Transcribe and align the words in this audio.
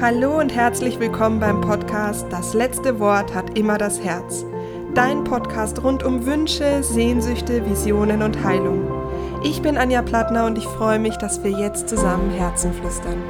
Hallo 0.00 0.38
und 0.38 0.54
herzlich 0.54 0.98
willkommen 0.98 1.40
beim 1.40 1.60
Podcast 1.60 2.24
Das 2.30 2.54
letzte 2.54 2.98
Wort 3.00 3.34
hat 3.34 3.58
immer 3.58 3.76
das 3.76 4.02
Herz. 4.02 4.46
Dein 4.94 5.24
Podcast 5.24 5.84
rund 5.84 6.02
um 6.02 6.24
Wünsche, 6.24 6.82
Sehnsüchte, 6.82 7.68
Visionen 7.68 8.22
und 8.22 8.42
Heilung. 8.42 8.90
Ich 9.44 9.60
bin 9.60 9.76
Anja 9.76 10.00
Plattner 10.00 10.46
und 10.46 10.56
ich 10.56 10.64
freue 10.64 10.98
mich, 10.98 11.18
dass 11.18 11.44
wir 11.44 11.50
jetzt 11.50 11.90
zusammen 11.90 12.30
Herzen 12.30 12.72
flüstern. 12.72 13.22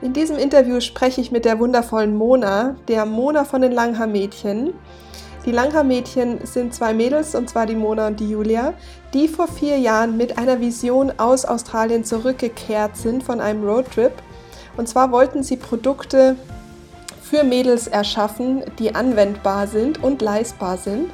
In 0.00 0.12
diesem 0.12 0.38
Interview 0.38 0.80
spreche 0.80 1.20
ich 1.20 1.32
mit 1.32 1.44
der 1.44 1.58
wundervollen 1.58 2.14
Mona, 2.14 2.76
der 2.86 3.04
Mona 3.04 3.44
von 3.44 3.62
den 3.62 3.72
Langhaar-Mädchen. 3.72 4.74
Die 5.46 5.52
Langhaar-Mädchen 5.52 6.44
sind 6.44 6.74
zwei 6.74 6.92
Mädels, 6.92 7.34
und 7.34 7.48
zwar 7.48 7.64
die 7.64 7.74
Mona 7.74 8.08
und 8.08 8.20
die 8.20 8.28
Julia, 8.28 8.74
die 9.14 9.26
vor 9.26 9.48
vier 9.48 9.78
Jahren 9.78 10.18
mit 10.18 10.36
einer 10.36 10.60
Vision 10.60 11.12
aus 11.16 11.46
Australien 11.46 12.04
zurückgekehrt 12.04 12.96
sind 12.96 13.22
von 13.22 13.40
einem 13.40 13.64
Roadtrip. 13.64 14.12
Und 14.76 14.88
zwar 14.88 15.10
wollten 15.12 15.42
sie 15.42 15.56
Produkte 15.56 16.36
für 17.22 17.42
Mädels 17.42 17.86
erschaffen, 17.86 18.64
die 18.78 18.94
anwendbar 18.94 19.66
sind 19.66 20.02
und 20.02 20.20
leistbar 20.20 20.76
sind. 20.76 21.10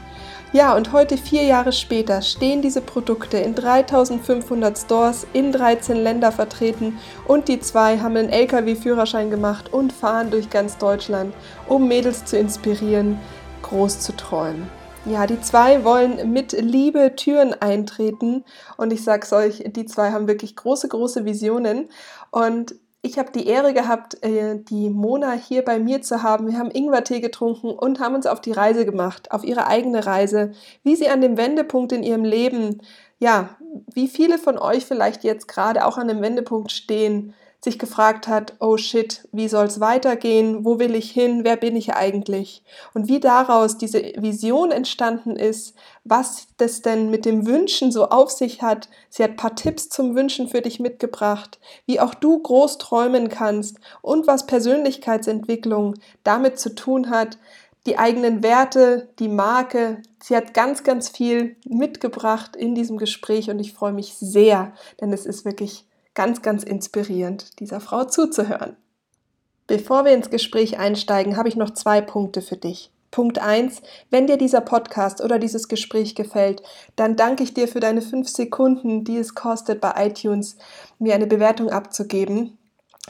Ja, 0.53 0.75
und 0.75 0.93
heute, 0.93 1.19
vier 1.19 1.43
Jahre 1.43 1.73
später, 1.73 2.23
stehen 2.23 2.63
diese 2.63 2.81
Produkte 2.81 3.37
in 3.37 3.55
3500 3.55 4.79
Stores 4.79 5.27
in 5.35 5.53
13 5.53 5.97
Länder 5.97 6.33
vertreten 6.33 6.99
und 7.27 7.49
die 7.49 7.61
zwei 7.61 7.99
haben 7.99 8.17
einen 8.17 8.31
LKW-Führerschein 8.31 9.31
gemacht 9.31 9.73
und 9.73 9.93
fahren 9.93 10.31
durch 10.31 10.49
ganz 10.49 10.79
Deutschland, 10.79 11.35
um 11.69 11.87
Mädels 11.89 12.25
zu 12.25 12.39
inspirieren, 12.39 13.19
groß 13.69 14.01
zu 14.01 14.17
träumen. 14.17 14.69
Ja, 15.05 15.27
die 15.27 15.41
zwei 15.41 15.85
wollen 15.85 16.33
mit 16.33 16.53
Liebe 16.53 17.15
Türen 17.15 17.55
eintreten 17.55 18.45
und 18.77 18.93
ich 18.93 19.05
sag's 19.05 19.33
euch, 19.33 19.63
die 19.67 19.87
zwei 19.87 20.11
haben 20.11 20.27
wirklich 20.27 20.57
große, 20.57 20.89
große 20.89 21.25
Visionen 21.25 21.89
und 22.33 22.75
ich 23.03 23.19
habe 23.19 23.31
die 23.31 23.47
Ehre 23.47 23.73
gehabt, 23.73 24.23
äh, 24.25 24.59
die 24.59 24.91
Mona 24.91 25.33
hier 25.33 25.65
bei 25.65 25.79
mir 25.79 26.03
zu 26.03 26.25
haben. 26.25 26.49
Wir 26.49 26.59
haben 26.59 26.73
Ingwertee 26.73 27.21
getrunken 27.21 27.71
und 27.71 28.01
haben 28.01 28.17
uns 28.17 28.27
auf 28.27 28.41
die 28.41 28.51
Reise 28.51 28.85
gemacht, 28.85 29.31
auf 29.31 29.45
ihre 29.45 29.69
eigene 29.69 30.05
Reise, 30.07 30.53
wie 30.83 30.97
sie 30.97 31.09
an 31.09 31.21
dem 31.21 31.37
Wendepunkt 31.37 31.93
in 31.93 32.03
ihrem 32.03 32.25
Leben, 32.25 32.83
ja, 33.21 33.51
wie 33.95 34.09
viele 34.09 34.39
von 34.39 34.59
euch 34.59 34.85
vielleicht 34.85 35.23
jetzt 35.23 35.47
gerade 35.47 35.87
auch 35.87 35.99
an 35.99 36.09
dem 36.09 36.21
Wendepunkt 36.21 36.73
stehen, 36.73 37.33
sich 37.67 37.81
gefragt 37.81 38.29
hat, 38.29 38.55
oh 38.61 38.77
shit, 38.77 39.29
wie 39.33 39.49
soll 39.49 39.67
es 39.67 39.81
weitergehen? 39.81 40.65
Wo 40.65 40.79
will 40.79 40.95
ich 40.95 41.11
hin? 41.11 41.41
Wer 41.43 41.57
bin 41.57 41.75
ich 41.75 41.95
eigentlich? 41.95 42.63
Und 42.95 43.09
wie 43.09 43.19
daraus 43.19 43.77
diese 43.77 44.01
Vision 44.17 44.71
entstanden 44.71 45.35
ist, 45.35 45.75
was 46.05 46.47
das 46.59 46.81
denn 46.81 47.11
mit 47.11 47.25
dem 47.25 47.45
Wünschen 47.45 47.91
so 47.91 48.09
auf 48.09 48.31
sich 48.31 48.63
hat. 48.63 48.89
Sie 49.11 49.25
hat 49.25 49.33
ein 49.33 49.37
paar 49.37 49.57
Tipps 49.57 49.89
zum 49.89 50.15
Wünschen 50.15 50.49
für 50.49 50.63
dich 50.63 50.79
mitgebracht, 50.79 51.59
wie 51.87 51.99
auch 51.99 52.15
du 52.15 52.39
groß 52.39 52.79
träumen 52.79 53.29
kannst 53.29 53.79
und 54.01 54.29
was 54.29 54.47
Persönlichkeitsentwicklung 54.47 55.95
damit 56.23 56.61
zu 56.61 56.73
tun 56.73 57.11
hat, 57.11 57.37
die 57.85 57.99
eigenen 57.99 58.45
Werte, 58.45 59.09
die 59.19 59.29
Marke. 59.29 60.03
Sie 60.23 60.37
hat 60.37 60.55
ganz, 60.55 60.85
ganz 60.85 61.09
viel 61.09 61.57
mitgebracht 61.65 62.55
in 62.55 62.77
diesem 62.77 62.97
Gespräch 62.97 63.51
und 63.51 63.59
ich 63.59 63.73
freue 63.73 63.93
mich 63.93 64.15
sehr, 64.15 64.73
denn 65.01 65.13
es 65.13 65.27
ist 65.27 65.45
wirklich 65.45 65.86
ganz, 66.17 66.43
ganz 66.43 66.65
inspirierend, 66.65 67.61
dieser 67.61 67.79
Frau 67.79 68.03
zuzuhören. 68.03 68.77
Bevor 69.69 70.05
wir 70.05 70.13
ins 70.13 70.31
Gespräch 70.31 70.79
einsteigen, 70.79 71.37
habe 71.37 71.49
ich 71.49 71.55
noch 71.55 71.71
zwei 71.71 72.01
Punkte 72.01 72.43
für 72.43 72.57
dich. 72.57 72.91
Punkt 73.13 73.39
1. 73.39 73.83
Wenn 74.11 74.27
dir 74.27 74.37
dieser 74.37 74.61
Podcast 74.61 75.23
oder 75.23 75.39
dieses 75.39 75.69
Gespräch 75.69 76.15
gefällt, 76.15 76.63
dann 76.97 77.17
danke 77.17 77.45
ich 77.45 77.55
dir 77.55 77.69
für 77.69 77.81
deine 77.81 78.03
fünf 78.03 78.29
Sekunden, 78.29 79.05
die 79.05 79.17
es 79.17 79.35
kostet, 79.35 79.81
bei 79.81 79.93
iTunes 80.07 80.57
mir 80.99 81.15
eine 81.15 81.27
Bewertung 81.27 81.71
abzugeben. 81.71 82.59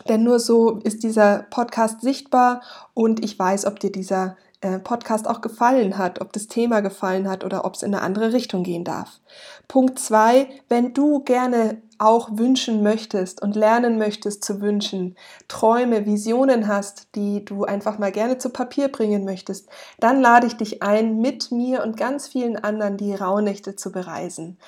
Denn 0.09 0.23
nur 0.23 0.39
so 0.39 0.79
ist 0.85 1.03
dieser 1.03 1.47
Podcast 1.51 2.03
sichtbar 2.03 2.61
und 2.93 3.25
ich 3.25 3.39
weiß, 3.39 3.65
ob 3.65 3.81
dir 3.81 3.91
dieser 3.91 4.37
äh, 4.61 4.79
Podcast 4.79 5.27
auch 5.27 5.41
gefallen 5.41 5.99
hat, 5.99 6.21
ob 6.21 6.33
das 6.33 6.47
Thema 6.47 6.81
gefallen 6.81 7.29
hat 7.29 7.45
oder 7.45 7.65
ob 7.65 7.75
es 7.75 7.83
in 7.83 7.95
eine 7.95 8.03
andere 8.03 8.33
Richtung 8.33 8.63
gehen 8.63 8.85
darf. 8.85 9.21
Punkt 9.69 9.99
zwei, 9.99 10.49
wenn 10.69 10.93
du 10.95 11.21
gerne 11.21 11.83
auch 11.99 12.31
wünschen 12.33 12.83
möchtest 12.83 13.43
und 13.43 13.57
lernen 13.57 13.99
möchtest 13.99 14.45
zu 14.45 14.61
wünschen, 14.61 15.17
Träume, 15.49 16.07
Visionen 16.07 16.69
hast, 16.69 17.15
die 17.15 17.45
du 17.45 17.65
einfach 17.65 17.99
mal 17.99 18.13
gerne 18.13 18.39
zu 18.39 18.51
Papier 18.51 18.89
bringen 18.89 19.25
möchtest, 19.25 19.69
dann 19.99 20.21
lade 20.21 20.47
ich 20.47 20.57
dich 20.57 20.83
ein, 20.83 21.21
mit 21.21 21.51
mir 21.53 21.83
und 21.83 21.97
ganz 21.97 22.29
vielen 22.29 22.57
anderen 22.57 22.97
die 22.97 23.15
Rauhnächte 23.15 23.77
zu 23.77 23.93
bereisen. 23.93 24.59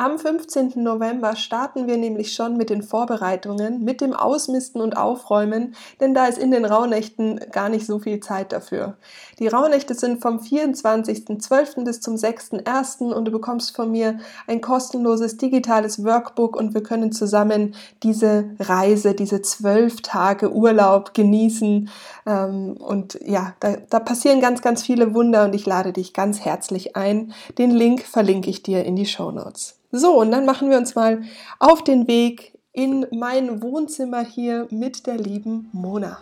Am 0.00 0.16
15. 0.16 0.74
November 0.76 1.34
starten 1.34 1.88
wir 1.88 1.96
nämlich 1.96 2.32
schon 2.32 2.56
mit 2.56 2.70
den 2.70 2.84
Vorbereitungen, 2.84 3.82
mit 3.82 4.00
dem 4.00 4.12
Ausmisten 4.12 4.80
und 4.80 4.96
Aufräumen, 4.96 5.74
denn 5.98 6.14
da 6.14 6.26
ist 6.26 6.38
in 6.38 6.52
den 6.52 6.64
Rauhnächten 6.64 7.40
gar 7.50 7.68
nicht 7.68 7.84
so 7.84 7.98
viel 7.98 8.20
Zeit 8.20 8.52
dafür. 8.52 8.96
Die 9.40 9.48
Rauhnächte 9.48 9.94
sind 9.94 10.22
vom 10.22 10.38
24.12. 10.38 11.82
bis 11.82 12.00
zum 12.00 12.14
6.1. 12.14 13.12
und 13.12 13.24
du 13.24 13.32
bekommst 13.32 13.74
von 13.74 13.90
mir 13.90 14.20
ein 14.46 14.60
kostenloses 14.60 15.36
digitales 15.36 16.04
Workbook 16.04 16.54
und 16.54 16.74
wir 16.74 16.84
können 16.84 17.10
zusammen 17.10 17.74
diese 18.04 18.50
Reise, 18.60 19.14
diese 19.14 19.42
zwölf 19.42 20.00
Tage 20.02 20.52
Urlaub 20.52 21.12
genießen. 21.12 21.90
Ähm, 22.24 22.76
und 22.78 23.18
ja, 23.26 23.54
da, 23.58 23.78
da 23.90 23.98
passieren 23.98 24.40
ganz, 24.40 24.62
ganz 24.62 24.80
viele 24.80 25.12
Wunder 25.12 25.44
und 25.44 25.56
ich 25.56 25.66
lade 25.66 25.92
dich 25.92 26.14
ganz 26.14 26.38
herzlich 26.38 26.94
ein. 26.94 27.32
Den 27.58 27.72
Link 27.72 28.02
verlinke 28.02 28.48
ich 28.48 28.62
dir 28.62 28.84
in 28.84 28.94
die 28.94 29.04
Show 29.04 29.32
Notes. 29.32 29.74
So, 29.90 30.20
und 30.20 30.30
dann 30.30 30.44
machen 30.44 30.68
wir 30.68 30.76
uns 30.76 30.94
mal 30.94 31.22
auf 31.58 31.82
den 31.82 32.06
Weg 32.06 32.58
in 32.72 33.06
mein 33.10 33.62
Wohnzimmer 33.62 34.22
hier 34.22 34.68
mit 34.70 35.06
der 35.06 35.16
lieben 35.16 35.70
Mona. 35.72 36.18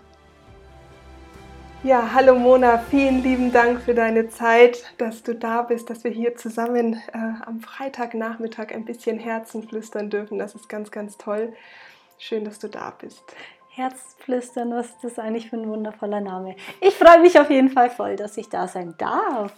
Ja, 1.83 2.15
hallo 2.15 2.37
Mona, 2.37 2.79
vielen 2.79 3.23
lieben 3.23 3.53
Dank 3.53 3.81
für 3.81 3.95
deine 3.95 4.29
Zeit, 4.29 4.85
dass 4.99 5.23
du 5.23 5.35
da 5.35 5.63
bist, 5.63 5.91
dass 5.91 6.05
wir 6.05 6.11
hier 6.11 6.37
zusammen 6.37 6.95
äh, 7.13 7.19
am 7.45 7.61
Freitagnachmittag 7.61 8.73
ein 8.73 8.85
bisschen 8.85 9.19
Herzen 9.19 9.69
flüstern 9.69 10.11
dürfen. 10.11 10.39
Das 10.39 10.55
ist 10.55 10.69
ganz, 10.69 10.91
ganz 10.91 11.19
toll. 11.19 11.53
Schön, 12.19 12.45
dass 12.45 12.61
du 12.61 12.69
da 12.69 12.93
bist. 12.99 13.23
Herzflüstern, 13.71 14.71
was 14.71 14.87
ist 14.87 15.03
das 15.03 15.19
eigentlich 15.19 15.51
für 15.51 15.57
ein 15.57 15.69
wundervoller 15.69 16.21
Name? 16.21 16.57
Ich 16.81 16.95
freue 16.95 17.21
mich 17.21 17.39
auf 17.39 17.51
jeden 17.51 17.71
Fall 17.71 17.91
voll, 17.91 18.17
dass 18.17 18.37
ich 18.37 18.49
da 18.49 18.69
sein 18.69 18.95
darf. 18.97 19.53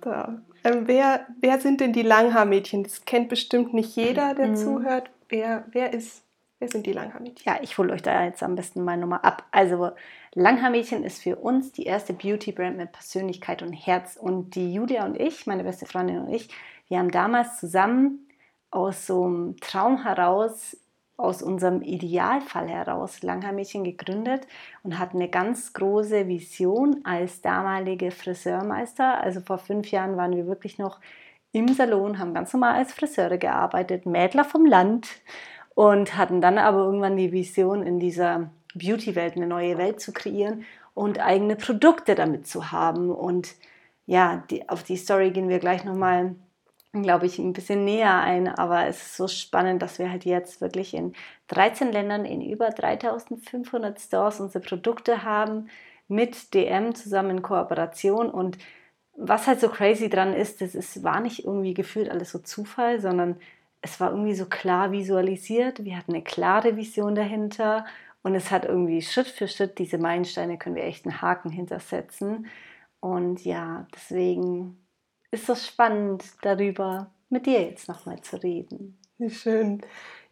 Da. 0.00 0.38
Ähm, 0.64 0.88
wer, 0.88 1.26
wer 1.40 1.60
sind 1.60 1.80
denn 1.80 1.92
die 1.92 2.02
Langhaarmädchen? 2.02 2.82
Das 2.82 3.04
kennt 3.04 3.28
bestimmt 3.28 3.74
nicht 3.74 3.94
jeder, 3.94 4.34
der 4.34 4.48
mhm. 4.48 4.56
zuhört. 4.56 5.10
Wer, 5.28 5.64
wer, 5.70 5.92
ist, 5.92 6.22
wer 6.58 6.68
sind 6.68 6.86
die 6.86 6.92
Langhaarmädchen? 6.92 7.44
Ja, 7.44 7.60
ich 7.62 7.76
hole 7.76 7.92
euch 7.92 8.02
da 8.02 8.24
jetzt 8.24 8.42
am 8.42 8.56
besten 8.56 8.82
mal 8.82 8.96
nochmal 8.96 9.20
ab. 9.22 9.44
Also, 9.50 9.90
Langhaarmädchen 10.32 11.04
ist 11.04 11.22
für 11.22 11.36
uns 11.36 11.72
die 11.72 11.84
erste 11.84 12.14
Beauty-Brand 12.14 12.76
mit 12.76 12.92
Persönlichkeit 12.92 13.62
und 13.62 13.72
Herz. 13.72 14.16
Und 14.16 14.54
die 14.54 14.72
Julia 14.72 15.04
und 15.04 15.20
ich, 15.20 15.46
meine 15.46 15.64
beste 15.64 15.86
Freundin 15.86 16.20
und 16.20 16.32
ich, 16.32 16.48
wir 16.88 16.98
haben 16.98 17.10
damals 17.10 17.60
zusammen 17.60 18.26
aus 18.70 19.06
so 19.06 19.24
einem 19.24 19.56
Traum 19.60 20.02
heraus 20.02 20.76
aus 21.16 21.42
unserem 21.42 21.82
Idealfall 21.82 22.68
heraus 22.68 23.22
Langhaarmädchen 23.22 23.84
gegründet 23.84 24.46
und 24.82 24.98
hatten 24.98 25.18
eine 25.18 25.28
ganz 25.28 25.72
große 25.72 26.26
Vision 26.26 27.00
als 27.04 27.40
damalige 27.40 28.10
Friseurmeister. 28.10 29.20
Also 29.20 29.40
vor 29.40 29.58
fünf 29.58 29.90
Jahren 29.90 30.16
waren 30.16 30.34
wir 30.34 30.46
wirklich 30.46 30.78
noch 30.78 31.00
im 31.52 31.68
Salon, 31.68 32.18
haben 32.18 32.34
ganz 32.34 32.52
normal 32.52 32.74
als 32.74 32.92
Friseure 32.92 33.38
gearbeitet, 33.38 34.06
Mädler 34.06 34.44
vom 34.44 34.66
Land 34.66 35.08
und 35.74 36.16
hatten 36.16 36.40
dann 36.40 36.58
aber 36.58 36.78
irgendwann 36.78 37.16
die 37.16 37.32
Vision, 37.32 37.84
in 37.84 38.00
dieser 38.00 38.50
Beauty-Welt 38.74 39.36
eine 39.36 39.46
neue 39.46 39.78
Welt 39.78 40.00
zu 40.00 40.12
kreieren 40.12 40.64
und 40.94 41.20
eigene 41.20 41.54
Produkte 41.54 42.16
damit 42.16 42.48
zu 42.48 42.72
haben. 42.72 43.10
Und 43.10 43.54
ja, 44.06 44.44
die, 44.50 44.68
auf 44.68 44.82
die 44.82 44.96
Story 44.96 45.30
gehen 45.30 45.48
wir 45.48 45.60
gleich 45.60 45.84
nochmal 45.84 46.34
glaube 47.02 47.26
ich, 47.26 47.38
ein 47.38 47.52
bisschen 47.52 47.84
näher 47.84 48.20
ein. 48.20 48.48
Aber 48.48 48.86
es 48.86 49.02
ist 49.02 49.16
so 49.16 49.28
spannend, 49.28 49.82
dass 49.82 49.98
wir 49.98 50.10
halt 50.10 50.24
jetzt 50.24 50.60
wirklich 50.60 50.94
in 50.94 51.14
13 51.48 51.92
Ländern 51.92 52.24
in 52.24 52.40
über 52.40 52.70
3500 52.70 53.98
Stores 54.00 54.40
unsere 54.40 54.64
Produkte 54.64 55.24
haben, 55.24 55.68
mit 56.08 56.54
DM 56.54 56.94
zusammen 56.94 57.30
in 57.38 57.42
Kooperation. 57.42 58.30
Und 58.30 58.58
was 59.16 59.46
halt 59.46 59.60
so 59.60 59.68
crazy 59.68 60.08
dran 60.08 60.34
ist, 60.34 60.60
das 60.60 60.74
ist, 60.74 61.02
war 61.02 61.20
nicht 61.20 61.44
irgendwie 61.44 61.74
gefühlt 61.74 62.10
alles 62.10 62.30
so 62.30 62.38
Zufall, 62.38 63.00
sondern 63.00 63.36
es 63.80 64.00
war 64.00 64.10
irgendwie 64.10 64.34
so 64.34 64.46
klar 64.46 64.92
visualisiert. 64.92 65.84
Wir 65.84 65.96
hatten 65.96 66.12
eine 66.14 66.24
klare 66.24 66.76
Vision 66.76 67.14
dahinter. 67.14 67.86
Und 68.22 68.34
es 68.34 68.50
hat 68.50 68.64
irgendwie 68.64 69.02
Schritt 69.02 69.28
für 69.28 69.48
Schritt 69.48 69.78
diese 69.78 69.98
Meilensteine 69.98 70.58
können 70.58 70.76
wir 70.76 70.84
echt 70.84 71.04
einen 71.06 71.20
Haken 71.20 71.50
hintersetzen. 71.50 72.46
Und 73.00 73.44
ja, 73.44 73.86
deswegen 73.94 74.83
ist 75.34 75.48
es 75.48 75.66
spannend, 75.66 76.24
darüber 76.42 77.10
mit 77.28 77.46
dir 77.46 77.60
jetzt 77.60 77.88
nochmal 77.88 78.20
zu 78.20 78.36
reden. 78.36 78.96
Wie 79.18 79.30
schön. 79.30 79.82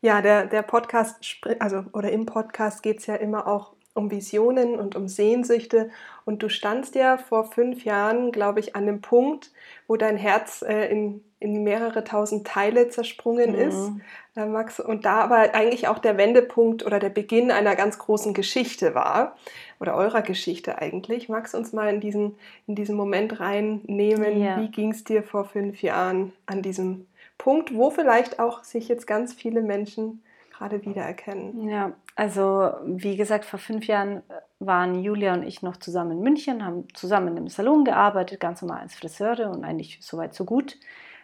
Ja, 0.00 0.22
der, 0.22 0.46
der 0.46 0.62
Podcast, 0.62 1.16
also 1.58 1.84
oder 1.92 2.12
im 2.12 2.24
Podcast 2.24 2.82
geht 2.82 3.00
es 3.00 3.06
ja 3.06 3.16
immer 3.16 3.48
auch 3.48 3.74
um 3.94 4.10
Visionen 4.10 4.78
und 4.78 4.94
um 4.96 5.08
Sehnsüchte. 5.08 5.90
Und 6.24 6.42
du 6.42 6.48
standst 6.48 6.94
ja 6.94 7.18
vor 7.18 7.50
fünf 7.50 7.84
Jahren, 7.84 8.30
glaube 8.30 8.60
ich, 8.60 8.76
an 8.76 8.86
dem 8.86 9.00
Punkt, 9.00 9.50
wo 9.86 9.96
dein 9.96 10.16
Herz 10.16 10.62
äh, 10.62 10.86
in, 10.86 11.22
in 11.40 11.64
mehrere 11.64 12.04
tausend 12.04 12.46
Teile 12.46 12.88
zersprungen 12.88 13.52
mhm. 13.52 13.58
ist, 13.58 13.90
äh, 14.36 14.46
Max. 14.46 14.80
Und 14.80 15.04
da 15.04 15.20
aber 15.20 15.54
eigentlich 15.54 15.88
auch 15.88 15.98
der 15.98 16.16
Wendepunkt 16.16 16.86
oder 16.86 17.00
der 17.00 17.10
Beginn 17.10 17.50
einer 17.50 17.76
ganz 17.76 17.98
großen 17.98 18.34
Geschichte 18.34 18.94
war. 18.94 19.36
Oder 19.82 19.96
eurer 19.96 20.22
Geschichte 20.22 20.80
eigentlich. 20.80 21.28
Magst 21.28 21.54
du 21.54 21.58
uns 21.58 21.72
mal 21.72 21.92
in 21.92 22.00
diesen, 22.00 22.36
in 22.68 22.76
diesen 22.76 22.96
Moment 22.96 23.40
reinnehmen? 23.40 24.40
Ja. 24.40 24.60
Wie 24.60 24.68
ging 24.68 24.92
es 24.92 25.02
dir 25.02 25.24
vor 25.24 25.44
fünf 25.44 25.82
Jahren 25.82 26.32
an 26.46 26.62
diesem 26.62 27.08
Punkt, 27.36 27.74
wo 27.74 27.90
vielleicht 27.90 28.38
auch 28.38 28.62
sich 28.62 28.86
jetzt 28.86 29.08
ganz 29.08 29.34
viele 29.34 29.60
Menschen 29.60 30.22
gerade 30.52 30.86
wiedererkennen? 30.86 31.68
Ja, 31.68 31.94
also 32.14 32.70
wie 32.86 33.16
gesagt, 33.16 33.44
vor 33.44 33.58
fünf 33.58 33.88
Jahren 33.88 34.18
äh, 34.18 34.40
waren 34.60 35.02
Julia 35.02 35.34
und 35.34 35.42
ich 35.42 35.62
noch 35.62 35.76
zusammen 35.76 36.12
in 36.12 36.20
München, 36.20 36.64
haben 36.64 36.86
zusammen 36.94 37.28
in 37.28 37.38
einem 37.38 37.48
Salon 37.48 37.84
gearbeitet, 37.84 38.38
ganz 38.38 38.62
normal 38.62 38.82
als 38.82 38.94
Friseure 38.94 39.50
und 39.50 39.64
eigentlich 39.64 39.98
so 40.00 40.16
weit 40.16 40.32
so 40.32 40.44
gut. 40.44 40.78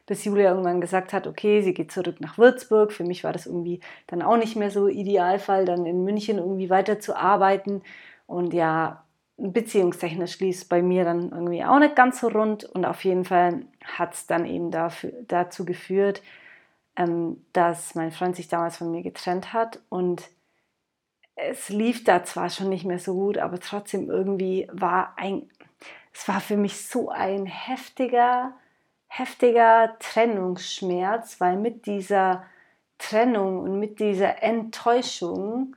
Bis 0.07 0.25
Julia 0.25 0.51
irgendwann 0.51 0.81
gesagt 0.81 1.13
hat, 1.13 1.29
okay, 1.29 1.63
sie 1.63 1.75
geht 1.75 1.93
zurück 1.93 2.21
nach 2.21 2.39
Würzburg. 2.39 2.93
Für 2.93 3.05
mich 3.05 3.23
war 3.23 3.33
das 3.33 3.47
irgendwie 3.47 3.79
dann 4.09 4.23
auch 4.23 4.37
nicht 4.37 4.57
mehr 4.57 4.73
so 4.73 4.89
Idealfall, 4.89 5.65
dann 5.65 5.87
in 5.87 6.03
München 6.03 6.39
irgendwie 6.39 6.71
weiter 6.71 6.99
zu 6.99 7.15
arbeiten. 7.15 7.83
Und 8.29 8.53
ja, 8.53 9.03
beziehungstechnisch 9.39 10.39
lief 10.39 10.57
es 10.59 10.65
bei 10.65 10.83
mir 10.83 11.05
dann 11.05 11.31
irgendwie 11.33 11.65
auch 11.65 11.81
nicht 11.81 11.97
ganz 11.97 12.21
so 12.21 12.29
rund. 12.29 12.63
Und 12.63 12.85
auf 12.85 13.03
jeden 13.03 13.25
Fall 13.25 13.63
hat 13.83 14.15
es 14.15 14.29
dann 14.29 14.47
eben 14.47 14.71
dafür, 14.71 15.13
dazu 15.27 15.65
geführt, 15.65 16.23
ähm, 16.95 17.45
dass 17.53 17.97
mein 17.97 18.13
Freund 18.13 18.37
sich 18.37 18.47
damals 18.47 18.77
von 18.77 18.93
mir 18.93 19.03
getrennt 19.03 19.53
hat 19.53 19.81
und 19.89 20.31
es 21.39 21.69
lief 21.69 22.05
da 22.05 22.25
zwar 22.25 22.51
schon 22.51 22.69
nicht 22.69 22.85
mehr 22.85 22.99
so 22.99 23.15
gut, 23.15 23.39
aber 23.39 23.61
trotzdem 23.61 24.11
irgendwie 24.11 24.69
war 24.73 25.15
ein, 25.17 25.49
es 26.13 26.27
war 26.27 26.41
für 26.41 26.57
mich 26.57 26.87
so 26.87 27.11
ein 27.11 27.47
heftiger, 27.47 28.53
heftiger 29.07 29.97
Trennungsschmerz, 30.01 31.41
weil 31.41 31.57
mit 31.57 31.87
dieser 31.87 32.45
Trennung 32.99 33.61
und 33.61 33.79
mit 33.79 34.01
dieser 34.01 34.43
Enttäuschung 34.43 35.77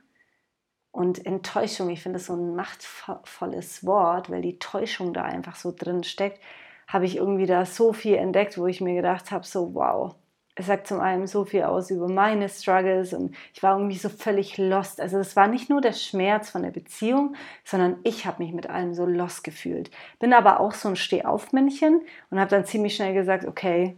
und 0.92 1.24
Enttäuschung, 1.26 1.90
ich 1.90 2.02
finde 2.02 2.18
das 2.18 2.26
so 2.26 2.34
ein 2.34 2.54
machtvolles 2.54 3.84
Wort, 3.84 4.30
weil 4.30 4.42
die 4.42 4.58
Täuschung 4.58 5.14
da 5.14 5.22
einfach 5.22 5.56
so 5.56 5.72
drin 5.76 6.04
steckt, 6.04 6.40
habe 6.86 7.06
ich 7.06 7.16
irgendwie 7.16 7.46
da 7.46 7.64
so 7.64 7.92
viel 7.92 8.16
entdeckt, 8.16 8.58
wo 8.58 8.66
ich 8.66 8.80
mir 8.82 8.94
gedacht 8.94 9.30
habe, 9.30 9.46
so 9.46 9.74
wow, 9.74 10.14
es 10.54 10.66
sagt 10.66 10.86
zum 10.86 11.00
einen 11.00 11.26
so 11.26 11.46
viel 11.46 11.62
aus 11.62 11.90
über 11.90 12.08
meine 12.08 12.48
Struggles 12.48 13.14
und 13.14 13.34
ich 13.54 13.62
war 13.62 13.78
irgendwie 13.78 13.96
so 13.96 14.10
völlig 14.10 14.58
lost. 14.58 15.00
Also 15.00 15.18
es 15.18 15.34
war 15.34 15.46
nicht 15.46 15.70
nur 15.70 15.80
der 15.80 15.94
Schmerz 15.94 16.50
von 16.50 16.62
der 16.62 16.70
Beziehung, 16.70 17.36
sondern 17.64 17.98
ich 18.04 18.26
habe 18.26 18.42
mich 18.42 18.52
mit 18.52 18.68
allem 18.68 18.92
so 18.92 19.06
lost 19.06 19.44
gefühlt. 19.44 19.90
Bin 20.18 20.34
aber 20.34 20.60
auch 20.60 20.72
so 20.72 20.88
ein 20.90 20.96
Stehaufmännchen 20.96 22.02
und 22.30 22.38
habe 22.38 22.50
dann 22.50 22.66
ziemlich 22.66 22.94
schnell 22.94 23.14
gesagt, 23.14 23.46
okay, 23.46 23.96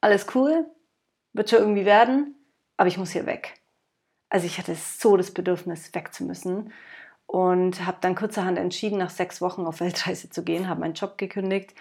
alles 0.00 0.26
cool, 0.36 0.66
wird 1.32 1.50
schon 1.50 1.58
irgendwie 1.58 1.84
werden, 1.84 2.36
aber 2.76 2.86
ich 2.86 2.96
muss 2.96 3.10
hier 3.10 3.26
weg. 3.26 3.59
Also 4.30 4.46
ich 4.46 4.58
hatte 4.58 4.74
so 4.74 5.16
das 5.16 5.32
Bedürfnis, 5.32 5.94
weg 5.94 6.14
zu 6.14 6.24
müssen 6.24 6.72
und 7.26 7.84
habe 7.86 7.98
dann 8.00 8.14
kurzerhand 8.14 8.58
entschieden, 8.58 8.98
nach 8.98 9.10
sechs 9.10 9.40
Wochen 9.40 9.66
auf 9.66 9.80
Weltreise 9.80 10.30
zu 10.30 10.44
gehen, 10.44 10.68
habe 10.68 10.80
meinen 10.80 10.94
Job 10.94 11.18
gekündigt 11.18 11.74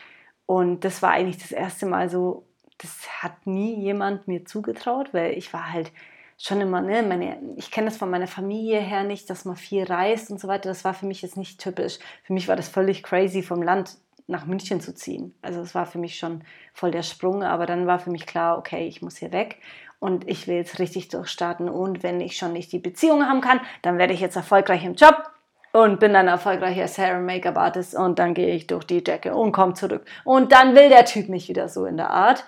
und 0.45 0.83
das 0.83 1.01
war 1.01 1.11
eigentlich 1.11 1.37
das 1.37 1.51
erste 1.51 1.85
Mal 1.85 2.09
so 2.09 2.45
das 2.79 3.21
hat 3.21 3.45
nie 3.45 3.75
jemand 3.75 4.27
mir 4.27 4.45
zugetraut, 4.45 5.13
weil 5.13 5.37
ich 5.37 5.53
war 5.53 5.71
halt 5.71 5.91
schon 6.37 6.61
immer, 6.61 6.81
ne, 6.81 7.03
meine, 7.03 7.37
ich 7.57 7.69
kenne 7.69 7.87
das 7.87 7.97
von 7.97 8.09
meiner 8.09 8.27
Familie 8.27 8.79
her 8.79 9.03
nicht, 9.03 9.29
dass 9.29 9.45
man 9.45 9.57
viel 9.57 9.83
reist 9.83 10.31
und 10.31 10.39
so 10.39 10.47
weiter. 10.47 10.69
Das 10.69 10.85
war 10.85 10.93
für 10.93 11.05
mich 11.05 11.21
jetzt 11.21 11.35
nicht 11.37 11.59
typisch. 11.59 11.99
Für 12.23 12.33
mich 12.33 12.47
war 12.47 12.55
das 12.55 12.69
völlig 12.69 13.03
crazy, 13.03 13.43
vom 13.43 13.61
Land 13.61 13.97
nach 14.27 14.45
München 14.45 14.79
zu 14.79 14.95
ziehen. 14.95 15.35
Also 15.41 15.59
es 15.59 15.75
war 15.75 15.85
für 15.85 15.97
mich 15.97 16.17
schon 16.17 16.43
voll 16.73 16.91
der 16.91 17.03
Sprung, 17.03 17.43
aber 17.43 17.65
dann 17.65 17.87
war 17.87 17.99
für 17.99 18.11
mich 18.11 18.25
klar, 18.25 18.57
okay, 18.57 18.87
ich 18.87 19.01
muss 19.01 19.17
hier 19.17 19.33
weg 19.33 19.57
und 19.99 20.27
ich 20.27 20.47
will 20.47 20.55
jetzt 20.55 20.79
richtig 20.79 21.09
durchstarten. 21.09 21.69
Und 21.69 22.03
wenn 22.03 22.21
ich 22.21 22.37
schon 22.37 22.53
nicht 22.53 22.71
die 22.71 22.79
Beziehung 22.79 23.27
haben 23.27 23.41
kann, 23.41 23.59
dann 23.81 23.97
werde 23.97 24.13
ich 24.13 24.21
jetzt 24.21 24.35
erfolgreich 24.35 24.83
im 24.85 24.95
Job 24.95 25.29
und 25.71 25.99
bin 25.99 26.13
dann 26.13 26.27
erfolgreicher 26.27 26.87
Hair- 26.87 27.19
Make-up 27.19 27.57
Artist 27.57 27.95
und 27.95 28.17
dann 28.19 28.33
gehe 28.33 28.55
ich 28.55 28.67
durch 28.67 28.85
die 28.85 29.03
Decke 29.03 29.35
und 29.35 29.51
komme 29.51 29.73
zurück. 29.73 30.05
Und 30.23 30.51
dann 30.51 30.75
will 30.75 30.89
der 30.89 31.05
Typ 31.05 31.29
mich 31.29 31.49
wieder 31.49 31.69
so 31.69 31.85
in 31.85 31.97
der 31.97 32.09
Art 32.09 32.43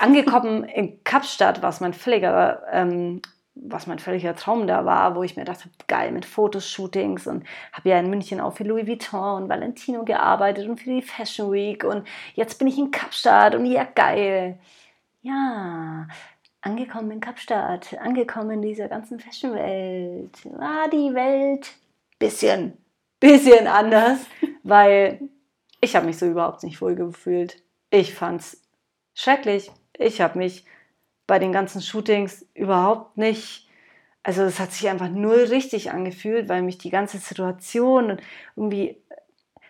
angekommen 0.00 0.64
in 0.74 1.02
Kapstadt, 1.04 1.62
was 1.62 1.80
mein 1.80 1.92
völliger, 1.92 2.62
ähm, 2.72 3.20
was 3.54 3.86
mein 3.86 3.98
völliger 3.98 4.34
Traum 4.36 4.66
da 4.66 4.84
war, 4.84 5.16
wo 5.16 5.22
ich 5.22 5.36
mir 5.36 5.44
dachte, 5.44 5.68
geil, 5.86 6.12
mit 6.12 6.24
Fotoshootings 6.24 7.26
und 7.26 7.44
habe 7.72 7.88
ja 7.88 7.98
in 7.98 8.10
München 8.10 8.40
auch 8.40 8.52
für 8.54 8.64
Louis 8.64 8.86
Vuitton 8.86 9.42
und 9.42 9.48
Valentino 9.48 10.04
gearbeitet 10.04 10.68
und 10.68 10.78
für 10.78 10.90
die 10.90 11.02
Fashion 11.02 11.52
Week 11.52 11.82
und 11.84 12.06
jetzt 12.34 12.58
bin 12.58 12.68
ich 12.68 12.78
in 12.78 12.90
Kapstadt 12.90 13.54
und 13.54 13.66
ja, 13.66 13.84
geil. 13.84 14.58
Ja, 15.22 16.06
angekommen 16.66 17.12
in 17.12 17.20
Kapstadt, 17.20 17.96
angekommen 18.00 18.50
in 18.50 18.62
dieser 18.62 18.88
ganzen 18.88 19.20
Fashion-Welt, 19.20 20.32
war 20.58 20.90
die 20.90 21.14
Welt 21.14 21.72
bisschen, 22.18 22.76
bisschen 23.20 23.68
anders, 23.68 24.18
weil 24.64 25.20
ich 25.80 25.94
habe 25.94 26.06
mich 26.06 26.18
so 26.18 26.26
überhaupt 26.26 26.64
nicht 26.64 26.80
wohl 26.80 26.96
gefühlt. 26.96 27.62
Ich 27.90 28.14
fand's 28.14 28.60
schrecklich. 29.14 29.70
Ich 29.96 30.20
habe 30.20 30.38
mich 30.38 30.64
bei 31.28 31.38
den 31.38 31.52
ganzen 31.52 31.80
Shootings 31.80 32.44
überhaupt 32.54 33.16
nicht, 33.16 33.68
also 34.24 34.42
es 34.42 34.58
hat 34.58 34.72
sich 34.72 34.88
einfach 34.88 35.08
null 35.08 35.44
richtig 35.44 35.92
angefühlt, 35.92 36.48
weil 36.48 36.62
mich 36.62 36.78
die 36.78 36.90
ganze 36.90 37.18
Situation 37.18 38.10
und 38.10 38.22
irgendwie 38.56 39.00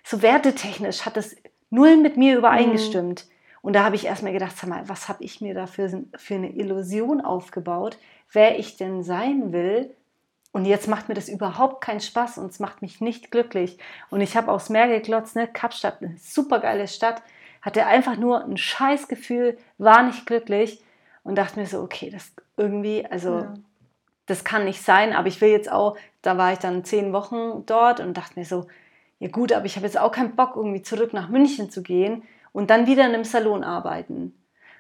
so 0.02 0.22
wertetechnisch 0.22 1.04
hat 1.04 1.19
das 1.19 1.37
null 1.69 1.99
mit 1.99 2.16
mir 2.16 2.38
übereingestimmt. 2.38 3.26
Mhm. 3.26 3.36
Und 3.66 3.72
da 3.72 3.82
habe 3.82 3.96
ich 3.96 4.06
erstmal 4.06 4.32
gedacht, 4.32 4.56
sag 4.56 4.70
mal, 4.70 4.88
was 4.88 5.08
habe 5.08 5.24
ich 5.24 5.40
mir 5.40 5.52
da 5.52 5.66
für, 5.66 6.04
eine 6.30 6.50
Illusion 6.50 7.20
aufgebaut, 7.20 7.98
wer 8.30 8.60
ich 8.60 8.76
denn 8.76 9.02
sein 9.02 9.52
will. 9.52 9.92
Und 10.52 10.66
jetzt 10.66 10.86
macht 10.86 11.08
mir 11.08 11.16
das 11.16 11.28
überhaupt 11.28 11.80
keinen 11.80 11.98
Spaß 11.98 12.38
und 12.38 12.52
es 12.52 12.60
macht 12.60 12.80
mich 12.80 13.00
nicht 13.00 13.32
glücklich. 13.32 13.78
Und 14.08 14.20
ich 14.20 14.36
habe 14.36 14.52
aufs 14.52 14.70
Meer 14.70 14.86
geklotzt, 14.86 15.34
ne? 15.34 15.48
Kapstadt, 15.48 16.00
eine 16.00 16.16
super 16.16 16.60
geile 16.60 16.86
Stadt 16.86 17.24
hatte 17.60 17.86
einfach 17.86 18.16
nur 18.16 18.44
ein 18.44 18.56
Scheißgefühl, 18.56 19.58
war 19.78 20.04
nicht 20.04 20.26
glücklich 20.26 20.80
und 21.24 21.34
dachte 21.34 21.58
mir 21.58 21.66
so, 21.66 21.80
okay, 21.80 22.08
das 22.08 22.30
irgendwie, 22.56 23.04
also 23.04 23.40
ja. 23.40 23.54
das 24.26 24.44
kann 24.44 24.64
nicht 24.64 24.80
sein, 24.80 25.12
aber 25.12 25.26
ich 25.26 25.40
will 25.40 25.50
jetzt 25.50 25.72
auch, 25.72 25.96
da 26.22 26.38
war 26.38 26.52
ich 26.52 26.60
dann 26.60 26.84
zehn 26.84 27.12
Wochen 27.12 27.66
dort 27.66 27.98
und 27.98 28.16
dachte 28.16 28.38
mir 28.38 28.46
so, 28.46 28.68
ja 29.18 29.28
gut, 29.28 29.52
aber 29.52 29.66
ich 29.66 29.74
habe 29.74 29.86
jetzt 29.86 29.98
auch 29.98 30.12
keinen 30.12 30.36
Bock, 30.36 30.52
irgendwie 30.54 30.82
zurück 30.82 31.12
nach 31.12 31.28
München 31.28 31.68
zu 31.68 31.82
gehen 31.82 32.22
und 32.56 32.70
dann 32.70 32.87
wieder 32.87 33.05
in 33.05 33.12
einem 33.12 33.25
Salon 33.25 33.62
arbeiten. 33.62 34.32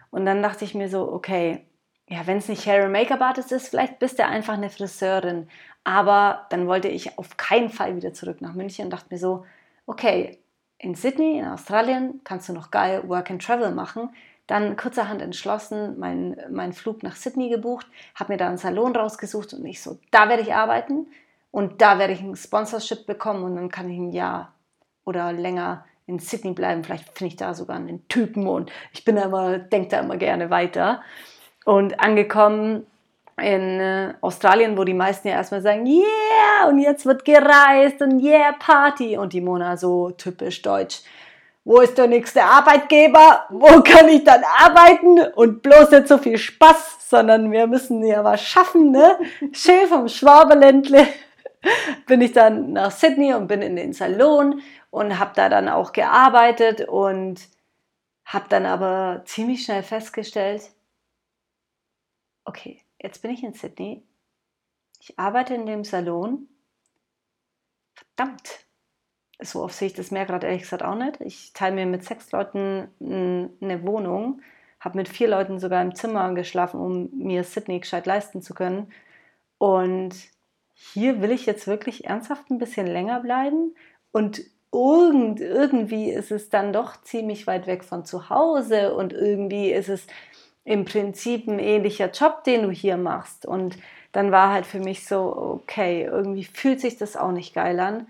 Und 0.08 0.24
dann 0.24 0.42
dachte 0.42 0.64
ich 0.64 0.74
mir 0.74 0.88
so, 0.88 1.12
okay, 1.12 1.66
ja, 2.08 2.26
wenn 2.26 2.38
es 2.38 2.48
nicht 2.48 2.64
Hair 2.66 2.84
and 2.84 2.92
Make-up 2.92 3.20
Artist 3.20 3.52
ist, 3.52 3.68
vielleicht 3.68 3.98
bist 3.98 4.18
du 4.18 4.24
einfach 4.24 4.54
eine 4.54 4.70
Friseurin. 4.70 5.46
Aber 5.84 6.46
dann 6.48 6.68
wollte 6.68 6.88
ich 6.88 7.18
auf 7.18 7.36
keinen 7.36 7.68
Fall 7.68 7.94
wieder 7.94 8.14
zurück 8.14 8.40
nach 8.40 8.54
München 8.54 8.86
und 8.86 8.92
dachte 8.94 9.08
mir 9.10 9.18
so, 9.18 9.44
okay, 9.84 10.38
in 10.78 10.94
Sydney, 10.94 11.38
in 11.38 11.44
Australien, 11.44 12.22
kannst 12.24 12.48
du 12.48 12.54
noch 12.54 12.70
geil 12.70 13.06
Work 13.10 13.30
and 13.30 13.44
Travel 13.44 13.72
machen. 13.72 14.08
Dann 14.46 14.78
kurzerhand 14.78 15.20
entschlossen, 15.20 15.98
meinen 15.98 16.34
mein 16.50 16.72
Flug 16.72 17.02
nach 17.02 17.16
Sydney 17.16 17.50
gebucht, 17.50 17.86
habe 18.14 18.32
mir 18.32 18.38
da 18.38 18.48
einen 18.48 18.56
Salon 18.56 18.96
rausgesucht 18.96 19.52
und 19.52 19.66
ich 19.66 19.82
so, 19.82 19.98
da 20.12 20.30
werde 20.30 20.42
ich 20.42 20.54
arbeiten 20.54 21.08
und 21.50 21.82
da 21.82 21.98
werde 21.98 22.14
ich 22.14 22.22
ein 22.22 22.36
Sponsorship 22.36 23.04
bekommen 23.04 23.44
und 23.44 23.56
dann 23.56 23.68
kann 23.68 23.90
ich 23.90 23.98
ein 23.98 24.12
Jahr 24.12 24.54
oder 25.04 25.34
länger 25.34 25.84
in 26.06 26.18
Sydney 26.18 26.52
bleiben. 26.52 26.84
Vielleicht 26.84 27.04
finde 27.16 27.28
ich 27.28 27.36
da 27.36 27.54
sogar 27.54 27.76
einen 27.76 28.06
Typen 28.08 28.46
und 28.46 28.70
ich 28.92 29.04
bin 29.04 29.16
da 29.16 29.22
immer, 29.22 29.58
denke 29.58 29.88
da 29.88 30.00
immer 30.00 30.16
gerne 30.16 30.50
weiter. 30.50 31.02
Und 31.64 31.98
angekommen 31.98 32.86
in 33.38 33.80
äh, 33.80 34.14
Australien, 34.20 34.78
wo 34.78 34.84
die 34.84 34.94
meisten 34.94 35.28
ja 35.28 35.34
erstmal 35.34 35.60
sagen, 35.60 35.84
yeah, 35.86 36.68
und 36.68 36.78
jetzt 36.78 37.04
wird 37.04 37.24
gereist 37.24 38.00
und 38.00 38.22
yeah, 38.22 38.52
Party. 38.58 39.18
Und 39.18 39.32
die 39.32 39.40
Mona 39.40 39.76
so 39.76 40.10
typisch 40.10 40.62
deutsch. 40.62 41.02
Wo 41.64 41.80
ist 41.80 41.98
der 41.98 42.06
nächste 42.06 42.44
Arbeitgeber? 42.44 43.46
Wo 43.50 43.82
kann 43.82 44.08
ich 44.08 44.22
dann 44.22 44.42
arbeiten? 44.58 45.18
Und 45.34 45.62
bloß 45.62 45.90
nicht 45.90 46.06
so 46.06 46.16
viel 46.16 46.38
Spaß, 46.38 47.10
sondern 47.10 47.50
wir 47.50 47.66
müssen 47.66 48.04
ja 48.04 48.22
was 48.22 48.40
schaffen, 48.40 48.92
ne? 48.92 49.18
Schön 49.52 49.88
vom 49.88 50.08
Schwabeländle 50.08 51.08
bin 52.06 52.20
ich 52.20 52.32
dann 52.32 52.72
nach 52.72 52.90
Sydney 52.90 53.34
und 53.34 53.46
bin 53.46 53.62
in 53.62 53.76
den 53.76 53.92
Salon 53.92 54.60
und 54.90 55.18
habe 55.18 55.32
da 55.34 55.48
dann 55.48 55.68
auch 55.68 55.92
gearbeitet 55.92 56.88
und 56.88 57.48
habe 58.24 58.48
dann 58.48 58.66
aber 58.66 59.22
ziemlich 59.24 59.64
schnell 59.64 59.82
festgestellt, 59.82 60.70
okay, 62.44 62.82
jetzt 63.00 63.22
bin 63.22 63.30
ich 63.30 63.42
in 63.42 63.54
Sydney, 63.54 64.04
ich 65.00 65.18
arbeite 65.18 65.54
in 65.54 65.66
dem 65.66 65.84
Salon. 65.84 66.48
Verdammt, 67.94 68.66
so 69.40 69.62
oft 69.62 69.74
sehe 69.74 69.88
ich 69.88 69.94
das 69.94 70.10
mehr 70.10 70.26
gerade 70.26 70.46
ehrlich 70.46 70.62
gesagt 70.62 70.82
auch 70.82 70.94
nicht. 70.94 71.20
Ich 71.20 71.52
teile 71.52 71.74
mir 71.74 71.86
mit 71.86 72.04
sechs 72.04 72.32
Leuten 72.32 72.88
eine 73.00 73.82
Wohnung, 73.84 74.42
habe 74.80 74.98
mit 74.98 75.08
vier 75.08 75.28
Leuten 75.28 75.58
sogar 75.58 75.82
im 75.82 75.94
Zimmer 75.94 76.32
geschlafen, 76.34 76.80
um 76.80 77.10
mir 77.16 77.44
Sydney 77.44 77.80
gescheit 77.80 78.06
leisten 78.06 78.42
zu 78.42 78.54
können. 78.54 78.92
Und 79.58 80.14
hier 80.76 81.22
will 81.22 81.30
ich 81.30 81.46
jetzt 81.46 81.66
wirklich 81.66 82.04
ernsthaft 82.04 82.50
ein 82.50 82.58
bisschen 82.58 82.86
länger 82.86 83.20
bleiben 83.20 83.74
und 84.12 84.42
irgend, 84.72 85.40
irgendwie 85.40 86.10
ist 86.10 86.30
es 86.30 86.50
dann 86.50 86.72
doch 86.72 87.00
ziemlich 87.02 87.46
weit 87.46 87.66
weg 87.66 87.82
von 87.82 88.04
zu 88.04 88.28
Hause 88.28 88.94
und 88.94 89.12
irgendwie 89.12 89.72
ist 89.72 89.88
es 89.88 90.06
im 90.64 90.84
Prinzip 90.84 91.46
ein 91.48 91.58
ähnlicher 91.58 92.10
Job, 92.10 92.44
den 92.44 92.62
du 92.62 92.70
hier 92.70 92.96
machst. 92.96 93.46
Und 93.46 93.78
dann 94.12 94.32
war 94.32 94.52
halt 94.52 94.66
für 94.66 94.80
mich 94.80 95.06
so, 95.06 95.60
okay, 95.62 96.04
irgendwie 96.04 96.44
fühlt 96.44 96.80
sich 96.80 96.98
das 96.98 97.16
auch 97.16 97.32
nicht 97.32 97.54
geil 97.54 97.78
an. 97.80 98.06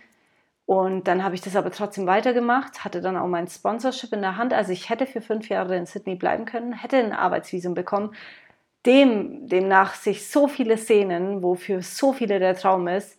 Und 0.65 1.07
dann 1.07 1.23
habe 1.23 1.37
ich 1.37 1.43
das 1.43 1.55
aber 1.55 1.71
trotzdem 1.71 2.07
weitergemacht, 2.07 2.85
hatte 2.85 3.01
dann 3.01 3.17
auch 3.17 3.29
mein 3.29 3.47
Sponsorship 3.47 4.13
in 4.13 4.23
der 4.23 4.37
Hand. 4.37 4.53
Also 4.53 4.73
ich 4.73 4.89
hätte 4.91 5.07
für 5.07 5.21
fünf 5.21 5.49
Jahre 5.49 5.77
in 5.77 5.87
Sydney 5.87 6.17
bleiben 6.17 6.45
können, 6.45 6.73
hätte 6.73 6.97
ein 6.97 7.13
Arbeitsvisum 7.13 7.75
bekommen. 7.75 8.15
Dem, 8.87 9.49
demnach 9.49 9.95
sich 9.95 10.29
so 10.29 10.49
viele 10.49 10.79
Szenen, 10.79 11.43
wofür 11.43 11.83
so 11.83 12.13
viele 12.13 12.39
der 12.39 12.57
Traum 12.57 12.89
ist, 12.89 13.19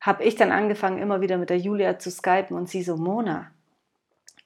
habe 0.00 0.24
ich 0.24 0.34
dann 0.36 0.52
angefangen, 0.52 1.02
immer 1.02 1.20
wieder 1.20 1.36
mit 1.36 1.50
der 1.50 1.58
Julia 1.58 1.98
zu 1.98 2.10
skypen 2.10 2.56
und 2.56 2.68
sie 2.68 2.82
so, 2.82 2.96
Mona, 2.96 3.50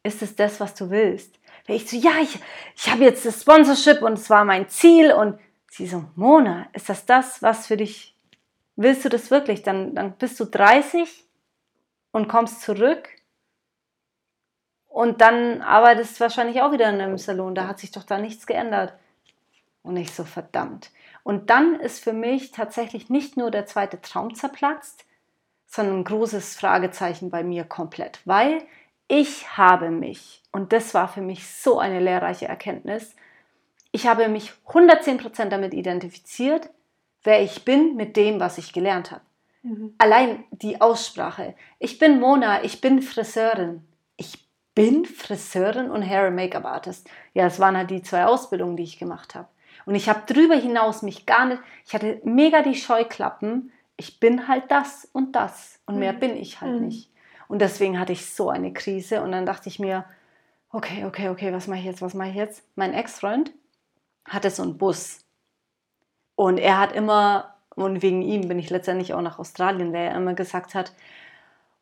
ist 0.03 0.23
es 0.23 0.35
das, 0.35 0.59
was 0.61 0.75
du 0.75 0.91
willst? 0.91 1.39
Weil 1.67 1.77
ich 1.77 1.89
so, 1.89 1.97
ja, 1.97 2.13
ich, 2.21 2.39
ich 2.75 2.91
habe 2.91 3.05
jetzt 3.05 3.25
das 3.25 3.43
Sponsorship 3.43 4.03
und 4.03 4.15
es 4.15 4.29
war 4.31 4.45
mein 4.45 4.69
Ziel 4.69 5.13
und 5.13 5.39
sie 5.71 5.87
so, 5.87 6.05
Mona, 6.17 6.67
ist 6.73 6.89
das 6.89 7.07
das, 7.07 7.43
was 7.43 7.67
für 7.67 7.77
dich, 7.77 8.17
willst 8.77 9.05
du 9.05 9.09
das 9.09 9.31
wirklich? 9.31 9.63
Dann, 9.63 9.95
dann 9.95 10.13
bist 10.13 10.41
du 10.41 10.45
30 10.45 11.25
und 12.11 12.29
kommst 12.29 12.63
zurück 12.63 13.09
und 14.89 15.21
dann 15.21 15.63
arbeitest 15.63 16.17
du 16.17 16.21
wahrscheinlich 16.21 16.61
auch 16.61 16.73
wieder 16.73 16.89
in 16.91 17.01
einem 17.01 17.19
Salon, 17.19 17.55
da 17.55 17.67
hat 17.67 17.79
sich 17.79 17.93
doch 17.93 18.05
da 18.05 18.19
nichts 18.19 18.47
geändert. 18.47 18.95
Und 19.83 19.97
ich 19.97 20.13
so, 20.13 20.25
verdammt. 20.25 20.91
Und 21.25 21.51
dann 21.51 21.75
ist 21.75 22.03
für 22.03 22.13
mich 22.13 22.53
tatsächlich 22.53 23.11
nicht 23.11 23.37
nur 23.37 23.51
der 23.51 23.67
zweite 23.67 24.01
Traum 24.01 24.35
zerplatzt, 24.35 25.05
sondern 25.67 26.01
ein 26.01 26.05
großes 26.05 26.57
Fragezeichen 26.57 27.31
bei 27.31 27.43
mir 27.43 27.65
komplett, 27.65 28.21
weil 28.25 28.63
ich 29.09 29.57
habe 29.57 29.91
mich, 29.91 30.43
und 30.53 30.73
das 30.73 30.95
war 30.95 31.09
für 31.09 31.23
mich 31.23 31.47
so 31.47 31.79
eine 31.79 32.01
lehrreiche 32.01 32.47
Erkenntnis, 32.47 33.15
ich 33.91 34.07
habe 34.07 34.29
mich 34.29 34.53
110% 34.69 35.51
damit 35.51 35.75
identifiziert, 35.75 36.71
wer 37.23 37.43
ich 37.43 37.65
bin 37.65 37.97
mit 37.97 38.17
dem, 38.17 38.41
was 38.41 38.59
ich 38.59 38.73
gelernt 38.73 39.11
habe. 39.11 39.23
Mhm. 39.63 39.95
Allein 39.99 40.45
die 40.51 40.81
Aussprache. 40.81 41.55
Ich 41.79 41.99
bin 41.99 42.21
Mona, 42.21 42.65
ich 42.65 42.81
bin 42.81 43.03
Friseurin. 43.03 43.87
Ich 44.17 44.49
bin 44.75 45.05
Friseurin 45.05 45.91
und 45.91 46.03
Hair- 46.03 46.29
and 46.29 46.37
Make-up-Artist. 46.37 47.09
Ja, 47.35 47.47
es 47.47 47.61
waren 47.61 47.77
halt 47.77 47.91
die 47.91 48.03
zwei 48.03 48.25
Ausbildungen, 48.25 48.77
die 48.77 48.83
ich 48.85 48.99
gemacht 48.99 49.35
habe. 49.35 49.49
Und 49.87 49.95
ich 49.95 50.09
habe 50.09 50.23
drüber 50.33 50.55
hinaus 50.55 51.03
mich 51.03 51.27
gar 51.27 51.47
nicht, 51.47 51.63
ich 51.87 51.95
hatte 51.95 52.21
mega 52.25 52.63
die 52.63 52.75
Scheuklappen. 52.75 53.73
Ich 53.97 54.21
bin 54.21 54.49
halt 54.49 54.71
das 54.71 55.09
und 55.13 55.37
das 55.37 55.81
und 55.87 55.99
mehr 55.99 56.13
mhm. 56.13 56.21
bin 56.21 56.37
ich 56.37 56.61
halt 56.61 56.81
mhm. 56.81 56.87
nicht. 56.87 57.11
Und 57.49 57.61
deswegen 57.61 57.99
hatte 57.99 58.13
ich 58.13 58.27
so 58.27 58.51
eine 58.51 58.73
Krise 58.73 59.23
und 59.23 59.33
dann 59.33 59.47
dachte 59.47 59.69
ich 59.69 59.79
mir, 59.79 60.05
okay, 60.71 61.05
okay, 61.05 61.29
okay, 61.29 61.53
was 61.53 61.67
mache 61.67 61.81
ich 61.81 61.85
jetzt, 61.85 62.03
was 62.03 62.15
mache 62.15 62.31
ich 62.31 62.35
jetzt? 62.35 62.65
Mein 62.77 62.95
Ex-Freund 62.95 63.53
hatte 64.25 64.51
so 64.51 64.63
einen 64.63 64.79
Bus 64.79 65.25
und 66.35 66.59
er 66.59 66.79
hat 66.79 66.93
immer 66.93 67.55
und 67.75 68.03
wegen 68.03 68.23
ihm 68.23 68.49
bin 68.49 68.59
ich 68.59 68.71
letztendlich 68.71 69.15
auch 69.15 69.23
nach 69.23 69.39
Australien, 69.39 69.93
weil 69.93 70.07
er 70.09 70.17
immer 70.17 70.35
gesagt 70.35 70.75
hat, 70.75 70.93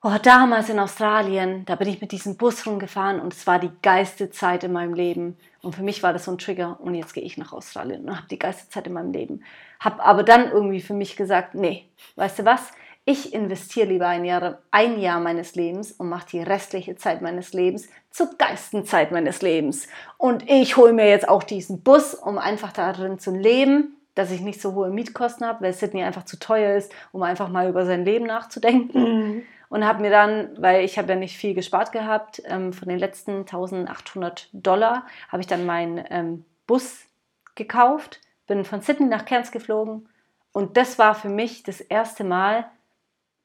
oh, 0.02 0.16
damals 0.22 0.68
in 0.68 0.78
Australien, 0.78 1.64
da 1.66 1.74
bin 1.76 1.88
ich 1.88 2.00
mit 2.00 2.12
diesem 2.12 2.36
Bus 2.36 2.66
rumgefahren 2.66 3.20
und 3.20 3.34
es 3.34 3.46
war 3.46 3.58
die 3.58 3.70
geilste 3.82 4.30
Zeit 4.30 4.64
in 4.64 4.72
meinem 4.72 4.94
Leben. 4.94 5.36
Und 5.62 5.74
für 5.74 5.82
mich 5.82 6.02
war 6.02 6.12
das 6.12 6.24
so 6.24 6.30
ein 6.30 6.38
Trigger 6.38 6.78
und 6.80 6.94
jetzt 6.94 7.12
gehe 7.12 7.22
ich 7.22 7.36
nach 7.36 7.52
Australien 7.52 8.08
und 8.08 8.16
habe 8.16 8.28
die 8.28 8.38
geilste 8.38 8.68
Zeit 8.70 8.86
in 8.86 8.94
meinem 8.94 9.12
Leben. 9.12 9.44
Habe 9.78 10.02
aber 10.02 10.22
dann 10.22 10.50
irgendwie 10.50 10.80
für 10.80 10.94
mich 10.94 11.16
gesagt, 11.16 11.54
nee, 11.54 11.84
weißt 12.16 12.38
du 12.38 12.44
was? 12.44 12.72
Ich 13.04 13.34
investiere 13.34 13.88
lieber 13.88 14.06
ein 14.06 14.24
Jahr, 14.24 14.58
ein 14.70 15.00
Jahr 15.00 15.20
meines 15.20 15.54
Lebens 15.54 15.92
und 15.92 16.08
mache 16.08 16.28
die 16.32 16.42
restliche 16.42 16.96
Zeit 16.96 17.22
meines 17.22 17.52
Lebens 17.52 17.88
zur 18.10 18.30
geilsten 18.36 18.84
Zeit 18.84 19.10
meines 19.10 19.42
Lebens. 19.42 19.86
Und 20.16 20.48
ich 20.48 20.76
hole 20.76 20.92
mir 20.92 21.08
jetzt 21.08 21.28
auch 21.28 21.42
diesen 21.42 21.82
Bus, 21.82 22.14
um 22.14 22.38
einfach 22.38 22.72
darin 22.72 23.18
zu 23.18 23.34
leben 23.34 23.96
dass 24.16 24.32
ich 24.32 24.40
nicht 24.40 24.60
so 24.60 24.74
hohe 24.74 24.90
Mietkosten 24.90 25.46
habe, 25.46 25.64
weil 25.64 25.72
Sydney 25.72 26.02
einfach 26.02 26.24
zu 26.24 26.38
teuer 26.38 26.76
ist, 26.76 26.92
um 27.12 27.22
einfach 27.22 27.48
mal 27.48 27.68
über 27.68 27.86
sein 27.86 28.04
Leben 28.04 28.26
nachzudenken. 28.26 29.02
Mhm. 29.02 29.42
Und 29.70 29.86
habe 29.86 30.02
mir 30.02 30.10
dann, 30.10 30.60
weil 30.60 30.84
ich 30.84 30.98
habe 30.98 31.08
ja 31.08 31.14
nicht 31.14 31.36
viel 31.36 31.54
gespart 31.54 31.92
gehabt, 31.92 32.42
ähm, 32.44 32.72
von 32.72 32.88
den 32.88 32.98
letzten 32.98 33.38
1800 33.38 34.48
Dollar 34.52 35.06
habe 35.28 35.40
ich 35.40 35.46
dann 35.46 35.64
meinen 35.64 36.04
ähm, 36.10 36.44
Bus 36.66 37.06
gekauft, 37.54 38.20
bin 38.46 38.64
von 38.64 38.82
Sydney 38.82 39.06
nach 39.06 39.24
Cairns 39.24 39.52
geflogen 39.52 40.08
und 40.52 40.76
das 40.76 40.98
war 40.98 41.14
für 41.14 41.28
mich 41.28 41.62
das 41.62 41.80
erste 41.80 42.24
Mal, 42.24 42.68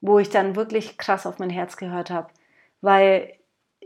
wo 0.02 0.18
ich 0.18 0.30
dann 0.30 0.56
wirklich 0.56 0.98
krass 0.98 1.28
auf 1.28 1.38
mein 1.38 1.52
Herz 1.52 1.78
gehört 1.78 2.10
habe, 2.10 2.30
weil 2.82 3.34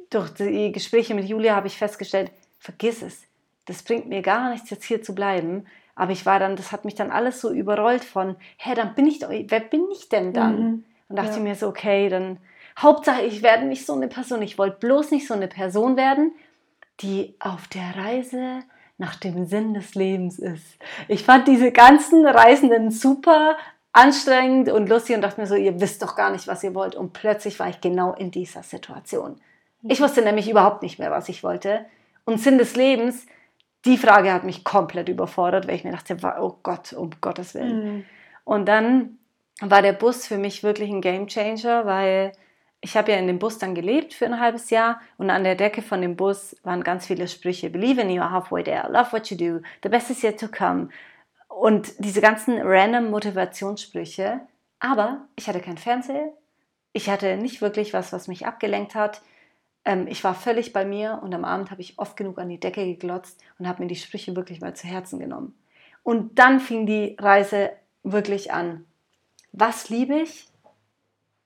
durch 0.10 0.34
die 0.34 0.72
Gespräche 0.72 1.14
mit 1.14 1.26
Julia 1.26 1.56
habe 1.56 1.68
ich 1.68 1.78
festgestellt, 1.78 2.32
vergiss 2.58 3.02
es, 3.02 3.24
das 3.66 3.84
bringt 3.84 4.08
mir 4.08 4.22
gar 4.22 4.50
nichts, 4.50 4.70
jetzt 4.70 4.86
hier 4.86 5.04
zu 5.04 5.14
bleiben, 5.14 5.68
aber 5.94 6.14
ich 6.14 6.26
war 6.26 6.40
dann, 6.40 6.56
das 6.56 6.72
hat 6.72 6.86
mich 6.86 6.96
dann 6.96 7.12
alles 7.12 7.42
so 7.42 7.52
überrollt 7.52 8.06
von, 8.06 8.38
hä, 8.58 8.74
dann 8.76 8.96
bin 8.96 9.06
ich 9.06 9.20
wer 9.22 9.60
bin 9.60 9.86
ich 9.92 10.08
denn 10.08 10.32
dann? 10.32 10.62
Mhm. 10.62 10.86
Und 11.10 11.18
dachte 11.18 11.38
ja. 11.38 11.40
mir 11.40 11.56
so, 11.56 11.68
okay, 11.68 12.08
dann 12.08 12.38
Hauptsache, 12.78 13.24
ich 13.24 13.44
werde 13.44 13.66
nicht 13.66 13.86
so 13.86 13.94
eine 13.94 14.08
Person. 14.08 14.42
Ich 14.42 14.58
wollte 14.58 14.78
bloß 14.78 15.12
nicht 15.12 15.28
so 15.28 15.34
eine 15.34 15.48
Person 15.48 15.98
werden, 15.98 16.32
die 17.02 17.36
auf 17.40 17.68
der 17.68 17.96
Reise 17.98 18.62
nach 18.98 19.16
dem 19.16 19.46
Sinn 19.46 19.74
des 19.74 19.96
Lebens 19.96 20.40
ist. 20.40 20.78
Ich 21.08 21.24
fand 21.24 21.48
diese 21.48 21.72
ganzen 21.72 22.26
Reisenden 22.26 22.92
super 22.92 23.58
anstrengend 23.92 24.70
und 24.70 24.88
lustig 24.88 25.16
und 25.16 25.22
dachte 25.22 25.42
mir 25.42 25.48
so, 25.48 25.56
ihr 25.56 25.82
wisst 25.82 26.02
doch 26.04 26.16
gar 26.16 26.32
nicht, 26.32 26.48
was 26.48 26.64
ihr 26.64 26.76
wollt. 26.76 26.96
Und 26.96 27.14
plötzlich 27.14 27.60
war 27.60 27.70
ich 27.70 27.82
genau 27.82 28.14
in 28.14 28.32
dieser 28.32 28.64
Situation. 28.64 29.42
Ich 29.84 30.02
wusste 30.02 30.22
nämlich 30.22 30.50
überhaupt 30.50 30.84
nicht 30.84 31.00
mehr, 31.00 31.12
was 31.12 31.30
ich 31.30 31.44
wollte. 31.44 31.86
Und 32.26 32.40
Sinn 32.40 32.58
des 32.58 32.76
Lebens 32.76 33.26
die 33.86 33.98
Frage 33.98 34.34
hat 34.34 34.44
mich 34.44 34.64
komplett 34.64 35.10
überfordert, 35.10 35.68
weil 35.68 35.76
ich 35.76 35.84
mir 35.84 35.92
dachte, 35.92 36.18
oh 36.40 36.58
Gott, 36.64 36.94
um 36.94 37.12
Gottes 37.22 37.54
Willen. 37.54 37.84
Mhm. 37.84 38.06
Und 38.44 38.66
dann 38.66 39.19
war 39.62 39.82
der 39.82 39.94
Bus 39.94 40.28
für 40.28 40.38
mich 40.38 40.64
wirklich 40.64 40.90
ein 40.90 41.02
Game 41.02 41.28
Changer, 41.28 41.86
weil 41.86 42.32
ich 42.82 42.96
habe 42.96 43.12
ja 43.12 43.18
in 43.18 43.28
dem 43.28 43.40
Bus 43.40 43.58
dann 43.58 43.76
gelebt 43.76 44.14
für 44.14 44.26
ein 44.26 44.40
halbes 44.40 44.70
Jahr 44.70 45.02
und 45.18 45.30
an 45.30 45.44
der 45.44 45.56
Decke 45.56 45.82
von 45.82 46.02
dem 46.02 46.16
Bus 46.16 46.56
waren 46.64 46.84
ganz 46.84 47.08
viele 47.08 47.28
Sprüche. 47.28 47.70
Believe 47.70 48.02
in 48.02 48.10
you 48.10 48.22
halfway 48.22 48.64
there, 48.64 48.90
love 48.90 49.12
what 49.12 49.30
you 49.30 49.38
do, 49.38 49.62
the 49.84 49.90
best 49.90 50.10
is 50.10 50.22
yet 50.22 50.40
to 50.40 50.48
come. 50.48 50.90
Und 51.48 51.94
diese 52.00 52.22
ganzen 52.22 52.62
random 52.62 53.10
Motivationssprüche. 53.10 54.42
Aber 54.80 55.28
ich 55.36 55.48
hatte 55.48 55.60
kein 55.60 55.78
Fernseher, 55.78 56.32
ich 56.94 57.10
hatte 57.10 57.36
nicht 57.36 57.62
wirklich 57.62 57.94
was, 57.94 58.14
was 58.14 58.30
mich 58.30 58.46
abgelenkt 58.46 58.96
hat. 58.96 59.22
Ähm, 59.84 60.08
ich 60.08 60.24
war 60.24 60.34
völlig 60.34 60.72
bei 60.72 60.86
mir 60.86 61.20
und 61.22 61.34
am 61.34 61.44
Abend 61.44 61.70
habe 61.72 61.82
ich 61.82 62.00
oft 62.00 62.16
genug 62.16 62.38
an 62.40 62.48
die 62.48 62.60
Decke 62.60 62.86
geglotzt 62.86 63.42
und 63.58 63.68
habe 63.68 63.82
mir 63.84 63.90
die 63.90 63.96
Sprüche 63.96 64.36
wirklich 64.38 64.62
mal 64.62 64.74
zu 64.74 64.88
Herzen 64.88 65.20
genommen. 65.20 65.54
Und 66.04 66.40
dann 66.40 66.62
fing 66.62 66.86
die 66.86 67.18
Reise 67.20 67.72
wirklich 68.04 68.54
an. 68.54 68.86
Was 69.52 69.90
liebe 69.90 70.22
ich? 70.22 70.48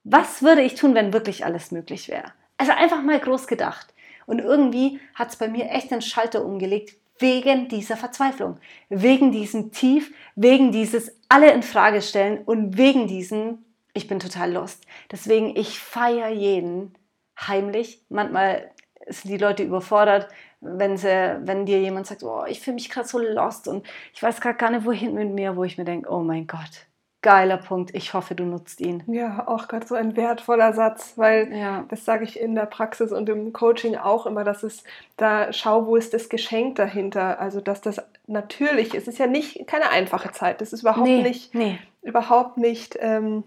Was 0.03 0.41
würde 0.41 0.61
ich 0.61 0.75
tun, 0.75 0.95
wenn 0.95 1.13
wirklich 1.13 1.45
alles 1.45 1.71
möglich 1.71 2.09
wäre? 2.09 2.33
Also 2.57 2.73
einfach 2.73 3.01
mal 3.01 3.19
groß 3.19 3.47
gedacht. 3.47 3.93
Und 4.25 4.39
irgendwie 4.39 4.99
hat 5.15 5.29
es 5.29 5.35
bei 5.35 5.47
mir 5.47 5.69
echt 5.69 5.91
einen 5.91 6.01
Schalter 6.01 6.45
umgelegt 6.45 6.97
wegen 7.19 7.67
dieser 7.69 7.95
Verzweiflung, 7.95 8.59
wegen 8.89 9.31
diesem 9.31 9.71
Tief, 9.71 10.13
wegen 10.35 10.71
dieses 10.71 11.15
alle 11.29 11.51
in 11.51 11.63
Frage 11.63 12.01
stellen 12.01 12.39
und 12.43 12.77
wegen 12.77 13.07
diesem 13.07 13.59
ich 13.93 14.07
bin 14.07 14.19
total 14.19 14.51
lost. 14.51 14.85
Deswegen 15.11 15.55
ich 15.55 15.79
feiere 15.79 16.29
jeden, 16.29 16.95
heimlich. 17.39 18.03
Manchmal 18.09 18.71
sind 19.07 19.31
die 19.31 19.37
Leute 19.37 19.63
überfordert, 19.63 20.27
wenn, 20.61 20.97
sie, 20.97 21.37
wenn 21.41 21.65
dir 21.65 21.79
jemand 21.79 22.07
sagt, 22.07 22.23
oh, 22.23 22.45
ich 22.47 22.61
fühle 22.61 22.75
mich 22.75 22.89
gerade 22.89 23.07
so 23.07 23.19
lost 23.19 23.67
und 23.67 23.85
ich 24.13 24.23
weiß 24.23 24.41
gerade 24.41 24.57
gar 24.57 24.71
nicht, 24.71 24.85
wohin 24.85 25.13
mit 25.13 25.29
mir, 25.29 25.55
wo 25.55 25.63
ich 25.63 25.77
mir 25.77 25.85
denke, 25.85 26.09
oh 26.09 26.21
mein 26.21 26.47
Gott, 26.47 26.87
geiler 27.23 27.57
Punkt. 27.57 27.95
Ich 27.95 28.13
hoffe, 28.13 28.35
du 28.35 28.43
nutzt 28.43 28.79
ihn. 28.79 29.01
Ja, 29.07 29.47
auch 29.47 29.67
gerade 29.67 29.87
so 29.87 29.95
ein 29.95 30.15
wertvoller 30.15 30.73
Satz, 30.73 31.13
weil 31.15 31.51
ja. 31.51 31.85
das 31.89 32.05
sage 32.05 32.23
ich 32.23 32.39
in 32.39 32.53
der 32.53 32.67
Praxis 32.67 33.11
und 33.11 33.27
im 33.29 33.51
Coaching 33.53 33.95
auch 33.95 34.27
immer, 34.27 34.43
dass 34.43 34.61
es 34.61 34.83
da 35.17 35.51
schau, 35.51 35.87
wo 35.87 35.95
ist 35.95 36.13
das 36.13 36.29
Geschenk 36.29 36.75
dahinter. 36.75 37.39
Also 37.39 37.61
dass 37.61 37.81
das 37.81 38.01
natürlich, 38.27 38.93
es 38.93 39.07
ist 39.07 39.17
ja 39.17 39.25
nicht 39.25 39.65
keine 39.65 39.89
einfache 39.89 40.31
Zeit. 40.31 40.61
Das 40.61 40.73
ist 40.73 40.81
überhaupt 40.81 41.07
nee, 41.07 41.23
nicht, 41.23 41.55
nee. 41.55 41.79
überhaupt 42.03 42.57
nicht. 42.57 42.97
Ähm, 42.99 43.43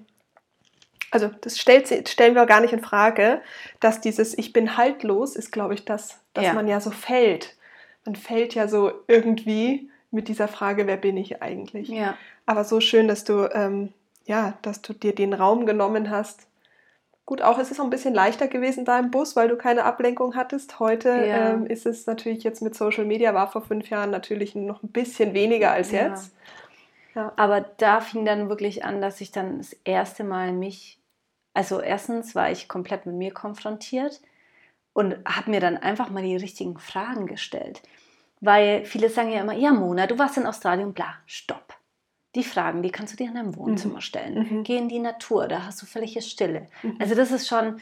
also 1.13 1.31
das 1.43 1.59
stellt, 1.59 2.09
stellen 2.09 2.35
wir 2.35 2.47
gar 2.47 2.61
nicht 2.61 2.73
in 2.73 2.83
Frage, 2.83 3.41
dass 3.79 4.01
dieses 4.01 4.37
Ich 4.37 4.53
bin 4.53 4.77
haltlos 4.77 5.37
ist, 5.37 5.53
glaube 5.53 5.75
ich, 5.75 5.85
das, 5.85 6.19
dass 6.33 6.47
ja. 6.47 6.53
man 6.55 6.67
ja 6.67 6.81
so 6.81 6.91
fällt. 6.91 7.55
Man 8.05 8.17
fällt 8.17 8.55
ja 8.55 8.67
so 8.69 8.91
irgendwie 9.07 9.91
mit 10.11 10.29
dieser 10.29 10.49
Frage, 10.49 10.87
wer 10.87 10.97
bin 10.97 11.17
ich 11.17 11.43
eigentlich? 11.43 11.89
Ja. 11.89 12.17
Aber 12.47 12.65
so 12.65 12.81
schön, 12.81 13.09
dass 13.09 13.25
du, 13.25 13.53
ähm, 13.53 13.93
ja, 14.25 14.55
dass 14.63 14.81
du 14.81 14.93
dir 14.93 15.15
den 15.15 15.35
Raum 15.35 15.67
genommen 15.67 16.11
hast. 16.11 16.47
Gut, 17.27 17.43
auch 17.43 17.59
es 17.59 17.73
ist 17.73 17.81
auch 17.81 17.85
ein 17.85 17.91
bisschen 17.91 18.15
leichter 18.15 18.47
gewesen 18.47 18.85
da 18.85 18.99
im 19.01 19.11
Bus, 19.11 19.35
weil 19.35 19.49
du 19.49 19.57
keine 19.57 19.83
Ablenkung 19.83 20.37
hattest. 20.37 20.79
Heute 20.79 21.09
ja. 21.09 21.51
ähm, 21.51 21.67
ist 21.67 21.85
es 21.85 22.07
natürlich 22.07 22.45
jetzt 22.45 22.63
mit 22.63 22.77
Social 22.77 23.05
Media, 23.05 23.35
war 23.35 23.51
vor 23.51 23.63
fünf 23.63 23.91
Jahren 23.91 24.11
natürlich 24.11 24.55
noch 24.55 24.85
ein 24.85 24.93
bisschen 24.93 25.35
weniger 25.35 25.73
als 25.73 25.91
jetzt. 25.91 26.33
Ja. 27.17 27.33
Aber 27.35 27.63
da 27.63 28.01
fing 28.01 28.25
dann 28.25 28.49
wirklich 28.49 28.85
an, 28.85 29.01
dass 29.01 29.21
ich 29.21 29.33
dann 29.33 29.59
das 29.59 29.73
erste 29.85 30.23
Mal 30.23 30.53
mich, 30.53 31.01
also 31.53 31.81
erstens 31.81 32.37
war 32.37 32.51
ich 32.53 32.69
komplett 32.69 33.07
mit 33.07 33.17
mir 33.17 33.33
konfrontiert 33.35 34.21
und 34.93 35.17
habe 35.27 35.51
mir 35.51 35.61
dann 35.61 35.79
einfach 35.79 36.11
mal 36.11 36.23
die 36.23 36.37
richtigen 36.37 36.79
Fragen 36.79 37.27
gestellt. 37.27 37.83
Weil 38.41 38.85
viele 38.85 39.09
sagen 39.09 39.33
ja 39.33 39.41
immer, 39.41 39.55
ja 39.55 39.73
Mona, 39.73 40.07
du 40.07 40.19
warst 40.19 40.37
in 40.37 40.47
Australien, 40.47 40.93
bla, 40.93 41.15
stopp. 41.27 41.66
Die 42.37 42.45
Fragen, 42.45 42.83
die 42.83 42.91
kannst 42.91 43.15
du 43.15 43.17
dir 43.17 43.29
in 43.29 43.35
deinem 43.35 43.57
Wohnzimmer 43.57 43.97
mhm. 43.97 44.01
stellen. 44.01 44.49
Mhm. 44.51 44.63
Geh 44.63 44.77
in 44.77 44.89
die 44.89 44.99
Natur, 44.99 45.49
da 45.49 45.65
hast 45.65 45.81
du 45.81 45.87
völlige 45.87 46.21
Stille. 46.21 46.67
Mhm. 46.83 46.97
Also 47.01 47.15
das 47.15 47.33
ist 47.33 47.49
schon, 47.49 47.81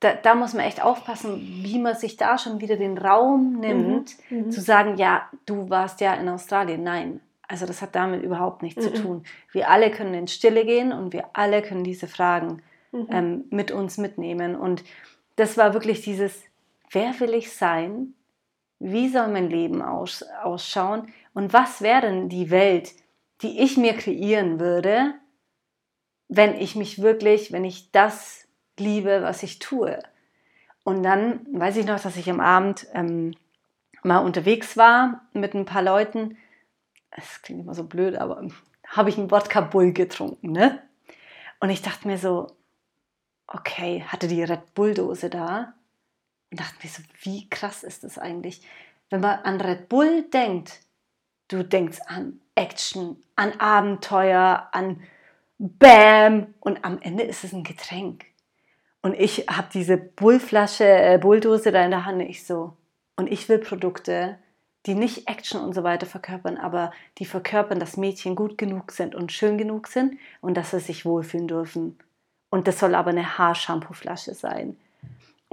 da, 0.00 0.14
da, 0.14 0.34
muss 0.34 0.54
man 0.54 0.64
echt 0.64 0.82
aufpassen, 0.82 1.38
wie 1.62 1.78
man 1.78 1.94
sich 1.94 2.16
da 2.16 2.38
schon 2.38 2.60
wieder 2.60 2.76
den 2.76 2.96
Raum 2.96 3.60
nimmt, 3.60 4.16
mhm. 4.30 4.46
Mhm. 4.46 4.50
zu 4.50 4.62
sagen, 4.62 4.96
ja, 4.96 5.28
du 5.44 5.68
warst 5.68 6.00
ja 6.00 6.14
in 6.14 6.28
Australien. 6.30 6.82
Nein, 6.82 7.20
also 7.46 7.66
das 7.66 7.82
hat 7.82 7.94
damit 7.94 8.22
überhaupt 8.22 8.62
nichts 8.62 8.82
zu 8.82 8.90
mhm. 8.90 8.94
tun. 8.94 9.24
Wir 9.52 9.68
alle 9.68 9.90
können 9.90 10.14
in 10.14 10.28
Stille 10.28 10.64
gehen 10.64 10.92
und 10.92 11.12
wir 11.12 11.26
alle 11.34 11.60
können 11.60 11.84
diese 11.84 12.08
Fragen 12.08 12.62
ähm, 12.92 13.44
mit 13.50 13.70
uns 13.70 13.98
mitnehmen. 13.98 14.56
Und 14.56 14.82
das 15.36 15.56
war 15.56 15.74
wirklich 15.74 16.00
dieses, 16.00 16.42
wer 16.90 17.18
will 17.20 17.34
ich 17.34 17.52
sein? 17.52 18.14
Wie 18.78 19.08
soll 19.08 19.28
mein 19.28 19.50
Leben 19.50 19.82
aus, 19.82 20.24
ausschauen? 20.42 21.12
Und 21.34 21.52
was 21.52 21.82
wäre 21.82 22.02
denn 22.02 22.28
die 22.28 22.50
Welt, 22.50 22.92
die 23.42 23.60
ich 23.60 23.76
mir 23.76 23.94
kreieren 23.94 24.60
würde, 24.60 25.14
wenn 26.28 26.54
ich 26.54 26.76
mich 26.76 27.02
wirklich, 27.02 27.52
wenn 27.52 27.64
ich 27.64 27.90
das 27.90 28.46
liebe, 28.78 29.22
was 29.22 29.42
ich 29.42 29.58
tue? 29.58 29.98
Und 30.84 31.02
dann 31.02 31.46
weiß 31.52 31.76
ich 31.76 31.86
noch, 31.86 32.00
dass 32.00 32.16
ich 32.16 32.30
am 32.30 32.40
Abend 32.40 32.86
ähm, 32.94 33.34
mal 34.02 34.18
unterwegs 34.18 34.76
war 34.76 35.22
mit 35.32 35.54
ein 35.54 35.64
paar 35.64 35.82
Leuten. 35.82 36.36
Es 37.10 37.42
klingt 37.42 37.62
immer 37.62 37.74
so 37.74 37.84
blöd, 37.84 38.16
aber 38.16 38.42
habe 38.86 39.10
ich 39.10 39.18
einen 39.18 39.30
Wodka 39.30 39.60
Bull 39.60 39.92
getrunken, 39.92 40.52
ne? 40.52 40.82
Und 41.60 41.70
ich 41.70 41.82
dachte 41.82 42.08
mir 42.08 42.16
so, 42.16 42.56
okay, 43.46 44.02
hatte 44.06 44.28
die 44.28 44.42
Red 44.42 44.74
Bull 44.74 44.94
Dose 44.94 45.28
da 45.28 45.74
und 46.50 46.60
dachte 46.60 46.76
mir 46.82 46.88
so, 46.88 47.02
wie 47.22 47.48
krass 47.50 47.82
ist 47.82 48.04
das 48.04 48.18
eigentlich? 48.18 48.62
Wenn 49.10 49.20
man 49.20 49.40
an 49.40 49.60
Red 49.60 49.88
Bull 49.88 50.22
denkt, 50.30 50.80
du 51.50 51.64
denkst 51.64 51.98
an 52.06 52.40
Action, 52.54 53.16
an 53.36 53.58
Abenteuer, 53.58 54.68
an 54.72 55.02
Bam 55.58 56.54
und 56.60 56.84
am 56.84 56.98
Ende 57.02 57.24
ist 57.24 57.44
es 57.44 57.52
ein 57.52 57.64
Getränk. 57.64 58.24
Und 59.02 59.14
ich 59.14 59.46
habe 59.48 59.68
diese 59.72 59.96
Bullflasche, 59.96 60.84
äh, 60.84 61.18
Bulldose 61.18 61.72
da 61.72 61.84
in 61.84 61.90
der 61.90 62.04
Hand, 62.04 62.22
ich 62.22 62.46
so, 62.46 62.76
und 63.16 63.30
ich 63.30 63.48
will 63.48 63.58
Produkte, 63.58 64.38
die 64.86 64.94
nicht 64.94 65.28
Action 65.28 65.60
und 65.60 65.74
so 65.74 65.82
weiter 65.82 66.06
verkörpern, 66.06 66.56
aber 66.56 66.92
die 67.18 67.26
verkörpern, 67.26 67.78
dass 67.78 67.98
Mädchen 67.98 68.34
gut 68.34 68.56
genug 68.56 68.92
sind 68.92 69.14
und 69.14 69.32
schön 69.32 69.58
genug 69.58 69.88
sind 69.88 70.18
und 70.40 70.56
dass 70.56 70.70
sie 70.70 70.80
sich 70.80 71.04
wohlfühlen 71.04 71.48
dürfen. 71.48 71.98
Und 72.50 72.66
das 72.66 72.78
soll 72.78 72.94
aber 72.94 73.10
eine 73.10 73.38
Haarshampoo-Flasche 73.38 74.34
sein. 74.34 74.78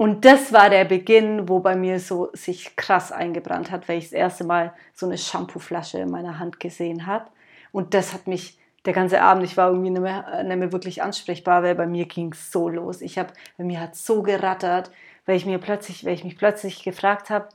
Und 0.00 0.24
das 0.24 0.52
war 0.52 0.70
der 0.70 0.84
Beginn, 0.84 1.48
wo 1.48 1.58
bei 1.58 1.74
mir 1.74 1.98
so 1.98 2.30
sich 2.32 2.76
krass 2.76 3.10
eingebrannt 3.10 3.72
hat, 3.72 3.88
weil 3.88 3.98
ich 3.98 4.04
das 4.04 4.12
erste 4.12 4.44
Mal 4.44 4.72
so 4.94 5.06
eine 5.06 5.18
Shampooflasche 5.18 5.98
in 5.98 6.08
meiner 6.10 6.38
Hand 6.38 6.60
gesehen 6.60 7.04
habe. 7.06 7.28
Und 7.72 7.94
das 7.94 8.12
hat 8.12 8.28
mich 8.28 8.60
der 8.84 8.92
ganze 8.92 9.20
Abend, 9.20 9.42
ich 9.42 9.56
war 9.56 9.70
irgendwie 9.70 9.90
nicht 9.90 10.00
mehr, 10.00 10.44
nicht 10.44 10.56
mehr 10.56 10.70
wirklich 10.70 11.02
ansprechbar, 11.02 11.64
weil 11.64 11.74
bei 11.74 11.88
mir 11.88 12.06
ging 12.06 12.30
es 12.32 12.52
so 12.52 12.68
los. 12.68 13.00
Ich 13.00 13.18
habe, 13.18 13.32
bei 13.56 13.64
mir 13.64 13.80
hat 13.80 13.96
so 13.96 14.22
gerattert, 14.22 14.92
weil 15.26 15.36
ich 15.36 15.46
mir 15.46 15.58
plötzlich, 15.58 16.04
weil 16.04 16.14
ich 16.14 16.22
mich 16.22 16.38
plötzlich 16.38 16.84
gefragt 16.84 17.28
habe, 17.28 17.48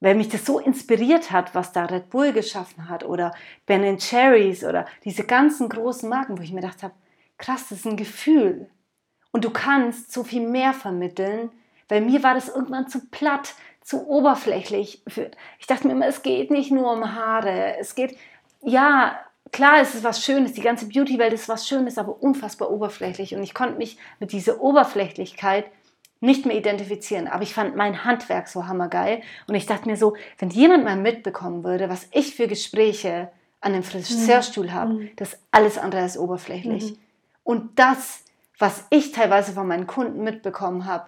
weil 0.00 0.16
mich 0.16 0.30
das 0.30 0.44
so 0.44 0.58
inspiriert 0.58 1.30
hat, 1.30 1.54
was 1.54 1.70
da 1.70 1.84
Red 1.84 2.10
Bull 2.10 2.32
geschaffen 2.32 2.88
hat 2.88 3.04
oder 3.04 3.32
Ben 3.64 3.98
Cherries 3.98 4.64
oder 4.64 4.86
diese 5.04 5.22
ganzen 5.22 5.68
großen 5.68 6.08
Marken, 6.08 6.36
wo 6.36 6.42
ich 6.42 6.52
mir 6.52 6.62
gedacht 6.62 6.82
habe, 6.82 6.94
krass, 7.38 7.68
das 7.68 7.78
ist 7.78 7.86
ein 7.86 7.96
Gefühl. 7.96 8.68
Und 9.34 9.44
du 9.44 9.50
kannst 9.50 10.12
so 10.12 10.22
viel 10.22 10.46
mehr 10.46 10.72
vermitteln, 10.72 11.50
weil 11.88 12.02
mir 12.02 12.22
war 12.22 12.34
das 12.34 12.48
irgendwann 12.48 12.86
zu 12.86 13.04
platt, 13.10 13.54
zu 13.82 14.06
oberflächlich. 14.06 15.02
Ich 15.58 15.66
dachte 15.66 15.88
mir 15.88 15.94
immer, 15.94 16.06
es 16.06 16.22
geht 16.22 16.52
nicht 16.52 16.70
nur 16.70 16.92
um 16.92 17.16
Haare. 17.16 17.76
Es 17.80 17.96
geht, 17.96 18.16
ja, 18.62 19.18
klar, 19.50 19.80
es 19.80 19.96
ist 19.96 20.04
was 20.04 20.24
Schönes, 20.24 20.52
die 20.52 20.60
ganze 20.60 20.86
Beauty-Welt 20.86 21.32
ist 21.32 21.48
was 21.48 21.66
Schönes, 21.66 21.98
aber 21.98 22.22
unfassbar 22.22 22.70
oberflächlich. 22.70 23.34
Und 23.34 23.42
ich 23.42 23.54
konnte 23.54 23.76
mich 23.76 23.98
mit 24.20 24.30
dieser 24.30 24.60
Oberflächlichkeit 24.60 25.64
nicht 26.20 26.46
mehr 26.46 26.56
identifizieren. 26.56 27.26
Aber 27.26 27.42
ich 27.42 27.54
fand 27.54 27.74
mein 27.74 28.04
Handwerk 28.04 28.46
so 28.46 28.68
hammergeil. 28.68 29.20
Und 29.48 29.56
ich 29.56 29.66
dachte 29.66 29.88
mir 29.88 29.96
so, 29.96 30.14
wenn 30.38 30.50
jemand 30.50 30.84
mal 30.84 30.96
mitbekommen 30.96 31.64
würde, 31.64 31.88
was 31.88 32.06
ich 32.12 32.36
für 32.36 32.46
Gespräche 32.46 33.32
an 33.60 33.72
dem 33.72 33.82
Friseurstuhl 33.82 34.66
mhm. 34.66 34.74
habe, 34.74 34.92
mhm. 34.92 35.10
das 35.16 35.36
alles 35.50 35.76
andere 35.76 36.02
als 36.02 36.16
oberflächlich. 36.16 36.92
Mhm. 36.92 36.98
Und 37.42 37.78
das 37.80 38.23
was 38.58 38.86
ich 38.90 39.12
teilweise 39.12 39.52
von 39.52 39.66
meinen 39.66 39.86
Kunden 39.86 40.22
mitbekommen 40.22 40.86
habe, 40.86 41.06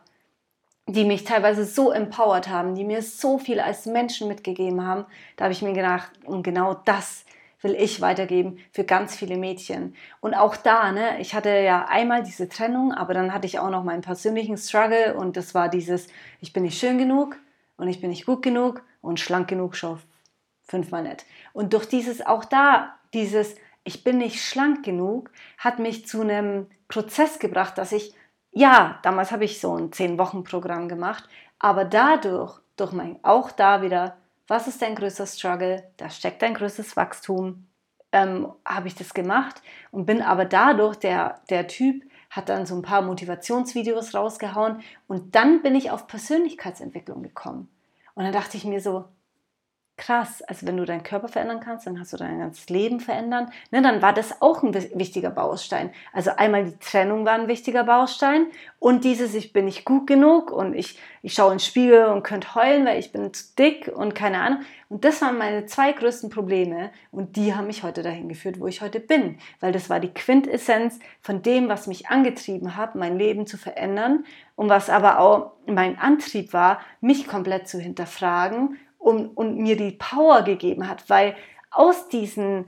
die 0.88 1.04
mich 1.04 1.24
teilweise 1.24 1.64
so 1.64 1.90
empowered 1.90 2.48
haben, 2.48 2.74
die 2.74 2.84
mir 2.84 3.02
so 3.02 3.38
viel 3.38 3.60
als 3.60 3.86
Menschen 3.86 4.28
mitgegeben 4.28 4.86
haben, 4.86 5.04
da 5.36 5.44
habe 5.44 5.52
ich 5.52 5.62
mir 5.62 5.72
gedacht, 5.72 6.12
und 6.24 6.42
genau 6.42 6.74
das 6.84 7.24
will 7.60 7.74
ich 7.74 8.00
weitergeben 8.00 8.58
für 8.70 8.84
ganz 8.84 9.16
viele 9.16 9.36
Mädchen. 9.36 9.96
Und 10.20 10.34
auch 10.34 10.56
da, 10.56 10.92
ne, 10.92 11.20
ich 11.20 11.34
hatte 11.34 11.50
ja 11.50 11.86
einmal 11.88 12.22
diese 12.22 12.48
Trennung, 12.48 12.92
aber 12.92 13.14
dann 13.14 13.32
hatte 13.32 13.46
ich 13.46 13.58
auch 13.58 13.70
noch 13.70 13.82
meinen 13.82 14.02
persönlichen 14.02 14.56
Struggle 14.56 15.14
und 15.14 15.36
das 15.36 15.54
war 15.54 15.68
dieses, 15.68 16.08
ich 16.40 16.52
bin 16.52 16.62
nicht 16.62 16.78
schön 16.78 16.98
genug 16.98 17.36
und 17.76 17.88
ich 17.88 18.00
bin 18.00 18.10
nicht 18.10 18.26
gut 18.26 18.42
genug 18.42 18.82
und 19.00 19.18
schlank 19.18 19.48
genug, 19.48 19.74
schon 19.74 19.98
fünfmal 20.62 21.02
nett. 21.02 21.24
Und 21.52 21.72
durch 21.72 21.86
dieses, 21.86 22.24
auch 22.24 22.44
da, 22.44 22.94
dieses, 23.14 23.56
ich 23.86 24.02
bin 24.02 24.18
nicht 24.18 24.44
schlank 24.44 24.84
genug, 24.84 25.30
hat 25.58 25.78
mich 25.78 26.06
zu 26.06 26.20
einem 26.20 26.66
Prozess 26.88 27.38
gebracht, 27.38 27.78
dass 27.78 27.92
ich, 27.92 28.14
ja, 28.50 28.98
damals 29.02 29.30
habe 29.30 29.44
ich 29.44 29.60
so 29.60 29.76
ein 29.76 29.90
10-Wochen-Programm 29.90 30.88
gemacht, 30.88 31.28
aber 31.60 31.84
dadurch, 31.84 32.60
durch 32.76 32.92
mein, 32.92 33.18
auch 33.22 33.52
da 33.52 33.82
wieder, 33.82 34.16
was 34.48 34.66
ist 34.66 34.82
dein 34.82 34.96
größter 34.96 35.26
Struggle? 35.26 35.84
Da 35.96 36.10
steckt 36.10 36.42
dein 36.42 36.54
größtes 36.54 36.96
Wachstum. 36.96 37.66
Ähm, 38.12 38.52
habe 38.64 38.88
ich 38.88 38.94
das 38.94 39.14
gemacht 39.14 39.62
und 39.90 40.06
bin 40.06 40.22
aber 40.22 40.44
dadurch, 40.44 40.96
der, 40.96 41.40
der 41.50 41.66
Typ 41.66 42.04
hat 42.30 42.48
dann 42.48 42.66
so 42.66 42.74
ein 42.74 42.82
paar 42.82 43.02
Motivationsvideos 43.02 44.14
rausgehauen 44.14 44.82
und 45.06 45.34
dann 45.34 45.62
bin 45.62 45.74
ich 45.74 45.90
auf 45.90 46.06
Persönlichkeitsentwicklung 46.06 47.22
gekommen. 47.22 47.68
Und 48.14 48.24
dann 48.24 48.32
dachte 48.32 48.56
ich 48.56 48.64
mir 48.64 48.80
so, 48.80 49.06
krass, 49.96 50.42
also 50.42 50.66
wenn 50.66 50.76
du 50.76 50.84
deinen 50.84 51.02
Körper 51.02 51.28
verändern 51.28 51.60
kannst, 51.60 51.86
dann 51.86 51.98
hast 51.98 52.12
du 52.12 52.18
dein 52.18 52.38
ganzes 52.38 52.68
Leben 52.68 53.00
verändern. 53.00 53.50
Ne, 53.70 53.80
dann 53.80 54.02
war 54.02 54.12
das 54.12 54.42
auch 54.42 54.62
ein 54.62 54.74
wichtiger 54.74 55.30
Baustein. 55.30 55.90
Also 56.12 56.32
einmal 56.36 56.66
die 56.66 56.78
Trennung 56.78 57.24
war 57.24 57.32
ein 57.32 57.48
wichtiger 57.48 57.84
Baustein 57.84 58.46
und 58.78 59.04
dieses, 59.04 59.34
ich 59.34 59.54
bin 59.54 59.64
nicht 59.64 59.86
gut 59.86 60.06
genug 60.06 60.50
und 60.50 60.74
ich, 60.74 60.98
ich 61.22 61.32
schaue 61.32 61.52
in 61.52 61.58
den 61.58 61.60
Spiegel 61.60 62.06
und 62.06 62.24
könnte 62.24 62.54
heulen, 62.54 62.84
weil 62.84 62.98
ich 62.98 63.10
bin 63.10 63.32
zu 63.32 63.44
dick 63.58 63.90
und 63.94 64.14
keine 64.14 64.40
Ahnung. 64.40 64.60
Und 64.88 65.04
das 65.04 65.20
waren 65.22 65.38
meine 65.38 65.66
zwei 65.66 65.92
größten 65.92 66.30
Probleme 66.30 66.90
und 67.10 67.36
die 67.36 67.54
haben 67.54 67.66
mich 67.66 67.82
heute 67.82 68.02
dahin 68.02 68.28
geführt, 68.28 68.60
wo 68.60 68.66
ich 68.66 68.82
heute 68.82 69.00
bin. 69.00 69.38
Weil 69.60 69.72
das 69.72 69.88
war 69.88 69.98
die 69.98 70.12
Quintessenz 70.12 70.98
von 71.22 71.42
dem, 71.42 71.68
was 71.68 71.86
mich 71.86 72.08
angetrieben 72.08 72.76
hat, 72.76 72.94
mein 72.94 73.18
Leben 73.18 73.46
zu 73.46 73.56
verändern 73.56 74.24
und 74.54 74.68
was 74.68 74.90
aber 74.90 75.18
auch 75.18 75.52
mein 75.66 75.98
Antrieb 75.98 76.52
war, 76.52 76.80
mich 77.00 77.26
komplett 77.26 77.66
zu 77.66 77.80
hinterfragen 77.80 78.76
und, 79.06 79.28
und 79.36 79.58
mir 79.58 79.76
die 79.76 79.92
Power 79.92 80.42
gegeben 80.42 80.88
hat, 80.88 81.08
weil 81.08 81.36
aus 81.70 82.08
diesen 82.08 82.64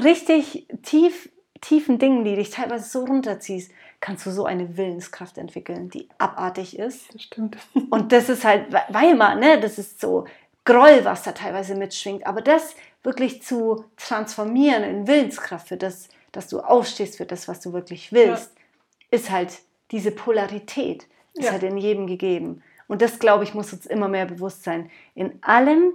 richtig 0.00 0.68
tief, 0.84 1.28
tiefen 1.60 1.98
Dingen, 1.98 2.24
die 2.24 2.36
dich 2.36 2.50
teilweise 2.50 2.88
so 2.88 3.04
runterziehst, 3.04 3.72
kannst 3.98 4.24
du 4.26 4.30
so 4.30 4.44
eine 4.44 4.76
Willenskraft 4.76 5.36
entwickeln, 5.36 5.90
die 5.90 6.08
abartig 6.18 6.78
ist. 6.78 7.12
Das 7.12 7.22
stimmt. 7.22 7.56
Und 7.90 8.12
das 8.12 8.28
ist 8.28 8.44
halt, 8.44 8.72
weil 8.90 9.16
man, 9.16 9.40
ne, 9.40 9.58
das 9.58 9.78
ist 9.78 10.00
so 10.00 10.24
Groll, 10.64 11.04
was 11.04 11.24
da 11.24 11.32
teilweise 11.32 11.74
mitschwingt, 11.74 12.24
aber 12.26 12.40
das 12.40 12.76
wirklich 13.02 13.42
zu 13.42 13.84
transformieren 13.96 14.84
in 14.84 15.06
Willenskraft 15.08 15.66
für 15.66 15.76
das, 15.76 16.08
dass 16.30 16.46
du 16.46 16.60
aufstehst 16.60 17.16
für 17.16 17.26
das, 17.26 17.48
was 17.48 17.60
du 17.60 17.72
wirklich 17.72 18.12
willst, 18.12 18.52
ja. 18.54 19.18
ist 19.18 19.30
halt 19.32 19.58
diese 19.90 20.12
Polarität, 20.12 21.08
ist 21.34 21.46
ja. 21.46 21.50
halt 21.50 21.64
in 21.64 21.76
jedem 21.76 22.06
gegeben. 22.06 22.62
Und 22.86 23.02
das, 23.02 23.18
glaube 23.18 23.44
ich, 23.44 23.54
muss 23.54 23.72
uns 23.72 23.86
immer 23.86 24.08
mehr 24.08 24.26
bewusst 24.26 24.64
sein. 24.64 24.90
In 25.14 25.38
allem, 25.42 25.92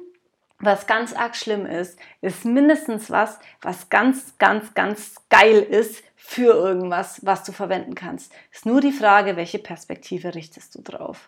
was 0.59 0.87
ganz 0.87 1.13
arg 1.13 1.35
schlimm 1.35 1.65
ist, 1.65 1.99
ist 2.21 2.45
mindestens 2.45 3.09
was, 3.09 3.39
was 3.61 3.89
ganz, 3.89 4.37
ganz, 4.37 4.73
ganz 4.73 5.15
geil 5.29 5.59
ist 5.59 6.03
für 6.15 6.53
irgendwas, 6.53 7.25
was 7.25 7.43
du 7.43 7.51
verwenden 7.51 7.95
kannst. 7.95 8.33
Ist 8.51 8.65
nur 8.65 8.81
die 8.81 8.91
Frage, 8.91 9.35
welche 9.35 9.59
Perspektive 9.59 10.35
richtest 10.35 10.75
du 10.75 10.81
drauf. 10.81 11.27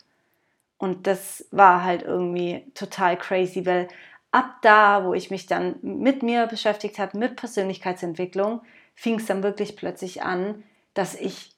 Und 0.78 1.06
das 1.08 1.46
war 1.52 1.84
halt 1.84 2.02
irgendwie 2.02 2.66
total 2.74 3.18
crazy, 3.18 3.66
weil 3.66 3.88
ab 4.32 4.56
da, 4.62 5.06
wo 5.06 5.14
ich 5.14 5.30
mich 5.30 5.46
dann 5.46 5.76
mit 5.82 6.24
mir 6.24 6.48
beschäftigt 6.48 6.98
habe, 6.98 7.18
mit 7.18 7.36
Persönlichkeitsentwicklung, 7.36 8.62
fing 8.96 9.20
es 9.20 9.28
dann 9.28 9.44
wirklich 9.44 9.76
plötzlich 9.76 10.24
an, 10.24 10.64
dass 10.94 11.16
ich 11.16 11.52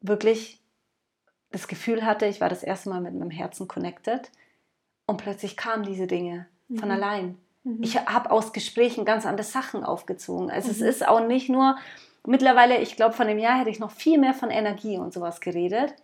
wirklich 0.00 0.61
das 1.52 1.68
Gefühl 1.68 2.04
hatte, 2.04 2.26
ich 2.26 2.40
war 2.40 2.48
das 2.48 2.62
erste 2.62 2.88
Mal 2.88 3.00
mit 3.00 3.14
meinem 3.14 3.30
Herzen 3.30 3.68
connected 3.68 4.30
und 5.06 5.18
plötzlich 5.18 5.56
kamen 5.56 5.84
diese 5.84 6.06
Dinge 6.06 6.46
von 6.68 6.88
mhm. 6.88 6.94
allein. 6.94 7.38
Mhm. 7.64 7.82
Ich 7.82 7.96
habe 7.98 8.30
aus 8.30 8.52
Gesprächen 8.52 9.04
ganz 9.04 9.26
andere 9.26 9.46
Sachen 9.46 9.84
aufgezogen. 9.84 10.50
Also 10.50 10.68
mhm. 10.68 10.74
es 10.74 10.80
ist 10.80 11.06
auch 11.06 11.26
nicht 11.26 11.48
nur, 11.48 11.76
mittlerweile, 12.26 12.78
ich 12.78 12.96
glaube, 12.96 13.14
von 13.14 13.26
dem 13.26 13.38
Jahr 13.38 13.58
hätte 13.58 13.70
ich 13.70 13.78
noch 13.78 13.90
viel 13.90 14.18
mehr 14.18 14.34
von 14.34 14.50
Energie 14.50 14.98
und 14.98 15.12
sowas 15.12 15.40
geredet. 15.40 15.94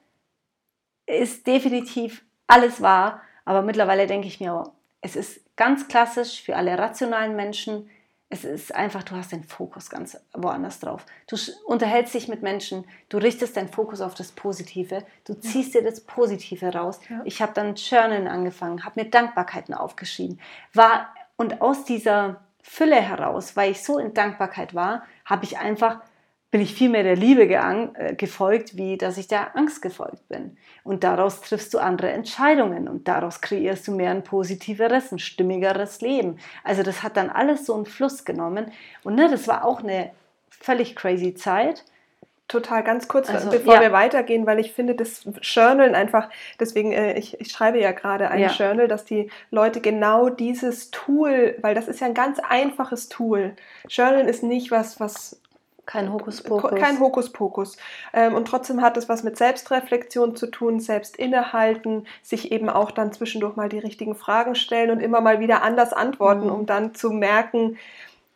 Ist 1.07 1.47
definitiv 1.47 2.25
alles 2.47 2.83
wahr, 2.83 3.23
aber 3.45 3.63
mittlerweile 3.63 4.07
denke 4.07 4.27
ich 4.27 4.41
mir, 4.41 4.73
es 5.01 5.17
ist 5.17 5.41
ganz 5.57 5.89
klassisch 5.89 6.43
für 6.43 6.57
alle 6.57 6.79
rationalen 6.79 7.37
Menschen, 7.37 7.89
es 8.31 8.45
ist 8.45 8.75
einfach, 8.75 9.03
du 9.05 9.17
hast 9.17 9.33
den 9.33 9.43
Fokus 9.43 9.89
ganz 9.89 10.19
woanders 10.35 10.81
drauf. 10.81 11.07
Du 11.29 11.37
unterhältst 11.67 12.13
dich 12.13 12.29
mit 12.29 12.43
Menschen, 12.43 12.85
du 13.09 13.17
richtest 13.17 13.57
deinen 13.57 13.69
Fokus 13.69 14.03
auf 14.03 14.15
das 14.15 14.33
Positive, 14.33 15.05
du 15.25 15.35
ziehst 15.35 15.75
dir 15.75 15.83
das 15.83 16.03
Positive 16.03 16.75
raus. 16.75 17.01
Ja. 17.09 17.23
Ich 17.25 17.41
habe 17.41 17.53
dann 17.55 17.75
Journalen 17.75 18.29
angefangen, 18.29 18.85
habe 18.85 19.03
mir 19.03 19.11
Dankbarkeiten 19.11 19.73
aufgeschrieben. 19.73 20.41
War, 20.75 21.09
und 21.37 21.63
aus 21.63 21.85
dieser 21.85 22.41
Fülle 22.63 23.01
heraus, 23.01 23.57
weil 23.57 23.71
ich 23.71 23.83
so 23.83 23.99
in 23.99 24.13
Dankbarkeit 24.13 24.75
war, 24.75 25.05
habe 25.25 25.45
ich 25.45 25.59
einfach 25.59 26.01
bin 26.51 26.63
ich 26.63 26.75
viel 26.75 26.89
mehr 26.89 27.03
der 27.03 27.17
Liebe 27.17 27.43
äh, 27.43 28.15
gefolgt, 28.15 28.77
wie 28.77 28.97
dass 28.97 29.19
ich 29.19 29.29
der 29.29 29.57
Angst 29.57 29.83
gefolgt 29.83 30.29
bin. 30.29 30.57
Und 30.83 31.05
daraus 31.05 31.43
triffst 31.43 31.75
du 31.75 31.79
andere 31.79 32.11
Entscheidungen 32.11 32.89
und 32.89 33.07
daraus 33.07 33.41
kreierst 33.41 33.87
du 33.87 33.93
mehr 33.93 34.11
ein 34.11 34.25
positiveres, 34.25 35.13
ein 35.13 35.19
stimmigeres 35.19 36.01
Leben. 36.01 36.39
Also 36.65 36.83
das 36.83 37.03
hat 37.03 37.17
dann 37.17 37.29
alles 37.29 37.67
so 37.67 37.75
einen 37.75 37.85
Fluss 37.85 38.25
genommen. 38.25 38.73
Und 39.05 39.15
ne, 39.15 39.29
das 39.31 39.47
war 39.47 39.65
auch 39.65 39.83
eine 39.83 40.11
völlig 40.49 40.97
crazy 40.97 41.35
Zeit. 41.35 41.85
Total, 42.49 42.83
ganz 42.83 43.09
kurz, 43.09 43.29
also, 43.29 43.51
bevor 43.51 43.75
ja. 43.75 43.83
wir 43.83 43.93
weitergehen, 43.93 44.47
weil 44.47 44.59
ich 44.59 44.73
finde, 44.73 44.95
das 44.95 45.29
Journalen 45.43 45.95
einfach, 45.95 46.31
deswegen, 46.59 46.93
äh, 46.93 47.19
ich, 47.19 47.39
ich 47.43 47.51
schreibe 47.51 47.79
ja 47.79 47.93
gerade 47.93 48.31
ein 48.31 48.41
ja. 48.41 48.49
Journal, 48.49 48.89
dass 48.89 49.05
die 49.05 49.31
Leute 49.51 49.83
genau 49.83 50.31
dieses 50.31 50.91
Tool, 50.91 51.57
weil 51.61 51.75
das 51.75 51.89
ist 51.89 52.01
ja 52.01 52.07
ein 52.07 52.15
ganz 52.15 52.39
einfaches 52.39 53.11
Tool. 53.11 53.55
Journalen 53.91 54.29
ist 54.29 54.43
nicht 54.43 54.71
was, 54.71 54.99
was 54.99 55.43
kein 55.89 56.13
Hokuspokus. 56.13 56.79
Kein 56.79 57.01
Hokuspokus. 57.01 57.79
Ähm, 58.13 58.35
und 58.35 58.47
trotzdem 58.47 58.83
hat 58.83 58.99
es 58.99 59.09
was 59.09 59.23
mit 59.23 59.39
Selbstreflexion 59.39 60.37
zu 60.37 60.49
tun, 60.49 60.81
selbst 60.81 61.17
innehalten, 61.17 62.07
sich 62.23 62.53
eben 62.53 62.69
auch 62.69 62.91
dann 62.91 63.11
zwischendurch 63.13 63.57
mal 63.57 63.71
die 63.71 63.79
richtigen 63.79 64.15
Fragen 64.15 64.55
stellen 64.55 64.91
und 64.91 65.01
immer 65.01 65.23
mal 65.23 65.41
wieder 65.41 65.63
anders 65.63 65.95
antworten, 65.95 66.45
mhm. 66.45 66.53
um 66.53 66.67
dann 66.67 66.95
zu 66.95 67.11
merken, 67.11 67.79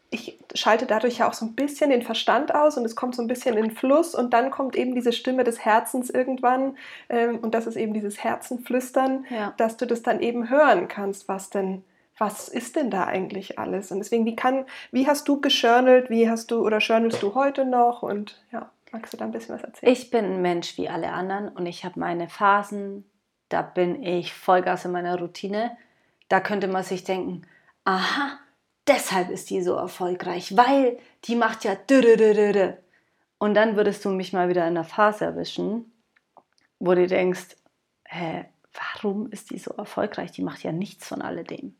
ich 0.08 0.38
schalte 0.54 0.86
dadurch 0.86 1.18
ja 1.18 1.28
auch 1.28 1.34
so 1.34 1.44
ein 1.44 1.54
bisschen 1.54 1.90
den 1.90 2.02
Verstand 2.02 2.54
aus 2.54 2.78
und 2.78 2.86
es 2.86 2.96
kommt 2.96 3.14
so 3.14 3.22
ein 3.22 3.28
bisschen 3.28 3.56
in 3.58 3.70
Fluss 3.70 4.14
und 4.14 4.32
dann 4.32 4.50
kommt 4.50 4.74
eben 4.74 4.94
diese 4.94 5.12
Stimme 5.12 5.44
des 5.44 5.62
Herzens 5.62 6.08
irgendwann 6.08 6.76
ähm, 7.10 7.38
und 7.38 7.54
das 7.54 7.66
ist 7.66 7.76
eben 7.76 7.92
dieses 7.92 8.24
Herzenflüstern, 8.24 9.26
ja. 9.28 9.52
dass 9.58 9.76
du 9.76 9.86
das 9.86 10.02
dann 10.02 10.20
eben 10.20 10.48
hören 10.48 10.88
kannst, 10.88 11.28
was 11.28 11.50
denn 11.50 11.84
was 12.18 12.48
ist 12.48 12.76
denn 12.76 12.90
da 12.90 13.04
eigentlich 13.04 13.58
alles? 13.58 13.90
Und 13.90 13.98
deswegen, 13.98 14.26
wie 14.26 14.36
kann, 14.36 14.66
wie 14.90 15.06
hast 15.06 15.28
du 15.28 15.40
geschörnelt, 15.40 16.10
wie 16.10 16.28
hast 16.28 16.50
du 16.50 16.64
oder 16.64 16.80
schörnelst 16.80 17.22
du 17.22 17.34
heute 17.34 17.64
noch? 17.64 18.02
Und 18.02 18.42
ja, 18.52 18.70
magst 18.92 19.12
du 19.12 19.16
da 19.16 19.24
ein 19.24 19.32
bisschen 19.32 19.54
was 19.54 19.64
erzählen? 19.64 19.92
Ich 19.92 20.10
bin 20.10 20.24
ein 20.24 20.42
Mensch 20.42 20.76
wie 20.78 20.88
alle 20.88 21.12
anderen 21.12 21.48
und 21.48 21.66
ich 21.66 21.84
habe 21.84 21.98
meine 21.98 22.28
Phasen, 22.28 23.04
da 23.48 23.62
bin 23.62 24.02
ich 24.02 24.32
Vollgas 24.34 24.84
in 24.84 24.92
meiner 24.92 25.18
Routine. 25.18 25.76
Da 26.28 26.40
könnte 26.40 26.68
man 26.68 26.84
sich 26.84 27.04
denken, 27.04 27.42
aha, 27.84 28.38
deshalb 28.86 29.30
ist 29.30 29.50
die 29.50 29.62
so 29.62 29.74
erfolgreich, 29.74 30.56
weil 30.56 30.98
die 31.24 31.36
macht 31.36 31.64
ja 31.64 31.76
und 33.38 33.54
dann 33.54 33.76
würdest 33.76 34.04
du 34.04 34.10
mich 34.10 34.32
mal 34.32 34.48
wieder 34.48 34.66
in 34.68 34.74
der 34.74 34.84
Phase 34.84 35.24
erwischen, 35.24 35.92
wo 36.78 36.94
du 36.94 37.06
denkst, 37.08 37.56
hä, 38.04 38.44
warum 38.72 39.30
ist 39.30 39.50
die 39.50 39.58
so 39.58 39.72
erfolgreich? 39.72 40.30
Die 40.30 40.42
macht 40.42 40.62
ja 40.62 40.70
nichts 40.70 41.08
von 41.08 41.22
alledem. 41.22 41.74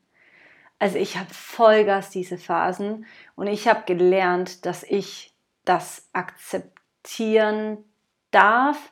Also 0.83 0.99
ich 0.99 1.17
habe 1.17 1.33
Vollgas 1.33 2.11
diese 2.11 2.37
Phasen 2.37 3.07
und 3.37 3.47
ich 3.47 3.69
habe 3.69 3.83
gelernt, 3.87 4.67
dass 4.67 4.83
ich 4.83 5.33
das 5.65 6.09
akzeptieren 6.13 7.79
darf, 8.33 8.91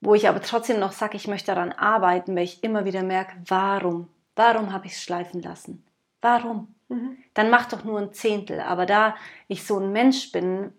wo 0.00 0.14
ich 0.14 0.26
aber 0.26 0.40
trotzdem 0.40 0.80
noch 0.80 0.92
sage, 0.92 1.18
ich 1.18 1.28
möchte 1.28 1.52
daran 1.52 1.72
arbeiten, 1.72 2.34
weil 2.34 2.44
ich 2.44 2.64
immer 2.64 2.86
wieder 2.86 3.02
merke, 3.02 3.36
warum? 3.46 4.08
Warum 4.36 4.72
habe 4.72 4.86
ich 4.86 4.92
es 4.92 5.02
schleifen 5.02 5.42
lassen? 5.42 5.84
Warum? 6.22 6.74
Mhm. 6.88 7.18
Dann 7.34 7.50
mach 7.50 7.66
doch 7.66 7.84
nur 7.84 7.98
ein 8.00 8.14
Zehntel. 8.14 8.60
Aber 8.60 8.86
da 8.86 9.14
ich 9.48 9.66
so 9.66 9.78
ein 9.78 9.92
Mensch 9.92 10.32
bin, 10.32 10.72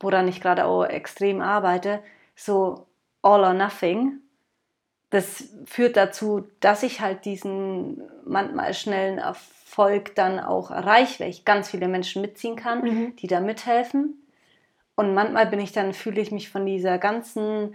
woran 0.00 0.26
ich 0.26 0.40
gerade 0.40 0.64
auch 0.64 0.82
extrem 0.82 1.40
arbeite, 1.40 2.02
so 2.34 2.88
all 3.22 3.44
or 3.44 3.54
nothing, 3.54 4.18
das 5.16 5.44
führt 5.64 5.96
dazu, 5.96 6.46
dass 6.60 6.82
ich 6.82 7.00
halt 7.00 7.24
diesen 7.24 8.02
manchmal 8.26 8.74
schnellen 8.74 9.16
Erfolg 9.16 10.14
dann 10.14 10.38
auch 10.38 10.70
erreiche, 10.70 11.20
weil 11.20 11.30
ich 11.30 11.46
ganz 11.46 11.70
viele 11.70 11.88
Menschen 11.88 12.20
mitziehen 12.20 12.54
kann, 12.54 12.82
mhm. 12.82 13.16
die 13.16 13.26
da 13.26 13.40
mithelfen. 13.40 14.22
Und 14.94 15.14
manchmal 15.14 15.46
bin 15.46 15.60
ich 15.60 15.72
dann, 15.72 15.94
fühle 15.94 16.20
ich 16.20 16.32
mich 16.32 16.50
von 16.50 16.66
dieser 16.66 16.98
ganzen 16.98 17.74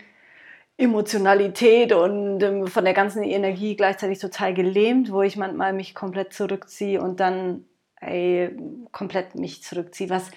Emotionalität 0.78 1.94
und 1.94 2.44
ähm, 2.44 2.68
von 2.68 2.86
der 2.86 2.94
ganzen 2.94 3.24
Energie 3.24 3.76
gleichzeitig 3.76 4.20
total 4.20 4.54
gelähmt, 4.54 5.12
wo 5.12 5.24
ich 5.24 5.36
manchmal 5.36 5.74
mich 5.74 5.96
komplett 5.96 6.34
zurückziehe 6.34 7.02
und 7.02 7.20
dann 7.20 7.66
ey, 8.00 8.56
komplett 8.92 9.34
mich 9.34 9.64
zurückziehe, 9.64 10.10
was 10.12 10.30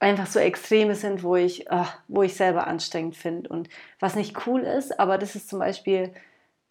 einfach 0.00 0.26
so 0.26 0.40
Extreme 0.40 0.96
sind, 0.96 1.22
wo 1.22 1.36
ich, 1.36 1.70
ach, 1.70 1.98
wo 2.08 2.22
ich 2.22 2.34
selber 2.34 2.66
anstrengend 2.66 3.16
finde 3.16 3.48
und 3.48 3.68
was 4.00 4.16
nicht 4.16 4.46
cool 4.46 4.62
ist, 4.62 4.98
aber 4.98 5.18
das 5.18 5.36
ist 5.36 5.48
zum 5.48 5.60
Beispiel 5.60 6.12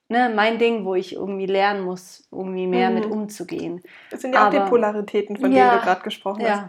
ne, 0.09 0.31
mein 0.33 0.57
Ding, 0.59 0.85
wo 0.85 0.95
ich 0.95 1.13
irgendwie 1.13 1.45
lernen 1.45 1.81
muss, 1.81 2.27
irgendwie 2.31 2.67
mehr 2.67 2.89
mhm. 2.89 2.95
mit 2.95 3.05
umzugehen. 3.05 3.81
Das 4.11 4.21
sind 4.21 4.33
ja 4.33 4.47
auch 4.47 4.51
die 4.51 4.59
Polaritäten, 4.59 5.37
von 5.37 5.51
ja, 5.51 5.69
denen 5.69 5.79
du 5.79 5.85
gerade 5.85 6.01
gesprochen 6.01 6.41
ja, 6.41 6.49
hast. 6.49 6.63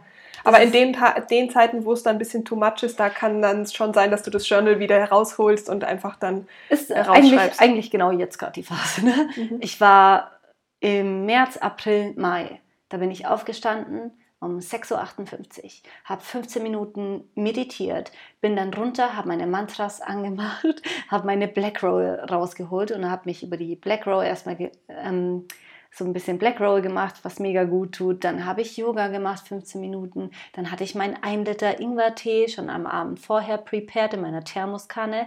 Aber 0.44 0.60
in 0.60 0.70
den, 0.72 0.96
den 1.30 1.50
Zeiten, 1.50 1.84
wo 1.84 1.92
es 1.92 2.02
dann 2.02 2.16
ein 2.16 2.18
bisschen 2.18 2.44
too 2.44 2.56
much 2.56 2.82
ist, 2.82 2.98
da 2.98 3.10
kann 3.10 3.42
dann 3.42 3.66
schon 3.66 3.92
sein, 3.92 4.10
dass 4.10 4.22
du 4.22 4.30
das 4.30 4.48
Journal 4.48 4.78
wieder 4.78 4.98
herausholst 4.98 5.68
und 5.68 5.84
einfach 5.84 6.16
dann 6.16 6.46
ist 6.68 6.92
eigentlich, 6.92 7.60
eigentlich 7.60 7.90
genau 7.90 8.12
jetzt 8.12 8.38
gerade 8.38 8.52
die 8.52 8.62
Phase. 8.62 9.04
Ne? 9.04 9.28
Mhm. 9.36 9.58
Ich 9.60 9.80
war 9.80 10.32
im 10.80 11.26
März, 11.26 11.56
April, 11.56 12.14
Mai. 12.16 12.60
Da 12.88 12.98
bin 12.98 13.10
ich 13.10 13.26
aufgestanden 13.26 14.12
um 14.40 14.58
6.58 14.58 14.92
Uhr, 14.92 15.70
habe 16.04 16.22
15 16.22 16.62
Minuten 16.62 17.28
meditiert, 17.34 18.12
bin 18.40 18.56
dann 18.56 18.72
runter, 18.72 19.16
habe 19.16 19.28
meine 19.28 19.46
Mantras 19.46 20.00
angemacht, 20.00 20.82
habe 21.08 21.26
meine 21.26 21.48
Black 21.48 21.82
Roll 21.82 22.20
rausgeholt 22.30 22.92
und 22.92 23.10
habe 23.10 23.22
mich 23.26 23.42
über 23.42 23.56
die 23.56 23.76
Black 23.76 24.06
Roll 24.06 24.24
erstmal 24.24 24.70
ähm, 24.88 25.46
so 25.90 26.04
ein 26.04 26.12
bisschen 26.12 26.38
Black 26.38 26.60
Roll 26.60 26.82
gemacht, 26.82 27.16
was 27.22 27.40
mega 27.40 27.64
gut 27.64 27.92
tut. 27.92 28.22
Dann 28.22 28.44
habe 28.44 28.60
ich 28.60 28.76
Yoga 28.76 29.08
gemacht, 29.08 29.48
15 29.48 29.80
Minuten. 29.80 30.30
Dann 30.52 30.70
hatte 30.70 30.84
ich 30.84 30.94
meinen 30.94 31.16
1 31.22 31.48
Liter 31.48 31.80
Ingwer-Tee 31.80 32.48
schon 32.48 32.68
am 32.68 32.86
Abend 32.86 33.18
vorher 33.20 33.58
prepared 33.58 34.14
in 34.14 34.20
meiner 34.20 34.44
Thermoskanne 34.44 35.26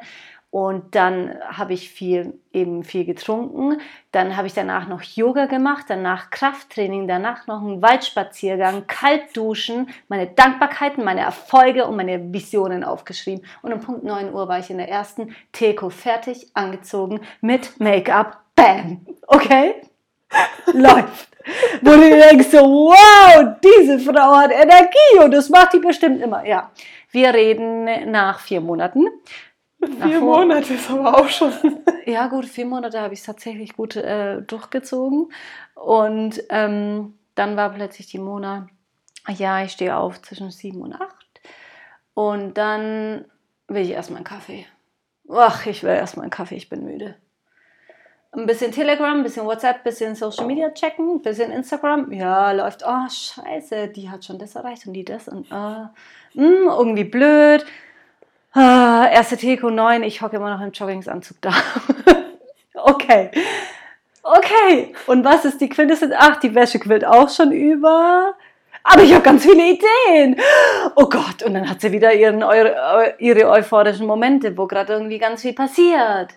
und 0.52 0.96
dann 0.96 1.34
habe 1.50 1.72
ich 1.72 1.90
viel, 1.90 2.38
eben 2.52 2.84
viel 2.84 3.06
getrunken. 3.06 3.80
Dann 4.12 4.36
habe 4.36 4.48
ich 4.48 4.54
danach 4.54 4.86
noch 4.90 5.02
Yoga 5.02 5.46
gemacht, 5.46 5.86
danach 5.88 6.30
Krafttraining, 6.30 7.08
danach 7.08 7.48
noch 7.48 7.62
einen 7.62 7.82
Waldspaziergang, 7.82 8.86
kalt 8.86 9.36
duschen, 9.36 9.90
meine 10.10 10.28
Dankbarkeiten, 10.28 11.06
meine 11.06 11.22
Erfolge 11.22 11.88
und 11.88 11.96
meine 11.96 12.34
Visionen 12.34 12.84
aufgeschrieben. 12.84 13.46
Und 13.62 13.72
um 13.72 13.80
Punkt 13.80 14.04
9 14.04 14.34
Uhr 14.34 14.50
war 14.50 14.60
ich 14.60 14.70
in 14.70 14.78
der 14.78 14.90
ersten 14.90 15.34
Teko 15.54 15.90
fertig, 15.90 16.48
angezogen, 16.54 17.22
mit 17.40 17.80
Make-up. 17.80 18.42
Bam! 18.54 19.06
Okay? 19.28 19.76
Läuft. 20.74 21.30
Wo 21.82 21.92
du 21.92 22.10
denkst 22.10 22.50
so, 22.50 22.60
wow, 22.60 23.56
diese 23.64 24.00
Frau 24.00 24.36
hat 24.36 24.52
Energie 24.52 25.24
und 25.24 25.32
das 25.32 25.50
macht 25.50 25.74
die 25.74 25.80
bestimmt 25.80 26.22
immer. 26.22 26.46
Ja, 26.46 26.72
wir 27.12 27.34
reden 27.34 28.12
nach 28.12 28.40
vier 28.40 28.60
Monaten. 28.60 29.08
Vier 29.82 30.20
Monate 30.20 30.74
ist 30.74 30.90
aber 30.90 31.18
auch 31.18 31.28
schon. 31.28 31.52
Ja, 32.06 32.28
gut, 32.28 32.46
vier 32.46 32.66
Monate 32.66 33.00
habe 33.00 33.14
ich 33.14 33.22
es 33.22 33.26
tatsächlich 33.26 33.74
gut 33.74 33.96
äh, 33.96 34.42
durchgezogen. 34.42 35.32
Und 35.76 36.44
ähm, 36.50 37.18
dann 37.36 37.58
war 37.58 37.70
plötzlich 37.72 38.08
die 38.08 38.20
Mona, 38.20 38.68
ja, 39.28 39.64
ich 39.64 39.72
stehe 39.72 39.96
auf 39.96 40.22
zwischen 40.22 40.52
sieben 40.52 40.82
und 40.82 40.94
acht. 40.94 41.42
Und 42.14 42.56
dann 42.56 43.26
will 43.68 43.84
ich 43.84 43.92
erstmal 43.92 44.18
einen 44.18 44.26
Kaffee. 44.26 44.66
Ach, 45.30 45.66
ich 45.66 45.84
will 45.84 45.92
erstmal 45.92 46.24
einen 46.24 46.32
Kaffee, 46.32 46.56
ich 46.56 46.70
bin 46.70 46.86
müde. 46.86 47.16
Ein 48.34 48.46
bisschen 48.46 48.72
Telegram, 48.72 49.18
ein 49.18 49.24
bisschen 49.24 49.46
WhatsApp, 49.46 49.78
ein 49.78 49.84
bisschen 49.84 50.16
Social 50.16 50.46
Media 50.46 50.70
checken, 50.72 51.16
ein 51.16 51.22
bisschen 51.22 51.52
Instagram. 51.52 52.12
Ja, 52.14 52.52
läuft. 52.52 52.84
Oh, 52.86 53.10
scheiße, 53.10 53.90
die 53.90 54.10
hat 54.10 54.24
schon 54.24 54.40
das 54.40 54.56
erreicht 54.56 54.88
und 54.88 54.94
die 54.94 55.04
das 55.04 55.28
und 55.28 55.52
äh, 55.52 55.54
mh, 55.54 55.90
hm, 56.36 56.68
irgendwie 56.68 57.04
blöd. 57.04 57.66
Ah, 58.54 59.08
erste 59.12 59.38
Teko 59.38 59.70
9, 59.70 60.04
ich 60.04 60.22
hocke 60.22 60.36
immer 60.36 60.54
noch 60.54 60.62
im 60.62 60.72
Joggingsanzug 60.72 61.38
da. 61.42 61.54
okay. 62.74 63.32
Okay. 64.24 64.94
Und 65.08 65.24
was 65.24 65.46
ist 65.46 65.62
die 65.62 65.70
Quintessenz? 65.70 66.14
Ach, 66.18 66.38
die 66.38 66.54
Wäsche 66.54 66.80
quillt 66.80 67.06
auch 67.06 67.30
schon 67.30 67.52
über. 67.52 68.34
Aber 68.84 69.04
ich 69.04 69.14
habe 69.14 69.24
ganz 69.24 69.44
viele 69.44 69.72
Ideen. 69.72 70.40
Oh 70.96 71.08
Gott. 71.08 71.44
Und 71.44 71.54
dann 71.54 71.70
hat 71.70 71.82
sie 71.82 71.92
wieder 71.92 72.14
ihren, 72.14 72.44
ihre 73.20 73.50
euphorischen 73.50 74.06
Momente, 74.06 74.58
wo 74.58 74.68
gerade 74.68 74.94
irgendwie 74.94 75.18
ganz 75.18 75.44
viel 75.44 75.54
passiert. 75.54 76.34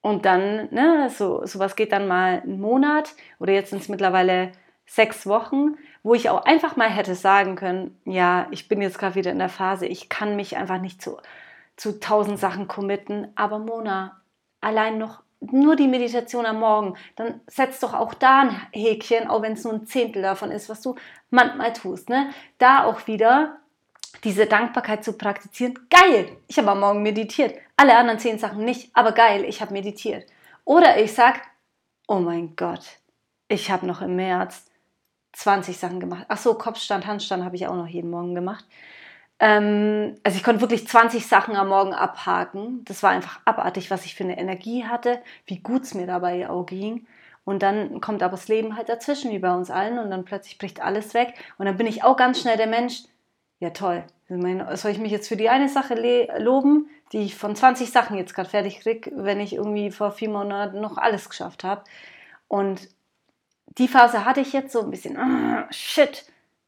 Und 0.00 0.24
dann, 0.24 0.68
ne, 0.70 1.10
so, 1.10 1.44
sowas 1.44 1.76
geht 1.76 1.92
dann 1.92 2.08
mal 2.08 2.40
einen 2.42 2.60
Monat 2.60 3.14
oder 3.40 3.52
jetzt 3.52 3.70
sind 3.70 3.82
es 3.82 3.88
mittlerweile 3.88 4.52
sechs 4.86 5.26
Wochen, 5.26 5.76
wo 6.02 6.14
ich 6.14 6.30
auch 6.30 6.44
einfach 6.44 6.76
mal 6.76 6.88
hätte 6.88 7.14
sagen 7.14 7.56
können, 7.56 8.00
ja, 8.04 8.46
ich 8.50 8.68
bin 8.68 8.80
jetzt 8.80 8.98
gerade 8.98 9.16
wieder 9.16 9.32
in 9.32 9.38
der 9.38 9.48
Phase, 9.48 9.86
ich 9.86 10.08
kann 10.08 10.36
mich 10.36 10.56
einfach 10.56 10.80
nicht 10.80 11.02
zu, 11.02 11.18
zu 11.78 12.00
tausend 12.00 12.38
Sachen 12.38 12.68
committen, 12.68 13.32
aber 13.36 13.58
Mona, 13.58 14.20
allein 14.60 14.98
noch 14.98 15.22
nur 15.40 15.76
die 15.76 15.86
Meditation 15.86 16.44
am 16.44 16.58
Morgen, 16.58 16.96
dann 17.14 17.40
setz 17.46 17.78
doch 17.78 17.94
auch 17.94 18.12
da 18.12 18.40
ein 18.40 18.60
Häkchen, 18.72 19.28
auch 19.28 19.42
wenn 19.42 19.52
es 19.52 19.62
nur 19.62 19.72
ein 19.72 19.86
Zehntel 19.86 20.20
davon 20.20 20.50
ist, 20.50 20.68
was 20.68 20.82
du 20.82 20.96
manchmal 21.30 21.72
tust. 21.72 22.08
Ne? 22.08 22.30
Da 22.58 22.84
auch 22.84 23.06
wieder 23.06 23.58
diese 24.24 24.46
Dankbarkeit 24.46 25.04
zu 25.04 25.12
praktizieren. 25.12 25.78
Geil, 25.88 26.36
ich 26.48 26.58
habe 26.58 26.72
am 26.72 26.80
Morgen 26.80 27.02
meditiert. 27.02 27.54
Alle 27.76 27.96
anderen 27.96 28.18
zehn 28.18 28.40
Sachen 28.40 28.64
nicht, 28.64 28.90
aber 28.94 29.12
geil, 29.12 29.44
ich 29.44 29.60
habe 29.60 29.72
meditiert. 29.72 30.26
Oder 30.64 31.00
ich 31.00 31.14
sage, 31.14 31.38
oh 32.08 32.18
mein 32.18 32.56
Gott, 32.56 32.98
ich 33.46 33.70
habe 33.70 33.86
noch 33.86 34.02
im 34.02 34.16
März 34.16 34.68
20 35.34 35.78
Sachen 35.78 36.00
gemacht. 36.00 36.26
Ach 36.28 36.38
so, 36.38 36.54
Kopfstand, 36.54 37.06
Handstand 37.06 37.44
habe 37.44 37.54
ich 37.54 37.68
auch 37.68 37.76
noch 37.76 37.86
jeden 37.86 38.10
Morgen 38.10 38.34
gemacht. 38.34 38.64
Ähm, 39.40 40.16
also 40.24 40.36
ich 40.36 40.44
konnte 40.44 40.60
wirklich 40.60 40.86
20 40.88 41.26
Sachen 41.26 41.56
am 41.56 41.68
Morgen 41.68 41.94
abhaken. 41.94 42.84
Das 42.84 43.02
war 43.02 43.10
einfach 43.10 43.40
abartig, 43.44 43.90
was 43.90 44.04
ich 44.04 44.14
für 44.14 44.24
eine 44.24 44.38
Energie 44.38 44.84
hatte, 44.84 45.20
wie 45.46 45.60
gut 45.60 45.82
es 45.82 45.94
mir 45.94 46.06
dabei 46.06 46.48
auch 46.50 46.66
ging. 46.66 47.06
Und 47.44 47.62
dann 47.62 48.00
kommt 48.00 48.22
aber 48.22 48.32
das 48.32 48.48
Leben 48.48 48.76
halt 48.76 48.88
dazwischen, 48.88 49.30
wie 49.30 49.38
bei 49.38 49.54
uns 49.54 49.70
allen. 49.70 49.98
Und 49.98 50.10
dann 50.10 50.24
plötzlich 50.24 50.58
bricht 50.58 50.80
alles 50.82 51.14
weg. 51.14 51.34
Und 51.56 51.66
dann 51.66 51.76
bin 51.76 51.86
ich 51.86 52.04
auch 52.04 52.16
ganz 52.16 52.40
schnell 52.40 52.56
der 52.56 52.66
Mensch, 52.66 53.04
ja 53.60 53.70
toll, 53.70 54.04
soll 54.74 54.90
ich 54.90 54.98
mich 54.98 55.12
jetzt 55.12 55.28
für 55.28 55.36
die 55.36 55.48
eine 55.48 55.68
Sache 55.68 55.94
loben, 56.38 56.90
die 57.12 57.20
ich 57.20 57.36
von 57.36 57.56
20 57.56 57.90
Sachen 57.90 58.18
jetzt 58.18 58.34
gerade 58.34 58.50
fertig 58.50 58.80
kriege, 58.80 59.10
wenn 59.14 59.40
ich 59.40 59.54
irgendwie 59.54 59.90
vor 59.90 60.12
vier 60.12 60.28
Monaten 60.28 60.80
noch 60.80 60.98
alles 60.98 61.28
geschafft 61.28 61.64
habe. 61.64 61.84
Und 62.48 62.88
die 63.78 63.88
Phase 63.88 64.24
hatte 64.24 64.40
ich 64.40 64.52
jetzt 64.52 64.72
so 64.72 64.82
ein 64.82 64.90
bisschen, 64.90 65.16
oh, 65.16 65.64
shit, 65.70 66.24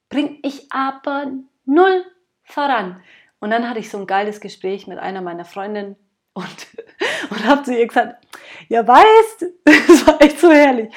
bringe 0.09 0.39
ich 0.43 0.73
aber 0.73 1.27
null 1.67 2.05
voran. 2.51 3.03
Und 3.41 3.51
dann 3.51 3.69
hatte 3.69 3.81
ich 3.81 3.91
so 3.91 3.99
ein 3.99 4.07
geiles 4.07 4.41
Gespräch 4.41 4.87
mit 4.87 4.99
einer 4.99 5.23
meiner 5.23 5.45
Freundinnen 5.45 5.97
und, 6.35 6.67
und 7.31 7.47
habe 7.47 7.63
zu 7.63 7.77
ihr 7.77 7.87
gesagt, 7.87 8.25
ja 8.69 8.87
weißt, 8.87 9.47
das 9.65 10.07
war 10.07 10.21
echt 10.21 10.39
so 10.39 10.51
herrlich. 10.51 10.93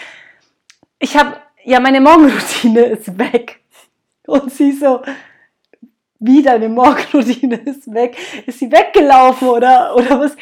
Ich 0.99 1.17
habe, 1.17 1.37
ja 1.63 1.79
meine 1.79 2.01
Morgenroutine 2.01 2.81
ist 2.85 3.17
weg. 3.17 3.61
Und 4.25 4.51
sie 4.51 4.71
so, 4.71 5.01
wie 6.19 6.41
deine 6.41 6.69
Morgenroutine 6.69 7.55
ist 7.55 7.93
weg. 7.93 8.17
Ist 8.45 8.59
sie 8.59 8.71
weggelaufen 8.71 9.49
oder, 9.49 9.95
oder 9.95 10.19
was? 10.19 10.35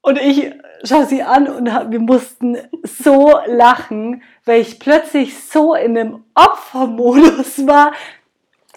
Und 0.00 0.18
ich 0.18 0.52
schaue 0.84 1.06
sie 1.06 1.22
an 1.22 1.48
und 1.48 1.66
wir 1.66 2.00
mussten 2.00 2.58
so 2.82 3.38
lachen, 3.46 4.22
weil 4.44 4.60
ich 4.60 4.78
plötzlich 4.78 5.42
so 5.42 5.74
in 5.74 5.96
einem 5.96 6.24
Opfermodus 6.34 7.66
war. 7.66 7.92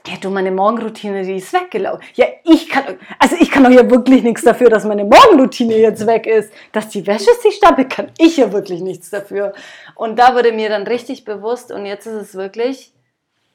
Ja, 0.07 0.15
du, 0.21 0.29
meine 0.29 0.51
Morgenroutine, 0.51 1.23
die 1.23 1.35
ist 1.35 1.51
weggelaufen. 1.51 2.01
Ja, 2.15 2.27
ich 2.45 2.69
kann, 2.69 2.97
also 3.19 3.35
ich 3.37 3.51
kann 3.51 3.65
doch 3.65 3.71
ja 3.71 3.89
wirklich 3.89 4.23
nichts 4.23 4.41
dafür, 4.41 4.69
dass 4.69 4.85
meine 4.85 5.03
Morgenroutine 5.03 5.75
jetzt 5.75 6.07
weg 6.07 6.25
ist. 6.25 6.53
Dass 6.71 6.87
die 6.87 7.05
Wäsche 7.05 7.29
sich 7.41 7.55
stapelt, 7.55 7.89
kann 7.89 8.11
ich 8.17 8.37
ja 8.37 8.53
wirklich 8.53 8.79
nichts 8.79 9.09
dafür. 9.09 9.51
Und 9.95 10.17
da 10.17 10.33
wurde 10.33 10.53
mir 10.53 10.69
dann 10.69 10.83
richtig 10.83 11.25
bewusst 11.25 11.73
und 11.73 11.85
jetzt 11.85 12.05
ist 12.05 12.13
es 12.13 12.35
wirklich, 12.35 12.93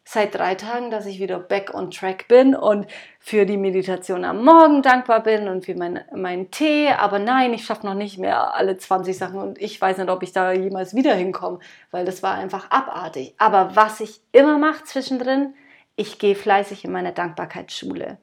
seit 0.04 0.34
drei 0.34 0.54
Tagen, 0.54 0.90
dass 0.90 1.06
ich 1.06 1.20
wieder 1.20 1.38
back 1.38 1.72
on 1.72 1.90
track 1.90 2.28
bin 2.28 2.54
und 2.54 2.86
für 3.18 3.46
die 3.46 3.56
Meditation 3.56 4.24
am 4.24 4.44
Morgen 4.44 4.82
dankbar 4.82 5.22
bin 5.22 5.48
und 5.48 5.64
für 5.64 5.74
meinen 5.74 6.00
mein 6.14 6.50
Tee. 6.50 6.88
Aber 6.90 7.18
nein, 7.18 7.54
ich 7.54 7.64
schaffe 7.64 7.86
noch 7.86 7.94
nicht 7.94 8.18
mehr 8.18 8.54
alle 8.54 8.76
20 8.76 9.16
Sachen 9.16 9.40
und 9.40 9.58
ich 9.58 9.80
weiß 9.80 9.96
nicht, 9.96 10.10
ob 10.10 10.22
ich 10.22 10.32
da 10.32 10.52
jemals 10.52 10.94
wieder 10.94 11.14
hinkomme, 11.14 11.60
weil 11.90 12.04
das 12.04 12.22
war 12.22 12.34
einfach 12.34 12.70
abartig. 12.70 13.34
Aber 13.38 13.74
was 13.74 14.00
ich 14.00 14.20
immer 14.32 14.58
mache 14.58 14.84
zwischendrin, 14.84 15.54
ich 15.96 16.18
gehe 16.18 16.34
fleißig 16.34 16.84
in 16.84 16.92
meine 16.92 17.12
Dankbarkeitsschule. 17.12 18.18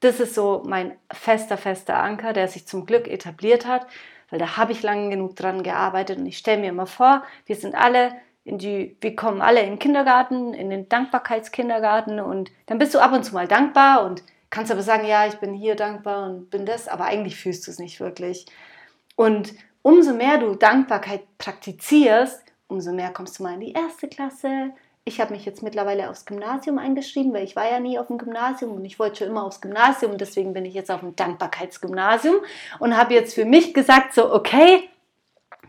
Das 0.00 0.20
ist 0.20 0.34
so 0.34 0.62
mein 0.64 0.96
fester, 1.12 1.56
fester 1.56 2.02
Anker, 2.02 2.32
der 2.32 2.48
sich 2.48 2.66
zum 2.66 2.86
Glück 2.86 3.06
etabliert 3.06 3.66
hat, 3.66 3.86
weil 4.30 4.38
da 4.38 4.56
habe 4.56 4.72
ich 4.72 4.82
lange 4.82 5.10
genug 5.10 5.36
dran 5.36 5.62
gearbeitet 5.62 6.18
und 6.18 6.26
ich 6.26 6.38
stelle 6.38 6.60
mir 6.60 6.70
immer 6.70 6.86
vor, 6.86 7.22
wir 7.46 7.56
sind 7.56 7.74
alle 7.74 8.12
in 8.44 8.58
die, 8.58 8.96
wir 9.00 9.14
kommen 9.14 9.42
alle 9.42 9.60
in 9.60 9.70
den 9.70 9.78
Kindergarten, 9.78 10.54
in 10.54 10.70
den 10.70 10.88
Dankbarkeitskindergarten 10.88 12.20
und 12.20 12.50
dann 12.66 12.78
bist 12.78 12.94
du 12.94 12.98
ab 12.98 13.12
und 13.12 13.24
zu 13.24 13.34
mal 13.34 13.46
dankbar 13.46 14.04
und 14.04 14.22
kannst 14.48 14.72
aber 14.72 14.82
sagen, 14.82 15.06
ja, 15.06 15.26
ich 15.26 15.36
bin 15.36 15.52
hier 15.52 15.76
dankbar 15.76 16.28
und 16.28 16.50
bin 16.50 16.64
das, 16.64 16.88
aber 16.88 17.04
eigentlich 17.04 17.36
fühlst 17.36 17.66
du 17.66 17.70
es 17.70 17.78
nicht 17.78 18.00
wirklich. 18.00 18.46
Und 19.14 19.52
umso 19.82 20.14
mehr 20.14 20.38
du 20.38 20.54
Dankbarkeit 20.54 21.22
praktizierst, 21.38 22.42
umso 22.66 22.92
mehr 22.92 23.10
kommst 23.10 23.38
du 23.38 23.42
mal 23.42 23.54
in 23.54 23.60
die 23.60 23.72
erste 23.72 24.08
Klasse. 24.08 24.70
Ich 25.04 25.20
habe 25.20 25.32
mich 25.32 25.44
jetzt 25.44 25.62
mittlerweile 25.62 26.10
aufs 26.10 26.26
Gymnasium 26.26 26.78
eingeschrieben, 26.78 27.32
weil 27.32 27.44
ich 27.44 27.56
war 27.56 27.70
ja 27.70 27.80
nie 27.80 27.98
auf 27.98 28.08
dem 28.08 28.18
Gymnasium 28.18 28.72
und 28.72 28.84
ich 28.84 28.98
wollte 28.98 29.18
schon 29.18 29.28
immer 29.28 29.44
aufs 29.44 29.60
Gymnasium 29.60 30.12
und 30.12 30.20
deswegen 30.20 30.52
bin 30.52 30.64
ich 30.64 30.74
jetzt 30.74 30.90
auf 30.90 31.00
dem 31.00 31.16
Dankbarkeitsgymnasium 31.16 32.36
und 32.78 32.96
habe 32.96 33.14
jetzt 33.14 33.34
für 33.34 33.46
mich 33.46 33.72
gesagt, 33.72 34.12
so, 34.12 34.32
okay, 34.32 34.88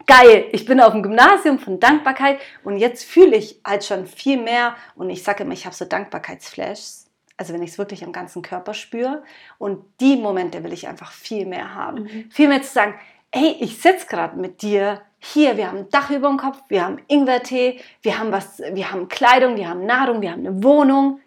geil, 0.05 0.45
ich 0.51 0.65
bin 0.65 0.81
auf 0.81 0.91
dem 0.91 1.03
Gymnasium 1.03 1.59
von 1.59 1.79
Dankbarkeit 1.79 2.39
und 2.63 2.77
jetzt 2.77 3.05
fühle 3.05 3.37
ich 3.37 3.61
halt 3.65 3.85
schon 3.85 4.05
viel 4.05 4.41
mehr 4.41 4.75
und 4.95 5.09
ich 5.09 5.23
sage 5.23 5.43
immer, 5.43 5.53
ich 5.53 5.65
habe 5.65 5.75
so 5.75 5.85
Dankbarkeitsflashs, 5.85 7.09
also 7.37 7.53
wenn 7.53 7.63
ich 7.63 7.71
es 7.71 7.77
wirklich 7.77 8.03
am 8.03 8.11
ganzen 8.11 8.41
Körper 8.41 8.73
spüre 8.73 9.23
und 9.57 9.83
die 9.99 10.17
Momente 10.17 10.63
will 10.63 10.73
ich 10.73 10.87
einfach 10.87 11.11
viel 11.11 11.45
mehr 11.45 11.73
haben. 11.73 12.03
Mhm. 12.03 12.31
Viel 12.31 12.47
mehr 12.49 12.61
zu 12.61 12.71
sagen, 12.71 12.95
hey, 13.33 13.55
ich 13.59 13.81
sitze 13.81 14.07
gerade 14.07 14.37
mit 14.37 14.61
dir 14.61 15.01
hier, 15.23 15.55
wir 15.55 15.67
haben 15.67 15.77
ein 15.77 15.89
Dach 15.89 16.09
über 16.09 16.27
dem 16.27 16.37
Kopf, 16.37 16.57
wir 16.67 16.83
haben 16.83 16.97
Ingwertee, 17.07 17.79
wir 18.01 18.17
haben 18.17 18.31
was, 18.31 18.59
wir 18.59 18.91
haben 18.91 19.07
Kleidung, 19.07 19.55
wir 19.55 19.69
haben 19.69 19.85
Nahrung, 19.85 20.21
wir 20.21 20.31
haben 20.31 20.45
eine 20.45 20.63
Wohnung. 20.63 21.19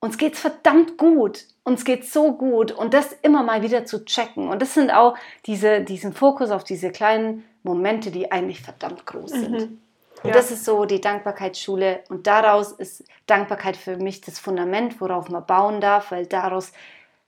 Uns 0.00 0.18
geht's 0.18 0.38
verdammt 0.38 0.96
gut. 0.96 1.44
Uns 1.64 1.84
geht's 1.84 2.12
so 2.12 2.32
gut. 2.32 2.70
Und 2.70 2.94
das 2.94 3.12
immer 3.22 3.42
mal 3.42 3.62
wieder 3.62 3.84
zu 3.84 4.04
checken. 4.04 4.48
Und 4.48 4.62
das 4.62 4.74
sind 4.74 4.92
auch 4.92 5.16
diese, 5.46 5.80
diesen 5.80 6.12
Fokus 6.12 6.50
auf 6.50 6.62
diese 6.62 6.90
kleinen 6.90 7.44
Momente, 7.64 8.10
die 8.10 8.30
eigentlich 8.30 8.60
verdammt 8.60 9.04
groß 9.04 9.30
sind. 9.30 9.50
Mhm. 9.50 9.80
Und 10.22 10.30
ja. 10.30 10.32
das 10.32 10.50
ist 10.50 10.64
so 10.64 10.84
die 10.84 11.00
Dankbarkeitsschule. 11.00 12.04
Und 12.08 12.26
daraus 12.26 12.72
ist 12.72 13.04
Dankbarkeit 13.26 13.76
für 13.76 13.96
mich 13.96 14.20
das 14.20 14.38
Fundament, 14.38 15.00
worauf 15.00 15.28
man 15.28 15.44
bauen 15.44 15.80
darf, 15.80 16.12
weil 16.12 16.26
daraus 16.26 16.72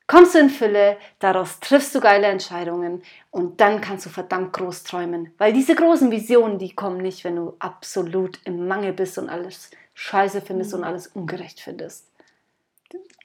kommst 0.07 0.35
du 0.35 0.39
in 0.39 0.51
Fülle, 0.51 0.97
daraus 1.19 1.61
triffst 1.61 1.95
du 1.95 2.01
geile 2.01 2.27
Entscheidungen 2.27 3.03
und 3.31 3.61
dann 3.61 3.81
kannst 3.81 4.07
du 4.07 4.11
verdammt 4.11 4.53
groß 4.53 4.85
träumen. 4.85 5.33
Weil 5.39 5.53
diese 5.53 5.75
großen 5.75 6.11
Visionen, 6.11 6.59
die 6.59 6.75
kommen 6.75 6.99
nicht, 6.99 7.25
wenn 7.25 7.37
du 7.37 7.55
absolut 7.59 8.39
im 8.45 8.69
Mangel 8.69 8.93
bist 8.93 9.19
und 9.19 9.29
alles 9.29 9.71
scheiße 9.95 10.41
findest 10.41 10.73
mhm. 10.73 10.79
und 10.79 10.85
alles 10.85 11.09
ungerecht 11.09 11.61
findest. 11.61 12.07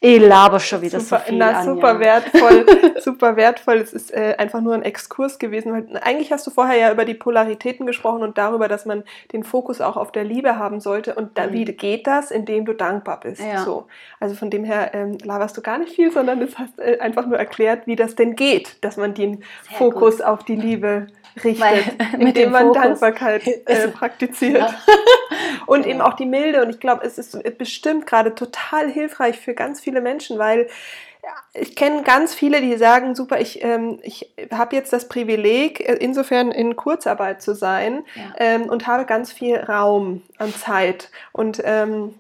Ich 0.04 0.20
laber 0.20 0.60
schon 0.60 0.82
wieder 0.82 1.00
super, 1.00 1.20
so 1.20 1.26
viel 1.26 1.38
na, 1.38 1.64
super 1.64 1.90
an, 1.90 2.00
wertvoll, 2.00 2.66
super 3.00 3.36
wertvoll. 3.36 3.78
Es 3.78 3.94
ist 3.94 4.12
äh, 4.12 4.34
einfach 4.40 4.60
nur 4.60 4.74
ein 4.74 4.82
Exkurs 4.82 5.38
gewesen. 5.38 5.72
Weil 5.72 6.02
eigentlich 6.02 6.32
hast 6.32 6.48
du 6.48 6.50
vorher 6.50 6.76
ja 6.76 6.92
über 6.92 7.06
die 7.06 7.14
Polaritäten 7.14 7.86
gesprochen 7.86 8.24
und 8.24 8.36
darüber, 8.40 8.68
dass 8.68 8.88
man 8.88 9.04
den 9.32 9.44
Fokus 9.44 9.80
auch 9.80 9.98
auf 9.98 10.12
der 10.12 10.24
Liebe 10.24 10.58
haben 10.58 10.80
sollte. 10.80 11.14
Und 11.14 11.38
da, 11.38 11.46
mhm. 11.46 11.54
wie 11.54 11.66
geht 11.66 12.08
das, 12.08 12.32
indem 12.32 12.66
du 12.66 12.74
dankbar 12.74 13.20
bist? 13.20 13.44
Ja. 13.44 13.64
So. 13.64 13.86
Also 14.20 14.34
von 14.34 14.50
dem 14.50 14.64
her 14.64 14.90
ähm, 14.96 15.20
laberst 15.24 15.56
du 15.56 15.62
gar 15.62 15.78
nicht 15.78 15.94
viel, 15.94 16.12
sondern 16.12 16.40
du 16.40 16.48
hast 16.56 16.80
äh, 16.80 16.98
einfach 17.00 17.28
nur 17.28 17.38
erklärt, 17.38 17.86
wie 17.86 17.96
das 17.96 18.16
denn 18.16 18.36
geht, 18.36 18.84
dass 18.84 18.98
man 18.98 19.14
den 19.14 19.44
Sehr 19.70 19.78
Fokus 19.78 20.18
gut. 20.18 20.26
auf 20.26 20.44
die 20.44 20.56
Liebe 20.56 21.06
richtet, 21.44 21.60
Weil, 21.60 21.84
indem 22.20 22.52
man 22.52 22.68
Fokus 22.68 22.84
Dankbarkeit 22.84 23.48
äh, 23.66 23.88
praktiziert. 23.90 24.60
Ja. 24.60 24.76
und 25.66 25.86
eben 25.86 26.02
auch 26.02 26.14
die 26.14 26.26
Milde. 26.26 26.62
Und 26.64 26.70
ich 26.70 26.80
glaube, 26.80 27.06
es 27.06 27.18
ist 27.18 27.58
bestimmt 27.58 28.06
gerade 28.06 28.36
total 28.36 28.90
hilfreich 28.90 29.40
für 29.40 29.54
ganz 29.54 29.80
viele 29.82 30.02
Menschen, 30.02 30.38
weil 30.38 30.68
ich 31.54 31.76
kenne 31.76 32.04
ganz 32.04 32.34
viele, 32.34 32.62
die 32.62 32.78
sagen, 32.78 33.14
super, 33.14 33.40
ich, 33.40 33.64
ähm, 33.64 34.00
ich 34.04 34.34
habe 34.52 34.76
jetzt 34.76 34.92
das 34.94 35.08
Privileg, 35.08 35.80
äh, 35.82 35.94
insofern 35.94 36.52
in 36.52 36.76
Kurzarbeit 36.76 37.42
zu 37.42 37.54
sein 37.54 38.04
ja. 38.16 38.34
ähm, 38.38 38.64
und 38.64 38.88
habe 38.88 39.06
ganz 39.06 39.32
viel 39.32 39.58
Raum 39.58 40.24
an 40.38 40.54
Zeit. 40.54 41.10
Und 41.32 41.62
ähm, 41.64 42.16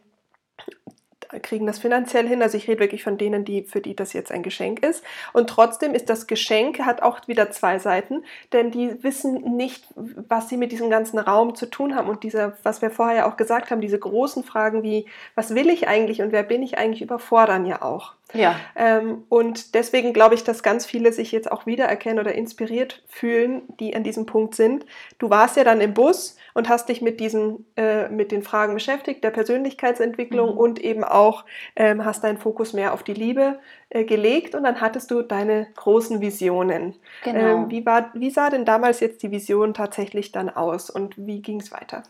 kriegen 1.39 1.65
das 1.65 1.79
finanziell 1.79 2.27
hin. 2.27 2.41
Also 2.41 2.57
ich 2.57 2.67
rede 2.67 2.79
wirklich 2.79 3.03
von 3.03 3.17
denen, 3.17 3.45
die, 3.45 3.63
für 3.63 3.81
die 3.81 3.95
das 3.95 4.13
jetzt 4.13 4.31
ein 4.31 4.43
Geschenk 4.43 4.85
ist. 4.85 5.03
Und 5.33 5.49
trotzdem 5.49 5.93
ist 5.93 6.09
das 6.09 6.27
Geschenk, 6.27 6.79
hat 6.79 7.01
auch 7.01 7.27
wieder 7.27 7.51
zwei 7.51 7.79
Seiten, 7.79 8.23
denn 8.53 8.71
die 8.71 9.03
wissen 9.03 9.55
nicht, 9.55 9.85
was 9.95 10.49
sie 10.49 10.57
mit 10.57 10.71
diesem 10.71 10.89
ganzen 10.89 11.19
Raum 11.19 11.55
zu 11.55 11.67
tun 11.67 11.95
haben. 11.95 12.09
Und 12.09 12.23
dieser, 12.23 12.57
was 12.63 12.81
wir 12.81 12.91
vorher 12.91 13.17
ja 13.17 13.31
auch 13.31 13.37
gesagt 13.37 13.71
haben, 13.71 13.81
diese 13.81 13.99
großen 13.99 14.43
Fragen 14.43 14.83
wie, 14.83 15.05
was 15.35 15.55
will 15.55 15.69
ich 15.69 15.87
eigentlich 15.87 16.21
und 16.21 16.31
wer 16.31 16.43
bin 16.43 16.63
ich 16.63 16.77
eigentlich, 16.77 17.01
überfordern 17.01 17.65
ja 17.65 17.81
auch. 17.81 18.13
Ja. 18.33 18.55
Ähm, 18.75 19.23
und 19.29 19.75
deswegen 19.75 20.13
glaube 20.13 20.35
ich, 20.35 20.43
dass 20.43 20.63
ganz 20.63 20.85
viele 20.85 21.11
sich 21.11 21.31
jetzt 21.31 21.51
auch 21.51 21.65
wiedererkennen 21.65 22.19
oder 22.19 22.33
inspiriert 22.33 23.03
fühlen, 23.07 23.63
die 23.79 23.95
an 23.95 24.03
diesem 24.03 24.25
Punkt 24.25 24.55
sind. 24.55 24.85
Du 25.19 25.29
warst 25.29 25.57
ja 25.57 25.63
dann 25.63 25.81
im 25.81 25.93
Bus 25.93 26.37
und 26.53 26.69
hast 26.69 26.89
dich 26.89 27.01
mit 27.01 27.19
diesen, 27.19 27.65
äh, 27.75 28.09
mit 28.09 28.31
den 28.31 28.43
Fragen 28.43 28.73
beschäftigt, 28.73 29.23
der 29.23 29.31
Persönlichkeitsentwicklung 29.31 30.53
mhm. 30.53 30.57
und 30.57 30.79
eben 30.79 31.03
auch 31.03 31.45
ähm, 31.75 32.05
hast 32.05 32.23
deinen 32.23 32.37
Fokus 32.37 32.73
mehr 32.73 32.93
auf 32.93 33.03
die 33.03 33.13
Liebe 33.13 33.59
äh, 33.89 34.03
gelegt 34.03 34.55
und 34.55 34.63
dann 34.63 34.81
hattest 34.81 35.11
du 35.11 35.21
deine 35.21 35.67
großen 35.75 36.21
Visionen. 36.21 36.95
Genau. 37.23 37.39
Ähm, 37.39 37.69
wie, 37.69 37.85
war, 37.85 38.11
wie 38.13 38.31
sah 38.31 38.49
denn 38.49 38.65
damals 38.65 38.99
jetzt 38.99 39.23
die 39.23 39.31
Vision 39.31 39.73
tatsächlich 39.73 40.31
dann 40.31 40.49
aus 40.49 40.89
und 40.89 41.15
wie 41.17 41.41
ging 41.41 41.59
es 41.59 41.71
weiter? 41.71 42.03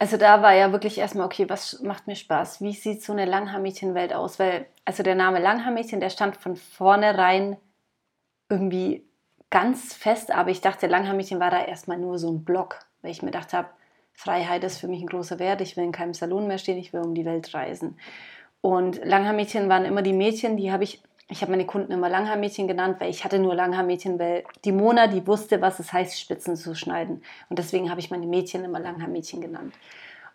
Also 0.00 0.16
da 0.16 0.40
war 0.42 0.54
ja 0.54 0.72
wirklich 0.72 0.96
erstmal, 0.96 1.26
okay, 1.26 1.46
was 1.50 1.82
macht 1.82 2.06
mir 2.06 2.16
Spaß? 2.16 2.62
Wie 2.62 2.72
sieht 2.72 3.02
so 3.02 3.12
eine 3.12 3.26
Langhaarmädchenwelt 3.26 4.14
aus? 4.14 4.38
Weil, 4.38 4.64
also 4.86 5.02
der 5.02 5.14
Name 5.14 5.40
Langhaarmädchen, 5.40 6.00
der 6.00 6.08
stand 6.08 6.38
von 6.38 6.56
vornherein 6.56 7.58
irgendwie 8.48 9.04
ganz 9.50 9.92
fest, 9.92 10.32
aber 10.32 10.50
ich 10.50 10.62
dachte, 10.62 10.86
Langhaarmädchen 10.86 11.38
war 11.38 11.50
da 11.50 11.62
erstmal 11.62 11.98
nur 11.98 12.18
so 12.18 12.32
ein 12.32 12.44
Block, 12.44 12.78
weil 13.02 13.10
ich 13.10 13.20
mir 13.20 13.30
gedacht 13.30 13.52
habe, 13.52 13.68
Freiheit 14.14 14.64
ist 14.64 14.78
für 14.78 14.88
mich 14.88 15.02
ein 15.02 15.06
großer 15.06 15.38
Wert, 15.38 15.60
ich 15.60 15.76
will 15.76 15.84
in 15.84 15.92
keinem 15.92 16.14
Salon 16.14 16.46
mehr 16.46 16.58
stehen, 16.58 16.78
ich 16.78 16.94
will 16.94 17.02
um 17.02 17.14
die 17.14 17.26
Welt 17.26 17.52
reisen. 17.52 17.98
Und 18.62 19.04
Langhaarmädchen 19.04 19.68
waren 19.68 19.84
immer 19.84 20.00
die 20.00 20.14
Mädchen, 20.14 20.56
die 20.56 20.72
habe 20.72 20.84
ich, 20.84 21.02
ich 21.30 21.42
habe 21.42 21.52
meine 21.52 21.66
Kunden 21.66 21.92
immer 21.92 22.08
Langhaarmädchen 22.08 22.66
genannt, 22.66 22.96
weil 22.98 23.10
ich 23.10 23.24
hatte 23.24 23.38
nur 23.38 23.54
Langhaarmädchen, 23.54 24.18
weil 24.18 24.44
die 24.64 24.72
Mona, 24.72 25.06
die 25.06 25.26
wusste, 25.26 25.60
was 25.60 25.78
es 25.78 25.92
heißt, 25.92 26.18
Spitzen 26.18 26.56
zu 26.56 26.74
schneiden. 26.74 27.22
Und 27.48 27.58
deswegen 27.58 27.88
habe 27.90 28.00
ich 28.00 28.10
meine 28.10 28.26
Mädchen 28.26 28.64
immer 28.64 28.80
Langhaarmädchen 28.80 29.40
genannt. 29.40 29.74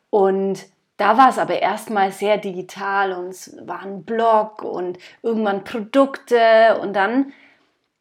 Und 0.10 0.66
da 0.98 1.18
war 1.18 1.30
es 1.30 1.38
aber 1.38 1.62
erstmal 1.62 2.12
sehr 2.12 2.38
digital 2.38 3.12
und 3.12 3.28
es 3.28 3.56
war 3.68 3.82
ein 3.82 4.06
Blog 4.06 4.64
und 4.64 4.98
irgendwann 5.22 5.66
Produkte 5.66 6.80
und 6.82 6.94
dann 6.94 7.34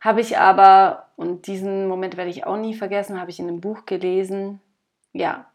habe 0.00 0.20
ich 0.20 0.38
aber, 0.38 1.08
und 1.16 1.46
diesen 1.46 1.88
Moment 1.88 2.16
werde 2.16 2.30
ich 2.30 2.46
auch 2.46 2.56
nie 2.56 2.74
vergessen, 2.74 3.20
habe 3.20 3.30
ich 3.30 3.40
in 3.40 3.48
einem 3.48 3.60
Buch 3.60 3.86
gelesen, 3.86 4.60
ja, 5.12 5.46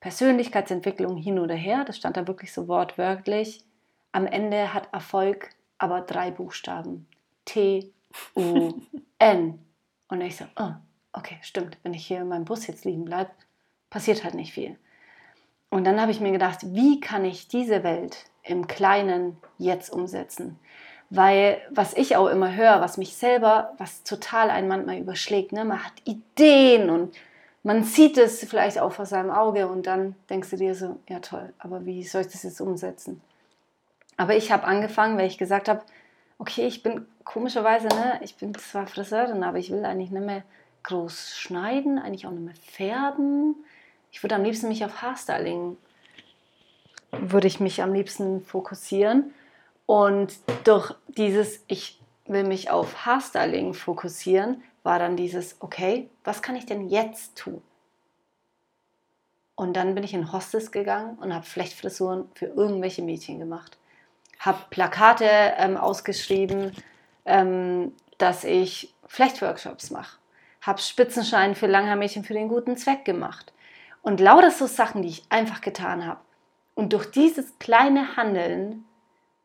Persönlichkeitsentwicklung 0.00 1.16
hin 1.16 1.38
oder 1.38 1.54
her, 1.54 1.84
das 1.86 1.96
stand 1.96 2.16
da 2.16 2.26
wirklich 2.26 2.52
so 2.52 2.66
wortwörtlich. 2.66 3.64
Am 4.10 4.26
Ende 4.26 4.74
hat 4.74 4.88
Erfolg 4.92 5.50
aber 5.82 6.00
drei 6.00 6.30
Buchstaben. 6.30 7.08
T, 7.44 7.90
U, 8.36 8.72
N. 9.18 9.58
Und 10.08 10.20
ich 10.20 10.36
so, 10.36 10.44
oh, 10.56 10.70
okay, 11.12 11.38
stimmt, 11.42 11.76
wenn 11.82 11.92
ich 11.92 12.06
hier 12.06 12.20
in 12.20 12.28
meinem 12.28 12.44
Bus 12.44 12.68
jetzt 12.68 12.84
liegen 12.84 13.04
bleibe, 13.04 13.30
passiert 13.90 14.22
halt 14.22 14.34
nicht 14.34 14.52
viel. 14.52 14.76
Und 15.70 15.84
dann 15.84 16.00
habe 16.00 16.12
ich 16.12 16.20
mir 16.20 16.30
gedacht, 16.30 16.60
wie 16.62 17.00
kann 17.00 17.24
ich 17.24 17.48
diese 17.48 17.82
Welt 17.82 18.26
im 18.44 18.68
Kleinen 18.68 19.38
jetzt 19.58 19.90
umsetzen? 19.90 20.58
Weil 21.10 21.60
was 21.70 21.94
ich 21.94 22.16
auch 22.16 22.28
immer 22.28 22.54
höre, 22.54 22.80
was 22.80 22.96
mich 22.96 23.16
selber, 23.16 23.74
was 23.78 24.04
total 24.04 24.50
einen 24.50 24.68
manchmal 24.68 24.98
überschlägt, 24.98 25.52
ne? 25.52 25.64
man 25.64 25.84
hat 25.84 25.94
Ideen 26.04 26.90
und 26.90 27.14
man 27.64 27.82
sieht 27.82 28.18
es 28.18 28.44
vielleicht 28.44 28.78
auch 28.78 28.92
vor 28.92 29.06
seinem 29.06 29.30
Auge 29.30 29.66
und 29.66 29.86
dann 29.86 30.14
denkst 30.30 30.50
du 30.50 30.56
dir 30.56 30.74
so, 30.74 31.00
ja 31.08 31.18
toll, 31.18 31.52
aber 31.58 31.84
wie 31.84 32.04
soll 32.04 32.22
ich 32.22 32.28
das 32.28 32.44
jetzt 32.44 32.60
umsetzen? 32.60 33.20
Aber 34.16 34.36
ich 34.36 34.52
habe 34.52 34.64
angefangen, 34.64 35.18
weil 35.18 35.26
ich 35.26 35.38
gesagt 35.38 35.68
habe, 35.68 35.82
okay, 36.38 36.66
ich 36.66 36.82
bin 36.82 37.06
komischerweise, 37.24 37.88
ne, 37.88 38.20
ich 38.22 38.36
bin 38.36 38.54
zwar 38.54 38.86
Friseurin, 38.86 39.42
aber 39.42 39.58
ich 39.58 39.70
will 39.70 39.84
eigentlich 39.84 40.10
nicht 40.10 40.24
mehr 40.24 40.42
groß 40.82 41.36
schneiden, 41.36 41.98
eigentlich 41.98 42.26
auch 42.26 42.32
nicht 42.32 42.44
mehr 42.44 42.54
färben. 42.54 43.54
Ich 44.10 44.22
würde 44.22 44.34
am 44.34 44.42
liebsten 44.42 44.68
mich 44.68 44.84
auf 44.84 45.02
Haarstyling, 45.02 45.76
würde 47.12 47.46
ich 47.46 47.60
mich 47.60 47.82
am 47.82 47.92
liebsten 47.92 48.44
fokussieren. 48.44 49.32
Und 49.86 50.34
durch 50.64 50.94
dieses, 51.08 51.62
ich 51.68 52.00
will 52.26 52.44
mich 52.44 52.70
auf 52.70 53.06
Haarstyling 53.06 53.74
fokussieren, 53.74 54.62
war 54.82 54.98
dann 54.98 55.16
dieses, 55.16 55.56
okay, 55.60 56.08
was 56.24 56.42
kann 56.42 56.56
ich 56.56 56.66
denn 56.66 56.88
jetzt 56.88 57.36
tun? 57.36 57.62
Und 59.54 59.74
dann 59.74 59.94
bin 59.94 60.02
ich 60.02 60.14
in 60.14 60.32
Hostes 60.32 60.72
gegangen 60.72 61.18
und 61.18 61.32
habe 61.32 61.44
Flechtfrisuren 61.44 62.28
für 62.34 62.46
irgendwelche 62.46 63.02
Mädchen 63.02 63.38
gemacht. 63.38 63.76
Habe 64.42 64.58
Plakate 64.70 65.24
ähm, 65.56 65.76
ausgeschrieben, 65.76 66.72
ähm, 67.24 67.92
dass 68.18 68.44
ich 68.44 68.94
Flechtworkshops 69.06 69.90
mache. 69.90 70.18
Habe 70.60 70.80
Spitzenschein 70.80 71.54
für 71.54 71.66
Langhaarmädchen 71.66 72.24
für 72.24 72.34
den 72.34 72.48
guten 72.48 72.76
Zweck 72.76 73.04
gemacht. 73.04 73.52
Und 74.02 74.20
lauter 74.20 74.50
so 74.50 74.66
Sachen, 74.66 75.02
die 75.02 75.08
ich 75.08 75.24
einfach 75.28 75.60
getan 75.60 76.06
habe. 76.06 76.20
Und 76.74 76.92
durch 76.92 77.06
dieses 77.10 77.58
kleine 77.58 78.16
Handeln 78.16 78.84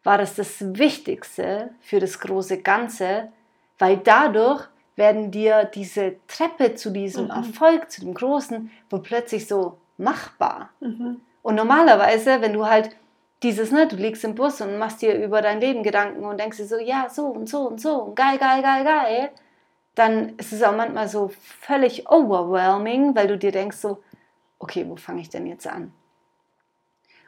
war 0.04 0.18
das 0.18 0.36
das 0.36 0.78
Wichtigste 0.78 1.72
für 1.82 2.00
das 2.00 2.20
große 2.20 2.62
Ganze, 2.62 3.32
weil 3.78 3.98
dadurch 3.98 4.68
werden 4.96 5.32
dir 5.32 5.66
diese 5.66 6.16
Treppe 6.28 6.76
zu 6.76 6.90
diesem 6.90 7.26
mhm. 7.26 7.32
Erfolg, 7.32 7.92
zu 7.92 8.02
dem 8.02 8.14
Großen, 8.14 8.72
wo 8.90 9.00
plötzlich 9.00 9.48
so 9.48 9.78
machbar. 9.98 10.70
Mhm. 10.80 11.22
Und 11.44 11.56
normalerweise, 11.56 12.42
wenn 12.42 12.54
du 12.54 12.66
halt 12.66 12.96
dieses, 13.44 13.72
ne, 13.72 13.88
du 13.88 13.96
liegst 13.96 14.24
im 14.24 14.36
Bus 14.36 14.62
und 14.62 14.78
machst 14.78 15.02
dir 15.02 15.16
über 15.16 15.42
dein 15.42 15.62
Leben 15.62 15.84
Gedanken 15.84 16.26
und 16.26 16.40
denkst 16.40 16.58
dir 16.58 16.66
so, 16.66 16.80
ja, 16.80 17.08
so 17.10 17.28
und 17.28 17.48
so 17.48 17.68
und 17.68 17.80
so 17.80 18.04
und 18.04 18.16
geil, 18.16 18.38
geil, 18.38 18.62
geil, 18.62 18.84
geil, 18.84 19.30
dann 19.96 20.36
ist 20.38 20.54
es 20.54 20.64
auch 20.64 20.76
manchmal 20.76 21.08
so 21.08 21.32
völlig 21.40 22.10
overwhelming, 22.10 23.16
weil 23.16 23.28
du 23.28 23.38
dir 23.38 23.52
denkst 23.52 23.78
so, 23.78 24.04
okay, 24.60 24.86
wo 24.88 24.96
fange 24.96 25.22
ich 25.22 25.30
denn 25.30 25.46
jetzt 25.46 25.68
an? 25.68 25.94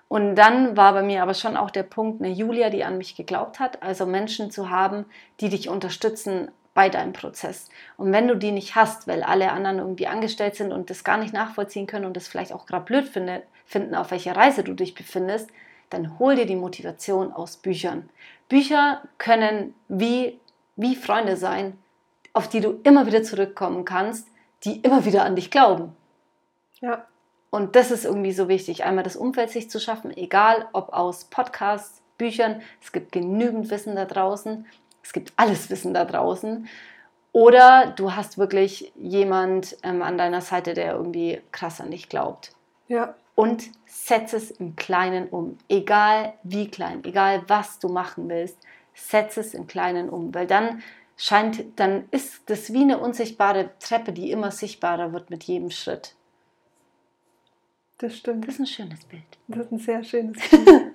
Und 0.08 0.36
dann 0.36 0.76
war 0.76 0.94
bei 0.94 1.04
mir 1.04 1.22
aber 1.22 1.36
schon 1.36 1.56
auch 1.56 1.70
der 1.70 1.84
Punkt, 1.84 2.22
eine 2.22 2.34
Julia, 2.34 2.72
die 2.72 2.84
an 2.84 2.98
mich 2.98 3.16
geglaubt 3.16 3.60
hat, 3.60 3.84
also 3.84 4.08
Menschen 4.08 4.50
zu 4.50 4.72
haben, 4.72 5.06
die 5.40 5.50
dich 5.50 5.70
unterstützen 5.70 6.52
bei 6.74 6.90
deinem 6.90 7.14
Prozess. 7.14 7.70
Und 7.98 8.12
wenn 8.12 8.28
du 8.28 8.36
die 8.36 8.52
nicht 8.52 8.76
hast, 8.76 9.08
weil 9.08 9.22
alle 9.22 9.52
anderen 9.52 9.78
irgendwie 9.78 10.08
angestellt 10.08 10.56
sind 10.56 10.72
und 10.72 10.90
das 10.90 11.04
gar 11.04 11.18
nicht 11.18 11.34
nachvollziehen 11.34 11.86
können 11.86 12.06
und 12.06 12.18
das 12.18 12.28
vielleicht 12.28 12.54
auch 12.54 12.66
gerade 12.66 12.86
blöd 12.86 13.08
finde, 13.08 13.44
finden, 13.66 13.94
auf 13.94 14.10
welcher 14.10 14.36
Reise 14.36 14.64
du 14.64 14.74
dich 14.74 14.96
befindest, 14.96 15.52
dann 15.90 16.20
hol 16.20 16.36
dir 16.36 16.46
die 16.46 16.56
Motivation 16.56 17.32
aus 17.32 17.58
Büchern. 17.58 18.10
Bücher 18.48 19.02
können 19.18 19.74
wie, 19.88 20.40
wie 20.76 20.96
Freunde 20.96 21.38
sein, 21.38 21.78
auf 22.34 22.48
die 22.48 22.62
du 22.62 22.80
immer 22.84 23.06
wieder 23.06 23.24
zurückkommen 23.24 23.86
kannst, 23.86 24.28
die 24.64 24.80
immer 24.82 25.06
wieder 25.06 25.24
an 25.24 25.36
dich 25.36 25.52
glauben. 25.52 25.96
Ja. 26.82 27.06
Und 27.50 27.76
das 27.76 27.92
ist 27.92 28.06
irgendwie 28.06 28.32
so 28.32 28.48
wichtig, 28.48 28.84
einmal 28.84 29.04
das 29.04 29.16
Umfeld 29.16 29.50
sich 29.50 29.70
zu 29.70 29.80
schaffen, 29.80 30.16
egal 30.16 30.68
ob 30.74 30.94
aus 30.94 31.26
Podcasts, 31.26 32.02
Büchern, 32.18 32.62
es 32.82 32.92
gibt 32.92 33.12
genügend 33.12 33.72
Wissen 33.72 33.96
da 33.96 34.06
draußen, 34.06 34.68
es 35.02 35.14
gibt 35.14 35.34
alles 35.38 35.70
Wissen 35.70 35.94
da 35.94 36.06
draußen. 36.06 36.68
Oder 37.32 37.94
du 37.96 38.16
hast 38.16 38.38
wirklich 38.38 38.92
jemand 38.96 39.78
ähm, 39.84 40.02
an 40.02 40.18
deiner 40.18 40.42
Seite, 40.42 40.74
der 40.74 40.94
irgendwie 40.94 41.42
krass 41.52 41.80
an 41.80 41.92
dich 41.92 42.10
glaubt. 42.10 42.52
Ja. 42.88 43.16
Und 43.40 43.72
setz 43.86 44.34
es 44.34 44.52
im 44.52 44.76
Kleinen 44.76 45.30
um. 45.30 45.58
Egal 45.70 46.34
wie 46.44 46.70
klein, 46.70 47.02
egal 47.06 47.42
was 47.48 47.80
du 47.80 47.88
machen 47.88 48.28
willst, 48.28 48.58
setz 48.94 49.38
es 49.38 49.54
im 49.54 49.66
Kleinen 49.66 50.10
um. 50.10 50.36
Weil 50.36 50.46
dann 50.46 50.84
scheint, 51.16 51.64
dann 51.80 52.04
ist 52.12 52.50
das 52.50 52.74
wie 52.74 52.82
eine 52.82 52.98
unsichtbare 52.98 53.70
Treppe, 53.80 54.12
die 54.12 54.32
immer 54.32 54.52
sichtbarer 54.52 55.14
wird 55.14 55.30
mit 55.30 55.46
jedem 55.46 55.72
Schritt. 55.72 56.16
Das 58.00 58.18
stimmt. 58.18 58.46
Das 58.46 58.56
ist 58.56 58.60
ein 58.60 58.68
schönes 58.68 59.06
Bild. 59.06 59.24
Das 59.48 59.68
ist 59.68 59.72
ein 59.72 59.80
sehr 59.80 60.04
schönes 60.04 60.50
Bild. 60.50 60.92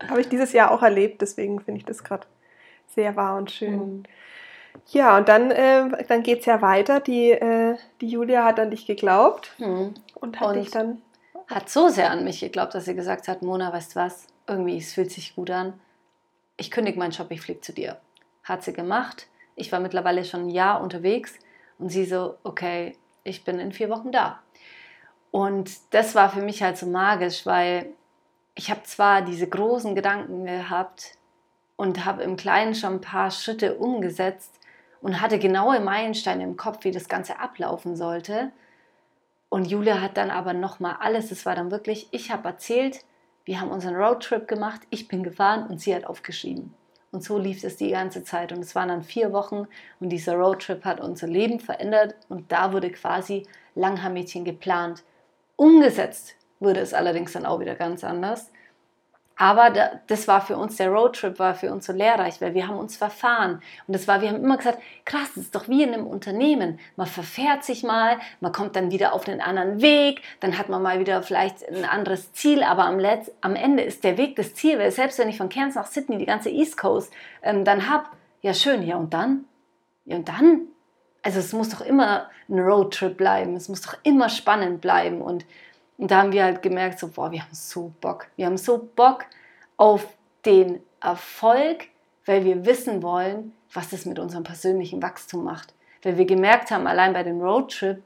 Habe 0.08 0.22
ich 0.22 0.30
dieses 0.30 0.54
Jahr 0.54 0.70
auch 0.70 0.82
erlebt, 0.82 1.20
deswegen 1.20 1.60
finde 1.60 1.80
ich 1.80 1.84
das 1.84 2.02
gerade 2.02 2.26
sehr 2.86 3.16
wahr 3.16 3.36
und 3.36 3.50
schön. 3.50 3.76
Mhm. 3.76 4.02
Ja, 4.92 5.18
und 5.18 5.28
dann, 5.28 5.50
äh, 5.50 6.06
dann 6.08 6.22
geht 6.22 6.40
es 6.40 6.46
ja 6.46 6.62
weiter. 6.62 7.00
Die, 7.00 7.32
äh, 7.32 7.76
die 8.00 8.08
Julia 8.08 8.46
hat 8.46 8.58
an 8.58 8.70
dich 8.70 8.86
geglaubt 8.86 9.54
mhm. 9.58 9.92
und 10.14 10.40
hat 10.40 10.48
und 10.48 10.54
dich 10.54 10.70
dann. 10.70 11.02
Hat 11.48 11.68
so 11.68 11.88
sehr 11.88 12.10
an 12.10 12.24
mich 12.24 12.40
geglaubt, 12.40 12.74
dass 12.74 12.84
sie 12.84 12.94
gesagt 12.94 13.28
hat: 13.28 13.42
Mona, 13.42 13.72
weißt 13.72 13.96
was? 13.96 14.26
Irgendwie, 14.46 14.78
es 14.78 14.94
fühlt 14.94 15.10
sich 15.10 15.34
gut 15.34 15.50
an. 15.50 15.80
Ich 16.56 16.70
kündige 16.70 16.98
meinen 16.98 17.12
Job, 17.12 17.30
ich 17.30 17.40
fliege 17.40 17.60
zu 17.60 17.72
dir. 17.72 18.00
Hat 18.44 18.62
sie 18.62 18.72
gemacht. 18.72 19.26
Ich 19.54 19.70
war 19.72 19.80
mittlerweile 19.80 20.24
schon 20.24 20.46
ein 20.46 20.50
Jahr 20.50 20.80
unterwegs 20.80 21.34
und 21.78 21.88
sie 21.90 22.04
so: 22.04 22.36
Okay, 22.42 22.96
ich 23.24 23.44
bin 23.44 23.58
in 23.58 23.72
vier 23.72 23.90
Wochen 23.90 24.12
da. 24.12 24.40
Und 25.30 25.70
das 25.90 26.14
war 26.14 26.30
für 26.30 26.42
mich 26.42 26.62
halt 26.62 26.76
so 26.76 26.86
magisch, 26.86 27.46
weil 27.46 27.92
ich 28.54 28.70
habe 28.70 28.82
zwar 28.82 29.22
diese 29.22 29.48
großen 29.48 29.94
Gedanken 29.94 30.44
gehabt 30.44 31.16
und 31.76 32.04
habe 32.04 32.22
im 32.22 32.36
Kleinen 32.36 32.74
schon 32.74 32.94
ein 32.94 33.00
paar 33.00 33.30
Schritte 33.30 33.76
umgesetzt 33.76 34.58
und 35.00 35.20
hatte 35.20 35.38
genaue 35.38 35.80
Meilensteine 35.80 36.44
im 36.44 36.56
Kopf, 36.56 36.84
wie 36.84 36.90
das 36.90 37.08
Ganze 37.08 37.40
ablaufen 37.40 37.96
sollte. 37.96 38.52
Und 39.52 39.66
Julia 39.66 40.00
hat 40.00 40.16
dann 40.16 40.30
aber 40.30 40.54
nochmal 40.54 40.96
alles, 41.00 41.30
es 41.30 41.44
war 41.44 41.54
dann 41.54 41.70
wirklich, 41.70 42.08
ich 42.10 42.30
habe 42.30 42.48
erzählt, 42.48 43.04
wir 43.44 43.60
haben 43.60 43.70
unseren 43.70 43.96
Roadtrip 43.96 44.48
gemacht, 44.48 44.80
ich 44.88 45.08
bin 45.08 45.22
gefahren 45.22 45.66
und 45.66 45.78
sie 45.78 45.94
hat 45.94 46.06
aufgeschrieben. 46.06 46.72
Und 47.10 47.22
so 47.22 47.36
lief 47.36 47.62
es 47.62 47.76
die 47.76 47.90
ganze 47.90 48.24
Zeit. 48.24 48.50
Und 48.50 48.60
es 48.60 48.74
waren 48.74 48.88
dann 48.88 49.02
vier 49.02 49.30
Wochen 49.34 49.66
und 50.00 50.08
dieser 50.08 50.36
Roadtrip 50.36 50.86
hat 50.86 51.02
unser 51.02 51.26
Leben 51.26 51.60
verändert 51.60 52.14
und 52.30 52.50
da 52.50 52.72
wurde 52.72 52.90
quasi 52.90 53.46
Langhaarmädchen 53.74 54.46
geplant. 54.46 55.04
Umgesetzt 55.56 56.34
wurde 56.58 56.80
es 56.80 56.94
allerdings 56.94 57.32
dann 57.32 57.44
auch 57.44 57.60
wieder 57.60 57.74
ganz 57.74 58.04
anders. 58.04 58.50
Aber 59.42 59.72
das 60.06 60.28
war 60.28 60.40
für 60.40 60.56
uns, 60.56 60.76
der 60.76 60.88
Roadtrip 60.88 61.40
war 61.40 61.56
für 61.56 61.72
uns 61.72 61.86
so 61.86 61.92
lehrreich, 61.92 62.40
weil 62.40 62.54
wir 62.54 62.68
haben 62.68 62.78
uns 62.78 62.96
verfahren. 62.96 63.60
Und 63.88 63.92
das 63.92 64.06
war, 64.06 64.20
wir 64.20 64.28
haben 64.28 64.36
immer 64.36 64.56
gesagt, 64.56 64.78
krass, 65.04 65.30
das 65.34 65.46
ist 65.46 65.54
doch 65.56 65.68
wie 65.68 65.82
in 65.82 65.92
einem 65.92 66.06
Unternehmen. 66.06 66.78
Man 66.94 67.08
verfährt 67.08 67.64
sich 67.64 67.82
mal, 67.82 68.20
man 68.38 68.52
kommt 68.52 68.76
dann 68.76 68.92
wieder 68.92 69.12
auf 69.12 69.26
einen 69.26 69.40
anderen 69.40 69.82
Weg, 69.82 70.22
dann 70.38 70.58
hat 70.58 70.68
man 70.68 70.80
mal 70.80 71.00
wieder 71.00 71.24
vielleicht 71.24 71.68
ein 71.68 71.84
anderes 71.84 72.32
Ziel, 72.32 72.62
aber 72.62 72.84
am, 72.84 73.00
Letz-, 73.00 73.32
am 73.40 73.56
Ende 73.56 73.82
ist 73.82 74.04
der 74.04 74.16
Weg 74.16 74.36
das 74.36 74.54
Ziel, 74.54 74.78
weil 74.78 74.92
selbst 74.92 75.18
wenn 75.18 75.28
ich 75.28 75.38
von 75.38 75.48
Cairns 75.48 75.74
nach 75.74 75.86
Sydney 75.86 76.18
die 76.18 76.26
ganze 76.26 76.48
East 76.48 76.76
Coast 76.76 77.12
ähm, 77.42 77.64
dann 77.64 77.90
habe, 77.90 78.04
ja 78.42 78.54
schön, 78.54 78.84
ja 78.84 78.94
und 78.94 79.12
dann? 79.12 79.46
Ja 80.04 80.18
und 80.18 80.28
dann? 80.28 80.68
Also 81.24 81.40
es 81.40 81.52
muss 81.52 81.70
doch 81.70 81.80
immer 81.80 82.30
ein 82.48 82.60
Roadtrip 82.60 83.16
bleiben, 83.16 83.56
es 83.56 83.68
muss 83.68 83.80
doch 83.80 83.96
immer 84.04 84.28
spannend 84.28 84.80
bleiben 84.80 85.20
und 85.20 85.44
Und 85.98 86.10
da 86.10 86.18
haben 86.18 86.32
wir 86.32 86.44
halt 86.44 86.62
gemerkt, 86.62 86.98
so, 86.98 87.08
boah, 87.08 87.30
wir 87.30 87.42
haben 87.42 87.54
so 87.54 87.92
Bock. 88.00 88.26
Wir 88.36 88.46
haben 88.46 88.56
so 88.56 88.90
Bock 88.96 89.24
auf 89.76 90.06
den 90.44 90.80
Erfolg, 91.00 91.88
weil 92.26 92.44
wir 92.44 92.64
wissen 92.66 93.02
wollen, 93.02 93.52
was 93.72 93.90
das 93.90 94.06
mit 94.06 94.18
unserem 94.18 94.44
persönlichen 94.44 95.02
Wachstum 95.02 95.44
macht. 95.44 95.74
Weil 96.02 96.18
wir 96.18 96.24
gemerkt 96.24 96.70
haben, 96.70 96.86
allein 96.86 97.12
bei 97.12 97.22
dem 97.22 97.40
Roadtrip, 97.40 98.02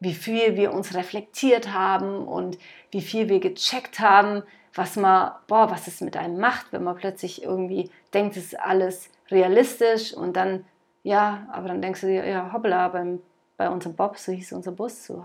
wie 0.00 0.14
viel 0.14 0.56
wir 0.56 0.72
uns 0.72 0.94
reflektiert 0.94 1.72
haben 1.72 2.26
und 2.26 2.58
wie 2.90 3.00
viel 3.00 3.28
wir 3.28 3.40
gecheckt 3.40 4.00
haben, 4.00 4.42
was 4.74 4.96
man, 4.96 5.32
boah, 5.48 5.70
was 5.70 5.88
es 5.88 6.00
mit 6.00 6.16
einem 6.16 6.38
macht, 6.38 6.72
wenn 6.72 6.84
man 6.84 6.96
plötzlich 6.96 7.42
irgendwie 7.42 7.90
denkt, 8.14 8.36
es 8.36 8.44
ist 8.44 8.60
alles 8.60 9.10
realistisch 9.30 10.14
und 10.14 10.36
dann, 10.36 10.64
ja, 11.02 11.48
aber 11.50 11.68
dann 11.68 11.82
denkst 11.82 12.02
du 12.02 12.06
dir, 12.06 12.26
ja, 12.26 12.52
hoppla, 12.52 12.88
beim, 12.88 13.20
bei 13.56 13.68
unserem 13.68 13.96
Bob, 13.96 14.16
so 14.18 14.30
hieß 14.30 14.52
unser 14.52 14.72
Bus, 14.72 15.04
so 15.04 15.24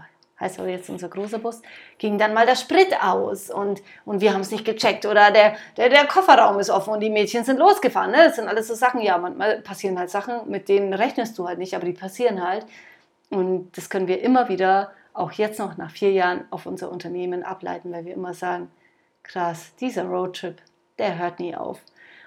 aber 0.60 0.70
jetzt 0.70 0.90
unser 0.90 1.10
großer 1.10 1.40
Bus, 1.40 1.62
ging 1.98 2.18
dann 2.18 2.34
mal 2.34 2.46
der 2.46 2.56
Sprit 2.56 2.94
aus 3.02 3.50
und, 3.50 3.82
und 4.06 4.22
wir 4.22 4.34
haben 4.34 4.42
es 4.42 4.52
nicht 4.52 4.66
gecheckt 4.66 5.06
oder 5.06 5.32
der, 5.32 5.56
der, 5.78 5.90
der 5.90 6.06
Kofferraum 6.06 6.60
ist 6.60 6.70
offen 6.70 6.94
und 6.94 7.00
die 7.00 7.10
Mädchen 7.10 7.44
sind 7.44 7.58
losgefahren. 7.58 8.12
Ne? 8.12 8.18
Das 8.26 8.36
sind 8.36 8.48
alles 8.48 8.68
so 8.68 8.76
Sachen, 8.76 9.02
ja, 9.02 9.18
manchmal 9.18 9.62
passieren 9.62 9.98
halt 9.98 10.10
Sachen, 10.10 10.50
mit 10.50 10.70
denen 10.70 10.94
rechnest 10.94 11.38
du 11.38 11.48
halt 11.48 11.60
nicht, 11.60 11.76
aber 11.76 11.86
die 11.86 11.94
passieren 11.94 12.46
halt. 12.46 12.66
Und 13.30 13.76
das 13.78 13.90
können 13.90 14.08
wir 14.08 14.22
immer 14.22 14.50
wieder, 14.50 14.92
auch 15.14 15.32
jetzt 15.32 15.60
noch 15.60 15.78
nach 15.78 15.92
vier 15.92 16.12
Jahren, 16.12 16.46
auf 16.50 16.66
unser 16.66 16.92
Unternehmen 16.92 17.44
ableiten, 17.44 17.92
weil 17.92 18.06
wir 18.06 18.14
immer 18.14 18.34
sagen, 18.34 18.70
krass, 19.24 19.74
dieser 19.80 20.06
Roadtrip, 20.06 20.62
der 21.00 21.18
hört 21.18 21.40
nie 21.40 21.56
auf. 21.56 21.80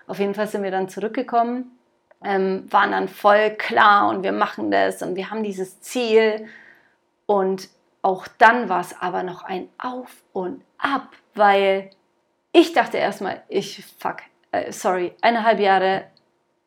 Auf 0.07 0.19
jeden 0.19 0.35
Fall 0.35 0.47
sind 0.47 0.63
wir 0.63 0.71
dann 0.71 0.89
zurückgekommen, 0.89 1.77
ähm, 2.25 2.67
waren 2.71 2.93
dann 2.93 3.09
voll 3.09 3.51
klar 3.51 4.09
und 4.09 4.23
wir 4.23 4.33
machen 4.33 4.71
das 4.71 5.03
und 5.03 5.17
wir 5.17 5.31
haben 5.31 5.43
dieses 5.43 5.81
Ziel. 5.81 6.49
Und 7.27 7.69
auch 8.03 8.29
dann 8.39 8.69
war 8.69 8.81
es 8.81 9.01
aber 9.01 9.23
noch 9.23 9.43
ein 9.43 9.69
Auf 9.79 10.23
und 10.33 10.63
Ab, 10.79 11.09
weil 11.35 11.91
ich 12.53 12.73
dachte 12.73 12.99
erstmal, 12.99 13.43
ich, 13.49 13.85
fuck, 13.99 14.19
äh, 14.53 14.73
sorry, 14.73 15.15
eineinhalb 15.23 15.59
Jahre 15.59 16.07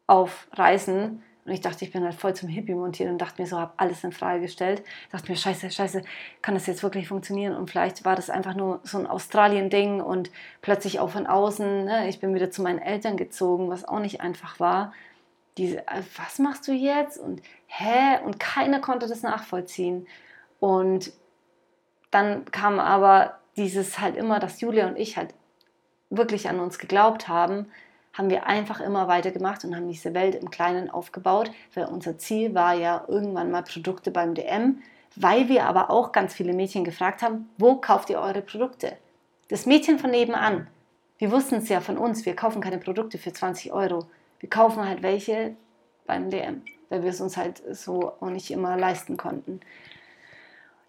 auf 0.07 0.47
Reisen 0.53 1.23
und 1.49 1.55
ich 1.55 1.61
dachte, 1.61 1.83
ich 1.83 1.91
bin 1.91 2.03
halt 2.03 2.13
voll 2.13 2.35
zum 2.35 2.47
Hippie 2.47 2.75
montiert 2.75 3.09
und 3.09 3.17
dachte 3.17 3.41
mir 3.41 3.47
so, 3.47 3.57
habe 3.57 3.73
alles 3.77 4.03
in 4.03 4.11
Frage 4.11 4.41
gestellt. 4.41 4.83
Dachte 5.11 5.31
mir, 5.31 5.35
scheiße, 5.35 5.71
scheiße, 5.71 6.03
kann 6.43 6.53
das 6.53 6.67
jetzt 6.67 6.83
wirklich 6.83 7.07
funktionieren? 7.07 7.55
Und 7.55 7.71
vielleicht 7.71 8.05
war 8.05 8.15
das 8.15 8.29
einfach 8.29 8.53
nur 8.53 8.81
so 8.83 8.99
ein 8.99 9.07
Australien-Ding 9.07 9.99
und 9.99 10.29
plötzlich 10.61 10.99
auch 10.99 11.09
von 11.09 11.25
außen. 11.25 11.85
Ne? 11.85 12.07
Ich 12.07 12.19
bin 12.19 12.35
wieder 12.35 12.51
zu 12.51 12.61
meinen 12.61 12.77
Eltern 12.77 13.17
gezogen, 13.17 13.67
was 13.67 13.83
auch 13.83 13.99
nicht 13.99 14.21
einfach 14.21 14.59
war. 14.59 14.93
Diese, 15.57 15.79
äh, 15.87 16.03
was 16.17 16.37
machst 16.37 16.67
du 16.67 16.71
jetzt? 16.71 17.17
Und 17.17 17.41
hä? 17.65 18.19
Und 18.23 18.39
keiner 18.39 18.79
konnte 18.79 19.07
das 19.07 19.23
nachvollziehen. 19.23 20.05
Und 20.59 21.11
dann 22.11 22.45
kam 22.51 22.79
aber 22.79 23.39
dieses 23.57 23.99
halt 23.99 24.15
immer, 24.15 24.39
dass 24.39 24.61
Julia 24.61 24.87
und 24.87 24.97
ich 24.97 25.17
halt 25.17 25.33
wirklich 26.09 26.49
an 26.49 26.59
uns 26.59 26.79
geglaubt 26.79 27.27
haben, 27.27 27.67
haben 28.13 28.29
wir 28.29 28.47
einfach 28.47 28.79
immer 28.79 29.07
weitergemacht 29.07 29.63
und 29.63 29.75
haben 29.75 29.87
diese 29.87 30.13
Welt 30.13 30.35
im 30.35 30.49
Kleinen 30.49 30.89
aufgebaut, 30.89 31.51
weil 31.73 31.85
unser 31.85 32.17
Ziel 32.17 32.55
war 32.55 32.73
ja 32.73 33.05
irgendwann 33.07 33.51
mal 33.51 33.63
Produkte 33.63 34.11
beim 34.11 34.33
DM, 34.33 34.81
weil 35.15 35.47
wir 35.47 35.65
aber 35.65 35.89
auch 35.89 36.11
ganz 36.11 36.33
viele 36.33 36.53
Mädchen 36.53 36.83
gefragt 36.83 37.21
haben, 37.21 37.49
wo 37.57 37.75
kauft 37.75 38.09
ihr 38.09 38.19
eure 38.19 38.41
Produkte? 38.41 38.97
Das 39.49 39.65
Mädchen 39.65 39.99
von 39.99 40.11
nebenan, 40.11 40.67
wir 41.17 41.31
wussten 41.31 41.55
es 41.55 41.69
ja 41.69 41.81
von 41.81 41.97
uns, 41.97 42.25
wir 42.25 42.35
kaufen 42.35 42.61
keine 42.61 42.77
Produkte 42.77 43.17
für 43.17 43.33
20 43.33 43.71
Euro, 43.73 44.07
wir 44.39 44.49
kaufen 44.49 44.85
halt 44.85 45.03
welche 45.03 45.55
beim 46.05 46.29
DM, 46.29 46.61
weil 46.89 47.03
wir 47.03 47.11
es 47.11 47.21
uns 47.21 47.37
halt 47.37 47.61
so 47.71 48.13
auch 48.19 48.29
nicht 48.29 48.51
immer 48.51 48.77
leisten 48.77 49.17
konnten. 49.17 49.59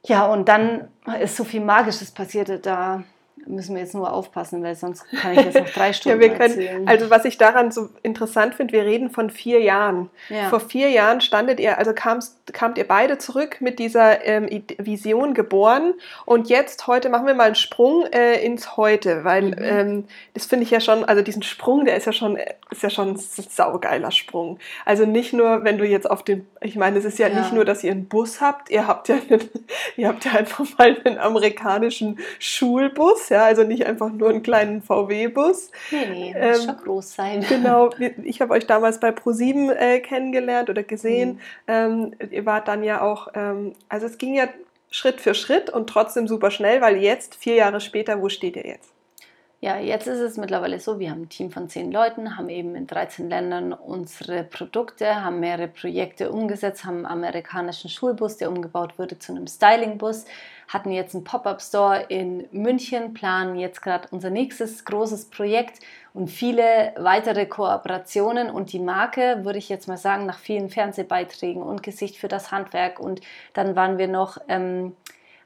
Ja, 0.07 0.27
und 0.27 0.49
dann 0.49 0.89
ist 1.21 1.37
so 1.37 1.45
viel 1.45 1.61
Magisches 1.61 2.11
passiert, 2.11 2.65
da 2.65 3.05
müssen 3.47 3.75
wir 3.75 3.83
jetzt 3.83 3.95
nur 3.95 4.13
aufpassen, 4.13 4.63
weil 4.63 4.75
sonst 4.75 5.05
kann 5.11 5.33
ich 5.33 5.45
jetzt 5.45 5.59
noch 5.59 5.69
drei 5.71 5.93
Stunden 5.95 6.21
ja, 6.21 6.29
wir 6.29 6.37
können, 6.37 6.59
erzählen. 6.61 6.89
Also 6.89 7.11
was 7.11 7.25
ich 7.25 7.39
daran 7.39 7.71
so 7.73 7.89
interessant 8.03 8.55
finde, 8.55 8.73
wir 8.73 8.85
reden 8.85 9.11
von 9.11 9.31
vier 9.31 9.61
Jahren. 9.61 10.11
Ja. 10.29 10.49
Vor 10.49 10.61
vier 10.61 10.91
Jahren 10.91 11.21
standet 11.21 11.61
ihr, 11.61 11.79
also 11.79 11.93
kamst, 11.95 12.53
kamt 12.53 12.79
ihr 12.79 12.87
beide 12.87 13.19
zurück 13.19 13.61
mit 13.61 13.79
dieser 13.79 14.25
ähm, 14.25 14.49
Vision 14.79 15.35
geboren 15.35 15.95
und 16.27 16.49
jetzt 16.49 16.87
heute 16.87 17.09
machen 17.09 17.27
wir 17.27 17.35
mal 17.35 17.47
einen 17.47 17.55
Sprung 17.55 18.05
äh, 18.13 18.45
ins 18.45 18.77
Heute, 18.77 19.25
weil 19.25 19.43
mhm. 19.43 19.55
ähm, 19.59 20.05
das 20.35 20.47
finde 20.47 20.65
ich 20.65 20.71
ja 20.71 20.81
schon, 20.81 21.05
also 21.05 21.23
diesen 21.23 21.43
Sprung, 21.43 21.85
der 21.85 21.97
ist 21.97 22.07
ja 22.07 22.13
schon, 22.13 22.39
ist 22.71 22.83
ja 22.83 22.91
schon 22.91 23.11
ein 23.11 23.17
saugeiler 23.17 24.11
Sprung. 24.11 24.59
Also 24.85 25.07
nicht 25.07 25.33
nur, 25.33 25.65
wenn 25.65 25.79
du 25.79 25.85
jetzt 25.85 26.11
auf 26.11 26.23
den, 26.23 26.47
ich 26.61 26.77
meine, 26.77 26.99
es 26.99 27.05
ist 27.05 27.19
ja, 27.19 27.29
ja, 27.29 27.41
nicht 27.41 27.53
nur, 27.53 27.65
dass 27.65 27.83
ihr 27.83 27.93
einen 27.93 28.07
Bus 28.07 28.41
habt, 28.41 28.71
ihr 28.71 28.87
habt 28.87 29.09
ja, 29.09 29.17
einen, 29.17 29.49
ihr 29.97 30.09
habt 30.09 30.25
ja 30.25 30.33
einfach 30.33 30.65
mal 30.79 30.97
einen 31.05 31.19
amerikanischen 31.19 32.19
Schulbus, 32.39 33.30
ja, 33.31 33.45
also 33.45 33.65
nicht 33.65 33.87
einfach 33.87 34.11
nur 34.11 34.31
einen 34.31 34.43
kleinen 34.43 34.83
VW-Bus. 34.83 35.71
Nee, 35.91 36.07
nee, 36.11 36.35
ähm, 36.37 36.51
muss 36.51 36.65
schon 36.65 36.77
groß 36.77 37.15
sein. 37.15 37.47
Genau, 37.49 37.91
ich 38.23 38.41
habe 38.41 38.53
euch 38.53 38.67
damals 38.67 39.01
bei 39.01 39.11
ProSieben 39.11 39.71
äh, 39.71 40.01
kennengelernt 40.01 40.71
oder 40.71 40.83
gesehen. 40.83 41.33
Mhm. 41.33 41.41
Ähm, 41.67 42.15
ihr 42.31 42.47
wart 42.47 42.69
dann 42.69 42.83
ja 42.83 43.01
auch, 43.01 43.29
ähm, 43.35 43.73
also 43.89 44.07
es 44.07 44.19
ging 44.19 44.35
ja 44.35 44.49
Schritt 44.91 45.21
für 45.21 45.35
Schritt 45.35 45.71
und 45.71 45.89
trotzdem 45.89 46.27
super 46.27 46.51
schnell, 46.51 46.81
weil 46.81 46.97
jetzt, 46.97 47.37
vier 47.37 47.55
Jahre 47.55 47.81
später, 47.81 48.21
wo 48.21 48.29
steht 48.29 48.57
ihr 48.57 48.67
jetzt? 48.67 48.93
Ja, 49.63 49.79
jetzt 49.79 50.07
ist 50.07 50.21
es 50.21 50.39
mittlerweile 50.39 50.81
so, 50.81 50.99
wir 50.99 51.11
haben 51.11 51.23
ein 51.23 51.29
Team 51.29 51.51
von 51.51 51.69
zehn 51.69 51.93
Leuten, 51.93 52.39
haben 52.39 52.49
eben 52.49 52.75
in 52.75 52.87
13 52.87 53.29
Ländern 53.29 53.75
unsere 53.75 54.43
Produkte, 54.43 55.23
haben 55.23 55.39
mehrere 55.39 55.69
Projekte 55.69 56.31
umgesetzt, 56.33 56.87
haben 56.87 57.05
einen 57.05 57.25
amerikanischen 57.25 57.91
Schulbus, 57.91 58.39
der 58.39 58.49
umgebaut 58.49 58.99
wurde 58.99 59.19
zu 59.19 59.33
einem 59.33 59.47
Stylingbus, 59.47 60.25
hatten 60.71 60.93
jetzt 60.93 61.17
einen 61.17 61.25
Pop-up-Store 61.25 62.05
in 62.09 62.47
München, 62.53 63.13
planen 63.13 63.57
jetzt 63.57 63.83
gerade 63.83 64.07
unser 64.13 64.31
nächstes 64.31 64.85
großes 64.85 65.29
Projekt 65.29 65.81
und 66.15 66.29
viele 66.29 66.95
weitere 66.97 67.45
Kooperationen 67.47 68.51
und 68.51 68.73
die 68.73 68.79
Marke, 68.79 69.41
würde 69.43 69.59
ich 69.59 69.69
jetzt 69.69 69.89
mal 69.89 69.97
sagen, 69.97 70.27
nach 70.27 70.39
vielen 70.39 70.71
Fernsehbeiträgen 70.71 71.61
und 71.61 71.83
Gesicht 71.83 72.17
für 72.17 72.29
das 72.29 72.53
Handwerk 72.53 73.01
und 73.01 73.21
dann 73.53 73.77
waren 73.77 73.99
wir 73.99 74.09
noch... 74.09 74.39
Ähm, 74.49 74.95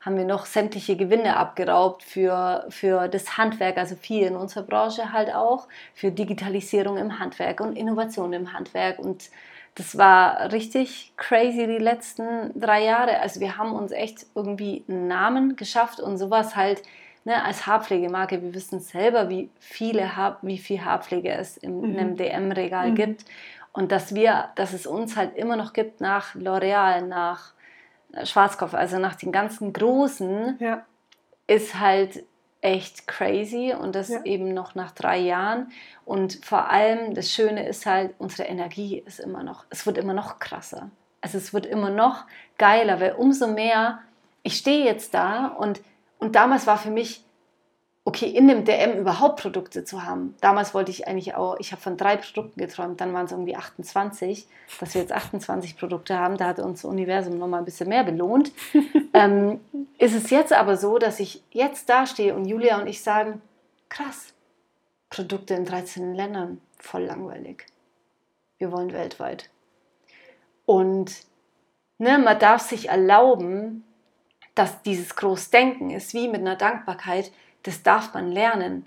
haben 0.04 0.18
wir 0.18 0.26
noch 0.26 0.44
sämtliche 0.44 0.96
Gewinne 0.96 1.38
abgeraubt 1.38 2.02
für, 2.02 2.66
für 2.68 3.08
das 3.08 3.38
Handwerk, 3.38 3.78
also 3.78 3.96
viel 3.96 4.26
in 4.26 4.36
unserer 4.36 4.64
Branche 4.64 5.14
halt 5.14 5.34
auch, 5.34 5.66
für 5.94 6.10
Digitalisierung 6.10 6.98
im 6.98 7.18
Handwerk 7.18 7.62
und 7.62 7.74
Innovation 7.74 8.34
im 8.34 8.52
Handwerk. 8.52 8.98
Und 8.98 9.30
das 9.74 9.98
war 9.98 10.52
richtig 10.52 11.12
crazy 11.16 11.66
die 11.66 11.78
letzten 11.78 12.58
drei 12.58 12.84
Jahre. 12.84 13.20
Also 13.20 13.40
wir 13.40 13.56
haben 13.58 13.72
uns 13.72 13.90
echt 13.90 14.26
irgendwie 14.34 14.84
einen 14.88 15.08
Namen 15.08 15.56
geschafft 15.56 15.98
und 15.98 16.16
sowas 16.16 16.54
halt 16.54 16.82
ne, 17.24 17.44
als 17.44 17.66
Haarpflegemarke. 17.66 18.40
Wir 18.40 18.54
wissen 18.54 18.78
selber, 18.78 19.28
wie, 19.28 19.50
viele 19.58 20.16
Haar, 20.16 20.38
wie 20.42 20.58
viel 20.58 20.84
Haarpflege 20.84 21.32
es 21.32 21.56
in, 21.56 21.80
mhm. 21.80 21.98
einem 21.98 22.16
DM-Regal 22.16 22.90
mhm. 22.90 22.94
gibt. 22.94 23.24
Und 23.72 23.90
dass 23.90 24.14
wir, 24.14 24.50
dass 24.54 24.72
es 24.72 24.86
uns 24.86 25.16
halt 25.16 25.36
immer 25.36 25.56
noch 25.56 25.72
gibt 25.72 26.00
nach 26.00 26.36
L'Oreal, 26.36 27.00
nach 27.00 27.52
Schwarzkopf, 28.22 28.74
also 28.74 28.98
nach 28.98 29.16
den 29.16 29.32
ganzen 29.32 29.72
Großen, 29.72 30.56
ja. 30.60 30.84
ist 31.48 31.80
halt 31.80 32.24
echt 32.64 33.06
crazy 33.06 33.74
und 33.78 33.94
das 33.94 34.08
ja. 34.08 34.24
eben 34.24 34.54
noch 34.54 34.74
nach 34.74 34.92
drei 34.92 35.18
Jahren. 35.18 35.70
Und 36.04 36.44
vor 36.44 36.70
allem 36.70 37.14
das 37.14 37.30
Schöne 37.30 37.68
ist 37.68 37.84
halt, 37.84 38.14
unsere 38.18 38.48
Energie 38.48 39.02
ist 39.04 39.20
immer 39.20 39.42
noch, 39.42 39.66
es 39.68 39.86
wird 39.86 39.98
immer 39.98 40.14
noch 40.14 40.38
krasser. 40.38 40.90
Also 41.20 41.38
es 41.38 41.52
wird 41.52 41.66
immer 41.66 41.90
noch 41.90 42.24
geiler, 42.56 43.00
weil 43.00 43.12
umso 43.12 43.48
mehr, 43.48 44.00
ich 44.42 44.56
stehe 44.56 44.84
jetzt 44.84 45.12
da 45.12 45.48
und, 45.48 45.82
und 46.18 46.36
damals 46.36 46.66
war 46.66 46.78
für 46.78 46.90
mich 46.90 47.22
okay, 48.06 48.28
in 48.28 48.48
dem 48.48 48.64
DM 48.64 48.98
überhaupt 48.98 49.40
Produkte 49.40 49.84
zu 49.84 50.04
haben. 50.04 50.34
Damals 50.40 50.74
wollte 50.74 50.90
ich 50.90 51.08
eigentlich 51.08 51.34
auch, 51.34 51.56
ich 51.58 51.72
habe 51.72 51.80
von 51.80 51.96
drei 51.96 52.16
Produkten 52.16 52.60
geträumt, 52.60 53.00
dann 53.00 53.14
waren 53.14 53.24
es 53.24 53.32
irgendwie 53.32 53.56
28, 53.56 54.46
dass 54.78 54.94
wir 54.94 55.00
jetzt 55.00 55.12
28 55.12 55.78
Produkte 55.78 56.18
haben. 56.18 56.36
Da 56.36 56.48
hat 56.48 56.58
uns 56.58 56.82
das 56.82 56.90
Universum 56.90 57.38
nochmal 57.38 57.60
ein 57.60 57.64
bisschen 57.64 57.88
mehr 57.88 58.04
belohnt. 58.04 58.52
ähm, 59.14 59.60
ist 59.98 60.14
es 60.14 60.28
jetzt 60.30 60.52
aber 60.52 60.76
so, 60.76 60.98
dass 60.98 61.18
ich 61.18 61.42
jetzt 61.50 61.88
dastehe 61.88 62.34
und 62.34 62.44
Julia 62.44 62.78
und 62.78 62.86
ich 62.86 63.02
sagen, 63.02 63.40
krass, 63.88 64.34
Produkte 65.08 65.54
in 65.54 65.64
13 65.64 66.14
Ländern, 66.14 66.60
voll 66.78 67.04
langweilig. 67.04 67.66
Wir 68.58 68.70
wollen 68.70 68.92
weltweit. 68.92 69.48
Und 70.66 71.24
ne, 71.98 72.18
man 72.18 72.38
darf 72.38 72.60
sich 72.60 72.90
erlauben, 72.90 73.84
dass 74.54 74.82
dieses 74.82 75.16
Großdenken 75.16 75.90
ist 75.90 76.12
wie 76.12 76.28
mit 76.28 76.40
einer 76.40 76.56
Dankbarkeit 76.56 77.32
das 77.64 77.82
darf 77.82 78.14
man 78.14 78.30
lernen. 78.30 78.86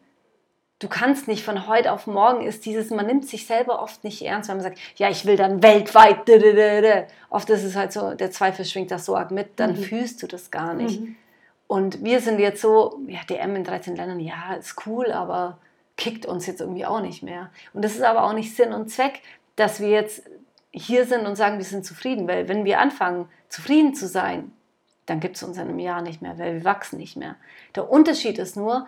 Du 0.79 0.87
kannst 0.87 1.27
nicht 1.27 1.43
von 1.43 1.67
heute 1.67 1.91
auf 1.91 2.05
morgen 2.05 2.45
ist 2.45 2.65
dieses, 2.65 2.91
man 2.91 3.07
nimmt 3.07 3.27
sich 3.27 3.47
selber 3.47 3.81
oft 3.81 4.03
nicht 4.03 4.21
ernst, 4.21 4.49
wenn 4.49 4.57
man 4.57 4.63
sagt, 4.63 4.79
ja, 4.95 5.09
ich 5.09 5.25
will 5.25 5.35
dann 5.35 5.63
weltweit. 5.63 6.29
Oft 7.29 7.49
ist 7.49 7.63
es 7.63 7.75
halt 7.75 7.91
so, 7.91 8.13
der 8.13 8.29
Zweifel 8.29 8.63
schwingt 8.63 8.91
das 8.91 9.05
so 9.05 9.15
arg 9.15 9.31
mit, 9.31 9.59
dann 9.59 9.71
mhm. 9.71 9.77
fühlst 9.77 10.21
du 10.21 10.27
das 10.27 10.51
gar 10.51 10.75
nicht. 10.75 11.01
Mhm. 11.01 11.15
Und 11.65 12.03
wir 12.03 12.21
sind 12.21 12.39
jetzt 12.39 12.61
so, 12.61 12.99
ja, 13.07 13.19
DM 13.27 13.55
in 13.55 13.63
13 13.63 13.95
Ländern, 13.95 14.19
ja, 14.19 14.53
ist 14.53 14.85
cool, 14.85 15.11
aber 15.11 15.57
kickt 15.97 16.27
uns 16.27 16.45
jetzt 16.45 16.61
irgendwie 16.61 16.85
auch 16.85 17.01
nicht 17.01 17.23
mehr. 17.23 17.49
Und 17.73 17.83
das 17.83 17.95
ist 17.95 18.03
aber 18.03 18.23
auch 18.23 18.33
nicht 18.33 18.55
Sinn 18.55 18.71
und 18.71 18.89
Zweck, 18.89 19.21
dass 19.55 19.79
wir 19.79 19.89
jetzt 19.89 20.23
hier 20.71 21.05
sind 21.05 21.25
und 21.25 21.35
sagen, 21.35 21.57
wir 21.57 21.65
sind 21.65 21.85
zufrieden, 21.85 22.27
weil 22.27 22.47
wenn 22.47 22.65
wir 22.65 22.79
anfangen, 22.79 23.27
zufrieden 23.49 23.95
zu 23.95 24.07
sein, 24.07 24.51
dann 25.07 25.19
gibt 25.19 25.37
es 25.37 25.43
uns 25.43 25.57
in 25.57 25.63
einem 25.63 25.79
Jahr 25.79 26.01
nicht 26.01 26.21
mehr, 26.21 26.37
weil 26.37 26.53
wir 26.55 26.63
wachsen 26.63 26.97
nicht 26.97 27.17
mehr. 27.17 27.35
Der 27.75 27.89
Unterschied 27.89 28.37
ist 28.37 28.55
nur, 28.55 28.87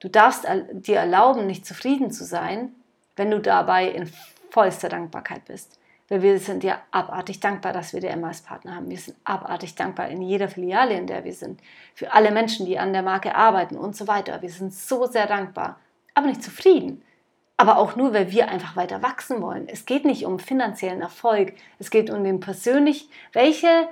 du 0.00 0.08
darfst 0.08 0.46
dir 0.72 0.96
erlauben, 0.96 1.46
nicht 1.46 1.66
zufrieden 1.66 2.10
zu 2.10 2.24
sein, 2.24 2.70
wenn 3.16 3.30
du 3.30 3.40
dabei 3.40 3.88
in 3.88 4.10
vollster 4.50 4.88
Dankbarkeit 4.88 5.44
bist. 5.44 5.78
Weil 6.08 6.22
wir 6.22 6.38
sind 6.38 6.62
ja 6.62 6.80
abartig 6.92 7.40
dankbar, 7.40 7.72
dass 7.72 7.92
wir 7.92 8.00
der 8.00 8.16
als 8.24 8.42
Partner 8.42 8.76
haben. 8.76 8.88
Wir 8.88 8.98
sind 8.98 9.16
abartig 9.24 9.74
dankbar 9.74 10.08
in 10.08 10.22
jeder 10.22 10.48
Filiale, 10.48 10.94
in 10.94 11.08
der 11.08 11.24
wir 11.24 11.32
sind. 11.32 11.60
Für 11.94 12.12
alle 12.12 12.30
Menschen, 12.30 12.64
die 12.64 12.78
an 12.78 12.92
der 12.92 13.02
Marke 13.02 13.34
arbeiten 13.34 13.76
und 13.76 13.96
so 13.96 14.06
weiter. 14.06 14.40
Wir 14.40 14.50
sind 14.50 14.72
so 14.72 15.06
sehr 15.06 15.26
dankbar, 15.26 15.80
aber 16.14 16.28
nicht 16.28 16.44
zufrieden. 16.44 17.02
Aber 17.56 17.78
auch 17.78 17.96
nur, 17.96 18.12
weil 18.12 18.30
wir 18.30 18.48
einfach 18.48 18.76
weiter 18.76 19.02
wachsen 19.02 19.42
wollen. 19.42 19.68
Es 19.68 19.84
geht 19.84 20.04
nicht 20.04 20.26
um 20.26 20.38
finanziellen 20.38 21.00
Erfolg. 21.00 21.54
Es 21.80 21.90
geht 21.90 22.10
um 22.10 22.22
den 22.22 22.38
persönlich, 22.38 23.08
welche, 23.32 23.88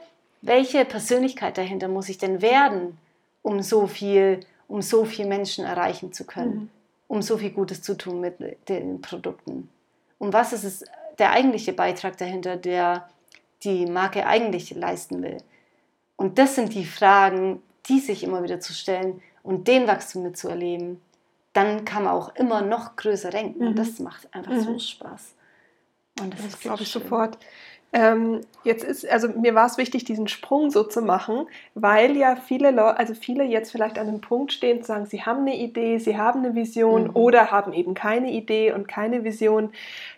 welche 0.47 0.85
Persönlichkeit 0.85 1.59
dahinter 1.59 1.89
muss 1.89 2.09
ich 2.09 2.19
denn 2.19 2.43
werden, 2.43 2.99
um 3.43 3.63
so 3.63 3.87
viel, 3.87 4.41
um 4.69 4.83
so 4.83 5.05
viel 5.05 5.27
Menschen 5.27 5.65
erreichen 5.65 6.13
zu 6.13 6.25
können, 6.25 6.55
mhm. 6.55 6.71
um 7.09 7.23
so 7.23 7.39
viel 7.39 7.51
Gutes 7.51 7.83
zu 7.83 7.97
tun 7.97 8.21
mit 8.21 8.39
den 8.69 9.01
Produkten. 9.01 9.69
Und 10.19 10.33
was 10.33 10.53
ist 10.53 10.65
es, 10.65 10.85
der 11.19 11.31
eigentliche 11.31 11.73
Beitrag 11.73 12.17
dahinter, 12.17 12.57
der 12.57 13.09
die 13.63 13.87
Marke 13.87 14.27
eigentlich 14.27 14.75
leisten 14.75 15.23
will? 15.23 15.39
Und 16.17 16.39
das 16.39 16.55
sind 16.55 16.75
die 16.75 16.87
Fragen, 16.87 17.63
die 17.89 18.01
sich 18.01 18.23
immer 18.23 18.43
wieder 18.43 18.61
zu 18.61 18.73
stellen 18.73 19.21
und 19.43 19.69
den 19.69 19.87
Wachstum 19.87 20.23
mitzuerleben 20.23 21.01
dann 21.55 21.85
kann 21.85 22.05
man 22.05 22.13
auch 22.13 22.35
immer 22.35 22.61
noch 22.61 22.97
größer 22.97 23.31
denken. 23.31 23.63
Mhm. 23.63 23.69
Und 23.69 23.79
das 23.79 23.99
macht 24.01 24.33
einfach 24.35 24.53
mhm. 24.53 24.61
so 24.61 24.79
Spaß. 24.79 25.35
Und 26.21 26.35
das, 26.35 26.43
das 26.43 26.61
glaube 26.61 26.83
ich 26.83 26.91
schön. 26.91 27.03
sofort. 27.03 27.39
Ähm, 27.97 28.41
jetzt 28.65 28.83
ist, 28.83 29.09
also 29.09 29.29
mir 29.29 29.55
war 29.55 29.67
es 29.67 29.79
wichtig, 29.79 30.05
diesen 30.05 30.27
Sprung 30.27 30.73
so 30.73 30.83
zu 30.83 31.01
machen, 31.01 31.47
weil 31.77 32.17
ja 32.17 32.35
viele 32.35 32.73
Leute, 32.73 32.99
also 32.99 33.15
viele 33.15 33.45
jetzt 33.45 33.71
vielleicht 33.71 34.01
an 34.01 34.09
einem 34.09 34.21
Punkt 34.21 34.53
stehen, 34.53 34.81
zu 34.81 34.89
sagen, 34.89 35.07
sie 35.07 35.23
haben 35.23 35.43
eine 35.43 35.57
Idee, 35.57 35.99
sie 35.99 36.19
haben 36.19 36.41
eine 36.45 36.57
Vision 36.57 37.05
mhm. 37.05 37.11
oder 37.15 37.53
haben 37.53 37.73
eben 37.73 37.95
keine 37.95 38.33
Idee 38.33 38.73
und 38.73 38.89
keine 38.89 39.23
Vision, 39.23 39.71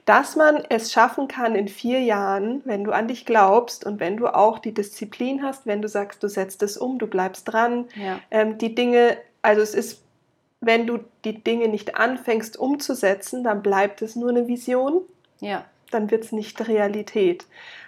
dass 0.07 0.37
man 0.37 0.65
es 0.71 0.91
schaffen 0.91 1.29
kann 1.29 1.55
in 1.55 1.69
vier 1.69 2.01
Jahren, 2.01 2.63
wenn 2.65 2.83
du 2.83 2.93
an 2.93 3.09
dich 3.09 3.27
glaubst 3.27 3.85
und 3.85 4.01
wenn 4.01 4.17
du 4.17 4.29
auch 4.29 4.59
die 4.59 4.73
Disziplin 4.73 5.43
hast, 5.43 5.67
wenn 5.67 5.83
du 5.83 5.89
sagst, 5.89 6.23
du 6.23 6.29
setzt 6.29 6.63
es 6.63 6.79
um, 6.79 6.99
du 6.99 7.07
bleibst 7.07 7.53
dran, 7.53 7.85
ja. 7.95 8.21
ähm, 8.31 8.57
die 8.57 8.75
Dinge, 8.75 9.19
also 9.43 9.61
es 9.61 9.75
ist 9.75 10.03
wenn 10.63 10.87
du 10.87 11.01
die 11.27 11.45
Dinge 11.45 11.69
nicht 11.69 11.97
anfängst 11.97 12.57
umzusetzen, 12.59 13.45
dann 13.45 13.63
bleibt 13.63 14.01
es 14.01 14.17
nur 14.17 14.31
eine 14.31 14.49
Vision. 14.49 15.03
Ja. 15.41 15.67
Dann 15.91 16.11
wird 16.11 16.25
es 16.25 16.33
nicht 16.33 16.67
Realität. 16.69 17.47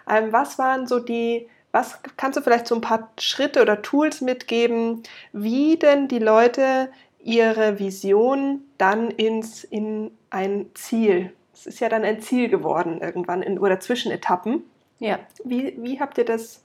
Ähm, 0.08 0.32
was 0.32 0.58
waren 0.58 0.86
so 0.86 0.98
die, 0.98 1.48
was 1.72 1.98
kannst 2.16 2.38
du 2.38 2.42
vielleicht 2.42 2.66
so 2.66 2.74
ein 2.74 2.80
paar 2.80 3.10
Schritte 3.18 3.62
oder 3.62 3.82
Tools 3.82 4.20
mitgeben, 4.20 5.02
wie 5.32 5.76
denn 5.76 6.08
die 6.08 6.18
Leute 6.18 6.90
ihre 7.22 7.78
Vision 7.78 8.62
dann 8.78 9.10
ins, 9.10 9.64
in 9.64 10.10
ein 10.30 10.66
Ziel, 10.74 11.32
es 11.58 11.66
ist 11.66 11.80
ja 11.80 11.88
dann 11.88 12.04
ein 12.04 12.20
Ziel 12.20 12.48
geworden 12.48 13.00
irgendwann 13.00 13.42
in, 13.42 13.58
oder 13.58 13.80
Zwischenetappen. 13.80 14.62
Ja. 15.00 15.18
Wie, 15.44 15.74
wie 15.82 15.98
habt 15.98 16.16
ihr 16.18 16.24
das 16.24 16.62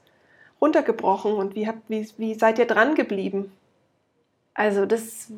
runtergebrochen 0.60 1.32
und 1.32 1.56
wie, 1.56 1.66
habt, 1.66 1.80
wie, 1.88 2.08
wie 2.16 2.34
seid 2.34 2.60
ihr 2.60 2.66
dran 2.66 2.94
geblieben? 2.94 3.52
Also 4.54 4.86
das 4.86 5.32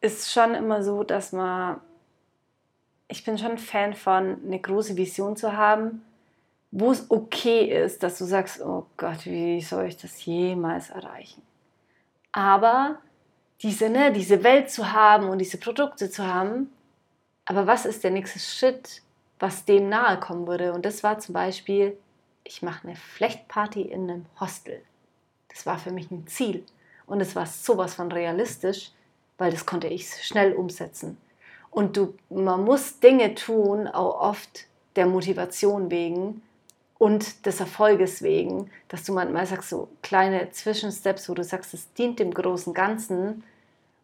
ist 0.00 0.32
schon 0.32 0.54
immer 0.54 0.82
so, 0.82 1.04
dass 1.04 1.32
man, 1.32 1.80
ich 3.12 3.24
bin 3.24 3.36
schon 3.36 3.58
Fan 3.58 3.92
von, 3.92 4.38
eine 4.42 4.58
große 4.58 4.96
Vision 4.96 5.36
zu 5.36 5.54
haben, 5.54 6.02
wo 6.70 6.90
es 6.90 7.10
okay 7.10 7.66
ist, 7.84 8.02
dass 8.02 8.16
du 8.16 8.24
sagst, 8.24 8.62
oh 8.62 8.86
Gott, 8.96 9.26
wie 9.26 9.60
soll 9.60 9.84
ich 9.84 9.98
das 9.98 10.24
jemals 10.24 10.88
erreichen? 10.88 11.42
Aber 12.32 12.96
diese, 13.60 13.90
ne, 13.90 14.12
diese 14.12 14.42
Welt 14.42 14.70
zu 14.70 14.92
haben 14.92 15.28
und 15.28 15.38
diese 15.38 15.58
Produkte 15.58 16.10
zu 16.10 16.26
haben, 16.26 16.72
aber 17.44 17.66
was 17.66 17.84
ist 17.84 18.02
der 18.02 18.12
nächste 18.12 18.38
Schritt, 18.38 19.02
was 19.38 19.66
dem 19.66 19.90
nahe 19.90 20.18
kommen 20.18 20.46
würde? 20.46 20.72
Und 20.72 20.86
das 20.86 21.02
war 21.02 21.18
zum 21.18 21.34
Beispiel, 21.34 21.98
ich 22.44 22.62
mache 22.62 22.88
eine 22.88 22.96
Flechtparty 22.96 23.82
in 23.82 24.10
einem 24.10 24.26
Hostel. 24.40 24.80
Das 25.48 25.66
war 25.66 25.78
für 25.78 25.90
mich 25.90 26.10
ein 26.10 26.26
Ziel. 26.28 26.64
Und 27.04 27.20
es 27.20 27.36
war 27.36 27.44
sowas 27.44 27.94
von 27.94 28.10
realistisch, 28.10 28.90
weil 29.36 29.50
das 29.50 29.66
konnte 29.66 29.88
ich 29.88 30.08
schnell 30.24 30.54
umsetzen. 30.54 31.18
Und 31.72 31.96
du, 31.96 32.14
man 32.30 32.64
muss 32.64 33.00
Dinge 33.00 33.34
tun, 33.34 33.88
auch 33.88 34.20
oft 34.20 34.66
der 34.94 35.06
Motivation 35.06 35.90
wegen 35.90 36.42
und 36.98 37.46
des 37.46 37.58
Erfolges 37.58 38.22
wegen, 38.22 38.70
dass 38.88 39.02
du 39.02 39.12
manchmal 39.12 39.46
sagst, 39.46 39.70
so 39.70 39.88
kleine 40.02 40.50
Zwischensteps, 40.50 41.28
wo 41.28 41.34
du 41.34 41.42
sagst, 41.42 41.74
es 41.74 41.92
dient 41.94 42.20
dem 42.20 42.32
großen 42.32 42.74
Ganzen 42.74 43.42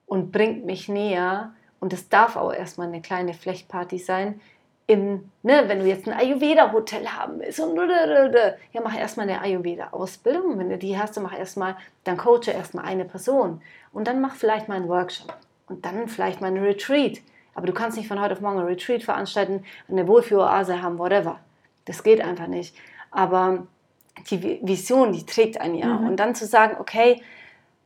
und 0.07 0.33
bringt 0.33 0.65
mich 0.65 0.89
näher. 0.89 1.53
Und 1.79 1.93
es 1.93 2.09
darf 2.09 2.35
auch 2.35 2.53
erstmal 2.53 2.89
eine 2.89 3.03
kleine 3.03 3.35
Flechtparty 3.35 3.99
sein, 3.99 4.41
in, 4.89 5.31
ne, 5.43 5.65
wenn 5.67 5.81
du 5.81 5.87
jetzt 5.87 6.09
ein 6.09 6.19
Ayurveda-Hotel 6.19 7.07
haben 7.07 7.41
willst, 7.41 7.61
und 7.61 7.77
ja, 7.77 8.81
mach 8.83 8.99
erstmal 8.99 9.29
eine 9.29 9.43
Ayurveda-Ausbildung. 9.43 10.59
Wenn 10.59 10.71
du 10.71 10.79
die 10.79 10.99
hast, 10.99 11.17
dann 11.17 11.25
mach 11.25 11.39
erstmal, 11.39 11.77
dann 12.05 12.17
coache 12.17 12.51
erstmal 12.51 12.87
eine 12.87 13.05
Person. 13.05 13.61
Und 13.93 14.09
dann 14.09 14.23
mach 14.23 14.35
vielleicht 14.35 14.67
mal 14.67 14.77
einen 14.77 14.89
Workshop. 14.89 15.37
Und 15.69 15.85
dann 15.85 16.09
vielleicht 16.09 16.41
mal 16.41 16.47
einen 16.47 16.65
Retreat. 16.65 17.21
Aber 17.59 17.67
du 17.67 17.73
kannst 17.73 17.97
nicht 17.97 18.07
von 18.07 18.21
heute 18.21 18.35
auf 18.35 18.41
morgen 18.41 18.61
ein 18.61 18.67
Retreat 18.67 19.03
veranstalten, 19.03 19.65
eine 19.89 20.07
Wohlfühloase 20.07 20.81
haben, 20.81 20.97
whatever. 20.97 21.41
Das 21.87 22.05
geht 22.05 22.21
einfach 22.21 22.47
nicht. 22.47 22.77
Aber 23.11 23.67
die 24.31 24.61
Vision, 24.63 25.13
die 25.13 25.27
trägt 25.27 25.61
ein 25.61 25.75
Jahr. 25.75 25.99
Mhm. 25.99 26.07
Und 26.07 26.17
dann 26.19 26.37
zu 26.37 26.47
sagen, 26.47 26.77
okay, 26.79 27.21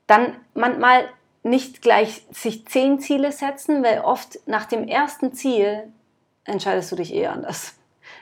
dann 0.06 0.36
manchmal 0.52 1.08
nicht 1.42 1.80
gleich 1.80 2.26
sich 2.30 2.66
zehn 2.66 3.00
Ziele 3.00 3.32
setzen, 3.32 3.82
weil 3.82 4.00
oft 4.00 4.40
nach 4.44 4.66
dem 4.66 4.86
ersten 4.86 5.32
Ziel 5.32 5.84
entscheidest 6.44 6.92
du 6.92 6.96
dich 6.96 7.14
eh 7.14 7.28
anders. 7.28 7.74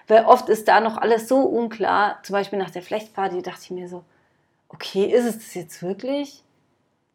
Weil 0.06 0.26
oft 0.26 0.48
ist 0.48 0.68
da 0.68 0.80
noch 0.80 0.98
alles 0.98 1.26
so 1.26 1.40
unklar. 1.40 2.20
Zum 2.22 2.34
Beispiel 2.34 2.60
nach 2.60 2.70
der 2.70 2.82
Flechtparty 2.82 3.42
dachte 3.42 3.62
ich 3.64 3.70
mir 3.72 3.88
so, 3.88 4.04
okay, 4.68 5.06
ist 5.06 5.24
es 5.24 5.38
das 5.38 5.54
jetzt 5.54 5.82
wirklich? 5.82 6.44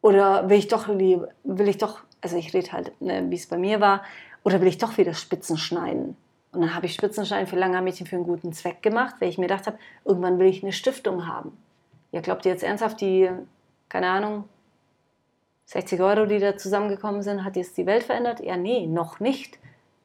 Oder 0.02 0.50
will 0.50 0.58
ich 0.58 0.68
doch, 0.68 0.88
will 0.88 1.68
ich 1.68 1.78
doch, 1.78 2.00
also 2.20 2.36
ich 2.36 2.52
rede 2.52 2.72
halt, 2.72 3.00
ne, 3.00 3.24
wie 3.30 3.36
es 3.36 3.46
bei 3.46 3.56
mir 3.56 3.80
war, 3.80 4.02
oder 4.46 4.60
will 4.60 4.68
ich 4.68 4.78
doch 4.78 4.96
wieder 4.96 5.12
Spitzen 5.12 5.58
schneiden? 5.58 6.16
Und 6.52 6.60
dann 6.60 6.72
habe 6.72 6.86
ich 6.86 6.94
Spitzenschneiden 6.94 7.48
für 7.48 7.56
lange 7.56 7.82
Mädchen 7.82 8.06
für 8.06 8.14
einen 8.14 8.24
guten 8.24 8.52
Zweck 8.52 8.80
gemacht, 8.80 9.16
weil 9.18 9.28
ich 9.28 9.38
mir 9.38 9.48
gedacht 9.48 9.66
habe, 9.66 9.76
irgendwann 10.04 10.38
will 10.38 10.46
ich 10.46 10.62
eine 10.62 10.72
Stiftung 10.72 11.26
haben. 11.26 11.58
Ja, 12.12 12.20
glaubt 12.20 12.46
ihr 12.46 12.52
jetzt 12.52 12.62
ernsthaft, 12.62 13.00
die, 13.00 13.28
keine 13.88 14.08
Ahnung, 14.08 14.44
60 15.64 16.00
Euro, 16.00 16.26
die 16.26 16.38
da 16.38 16.56
zusammengekommen 16.56 17.22
sind, 17.22 17.42
hat 17.42 17.56
jetzt 17.56 17.76
die 17.76 17.86
Welt 17.86 18.04
verändert? 18.04 18.38
Ja, 18.38 18.56
nee, 18.56 18.86
noch 18.86 19.18
nicht. 19.18 19.58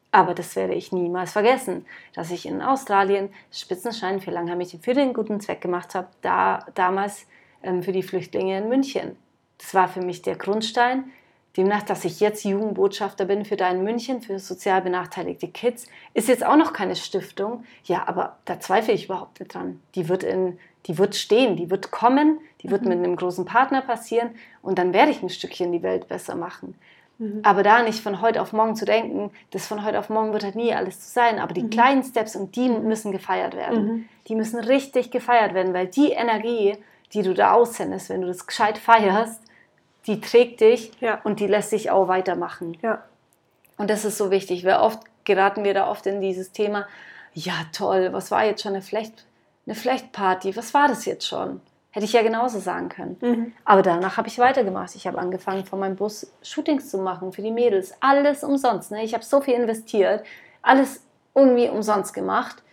Aber 0.10 0.34
das 0.34 0.56
werde 0.56 0.74
ich 0.74 0.92
niemals 0.92 1.34
vergessen, 1.34 1.86
dass 2.16 2.32
ich 2.32 2.48
in 2.48 2.64
Australien 2.64 3.30
Spitzenschein 3.52 4.22
für 4.22 4.32
Langhaarmädchen 4.32 4.82
für 4.82 4.96
den 4.96 5.14
guten 5.14 5.40
Zweck 5.40 5.62
gemacht 5.62 5.94
habe, 5.94 6.08
da, 6.24 6.66
damals 6.74 7.28
ähm, 7.62 7.84
für 7.84 7.92
die 7.92 8.02
Flüchtlinge 8.02 8.58
in 8.58 8.70
München. 8.70 9.18
Das 9.60 9.76
war 9.76 9.88
für 9.88 10.02
mich 10.02 10.24
der 10.24 10.36
Grundstein. 10.36 11.12
Demnach, 11.58 11.84
dass 11.84 12.06
ich 12.06 12.22
jetzt 12.22 12.46
Jugendbotschafter 12.46 13.26
bin 13.26 13.44
für 13.44 13.58
Dein 13.58 13.84
München, 13.84 14.22
für 14.22 14.40
sozial 14.40 14.82
benachteiligte 14.82 15.50
Kids, 15.50 15.88
ist 16.14 16.30
jetzt 16.30 16.46
auch 16.46 16.56
noch 16.56 16.72
keine 16.72 16.96
Stiftung. 16.96 17.66
Ja, 17.84 18.08
aber 18.08 18.38
da 18.46 18.60
zweifle 18.60 18.94
ich 18.94 19.06
überhaupt 19.06 19.40
nicht 19.40 19.54
dran. 19.54 19.82
Die 19.96 20.08
wird, 20.08 20.24
in, 20.24 20.58
die 20.86 20.98
wird 20.98 21.16
stehen, 21.16 21.58
die 21.58 21.70
wird 21.70 21.92
kommen, 21.92 22.40
die 22.62 22.72
wird 22.72 22.84
mhm. 22.84 22.90
mit 22.90 22.98
einem 23.00 23.16
großen 23.18 23.44
Partner 23.44 23.82
passieren 23.82 24.30
und 24.62 24.80
dann 24.80 24.94
werde 24.94 25.12
ich 25.12 25.22
ein 25.22 25.30
Stückchen 25.30 25.74
die 25.74 25.84
Welt 25.84 26.08
besser 26.08 26.36
machen. 26.36 26.76
Mhm. 27.18 27.42
Aber 27.44 27.64
da 27.64 27.84
nicht 27.84 28.00
von 28.02 28.22
heute 28.22 28.42
auf 28.42 28.54
morgen 28.54 28.78
zu 28.78 28.86
denken, 28.86 29.32
das 29.52 29.68
von 29.68 29.84
heute 29.84 30.00
auf 30.00 30.10
morgen 30.10 30.32
wird 30.32 30.46
halt 30.46 30.56
nie 30.56 30.74
alles 30.74 31.02
zu 31.02 31.12
sein, 31.12 31.38
aber 31.38 31.54
die 31.54 31.64
mhm. 31.64 31.70
kleinen 31.70 32.04
Steps 32.04 32.38
und 32.38 32.56
die 32.56 32.70
müssen 32.70 33.12
gefeiert 33.12 33.56
werden. 33.56 33.86
Mhm. 33.86 34.06
Die 34.28 34.36
müssen 34.36 34.60
richtig 34.60 35.12
gefeiert 35.12 35.54
werden, 35.54 35.74
weil 35.74 35.88
die 35.88 36.12
Energie, 36.12 36.78
die 37.14 37.24
du 37.24 37.34
da 37.34 37.54
aussendest, 37.54 38.10
wenn 38.10 38.22
du 38.22 38.28
das 38.28 38.48
gescheit 38.48 38.78
feierst, 38.78 39.42
die 40.08 40.22
trägt 40.22 40.62
dich 40.62 40.92
ja. 41.00 41.22
und 41.24 41.40
die 41.40 41.48
lässt 41.48 41.72
dich 41.72 41.92
auch 41.92 42.08
weitermachen. 42.08 42.78
Ja. 42.82 43.04
Und 43.78 43.90
das 43.90 44.06
ist 44.06 44.18
so 44.18 44.32
wichtig, 44.32 44.66
weil 44.66 44.76
oft 44.76 45.00
geraten 45.24 45.64
wir 45.64 45.74
da 45.74 45.90
oft 45.90 46.06
in 46.06 46.22
dieses 46.22 46.52
Thema, 46.52 46.88
ja 47.34 47.54
toll, 47.74 48.10
was 48.12 48.32
war 48.32 48.46
jetzt 48.46 48.62
schon 48.62 48.74
eine 48.74 48.82
Flecht, 48.82 49.26
eine 49.66 49.76
Flechtparty, 49.76 50.56
was 50.56 50.74
war 50.74 50.88
das 50.88 51.06
jetzt 51.06 51.28
schon? 51.28 51.62
Hätte 51.92 52.06
ich 52.06 52.14
ja 52.14 52.22
genauso 52.22 52.60
sagen 52.60 52.88
können. 52.88 53.18
Mhm. 53.20 53.54
Aber 53.66 53.82
danach 53.82 54.16
habe 54.16 54.30
ich 54.30 54.40
weitergemacht. 54.40 54.96
Ich 54.96 55.08
habe 55.08 55.18
angefangen, 55.18 55.66
von 55.66 55.80
meinem 55.80 55.98
Bus 55.98 56.32
Shootings 56.42 56.90
zu 56.90 56.98
machen 56.98 57.34
für 57.34 57.42
die 57.42 57.52
Mädels. 57.52 57.94
Alles 58.00 58.46
umsonst. 58.46 58.92
Ne? 58.92 59.04
Ich 59.04 59.14
habe 59.14 59.26
so 59.26 59.42
viel 59.42 59.56
investiert, 59.56 60.26
alles 60.62 61.04
irgendwie 61.36 61.68
umsonst 61.68 62.14
gemacht, 62.14 62.64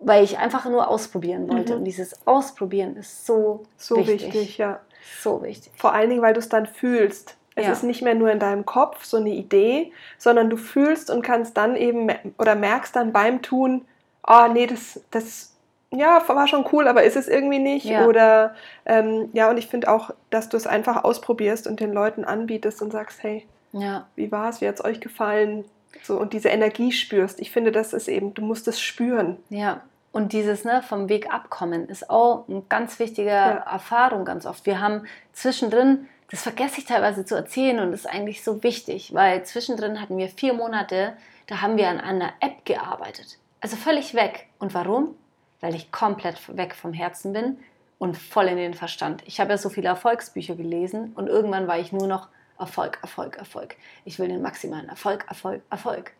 weil 0.00 0.24
ich 0.24 0.38
einfach 0.38 0.64
nur 0.64 0.88
ausprobieren 0.88 1.48
wollte. 1.48 1.74
Mhm. 1.74 1.78
Und 1.78 1.84
dieses 1.84 2.26
Ausprobieren 2.26 2.96
ist 2.96 3.24
so, 3.24 3.64
so 3.76 3.98
wichtig. 3.98 4.34
wichtig. 4.34 4.58
ja. 4.58 4.80
So 5.20 5.42
wichtig. 5.42 5.72
Vor 5.76 5.92
allen 5.92 6.10
Dingen, 6.10 6.22
weil 6.22 6.34
du 6.34 6.40
es 6.40 6.48
dann 6.48 6.66
fühlst. 6.66 7.36
Es 7.54 7.64
ja. 7.64 7.72
ist 7.72 7.82
nicht 7.82 8.02
mehr 8.02 8.14
nur 8.14 8.30
in 8.30 8.38
deinem 8.38 8.66
Kopf 8.66 9.04
so 9.04 9.16
eine 9.16 9.30
Idee, 9.30 9.92
sondern 10.18 10.50
du 10.50 10.58
fühlst 10.58 11.10
und 11.10 11.22
kannst 11.22 11.56
dann 11.56 11.74
eben 11.74 12.10
oder 12.38 12.54
merkst 12.54 12.94
dann 12.94 13.12
beim 13.12 13.40
Tun, 13.40 13.86
oh 14.26 14.46
nee, 14.52 14.66
das, 14.66 15.00
das 15.10 15.56
ja, 15.90 16.22
war 16.28 16.48
schon 16.48 16.66
cool, 16.72 16.86
aber 16.86 17.04
ist 17.04 17.16
es 17.16 17.28
irgendwie 17.28 17.58
nicht. 17.58 17.86
Ja. 17.86 18.06
Oder 18.06 18.54
ähm, 18.84 19.30
ja, 19.32 19.48
und 19.48 19.56
ich 19.56 19.68
finde 19.68 19.90
auch, 19.90 20.10
dass 20.30 20.48
du 20.48 20.56
es 20.56 20.66
einfach 20.66 21.04
ausprobierst 21.04 21.66
und 21.66 21.80
den 21.80 21.92
Leuten 21.92 22.24
anbietest 22.24 22.82
und 22.82 22.92
sagst, 22.92 23.22
hey, 23.22 23.46
Ja, 23.72 24.06
wie 24.16 24.30
war 24.30 24.50
es, 24.50 24.60
wie 24.60 24.68
hat 24.68 24.74
es 24.74 24.84
euch 24.84 25.00
gefallen? 25.00 25.64
So, 26.02 26.18
und 26.18 26.34
diese 26.34 26.50
Energie 26.50 26.92
spürst. 26.92 27.40
Ich 27.40 27.50
finde, 27.50 27.72
das 27.72 27.94
ist 27.94 28.08
eben, 28.08 28.34
du 28.34 28.42
musst 28.42 28.68
es 28.68 28.80
spüren. 28.80 29.38
ja. 29.48 29.80
Und 30.16 30.32
dieses 30.32 30.64
ne, 30.64 30.80
vom 30.80 31.10
Weg 31.10 31.30
abkommen 31.30 31.90
ist 31.90 32.08
auch 32.08 32.48
eine 32.48 32.62
ganz 32.70 32.98
wichtige 32.98 33.28
Ja. 33.28 33.56
Erfahrung 33.70 34.24
ganz 34.24 34.46
oft. 34.46 34.64
Wir 34.64 34.80
haben 34.80 35.06
zwischendrin, 35.34 36.08
das 36.30 36.42
vergesse 36.42 36.78
ich 36.78 36.86
teilweise 36.86 37.26
zu 37.26 37.34
erzählen 37.34 37.80
und 37.80 37.92
ist 37.92 38.08
eigentlich 38.08 38.42
so 38.42 38.62
wichtig, 38.62 39.12
weil 39.12 39.44
zwischendrin 39.44 40.00
hatten 40.00 40.16
wir 40.16 40.30
vier 40.30 40.54
Monate, 40.54 41.18
da 41.48 41.60
haben 41.60 41.76
wir 41.76 41.88
an 41.88 42.00
einer 42.00 42.32
App 42.40 42.64
gearbeitet. 42.64 43.38
Also 43.60 43.76
völlig 43.76 44.14
weg. 44.14 44.46
Und 44.58 44.72
warum? 44.72 45.14
Weil 45.60 45.74
ich 45.74 45.92
komplett 45.92 46.56
weg 46.56 46.74
vom 46.74 46.94
Herzen 46.94 47.34
bin 47.34 47.58
und 47.98 48.16
voll 48.16 48.46
in 48.46 48.56
den 48.56 48.72
Verstand. 48.72 49.22
Ich 49.26 49.38
habe 49.38 49.50
ja 49.50 49.58
so 49.58 49.68
viele 49.68 49.88
Erfolgsbücher 49.88 50.54
gelesen 50.54 51.12
und 51.14 51.26
irgendwann 51.26 51.68
war 51.68 51.78
ich 51.78 51.92
nur 51.92 52.06
noch 52.06 52.28
Erfolg, 52.58 53.00
Erfolg, 53.02 53.36
Erfolg. 53.36 53.76
Ich 54.06 54.18
will 54.18 54.28
den 54.28 54.40
maximalen 54.40 54.88
Erfolg, 54.88 55.26
Erfolg, 55.28 55.60
Erfolg. 55.68 56.12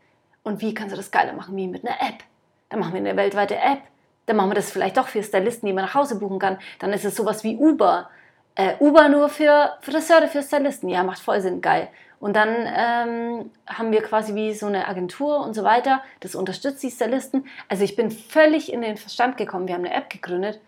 Und 0.42 0.60
wie 0.60 0.74
kannst 0.74 0.92
du 0.92 0.98
das 0.98 1.10
geiler 1.10 1.32
machen 1.32 1.56
wie 1.56 1.66
mit 1.66 1.82
einer 1.82 1.98
App? 1.98 2.22
Dann 2.68 2.80
machen 2.80 2.92
wir 2.92 3.00
eine 3.00 3.16
weltweite 3.16 3.56
App. 3.56 3.80
Dann 4.26 4.36
machen 4.36 4.50
wir 4.50 4.54
das 4.54 4.70
vielleicht 4.70 4.96
doch 4.96 5.08
für 5.08 5.22
Stylisten, 5.22 5.66
die 5.66 5.72
man 5.72 5.84
nach 5.84 5.94
Hause 5.94 6.18
buchen 6.18 6.38
kann. 6.38 6.58
Dann 6.78 6.92
ist 6.92 7.04
es 7.04 7.14
sowas 7.14 7.44
wie 7.44 7.56
Uber. 7.56 8.10
Äh, 8.56 8.74
Uber 8.80 9.08
nur 9.08 9.28
für 9.28 9.76
Friseure, 9.82 10.28
für 10.28 10.42
Stylisten. 10.42 10.88
Ja, 10.88 11.04
macht 11.04 11.20
voll 11.20 11.40
Sinn, 11.40 11.60
geil. 11.60 11.88
Und 12.18 12.34
dann 12.34 12.48
ähm, 12.48 13.50
haben 13.66 13.92
wir 13.92 14.02
quasi 14.02 14.34
wie 14.34 14.54
so 14.54 14.66
eine 14.66 14.88
Agentur 14.88 15.40
und 15.40 15.54
so 15.54 15.62
weiter. 15.62 16.02
Das 16.20 16.34
unterstützt 16.34 16.82
die 16.82 16.90
Stylisten. 16.90 17.46
Also 17.68 17.84
ich 17.84 17.94
bin 17.94 18.10
völlig 18.10 18.72
in 18.72 18.80
den 18.80 18.96
Verstand 18.96 19.36
gekommen. 19.36 19.68
Wir 19.68 19.74
haben 19.74 19.84
eine 19.84 19.94
App 19.94 20.10
gegründet. 20.10 20.60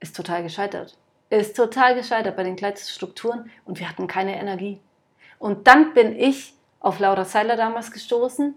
Ist 0.00 0.14
total 0.14 0.42
gescheitert. 0.42 0.96
Ist 1.30 1.56
total 1.56 1.94
gescheitert 1.94 2.36
bei 2.36 2.42
den 2.42 2.56
Kleidungsstrukturen 2.56 3.50
und 3.64 3.80
wir 3.80 3.88
hatten 3.88 4.06
keine 4.06 4.38
Energie. 4.38 4.80
Und 5.38 5.66
dann 5.66 5.94
bin 5.94 6.14
ich 6.14 6.54
auf 6.78 6.98
Laura 6.98 7.24
Seiler 7.24 7.56
damals 7.56 7.90
gestoßen 7.90 8.54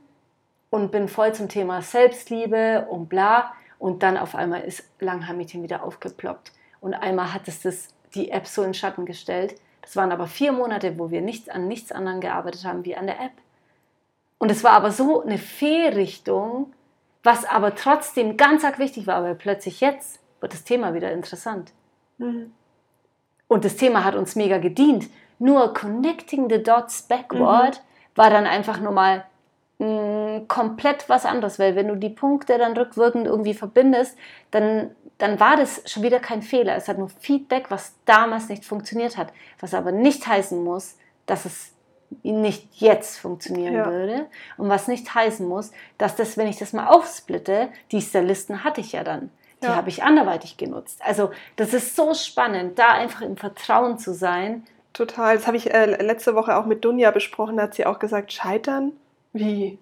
und 0.70 0.92
bin 0.92 1.08
voll 1.08 1.34
zum 1.34 1.50
Thema 1.50 1.82
Selbstliebe 1.82 2.88
und 2.90 3.08
bla. 3.10 3.54
Und 3.80 4.04
dann 4.04 4.18
auf 4.18 4.36
einmal 4.36 4.62
ist 4.62 4.84
Langhaar-Mädchen 5.00 5.64
wieder 5.64 5.84
aufgeploppt. 5.84 6.52
Und 6.82 6.94
einmal 6.94 7.34
hat 7.34 7.48
es 7.48 7.62
das, 7.62 7.90
die 8.14 8.32
App 8.32 8.48
so 8.48 8.64
in 8.64 8.74
Schatten 8.74 9.06
gestellt. 9.06 9.56
Das 9.82 9.96
waren 9.96 10.12
aber 10.12 10.28
vier 10.28 10.52
Monate, 10.52 10.98
wo 10.98 11.12
wir 11.12 11.22
nichts 11.22 11.50
an 11.50 11.68
nichts 11.68 11.92
anderem 11.92 12.22
gearbeitet 12.22 12.66
haben 12.66 12.86
wie 12.86 12.96
an 12.96 13.06
der 13.08 13.20
App. 13.20 13.34
Und 14.38 14.52
es 14.52 14.64
war 14.64 14.72
aber 14.72 14.92
so 14.92 15.22
eine 15.24 15.38
Fehlrichtung, 15.38 16.74
was 17.24 17.46
aber 17.46 17.76
trotzdem 17.76 18.38
ganz 18.38 18.64
arg 18.64 18.80
wichtig 18.80 19.08
war, 19.08 19.24
weil 19.24 19.36
plötzlich 19.36 19.82
jetzt 19.82 20.20
wird 20.40 20.54
das 20.54 20.64
Thema 20.64 20.94
wieder 20.94 21.12
interessant. 21.12 21.72
Und 23.48 23.66
das 23.66 23.76
Thema 23.76 24.04
hat 24.04 24.16
uns 24.16 24.36
mega 24.36 24.58
gedient. 24.58 25.10
Nur 25.40 25.74
connecting 25.74 26.50
the 26.50 26.62
dots 26.62 27.04
backward 27.04 27.82
war 28.16 28.30
dann 28.30 28.46
einfach 28.46 28.80
nur 28.80 28.92
mal 28.92 29.26
mh, 29.80 30.42
komplett 30.48 31.10
was 31.10 31.26
anderes, 31.26 31.60
weil 31.60 31.76
wenn 31.76 31.88
du 31.88 31.96
die 31.96 32.10
Punkte 32.10 32.58
dann 32.58 32.76
rückwirkend 32.78 33.26
irgendwie 33.28 33.54
verbindest, 33.54 34.18
dann, 34.52 34.92
dann 35.18 35.40
war 35.40 35.58
das 35.58 35.82
schon 35.86 36.04
wieder 36.04 36.20
kein 36.20 36.42
Fehler. 36.42 36.76
Es 36.76 36.88
hat 36.88 36.98
nur 36.98 37.10
Feedback, 37.10 37.66
was 37.70 37.94
damals 38.06 38.50
nicht 38.50 38.66
funktioniert 38.66 39.18
hat. 39.18 39.34
Was 39.60 39.74
aber 39.74 39.92
nicht 39.92 40.26
heißen 40.28 40.64
muss, 40.64 40.98
dass 41.26 41.46
es 41.46 41.72
nicht 42.24 42.70
jetzt 42.76 43.18
funktionieren 43.18 43.74
Ja. 43.74 43.86
würde. 43.88 44.28
Und 44.58 44.70
was 44.70 44.88
nicht 44.88 45.14
heißen 45.14 45.48
muss, 45.48 45.72
dass 45.98 46.16
das, 46.16 46.38
wenn 46.38 46.48
ich 46.48 46.58
das 46.58 46.72
mal 46.72 46.88
aufsplitte, 46.88 47.70
die 47.92 48.02
Stylisten 48.02 48.64
hatte 48.64 48.80
ich 48.82 48.92
ja 48.92 49.04
dann. 49.04 49.32
Die 49.64 49.68
Ja. 49.68 49.76
habe 49.76 49.90
ich 49.90 50.04
anderweitig 50.04 50.58
genutzt. 50.58 51.00
Also 51.04 51.32
das 51.56 51.74
ist 51.74 51.96
so 51.96 52.14
spannend, 52.14 52.78
da 52.78 52.90
einfach 52.90 53.22
im 53.22 53.38
Vertrauen 53.38 53.98
zu 53.98 54.14
sein. 54.14 54.66
Total. 54.94 55.36
Das 55.36 55.48
habe 55.48 55.58
ich 55.58 55.74
äh, 55.74 55.86
letzte 56.02 56.36
Woche 56.36 56.56
auch 56.56 56.66
mit 56.66 56.86
Dunja 56.86 57.12
besprochen. 57.12 57.58
Da 57.58 57.64
hat 57.64 57.74
sie 57.74 57.86
auch 57.86 58.00
gesagt, 58.00 58.32
Scheitern? 58.32 58.94
Wie? 59.36 59.78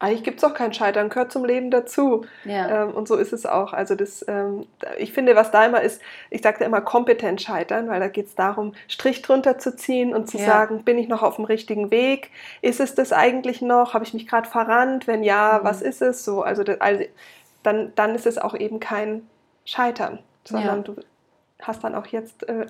Eigentlich 0.00 0.24
gibt 0.24 0.38
es 0.38 0.44
auch 0.44 0.54
kein 0.54 0.74
Scheitern, 0.74 1.08
gehört 1.08 1.32
zum 1.32 1.44
Leben 1.44 1.70
dazu. 1.70 2.26
Ja. 2.44 2.82
Ähm, 2.84 2.94
und 2.94 3.08
so 3.08 3.16
ist 3.16 3.32
es 3.32 3.46
auch. 3.46 3.72
Also 3.72 3.94
das, 3.94 4.24
ähm, 4.28 4.66
ich 4.98 5.12
finde, 5.12 5.34
was 5.36 5.50
da 5.50 5.64
immer 5.64 5.80
ist, 5.80 6.02
ich 6.30 6.42
sagte 6.42 6.64
immer 6.64 6.80
kompetent 6.80 7.40
scheitern, 7.40 7.88
weil 7.88 8.00
da 8.00 8.08
geht 8.08 8.26
es 8.26 8.34
darum, 8.34 8.74
Strich 8.88 9.22
drunter 9.22 9.56
zu 9.58 9.74
ziehen 9.76 10.14
und 10.14 10.28
zu 10.28 10.36
Ja. 10.38 10.44
sagen, 10.44 10.84
bin 10.84 10.98
ich 10.98 11.08
noch 11.08 11.22
auf 11.22 11.36
dem 11.36 11.44
richtigen 11.46 11.90
Weg? 11.90 12.30
Ist 12.60 12.80
es 12.80 12.94
das 12.94 13.12
eigentlich 13.12 13.62
noch? 13.62 13.94
Habe 13.94 14.04
ich 14.04 14.12
mich 14.14 14.26
gerade 14.26 14.48
verrannt? 14.48 15.06
Wenn 15.06 15.22
ja, 15.22 15.60
Mhm. 15.62 15.64
was 15.66 15.80
ist 15.80 16.02
es? 16.02 16.24
So, 16.24 16.42
also, 16.42 16.64
das, 16.64 16.80
also 16.80 17.04
dann, 17.62 17.92
dann 17.94 18.14
ist 18.14 18.26
es 18.26 18.36
auch 18.36 18.54
eben 18.54 18.80
kein 18.80 19.26
Scheitern, 19.64 20.18
sondern 20.44 20.78
Ja. 20.78 20.82
du 20.82 20.96
hast 21.62 21.82
dann 21.82 21.94
auch 21.94 22.06
jetzt 22.06 22.46
äh, 22.48 22.66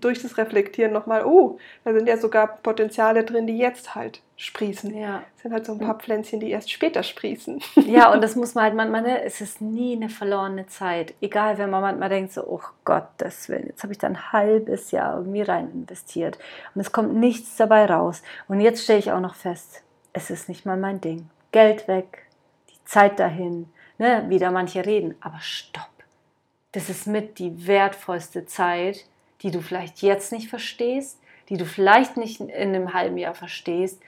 durch 0.00 0.22
das 0.22 0.38
Reflektieren 0.38 0.92
nochmal, 0.92 1.24
oh, 1.24 1.58
da 1.84 1.92
sind 1.92 2.06
ja 2.08 2.16
sogar 2.16 2.46
Potenziale 2.46 3.24
drin, 3.24 3.46
die 3.46 3.58
jetzt 3.58 3.94
halt 3.94 4.20
sprießen. 4.36 4.96
ja. 4.96 5.22
Es 5.36 5.42
sind 5.42 5.52
halt 5.52 5.66
so 5.66 5.72
ein 5.72 5.78
paar 5.78 5.98
Pflänzchen, 5.98 6.40
die 6.40 6.50
erst 6.50 6.70
später 6.70 7.02
sprießen. 7.02 7.60
Ja, 7.86 8.12
und 8.12 8.20
das 8.22 8.34
muss 8.36 8.54
man 8.54 8.64
halt 8.64 8.74
manchmal, 8.74 9.02
ne, 9.02 9.22
es 9.22 9.40
ist 9.40 9.60
nie 9.60 9.96
eine 9.96 10.08
verlorene 10.08 10.66
Zeit. 10.66 11.14
Egal, 11.20 11.58
wenn 11.58 11.70
man 11.70 11.82
manchmal 11.82 12.08
denkt, 12.08 12.32
so, 12.32 12.44
oh 12.46 12.60
Gottes 12.84 13.48
Willen, 13.48 13.66
jetzt 13.66 13.82
habe 13.82 13.92
ich 13.92 13.98
da 13.98 14.08
ein 14.08 14.32
halbes 14.32 14.90
Jahr 14.90 15.16
irgendwie 15.18 15.42
rein 15.42 15.70
investiert 15.72 16.38
und 16.74 16.80
es 16.80 16.92
kommt 16.92 17.14
nichts 17.14 17.56
dabei 17.56 17.86
raus. 17.86 18.22
Und 18.48 18.60
jetzt 18.60 18.82
stelle 18.82 18.98
ich 18.98 19.12
auch 19.12 19.20
noch 19.20 19.34
fest, 19.34 19.82
es 20.12 20.30
ist 20.30 20.48
nicht 20.48 20.66
mal 20.66 20.76
mein 20.76 21.00
Ding. 21.00 21.28
Geld 21.52 21.86
weg, 21.86 22.26
die 22.70 22.84
Zeit 22.84 23.20
dahin, 23.20 23.68
ne, 23.98 24.24
wie 24.28 24.38
da 24.38 24.50
manche 24.50 24.84
reden, 24.84 25.14
aber 25.20 25.38
stopp. 25.40 25.88
Das 26.72 26.88
ist 26.88 27.06
mit 27.06 27.38
die 27.38 27.66
wertvollste 27.66 28.46
Zeit, 28.46 29.04
die 29.42 29.50
du 29.50 29.60
vielleicht 29.60 30.02
jetzt 30.02 30.32
nicht 30.32 30.48
verstehst, 30.48 31.18
die 31.48 31.56
du 31.56 31.64
vielleicht 31.64 32.16
nicht 32.16 32.40
in 32.40 32.50
einem 32.50 32.94
halben 32.94 33.18
Jahr 33.18 33.34
verstehst, 33.34 34.00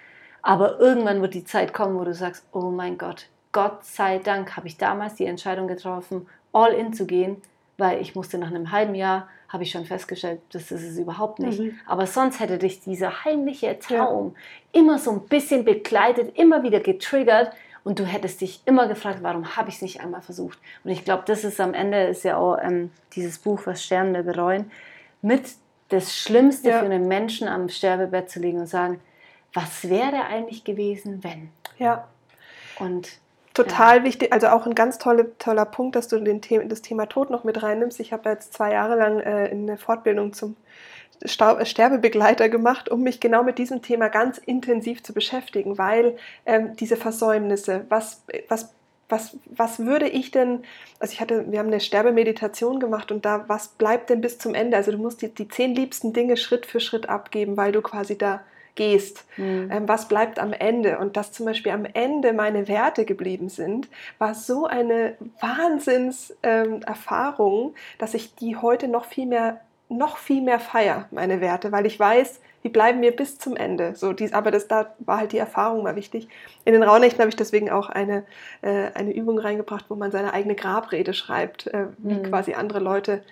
aber 0.42 0.78
irgendwann 0.78 1.22
wird 1.22 1.34
die 1.34 1.44
Zeit 1.44 1.72
kommen, 1.72 1.98
wo 1.98 2.04
du 2.04 2.14
sagst, 2.14 2.44
oh 2.52 2.70
mein 2.70 2.98
Gott, 2.98 3.26
Gott 3.52 3.84
sei 3.84 4.18
Dank 4.18 4.56
habe 4.56 4.66
ich 4.66 4.76
damals 4.76 5.14
die 5.14 5.26
Entscheidung 5.26 5.68
getroffen, 5.68 6.26
all 6.52 6.72
in 6.72 6.92
zu 6.92 7.06
gehen, 7.06 7.40
weil 7.78 8.00
ich 8.00 8.14
musste 8.14 8.38
nach 8.38 8.48
einem 8.48 8.70
halben 8.70 8.94
Jahr, 8.94 9.28
habe 9.48 9.62
ich 9.62 9.70
schon 9.70 9.84
festgestellt, 9.84 10.40
das 10.52 10.72
ist 10.72 10.82
es 10.82 10.98
überhaupt 10.98 11.38
nicht. 11.38 11.60
Mhm. 11.60 11.78
Aber 11.86 12.06
sonst 12.06 12.40
hätte 12.40 12.58
dich 12.58 12.80
dieser 12.80 13.24
heimliche 13.24 13.78
Traum 13.78 14.34
immer 14.72 14.98
so 14.98 15.12
ein 15.12 15.20
bisschen 15.28 15.64
begleitet, 15.64 16.36
immer 16.36 16.64
wieder 16.64 16.80
getriggert 16.80 17.52
und 17.84 18.00
du 18.00 18.04
hättest 18.04 18.40
dich 18.40 18.62
immer 18.64 18.88
gefragt, 18.88 19.18
warum 19.22 19.56
habe 19.56 19.68
ich 19.68 19.76
es 19.76 19.82
nicht 19.82 20.00
einmal 20.00 20.22
versucht? 20.22 20.58
Und 20.82 20.90
ich 20.90 21.04
glaube, 21.04 21.22
das 21.26 21.44
ist 21.44 21.60
am 21.60 21.72
Ende, 21.72 22.04
ist 22.04 22.24
ja 22.24 22.36
auch 22.36 22.58
ähm, 22.60 22.90
dieses 23.12 23.38
Buch, 23.38 23.60
was 23.64 23.84
Sterbende 23.84 24.24
bereuen, 24.24 24.70
mit 25.24 25.42
das 25.88 26.14
Schlimmste 26.16 26.68
Ja. 26.70 26.78
für 26.80 26.84
einen 26.84 27.08
Menschen 27.08 27.48
am 27.48 27.68
Sterbebett 27.68 28.30
zu 28.30 28.40
liegen 28.40 28.60
und 28.60 28.66
sagen, 28.66 29.00
was 29.52 29.88
wäre 29.88 30.24
eigentlich 30.24 30.64
gewesen, 30.64 31.24
wenn? 31.24 31.50
Ja. 31.78 32.08
Und 32.78 33.08
Total 33.54 34.02
wichtig, 34.02 34.32
also 34.32 34.48
auch 34.48 34.66
ein 34.66 34.74
ganz 34.74 34.98
tolle, 34.98 35.38
toller 35.38 35.64
Punkt, 35.64 35.94
dass 35.94 36.08
du 36.08 36.18
den 36.18 36.42
The 36.42 36.62
das 36.66 36.82
Thema 36.82 37.06
Tod 37.06 37.30
noch 37.30 37.44
mit 37.44 37.62
reinnimmst. 37.62 38.00
Ich 38.00 38.12
habe 38.12 38.28
jetzt 38.28 38.52
zwei 38.52 38.72
Jahre 38.72 38.96
lang 38.96 39.20
äh, 39.20 39.48
eine 39.48 39.78
Fortbildung 39.78 40.32
zum 40.32 40.56
äh, 41.22 41.28
Sterbebegleiter 41.64 42.48
gemacht, 42.48 42.88
um 42.88 43.02
mich 43.02 43.20
genau 43.20 43.44
mit 43.44 43.58
diesem 43.58 43.80
Thema 43.80 44.08
ganz 44.08 44.38
intensiv 44.38 45.04
zu 45.04 45.14
beschäftigen, 45.14 45.78
weil 45.78 46.16
ähm, 46.46 46.74
diese 46.74 46.96
Versäumnisse, 46.96 47.86
was, 47.88 48.24
was, 48.48 48.74
was, 49.08 49.36
was 49.46 49.80
würde 49.80 50.08
ich 50.08 50.30
denn, 50.30 50.62
also 50.98 51.12
ich 51.12 51.20
hatte, 51.20 51.50
wir 51.50 51.58
haben 51.58 51.68
eine 51.68 51.80
Sterbemeditation 51.80 52.80
gemacht 52.80 53.12
und 53.12 53.24
da, 53.24 53.44
was 53.48 53.68
bleibt 53.68 54.10
denn 54.10 54.20
bis 54.20 54.38
zum 54.38 54.54
Ende? 54.54 54.76
Also 54.76 54.92
du 54.92 54.98
musst 54.98 55.22
die, 55.22 55.28
die 55.28 55.48
zehn 55.48 55.74
liebsten 55.74 56.12
Dinge 56.12 56.36
Schritt 56.36 56.66
für 56.66 56.80
Schritt 56.80 57.08
abgeben, 57.08 57.56
weil 57.56 57.72
du 57.72 57.82
quasi 57.82 58.18
da 58.18 58.42
gehst. 58.74 59.24
Mhm. 59.36 59.70
Ähm, 59.70 59.88
was 59.88 60.08
bleibt 60.08 60.38
am 60.38 60.52
Ende? 60.52 60.98
Und 60.98 61.16
dass 61.16 61.32
zum 61.32 61.46
Beispiel 61.46 61.72
am 61.72 61.84
Ende 61.84 62.32
meine 62.32 62.68
Werte 62.68 63.04
geblieben 63.04 63.48
sind, 63.48 63.88
war 64.18 64.34
so 64.34 64.66
eine 64.66 65.16
Wahnsinnserfahrung, 65.40 67.68
ähm, 67.68 67.74
dass 67.98 68.14
ich 68.14 68.34
die 68.34 68.56
heute 68.56 68.88
noch 68.88 69.04
viel 69.04 69.26
mehr, 69.26 69.60
noch 69.88 70.18
viel 70.18 70.42
mehr 70.42 70.60
feier, 70.60 71.06
meine 71.10 71.40
Werte, 71.40 71.72
weil 71.72 71.86
ich 71.86 72.00
weiß, 72.00 72.40
die 72.64 72.70
bleiben 72.70 73.00
mir 73.00 73.14
bis 73.14 73.38
zum 73.38 73.56
Ende. 73.56 73.94
So, 73.94 74.12
dies, 74.12 74.32
aber 74.32 74.50
das, 74.50 74.66
da 74.68 74.94
war 75.00 75.18
halt 75.18 75.32
die 75.32 75.38
Erfahrung 75.38 75.82
mal 75.84 75.96
wichtig. 75.96 76.28
In 76.64 76.72
den 76.72 76.82
Rauhnächten 76.82 77.20
habe 77.20 77.28
ich 77.28 77.36
deswegen 77.36 77.70
auch 77.70 77.90
eine, 77.90 78.24
äh, 78.62 78.90
eine 78.94 79.14
Übung 79.14 79.38
reingebracht, 79.38 79.84
wo 79.90 79.94
man 79.94 80.10
seine 80.10 80.32
eigene 80.32 80.54
Grabrede 80.54 81.14
schreibt, 81.14 81.66
äh, 81.68 81.86
wie 81.98 82.14
Mhm. 82.14 82.22
quasi 82.22 82.54
andere 82.54 82.80
Leute, 82.80 83.22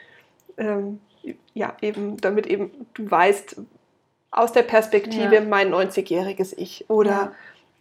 ähm, 0.58 1.00
ja, 1.54 1.76
eben, 1.80 2.18
damit 2.18 2.46
eben 2.46 2.70
du 2.94 3.10
weißt, 3.10 3.56
aus 4.30 4.52
der 4.52 4.62
Perspektive 4.62 5.36
Ja. 5.36 5.40
mein 5.42 5.70
90-jähriges 5.70 6.52
Ich 6.56 6.86
oder 6.88 7.10
Ja. 7.10 7.32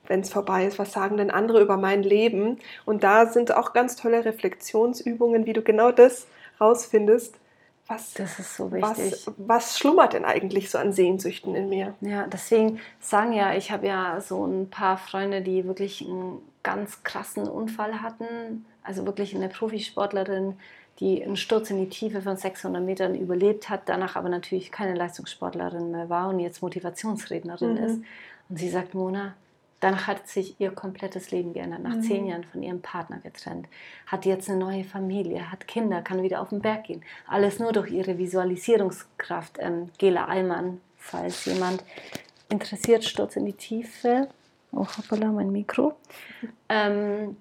wenn 0.08 0.22
es 0.22 0.30
vorbei 0.32 0.66
ist, 0.66 0.80
was 0.80 0.92
sagen 0.94 1.18
denn 1.18 1.32
andere 1.32 1.62
über 1.62 1.78
mein 1.78 2.04
Leben? 2.04 2.60
Und 2.86 3.04
da 3.04 3.26
sind 3.28 3.54
auch 3.56 3.74
ganz 3.74 3.96
tolle 3.96 4.26
Reflexionsübungen, 4.26 5.46
wie 5.46 5.54
du 5.54 5.62
genau 5.62 5.92
das 5.92 6.28
rausfindest, 6.60 7.36
was, 7.92 8.14
das 8.14 8.40
ist 8.40 8.56
so 8.56 8.72
wichtig. 8.72 9.12
was, 9.26 9.34
was 9.38 9.78
schlummert 9.78 10.14
denn 10.14 10.26
eigentlich 10.26 10.70
so 10.70 10.78
an 10.78 10.94
Sehnsüchten 10.94 11.56
in 11.56 11.70
mir? 11.70 11.94
Ja, 12.02 12.26
deswegen 12.28 12.80
sagen 13.00 13.34
ja, 13.34 13.54
ich 13.54 13.72
habe 13.72 13.88
ja 13.88 14.22
so 14.22 14.46
ein 14.46 14.70
paar 14.70 14.98
Freunde, 14.98 15.42
die 15.42 15.66
wirklich 15.66 16.02
einen 16.02 16.40
ganz 16.64 17.04
krassen 17.04 17.48
Unfall 17.48 18.02
hatten. 18.02 18.66
Also 18.84 19.06
wirklich 19.06 19.36
eine 19.36 19.50
Profisportlerin, 19.50 20.56
die 21.00 21.24
einen 21.24 21.36
Sturz 21.36 21.70
in 21.70 21.78
die 21.78 21.90
Tiefe 21.90 22.22
von 22.22 22.38
600 22.38 22.84
Metern 22.84 23.16
überlebt 23.16 23.70
hat, 23.70 23.82
danach 23.86 24.16
aber 24.16 24.30
natürlich 24.30 24.72
keine 24.72 24.96
Leistungssportlerin 24.96 25.92
mehr 25.92 26.10
war 26.10 26.30
und 26.30 26.40
jetzt 26.40 26.62
Motivationsrednerin 26.62 27.74
mhm. 27.74 27.84
ist. 27.84 28.00
Und 28.50 28.58
sie 28.58 28.70
sagt, 28.70 28.94
Mona, 28.94 29.34
danach 29.82 30.08
hat 30.08 30.28
sich 30.28 30.60
ihr 30.60 30.72
komplettes 30.72 31.32
Leben 31.32 31.54
geändert. 31.54 31.82
Nach 31.82 31.96
mhm. 31.96 32.02
zehn 32.02 32.26
Jahren 32.26 32.46
von 32.46 32.64
ihrem 32.64 32.82
Partner 32.82 33.18
getrennt, 33.20 33.68
hat 34.08 34.26
jetzt 34.26 34.50
eine 34.50 34.60
neue 34.60 34.86
Familie, 34.86 35.52
hat 35.52 35.68
Kinder, 35.68 36.02
kann 36.02 36.24
wieder 36.24 36.42
auf 36.42 36.50
den 36.50 36.62
Berg 36.62 36.86
gehen. 36.86 37.04
Alles 37.28 37.60
nur 37.60 37.74
durch 37.74 37.92
ihre 37.92 38.18
Visualisierungskraft. 38.18 39.58
Ähm, 39.60 39.90
Gela 39.98 40.26
Allmann, 40.26 40.80
falls 40.98 41.44
jemand 41.46 41.84
interessiert, 42.50 43.04
Sturz 43.04 43.36
in 43.36 43.46
die 43.46 43.54
Tiefe. 43.54 44.30
Oh, 44.72 44.86
hoppala, 44.86 45.28
mein 45.32 45.52
Mikro. 45.52 45.96
Ähm, 46.70 47.36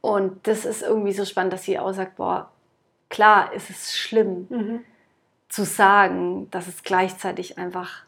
und 0.00 0.46
das 0.46 0.64
ist 0.64 0.82
irgendwie 0.82 1.12
so 1.12 1.24
spannend, 1.24 1.52
dass 1.52 1.64
sie 1.64 1.78
auch 1.78 1.92
sagt, 1.92 2.16
boah, 2.16 2.50
klar 3.08 3.52
ist 3.52 3.70
es 3.70 3.96
schlimm 3.96 4.46
mhm. 4.48 4.80
zu 5.48 5.64
sagen, 5.64 6.48
dass 6.50 6.68
es 6.68 6.82
gleichzeitig 6.82 7.58
einfach 7.58 8.04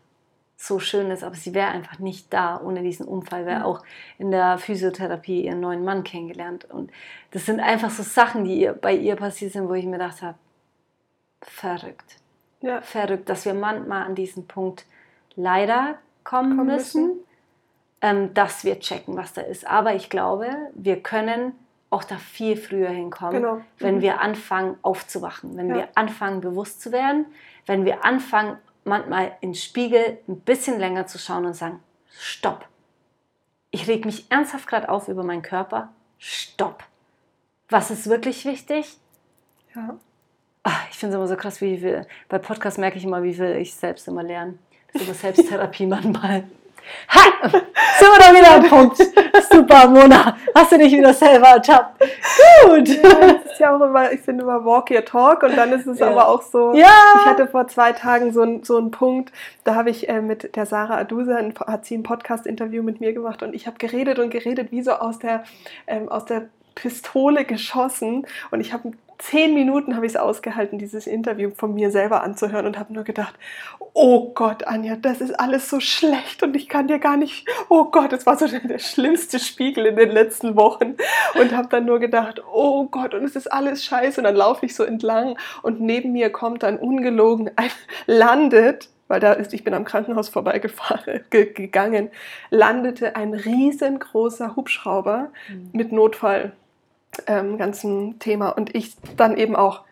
so 0.63 0.79
schön 0.79 1.11
ist, 1.11 1.25
aber 1.25 1.35
sie 1.35 1.55
wäre 1.55 1.71
einfach 1.71 1.99
nicht 1.99 2.33
da 2.33 2.61
ohne 2.61 2.83
diesen 2.83 3.05
Unfall, 3.05 3.47
wäre 3.47 3.65
auch 3.65 3.83
in 4.19 4.31
der 4.31 4.59
Physiotherapie 4.59 5.45
ihren 5.45 5.59
neuen 5.59 5.83
Mann 5.85 6.05
kennengelernt. 6.05 6.67
Und 6.67 6.93
das 7.33 7.47
sind 7.47 7.59
einfach 7.59 7.91
so 7.91 8.05
Sachen, 8.05 8.45
die 8.45 8.61
ihr, 8.61 8.73
bei 8.73 8.95
ihr 8.95 9.17
passiert 9.17 9.53
sind, 9.53 9.69
wo 9.69 9.75
ich 9.75 9.85
mir 9.85 9.99
gedacht 9.99 10.23
habe, 10.23 10.39
verrückt. 11.41 12.17
Ja. 12.61 12.81
Verrückt, 12.81 13.29
dass 13.29 13.45
wir 13.45 13.55
manchmal 13.55 14.05
an 14.05 14.15
diesen 14.15 14.47
Punkt 14.47 14.87
leider 15.35 15.99
kommen, 16.23 16.57
kommen 16.57 16.67
müssen, 16.67 17.07
müssen. 17.07 17.21
Ähm, 18.01 18.35
dass 18.35 18.65
wir 18.65 18.79
checken, 18.79 19.17
was 19.17 19.33
da 19.33 19.41
ist. 19.43 19.67
Aber 19.67 19.97
ich 19.97 20.11
glaube, 20.11 20.47
wir 20.75 21.03
können 21.03 21.55
auch 21.91 22.05
da 22.05 22.19
viel 22.19 22.57
früher 22.57 22.89
hinkommen, 22.89 23.43
genau. 23.43 23.61
wenn 23.79 23.97
mhm. 23.97 24.03
wir 24.03 24.21
anfangen 24.21 24.77
aufzuwachen, 24.83 25.57
wenn 25.57 25.71
ja. 25.71 25.75
wir 25.75 25.89
anfangen 25.97 26.41
bewusst 26.41 26.81
zu 26.81 26.93
werden, 26.93 27.27
wenn 27.67 27.85
wir 27.85 28.05
anfangen 28.05 28.59
manchmal 28.85 29.37
in 29.41 29.51
den 29.51 29.55
Spiegel 29.55 30.19
ein 30.29 30.41
bisschen 30.41 30.79
länger 30.79 31.07
zu 31.07 31.19
schauen 31.19 31.47
und 31.47 31.55
sagen, 31.55 31.81
stopp. 32.11 32.67
Ich 33.71 33.89
reg 33.89 34.05
mich 34.05 34.31
ernsthaft 34.31 34.67
gerade 34.67 34.89
auf 34.89 35.09
über 35.09 35.25
meinen 35.25 35.43
Körper. 35.43 35.93
Stopp. 36.19 36.85
Was 37.69 37.91
ist 37.91 38.09
wirklich 38.09 38.45
wichtig? 38.45 38.97
Ja. 39.75 39.99
Ach, 40.63 40.85
ich 40.91 40.99
finde 40.99 41.15
es 41.15 41.19
immer 41.19 41.29
so 41.29 41.37
krass, 41.37 41.61
wie 41.61 41.79
viel, 41.79 42.07
bei 42.29 42.39
Podcasts 42.39 42.79
merke 42.79 42.99
ich 42.99 43.05
immer, 43.05 43.23
wie 43.23 43.35
viel 43.35 43.57
ich 43.57 43.75
selbst 43.75 44.07
immer 44.07 44.23
lerne. 44.23 44.59
Ist 44.93 45.05
immer 45.05 45.15
Selbsttherapie 45.15 45.87
manchmal. 45.89 46.45
Ha! 47.09 47.49
Sind 47.99 48.09
wir 48.09 48.19
da 48.19 48.35
wieder 48.35 48.55
am 48.57 48.69
Punkt. 48.69 48.97
Super, 49.51 49.89
Mona. 49.89 50.37
Hast 50.55 50.73
du 50.73 50.79
dich 50.79 50.93
wieder 50.93 51.13
selber 51.13 51.49
ertappt? 51.49 52.01
Gut. 52.65 52.89
Ja, 52.89 53.11
ist 53.53 53.61
ja 53.61 53.77
auch 53.77 53.81
immer, 53.81 54.13
ich 54.13 54.21
finde 54.21 54.45
immer 54.45 54.65
Walk 54.65 54.91
Your 54.91 55.05
Talk 55.05 55.43
und 55.43 55.57
dann 55.57 55.73
ist 55.73 55.87
es 55.87 55.99
ja. 55.99 56.09
aber 56.09 56.29
auch 56.29 56.43
so. 56.43 56.73
Ja. 56.75 56.89
Ich 57.21 57.27
hatte 57.27 57.47
vor 57.47 57.69
zwei 57.69 57.93
Tagen 57.93 58.33
so, 58.33 58.43
ein, 58.43 58.65
so 58.65 58.77
einen 58.77 58.91
Punkt, 58.91 59.33
da 59.65 59.75
habe 59.75 59.91
ich 59.91 60.09
äh, 60.09 60.21
mit 60.21 60.57
der 60.57 60.67
Sarah 60.67 60.99
Adusa, 60.99 61.39
hat 61.67 61.85
sie 61.85 61.97
ein 61.97 62.03
Podcast-Interview 62.03 62.83
mit 62.83 63.01
mir 63.01 63.13
gemacht 63.13 63.43
und 63.43 63.55
ich 63.55 63.67
habe 63.67 63.79
geredet 63.79 64.19
und 64.19 64.31
geredet, 64.31 64.73
wie 64.73 64.83
so 64.83 64.93
aus 64.93 65.19
der, 65.19 65.45
ähm, 65.87 66.09
aus 66.09 66.25
der 66.25 66.49
Pistole 66.75 67.45
geschossen 67.45 68.27
und 68.51 68.61
ich 68.61 68.73
habe 68.73 68.93
zehn 69.23 69.55
Minuten 69.55 69.95
habe 69.95 70.07
ich 70.07 70.13
es 70.13 70.17
ausgehalten, 70.17 70.79
dieses 70.79 71.07
Interview 71.07 71.51
von 71.55 71.75
mir 71.75 71.91
selber 71.91 72.23
anzuhören 72.23 72.67
und 72.67 72.79
habe 72.79 72.93
nur 72.93 73.05
gedacht, 73.05 73.35
oh 73.95 74.33
Gott, 74.35 74.67
Anja, 74.67 74.97
das 74.97 75.21
ist 75.21 75.39
alles 75.39 75.69
so 75.69 75.81
schlecht 75.81 76.43
und 76.43 76.57
ich 76.57 76.69
kann 76.69 76.89
dir 76.89 76.99
gar 76.99 77.17
nicht, 77.17 77.47
oh 77.69 77.85
Gott, 77.85 78.13
das 78.13 78.25
war 78.25 78.39
so 78.39 78.47
der, 78.47 78.79
schlimmste 78.79 79.39
Spiegel 79.39 79.87
in 79.87 79.97
den 79.97 80.11
letzten 80.11 80.57
Wochen 80.57 80.97
und 81.35 81.55
habe 81.55 81.69
dann 81.69 81.85
nur 81.85 81.99
gedacht, 82.01 82.43
oh 82.53 82.87
Gott, 82.87 83.15
und 83.15 83.25
es 83.25 83.37
ist 83.37 83.53
alles 83.53 83.85
scheiße 83.85 84.21
und 84.21 84.25
dann 84.25 84.37
laufe 84.37 84.65
ich 84.67 84.75
so 84.75 84.85
entlang 84.85 85.37
und 85.63 85.81
neben 85.81 86.13
mir 86.13 86.31
kommt 86.31 86.63
dann 86.63 86.79
ungelogen 86.79 87.51
ein, 87.57 87.71
landet 88.07 88.89
weil 89.09 89.21
da 89.21 89.35
ist, 89.35 89.53
ich 89.53 89.63
bin 89.63 89.75
am 89.75 89.85
Krankenhaus 89.85 90.31
vorbeigefahren, 90.31 91.21
gegangen, 91.31 92.09
landete 92.49 93.15
ein 93.15 93.35
riesengroßer 93.35 94.57
Hubschrauber 94.57 95.29
mhm. 95.51 95.69
mit 95.73 95.93
Notfall 95.93 96.53
ähm, 97.27 97.59
ganzen 97.59 98.19
Thema. 98.21 98.49
Und 98.51 98.75
ich 98.75 98.97
dann 99.19 99.37
eben 99.37 99.55
auch, 99.55 99.83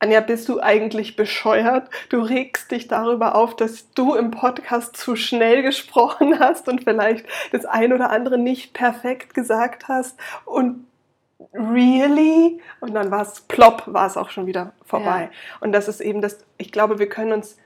Anja, 0.00 0.20
bist 0.20 0.48
du 0.48 0.60
eigentlich 0.60 1.14
bescheuert? 1.14 1.90
Du 2.08 2.22
regst 2.22 2.70
dich 2.70 2.88
darüber 2.88 3.34
auf, 3.34 3.54
dass 3.54 3.92
du 3.92 4.14
im 4.14 4.30
Podcast 4.30 4.96
zu 4.96 5.14
schnell 5.14 5.62
gesprochen 5.62 6.38
hast 6.38 6.68
und 6.68 6.84
vielleicht 6.84 7.26
das 7.52 7.66
ein 7.66 7.92
oder 7.92 8.08
andere 8.08 8.38
nicht 8.38 8.72
perfekt 8.72 9.34
gesagt 9.34 9.88
hast. 9.88 10.18
Und 10.46 10.86
really? 11.52 12.60
Und 12.80 12.94
dann 12.94 13.10
war 13.10 13.22
es 13.22 13.42
plopp, 13.42 13.84
war 13.86 14.06
es 14.06 14.16
auch 14.16 14.30
schon 14.30 14.46
wieder 14.46 14.72
vorbei. 14.86 15.24
Ja. 15.24 15.30
Und 15.60 15.72
das 15.72 15.86
ist 15.86 16.00
eben 16.00 16.22
das, 16.22 16.38
ich 16.56 16.72
glaube, 16.72 16.98
wir 16.98 17.08
können 17.08 17.32
uns 17.32 17.58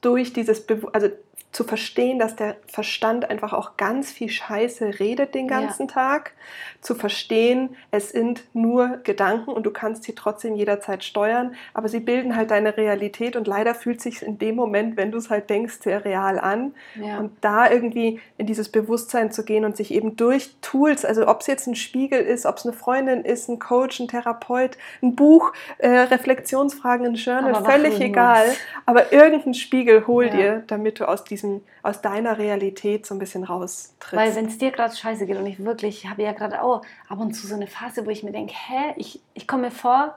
durch 0.00 0.32
dieses, 0.32 0.64
also 0.92 1.08
zu 1.54 1.64
verstehen, 1.64 2.18
dass 2.18 2.34
der 2.34 2.56
Verstand 2.66 3.30
einfach 3.30 3.52
auch 3.52 3.76
ganz 3.76 4.10
viel 4.10 4.28
Scheiße 4.28 4.98
redet 4.98 5.34
den 5.34 5.46
ganzen 5.46 5.86
ja. 5.86 5.94
Tag, 5.94 6.32
zu 6.80 6.94
verstehen, 6.94 7.76
es 7.90 8.10
sind 8.10 8.44
nur 8.52 8.98
Gedanken 9.04 9.50
und 9.50 9.64
du 9.64 9.70
kannst 9.70 10.04
sie 10.04 10.14
trotzdem 10.14 10.54
jederzeit 10.54 11.02
steuern, 11.02 11.54
aber 11.72 11.88
sie 11.88 12.00
bilden 12.00 12.36
halt 12.36 12.50
deine 12.50 12.76
Realität 12.76 13.36
und 13.36 13.46
leider 13.46 13.74
fühlt 13.74 14.02
sich 14.02 14.22
in 14.22 14.38
dem 14.38 14.54
Moment, 14.54 14.96
wenn 14.96 15.10
du 15.10 15.18
es 15.18 15.30
halt 15.30 15.48
denkst, 15.48 15.78
sehr 15.80 16.04
real 16.04 16.38
an 16.38 16.74
ja. 17.00 17.18
und 17.18 17.32
da 17.40 17.70
irgendwie 17.70 18.20
in 18.36 18.46
dieses 18.46 18.68
Bewusstsein 18.68 19.32
zu 19.32 19.44
gehen 19.44 19.64
und 19.64 19.76
sich 19.76 19.92
eben 19.92 20.16
durch 20.16 20.56
Tools, 20.60 21.04
also 21.04 21.26
ob 21.26 21.40
es 21.40 21.46
jetzt 21.46 21.66
ein 21.66 21.74
Spiegel 21.74 22.20
ist, 22.20 22.44
ob 22.44 22.58
es 22.58 22.66
eine 22.66 22.74
Freundin 22.74 23.24
ist, 23.24 23.48
ein 23.48 23.58
Coach, 23.58 24.00
ein 24.00 24.08
Therapeut, 24.08 24.76
ein 25.02 25.16
Buch, 25.16 25.52
äh, 25.78 25.88
Reflexionsfragen, 25.88 27.06
ein 27.06 27.14
Journal, 27.14 27.64
völlig 27.64 27.98
egal, 28.00 28.44
aber 28.84 29.12
irgendein 29.12 29.54
Spiegel 29.54 30.06
hol 30.06 30.26
ja. 30.26 30.36
dir, 30.36 30.64
damit 30.66 31.00
du 31.00 31.08
aus 31.08 31.23
diesem 31.24 31.62
aus 31.82 32.00
deiner 32.00 32.38
Realität 32.38 33.06
so 33.06 33.14
ein 33.14 33.18
bisschen 33.18 33.44
raustrittst. 33.44 34.12
Weil 34.12 34.34
wenn 34.34 34.46
es 34.46 34.58
dir 34.58 34.70
gerade 34.70 34.94
scheiße 34.94 35.26
geht 35.26 35.36
und 35.36 35.46
ich 35.46 35.64
wirklich, 35.64 36.06
habe 36.08 36.22
ja 36.22 36.32
gerade 36.32 36.62
auch 36.62 36.82
ab 37.08 37.18
und 37.18 37.32
zu 37.32 37.46
so 37.46 37.54
eine 37.54 37.66
Phase, 37.66 38.06
wo 38.06 38.10
ich 38.10 38.22
mir 38.22 38.32
denke, 38.32 38.54
hä, 38.54 38.94
ich, 38.96 39.20
ich 39.34 39.48
komme 39.48 39.64
mir 39.64 39.70
vor, 39.70 40.14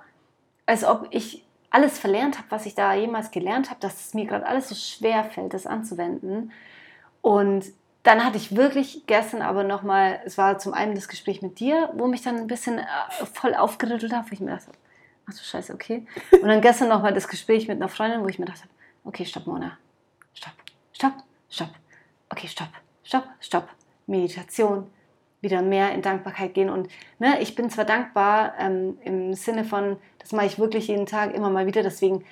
als 0.65 0.83
ob 0.83 1.07
ich 1.11 1.43
alles 1.69 1.99
verlernt 1.99 2.37
habe, 2.37 2.47
was 2.49 2.65
ich 2.65 2.75
da 2.75 2.93
jemals 2.93 3.31
gelernt 3.31 3.69
habe, 3.69 3.79
dass 3.79 4.07
es 4.07 4.13
mir 4.13 4.25
gerade 4.25 4.45
alles 4.45 4.69
so 4.69 4.75
schwer 4.75 5.23
fällt, 5.25 5.53
das 5.53 5.67
anzuwenden. 5.67 6.51
Und 7.21 7.65
dann 8.03 8.23
hatte 8.23 8.37
ich 8.37 8.55
wirklich 8.55 9.03
gestern 9.05 9.41
aber 9.41 9.63
nochmal, 9.63 10.21
es 10.25 10.37
war 10.37 10.59
zum 10.59 10.73
einen 10.73 10.95
das 10.95 11.09
Gespräch 11.09 11.41
mit 11.41 11.59
dir, 11.59 11.89
wo 11.93 12.07
mich 12.07 12.21
dann 12.21 12.37
ein 12.37 12.47
bisschen 12.47 12.79
äh, 12.79 12.85
voll 13.33 13.53
aufgerüttelt 13.53 14.13
hat, 14.13 14.29
wo 14.29 14.33
ich 14.33 14.39
mir 14.39 14.51
dachte, 14.51 14.71
ach 15.29 15.33
du 15.33 15.43
Scheiße, 15.43 15.73
okay. 15.73 16.05
Und 16.31 16.47
dann 16.47 16.61
gestern 16.61 16.87
nochmal 16.87 17.13
das 17.13 17.27
Gespräch 17.27 17.67
mit 17.67 17.77
einer 17.77 17.89
Freundin, 17.89 18.23
wo 18.23 18.27
ich 18.27 18.39
mir 18.39 18.45
dachte, 18.45 18.63
okay, 19.03 19.25
stopp, 19.25 19.45
Mona, 19.45 19.77
stopp 20.33 20.53
stopp, 20.97 21.13
stopp, 21.47 21.69
okay, 22.29 22.47
stopp, 22.47 22.69
stopp, 23.03 23.25
stopp. 23.39 23.69
Meditation, 24.07 24.87
wieder 25.41 25.61
mehr 25.61 25.91
in 25.93 26.01
Dankbarkeit 26.01 26.53
gehen. 26.53 26.69
Und 26.69 26.89
ne, 27.19 27.39
ich 27.39 27.53
bin 27.55 27.69
zwar 27.69 27.85
dankbar 27.85 28.53
ähm, 28.57 28.97
im 29.03 29.33
Sinne 29.35 29.63
von, 29.63 29.97
das 30.17 30.31
mache 30.31 30.47
ich 30.47 30.57
wirklich 30.57 30.87
jeden 30.87 31.05
Tag 31.05 31.35
immer 31.35 31.49
mal 31.49 31.67
wieder, 31.67 31.83
deswegen 31.83 32.23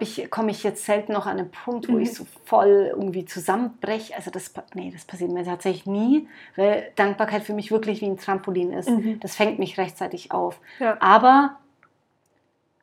ich, 0.00 0.30
komme 0.30 0.50
ich 0.50 0.62
jetzt 0.64 0.84
selten 0.84 1.14
noch 1.14 1.24
an 1.24 1.38
einen 1.38 1.50
Punkt, 1.50 1.88
wo 1.88 1.92
mhm. 1.92 2.02
ich 2.02 2.12
so 2.12 2.26
voll 2.44 2.90
irgendwie 2.90 3.24
zusammenbreche. 3.24 4.14
Also 4.14 4.30
das, 4.30 4.52
nee, 4.74 4.90
das 4.92 5.06
passiert 5.06 5.32
mir 5.32 5.44
tatsächlich 5.44 5.86
nie, 5.86 6.28
weil 6.56 6.92
Dankbarkeit 6.94 7.42
für 7.42 7.54
mich 7.54 7.70
wirklich 7.70 8.02
wie 8.02 8.06
ein 8.06 8.18
Trampolin 8.18 8.70
ist. 8.70 8.90
Mhm. 8.90 9.18
Das 9.20 9.34
fängt 9.34 9.58
mich 9.58 9.78
rechtzeitig 9.78 10.30
auf. 10.30 10.60
Ja. 10.78 10.98
Aber 11.00 11.56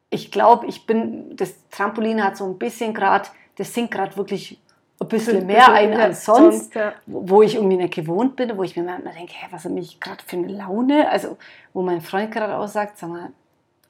ich 0.10 0.32
glaube, 0.32 0.66
ich 0.66 0.88
bin, 0.88 1.36
das 1.36 1.70
Trampolin 1.70 2.24
hat 2.24 2.38
so 2.38 2.46
ein 2.46 2.58
bisschen 2.58 2.96
gerade, 2.96 3.30
das 3.58 3.72
sinkt 3.72 3.92
gerade 3.92 4.18
wirklich 4.18 4.60
ein 5.00 5.08
bisschen 5.08 5.46
mehr 5.46 5.72
ein 5.72 5.94
als 5.94 6.26
sonst, 6.26 6.76
ja. 6.76 6.94
wo 7.06 7.42
ich 7.42 7.56
irgendwie 7.56 7.78
nicht 7.78 7.94
gewohnt 7.94 8.36
bin, 8.36 8.56
wo 8.58 8.64
ich 8.64 8.76
mir 8.76 8.84
manchmal 8.84 9.14
denke, 9.14 9.34
hey, 9.34 9.48
was 9.52 9.64
hat 9.64 9.72
mich 9.72 10.00
gerade 10.00 10.22
für 10.26 10.36
eine 10.36 10.48
Laune? 10.48 11.10
Also, 11.10 11.38
wo 11.74 11.82
mein 11.82 12.02
Freund 12.02 12.32
gerade 12.32 12.58
aussagt, 12.58 12.98
sag 12.98 13.10
mal, 13.10 13.32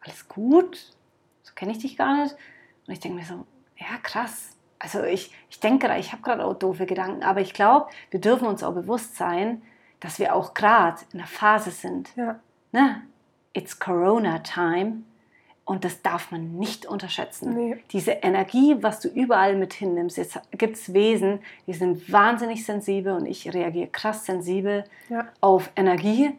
alles 0.01 0.27
gut? 0.27 0.93
So 1.43 1.53
kenne 1.55 1.71
ich 1.71 1.79
dich 1.79 1.97
gar 1.97 2.23
nicht. 2.23 2.35
Und 2.85 2.93
ich 2.93 2.99
denke 2.99 3.17
mir 3.17 3.25
so, 3.25 3.45
ja, 3.77 3.97
krass. 4.03 4.55
Also 4.77 5.03
ich, 5.03 5.33
ich 5.49 5.59
denke 5.59 5.87
gerade, 5.87 5.99
ich 5.99 6.11
habe 6.11 6.21
gerade 6.21 6.45
auch 6.45 6.53
doofe 6.53 6.85
Gedanken, 6.85 7.23
aber 7.23 7.41
ich 7.41 7.53
glaube, 7.53 7.89
wir 8.11 8.21
dürfen 8.21 8.47
uns 8.47 8.63
auch 8.63 8.73
bewusst 8.73 9.17
sein, 9.17 9.61
dass 9.99 10.19
wir 10.19 10.33
auch 10.33 10.53
gerade 10.53 11.01
in 11.11 11.19
einer 11.19 11.27
Phase 11.27 11.71
sind. 11.71 12.15
Ja. 12.15 12.39
Ne? 12.71 13.01
It's 13.53 13.79
Corona 13.79 14.39
Time 14.39 15.03
und 15.69 15.85
das 15.85 16.01
darf 16.01 16.31
man 16.31 16.57
nicht 16.57 16.87
unterschätzen. 16.87 17.53
Nee. 17.53 17.77
Diese 17.91 18.09
Energie, 18.09 18.77
was 18.79 19.01
du 19.01 19.07
überall 19.07 19.55
mit 19.55 19.71
hinnimmst. 19.71 20.17
Jetzt 20.17 20.39
gibt 20.57 20.77
es 20.77 20.95
Wesen, 20.95 21.41
die 21.67 21.73
sind 21.73 22.11
wahnsinnig 22.11 22.65
sensibel 22.65 23.13
und 23.13 23.27
ich 23.27 23.53
reagiere 23.53 23.85
krass 23.85 24.25
sensibel 24.25 24.83
ja. 25.09 25.27
auf 25.41 25.69
Energie. 25.75 26.31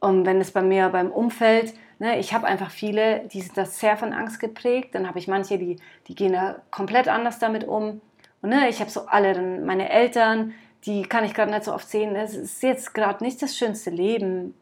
Und 0.00 0.26
wenn 0.26 0.38
es 0.38 0.50
bei 0.50 0.60
mir 0.60 0.90
beim 0.90 1.10
Umfeld, 1.10 1.72
ne, 1.98 2.18
ich 2.18 2.34
habe 2.34 2.46
einfach 2.46 2.70
viele, 2.70 3.20
die 3.32 3.40
sind 3.40 3.56
da 3.56 3.64
sehr 3.64 3.96
von 3.96 4.12
Angst 4.12 4.38
geprägt. 4.38 4.94
Dann 4.94 5.08
habe 5.08 5.18
ich 5.18 5.28
manche, 5.28 5.56
die, 5.56 5.76
die 6.06 6.14
gehen 6.14 6.34
da 6.34 6.56
komplett 6.70 7.08
anders 7.08 7.38
damit 7.38 7.64
um. 7.66 8.02
Und 8.42 8.50
ne, 8.50 8.68
ich 8.68 8.80
habe 8.80 8.90
so 8.90 9.06
alle, 9.06 9.32
dann 9.32 9.64
meine 9.64 9.88
Eltern, 9.88 10.52
die 10.84 11.04
kann 11.04 11.24
ich 11.24 11.32
gerade 11.32 11.50
nicht 11.50 11.64
so 11.64 11.72
oft 11.72 11.88
sehen. 11.88 12.14
Es 12.16 12.36
ist 12.36 12.62
jetzt 12.62 12.92
gerade 12.92 13.24
nicht 13.24 13.40
das 13.40 13.56
schönste 13.56 13.88
Leben 13.88 14.52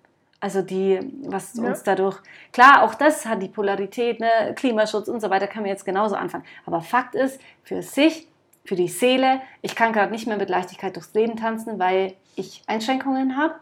Also 0.43 0.61
die, 0.61 0.99
was 1.27 1.55
ja. 1.55 1.63
uns 1.63 1.85
dadurch, 1.85 2.19
klar, 2.53 2.83
auch 2.83 2.97
das 2.97 3.27
hat 3.27 3.41
die 3.41 3.49
Polarität, 3.49 4.19
ne? 4.19 4.53
Klimaschutz 4.57 5.07
und 5.07 5.21
so 5.21 5.31
weiter, 5.31 5.47
kann 5.47 5.63
man 5.63 5.71
jetzt 5.71 5.85
genauso 5.85 6.17
anfangen. 6.17 6.43
Aber 6.67 6.81
Fakt 6.81 7.15
ist, 7.15 7.41
für 7.63 7.81
sich, 7.81 8.27
für 8.65 8.75
die 8.75 8.89
Seele, 8.89 9.41
ich 9.61 9.77
kann 9.77 9.93
gerade 9.93 10.11
nicht 10.11 10.27
mehr 10.27 10.37
mit 10.37 10.51
Leichtigkeit 10.51 10.97
durchs 10.97 11.15
Leben 11.15 11.37
tanzen, 11.37 11.79
weil 11.79 12.15
ich 12.35 12.61
Einschränkungen 12.67 13.37
habe. 13.37 13.55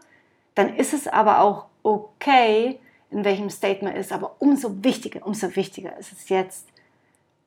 Dann 0.55 0.75
ist 0.75 0.93
es 0.93 1.07
aber 1.07 1.41
auch 1.41 1.67
okay, 1.83 2.79
in 3.11 3.23
welchem 3.25 3.51
State 3.51 3.85
man 3.85 3.95
ist. 3.95 4.11
Aber 4.11 4.37
umso 4.39 4.83
wichtiger, 4.83 5.23
umso 5.23 5.55
wichtiger 5.55 5.95
ist 5.99 6.11
es 6.13 6.29
jetzt, 6.29 6.67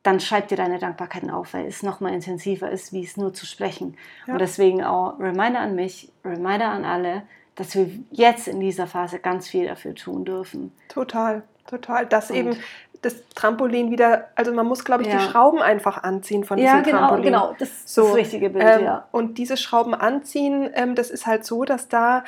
dann 0.04 0.20
schreib 0.20 0.46
dir 0.46 0.56
deine 0.56 0.78
Dankbarkeiten 0.78 1.32
auf, 1.32 1.54
weil 1.54 1.66
es 1.66 1.82
nochmal 1.82 2.12
intensiver 2.12 2.70
ist, 2.70 2.92
wie 2.92 3.02
es 3.02 3.16
nur 3.16 3.34
zu 3.34 3.46
sprechen. 3.46 3.96
Ja. 4.28 4.34
Und 4.34 4.38
deswegen 4.38 4.84
auch 4.84 5.18
Reminder 5.18 5.58
an 5.58 5.74
mich, 5.74 6.12
Reminder 6.24 6.68
an 6.68 6.84
alle, 6.84 7.22
dass 7.56 7.74
wir 7.74 7.88
jetzt 8.10 8.48
in 8.48 8.60
dieser 8.60 8.86
Phase 8.86 9.18
ganz 9.18 9.48
viel 9.48 9.66
dafür 9.66 9.94
tun 9.94 10.24
dürfen. 10.24 10.72
Total, 10.88 11.42
total. 11.66 12.06
Dass 12.06 12.30
und 12.30 12.36
eben 12.36 12.56
das 13.04 13.16
Trampolin 13.34 13.90
wieder, 13.90 14.28
also 14.34 14.52
man 14.52 14.66
muss, 14.66 14.84
glaube 14.84 15.02
ich, 15.02 15.08
ja. 15.08 15.18
die 15.18 15.24
Schrauben 15.24 15.60
einfach 15.60 16.02
anziehen 16.02 16.44
von 16.44 16.56
diesem 16.56 16.76
ja, 16.76 16.80
genau, 16.80 16.98
Trampolin. 16.98 17.24
genau, 17.24 17.54
das 17.58 17.68
ist 17.68 17.94
so, 17.94 18.06
das 18.08 18.16
richtige 18.16 18.50
Bild, 18.50 18.64
ähm, 18.66 18.84
ja. 18.84 19.08
Und 19.12 19.38
diese 19.38 19.56
Schrauben 19.56 19.94
anziehen, 19.94 20.70
ähm, 20.74 20.94
das 20.94 21.10
ist 21.10 21.26
halt 21.26 21.44
so, 21.44 21.64
dass 21.64 21.88
da 21.88 22.24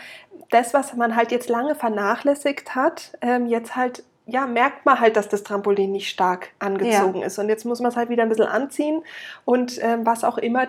das, 0.51 0.74
was 0.74 0.95
man 0.95 1.16
halt 1.16 1.33
jetzt 1.33 1.49
lange 1.49 1.74
vernachlässigt 1.74 2.74
hat, 2.74 3.16
ähm, 3.22 3.47
jetzt 3.47 3.74
halt 3.74 4.05
ja, 4.29 4.47
merkt 4.47 4.85
man 4.85 4.99
halt, 4.99 5.16
dass 5.16 5.29
das 5.29 5.45
Trampolin 5.45 5.93
nicht 5.93 6.09
stark 6.09 6.49
angezogen 6.59 7.20
ja. 7.20 7.27
ist. 7.27 7.39
Und 7.39 7.49
jetzt 7.49 7.64
muss 7.64 7.79
man 7.79 7.91
es 7.91 7.97
halt 7.97 8.09
wieder 8.09 8.24
ein 8.24 8.29
bisschen 8.29 8.47
anziehen. 8.47 9.03
Und 9.45 9.79
ähm, 9.81 10.05
was 10.05 10.24
auch 10.24 10.37
immer, 10.37 10.66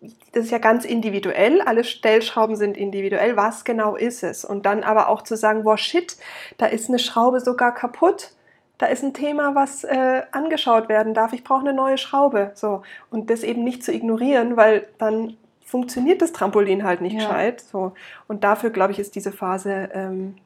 das 0.00 0.44
ist 0.44 0.50
ja 0.50 0.58
ganz 0.58 0.84
individuell, 0.84 1.60
alle 1.60 1.82
Stellschrauben 1.82 2.56
sind 2.56 2.76
individuell, 2.76 3.36
was 3.36 3.64
genau 3.64 3.96
ist 3.96 4.22
es? 4.22 4.44
Und 4.44 4.64
dann 4.64 4.84
aber 4.84 5.08
auch 5.08 5.22
zu 5.22 5.36
sagen, 5.36 5.64
wow, 5.64 5.78
shit, 5.78 6.16
da 6.56 6.66
ist 6.66 6.88
eine 6.88 6.98
Schraube 6.98 7.40
sogar 7.40 7.74
kaputt. 7.74 8.32
Da 8.78 8.86
ist 8.86 9.02
ein 9.02 9.12
Thema, 9.12 9.56
was 9.56 9.82
äh, 9.82 10.22
angeschaut 10.30 10.88
werden 10.88 11.14
darf. 11.14 11.32
Ich 11.32 11.42
brauche 11.42 11.60
eine 11.60 11.72
neue 11.72 11.98
Schraube. 11.98 12.52
So. 12.54 12.82
Und 13.10 13.28
das 13.28 13.42
eben 13.42 13.64
nicht 13.64 13.82
zu 13.82 13.92
ignorieren, 13.92 14.56
weil 14.56 14.86
dann 14.98 15.36
funktioniert 15.64 16.22
das 16.22 16.32
Trampolin 16.32 16.84
halt 16.84 17.00
nicht 17.00 17.14
ja. 17.14 17.26
gescheit. 17.26 17.60
So. 17.60 17.92
Und 18.28 18.44
dafür, 18.44 18.70
glaube 18.70 18.92
ich, 18.92 19.00
ist 19.00 19.16
diese 19.16 19.32
Phase 19.32 19.88
ähm, 19.92 20.36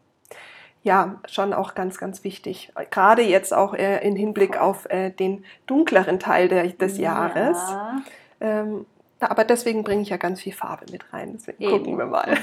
ja 0.83 1.17
schon 1.29 1.53
auch 1.53 1.75
ganz, 1.75 1.99
ganz 1.99 2.25
wichtig. 2.25 2.73
Gerade 2.91 3.21
jetzt 3.21 3.53
auch 3.53 3.75
äh, 3.75 3.99
im 4.07 4.17
Hinblick 4.17 4.59
auf 4.59 4.89
äh, 4.89 5.11
den 5.11 5.45
dunkleren 5.67 6.19
Teil 6.19 6.49
der, 6.49 6.67
des 6.69 6.97
Jahres. 6.97 7.59
Ja. 7.71 8.03
Ähm, 8.41 8.87
aber 9.31 9.45
deswegen 9.45 9.85
bringe 9.85 10.03
ich 10.03 10.09
ja 10.09 10.17
ganz 10.17 10.41
viel 10.41 10.53
Farbe 10.53 10.87
mit 10.91 11.13
rein. 11.13 11.33
Deswegen 11.35 11.63
Eben. 11.63 11.73
gucken 11.73 11.99
wir 11.99 12.07
mal. 12.07 12.37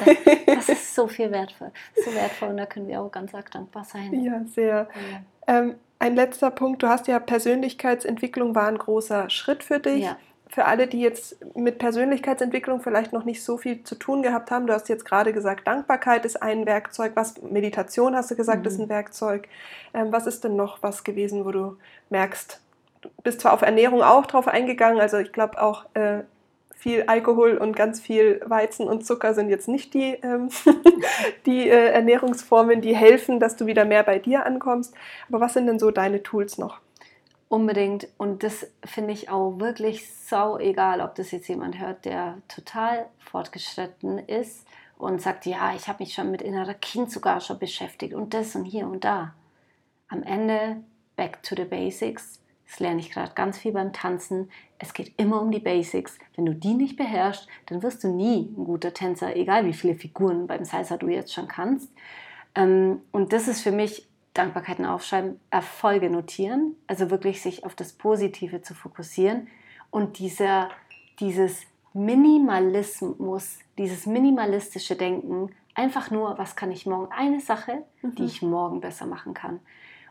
Das, 0.46 0.68
das, 0.68 0.70
ist 0.70 0.96
so 0.96 1.08
viel 1.08 1.32
wertvoll. 1.32 1.72
So 1.96 2.14
wertvoll 2.14 2.50
und 2.50 2.58
da 2.58 2.66
können 2.66 2.88
wir 2.88 3.02
auch 3.02 3.12
ganz 3.12 3.34
arg 3.34 3.52
dankbar 3.52 3.86
sein. 3.86 4.22
Ja, 4.22 4.42
sehr. 4.46 4.88
Ja. 5.48 5.60
Ähm, 5.60 5.76
ein 6.00 6.16
letzter 6.16 6.52
Punkt. 6.52 6.84
Du 6.84 6.88
hast 6.88 7.08
ja 7.08 7.20
Persönlichkeitsentwicklung 7.20 8.56
war 8.56 8.68
ein 8.68 8.78
großer 8.78 9.30
Schritt 9.30 9.64
für 9.64 9.80
dich. 9.80 10.06
Ja 10.06 10.18
für 10.50 10.66
alle, 10.66 10.88
die 10.88 11.00
jetzt 11.00 11.38
mit 11.56 11.78
Persönlichkeitsentwicklung 11.78 12.82
vielleicht 12.82 13.14
noch 13.14 13.24
nicht 13.24 13.44
so 13.44 13.58
viel 13.58 13.84
zu 13.84 13.96
tun 13.96 14.24
gehabt 14.24 14.50
haben, 14.50 14.66
du 14.66 14.74
hast 14.74 14.90
jetzt 14.90 15.06
gerade 15.06 15.32
gesagt, 15.32 15.68
Dankbarkeit 15.68 16.26
ist 16.26 16.42
ein 16.42 16.66
Werkzeug, 16.66 17.12
was 17.14 17.40
Meditation 17.44 18.16
hast 18.16 18.32
du 18.32 18.36
gesagt, 18.36 18.62
mhm. 18.62 18.68
ist 18.68 18.80
ein 18.80 18.90
Werkzeug. 18.90 19.48
Ähm, 19.94 20.12
was 20.12 20.26
ist 20.26 20.44
denn 20.44 20.56
noch 20.56 20.82
was 20.82 21.04
gewesen, 21.04 21.46
wo 21.46 21.52
du 21.52 21.78
merkst, 22.10 22.60
du 23.02 23.10
bist 23.24 23.42
zwar 23.42 23.54
auf 23.54 23.62
Ernährung 23.62 24.02
auch 24.02 24.26
drauf 24.26 24.48
eingegangen, 24.48 25.00
also 25.00 25.18
ich 25.18 25.32
glaube 25.32 25.62
auch 25.62 25.86
äh, 25.94 26.24
viel 26.80 27.04
Alkohol 27.08 27.58
und 27.58 27.76
ganz 27.76 28.00
viel 28.00 28.40
Weizen 28.46 28.88
und 28.88 29.06
Zucker 29.06 29.34
sind 29.34 29.50
jetzt 29.50 29.68
nicht 29.68 29.94
die, 29.94 30.14
ähm, 30.24 30.48
die 31.46 31.68
äh, 31.70 31.92
Ernährungsformen, 31.92 32.80
die 32.80 32.96
helfen, 32.96 33.42
dass 33.42 33.58
du 33.58 33.66
wieder 33.66 33.84
mehr 33.84 34.04
bei 34.04 34.18
dir 34.18 34.46
ankommst. 34.46 34.96
Aber 35.28 35.42
was 35.42 35.56
sind 35.56 35.68
denn 35.68 35.78
so 35.78 35.92
deine 35.92 36.24
Tools 36.24 36.58
noch? 36.58 36.80
Unbedingt. 37.50 38.08
Und 38.18 38.44
das 38.44 38.66
finde 38.86 39.12
ich 39.12 39.30
auch 39.30 39.60
wirklich 39.60 40.10
sau 40.10 40.58
egal, 40.58 41.02
ob 41.02 41.16
das 41.16 41.32
jetzt 41.32 41.50
jemand 41.50 41.78
hört, 41.80 42.06
der 42.06 42.38
total 42.48 43.08
fortgeschritten 43.18 44.18
ist 44.18 44.66
und 44.98 45.22
sagt, 45.22 45.46
ja, 45.46 45.74
ich 45.76 45.90
habe 45.90 46.02
mich 46.02 46.14
schon 46.14 46.32
mit 46.32 46.42
innerer 46.42 46.76
Kind 46.76 47.12
sogar 47.12 47.42
schon 47.42 47.60
beschäftigt 47.60 48.14
und 48.14 48.34
das 48.34 48.56
und 48.56 48.64
hier 48.64 48.88
und 48.88 49.04
da. 49.04 49.34
Am 50.08 50.24
Ende, 50.24 50.78
back 51.18 51.44
to 51.44 51.56
the 51.58 51.66
basics. 51.66 52.40
Das 52.70 52.80
lerne 52.80 53.00
ich 53.00 53.10
gerade 53.10 53.34
ganz 53.34 53.58
viel 53.58 53.72
beim 53.72 53.94
Tanzen. 53.94 54.52
Es 54.78 54.94
geht 54.94 55.14
immer 55.18 55.42
um 55.42 55.50
die 55.50 55.60
Basics. 55.60 56.20
Wenn 56.36 56.46
du 56.46 56.54
die 56.54 56.76
nicht 56.76 56.98
beherrschst, 56.98 57.48
dann 57.66 57.82
wirst 57.82 58.04
du 58.04 58.10
nie 58.10 58.54
ein 58.56 58.64
guter 58.64 58.94
Tänzer, 58.94 59.36
egal 59.36 59.66
wie 59.66 59.74
viele 59.74 59.96
Figuren 59.96 60.46
beim 60.46 60.64
Salsa 60.64 60.98
du 60.98 61.08
jetzt 61.08 61.34
schon 61.34 61.48
kannst. 61.48 61.92
Ähm, 62.54 63.02
und 63.12 63.34
das 63.34 63.48
ist 63.48 63.64
für 63.64 63.72
mich 63.72 64.08
Dankbarkeiten 64.36 64.86
aufschreiben, 64.86 65.40
Erfolge 65.50 66.12
notieren, 66.12 66.76
also 66.86 67.10
wirklich 67.10 67.42
sich 67.42 67.66
auf 67.66 67.74
das 67.74 67.94
Positive 67.94 68.62
zu 68.62 68.76
fokussieren 68.76 69.48
und 69.90 70.20
dieser, 70.20 70.70
dieses 71.20 71.64
Minimalismus, 71.94 73.58
dieses 73.80 74.06
minimalistische 74.06 74.96
Denken, 74.96 75.50
einfach 75.74 76.12
nur, 76.12 76.38
was 76.38 76.56
kann 76.56 76.72
ich 76.72 76.86
morgen, 76.86 77.12
eine 77.12 77.40
Sache, 77.40 77.84
mhm. 78.04 78.14
die 78.14 78.26
ich 78.26 78.44
morgen 78.44 78.80
besser 78.80 79.08
machen 79.08 79.34
kann. 79.34 79.60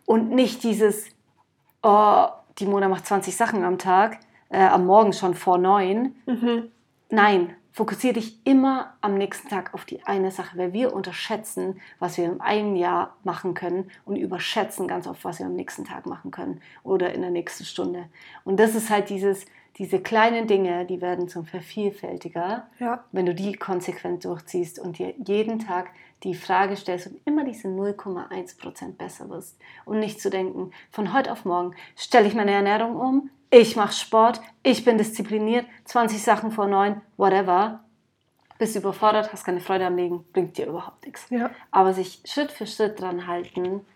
Und 0.04 0.30
nicht 0.30 0.64
dieses, 0.64 1.06
oh, 1.82 2.26
die 2.58 2.66
Mona 2.66 2.88
macht 2.88 3.06
20 3.06 3.36
Sachen 3.36 3.64
am 3.64 3.78
Tag, 3.78 4.18
äh, 4.48 4.58
am 4.58 4.86
Morgen 4.86 5.12
schon 5.12 5.34
vor 5.34 5.58
neun. 5.58 6.14
Mhm. 6.26 6.70
Nein, 7.10 7.54
Fokussiere 7.78 8.14
dich 8.14 8.44
immer 8.44 8.94
am 9.02 9.14
nächsten 9.14 9.48
Tag 9.48 9.72
auf 9.72 9.84
die 9.84 10.02
eine 10.02 10.32
Sache, 10.32 10.58
weil 10.58 10.72
wir 10.72 10.92
unterschätzen, 10.92 11.80
was 12.00 12.18
wir 12.18 12.24
in 12.24 12.40
einem 12.40 12.74
Jahr 12.74 13.16
machen 13.22 13.54
können 13.54 13.92
und 14.04 14.16
überschätzen 14.16 14.88
ganz 14.88 15.06
oft, 15.06 15.24
was 15.24 15.38
wir 15.38 15.46
am 15.46 15.54
nächsten 15.54 15.84
Tag 15.84 16.04
machen 16.04 16.32
können 16.32 16.60
oder 16.82 17.12
in 17.14 17.20
der 17.20 17.30
nächsten 17.30 17.64
Stunde. 17.64 18.06
Und 18.42 18.58
das 18.58 18.74
ist 18.74 18.90
halt 18.90 19.10
dieses, 19.10 19.46
diese 19.76 20.00
kleinen 20.00 20.48
Dinge, 20.48 20.86
die 20.86 21.00
werden 21.00 21.28
zum 21.28 21.46
Vervielfältiger, 21.46 22.66
ja. 22.80 23.04
wenn 23.12 23.26
du 23.26 23.32
die 23.32 23.52
konsequent 23.52 24.24
durchziehst 24.24 24.80
und 24.80 24.98
dir 24.98 25.14
jeden 25.24 25.60
Tag 25.60 25.90
die 26.22 26.34
Frage 26.34 26.76
stellst 26.76 27.06
und 27.06 27.20
immer 27.24 27.44
diese 27.44 27.68
0,1% 27.68 28.96
besser 28.96 29.28
wirst. 29.28 29.58
Und 29.84 30.00
nicht 30.00 30.20
zu 30.20 30.30
denken, 30.30 30.72
von 30.90 31.12
heute 31.12 31.32
auf 31.32 31.44
morgen 31.44 31.74
stelle 31.96 32.26
ich 32.26 32.34
meine 32.34 32.52
Ernährung 32.52 32.96
um, 32.96 33.30
ich 33.50 33.76
mache 33.76 33.92
Sport, 33.92 34.40
ich 34.62 34.84
bin 34.84 34.98
diszipliniert, 34.98 35.66
20 35.84 36.22
Sachen 36.22 36.50
vor 36.50 36.66
neun, 36.66 37.00
whatever. 37.16 37.80
Bist 38.58 38.76
überfordert, 38.76 39.32
hast 39.32 39.44
keine 39.44 39.60
Freude 39.60 39.86
am 39.86 39.96
Leben, 39.96 40.24
bringt 40.32 40.58
dir 40.58 40.66
überhaupt 40.66 41.06
nichts. 41.06 41.30
Ja. 41.30 41.50
Aber 41.70 41.94
sich 41.94 42.20
Schritt 42.24 42.50
für 42.50 42.66
Schritt 42.66 43.00
dran 43.00 43.26
halten. 43.26 43.86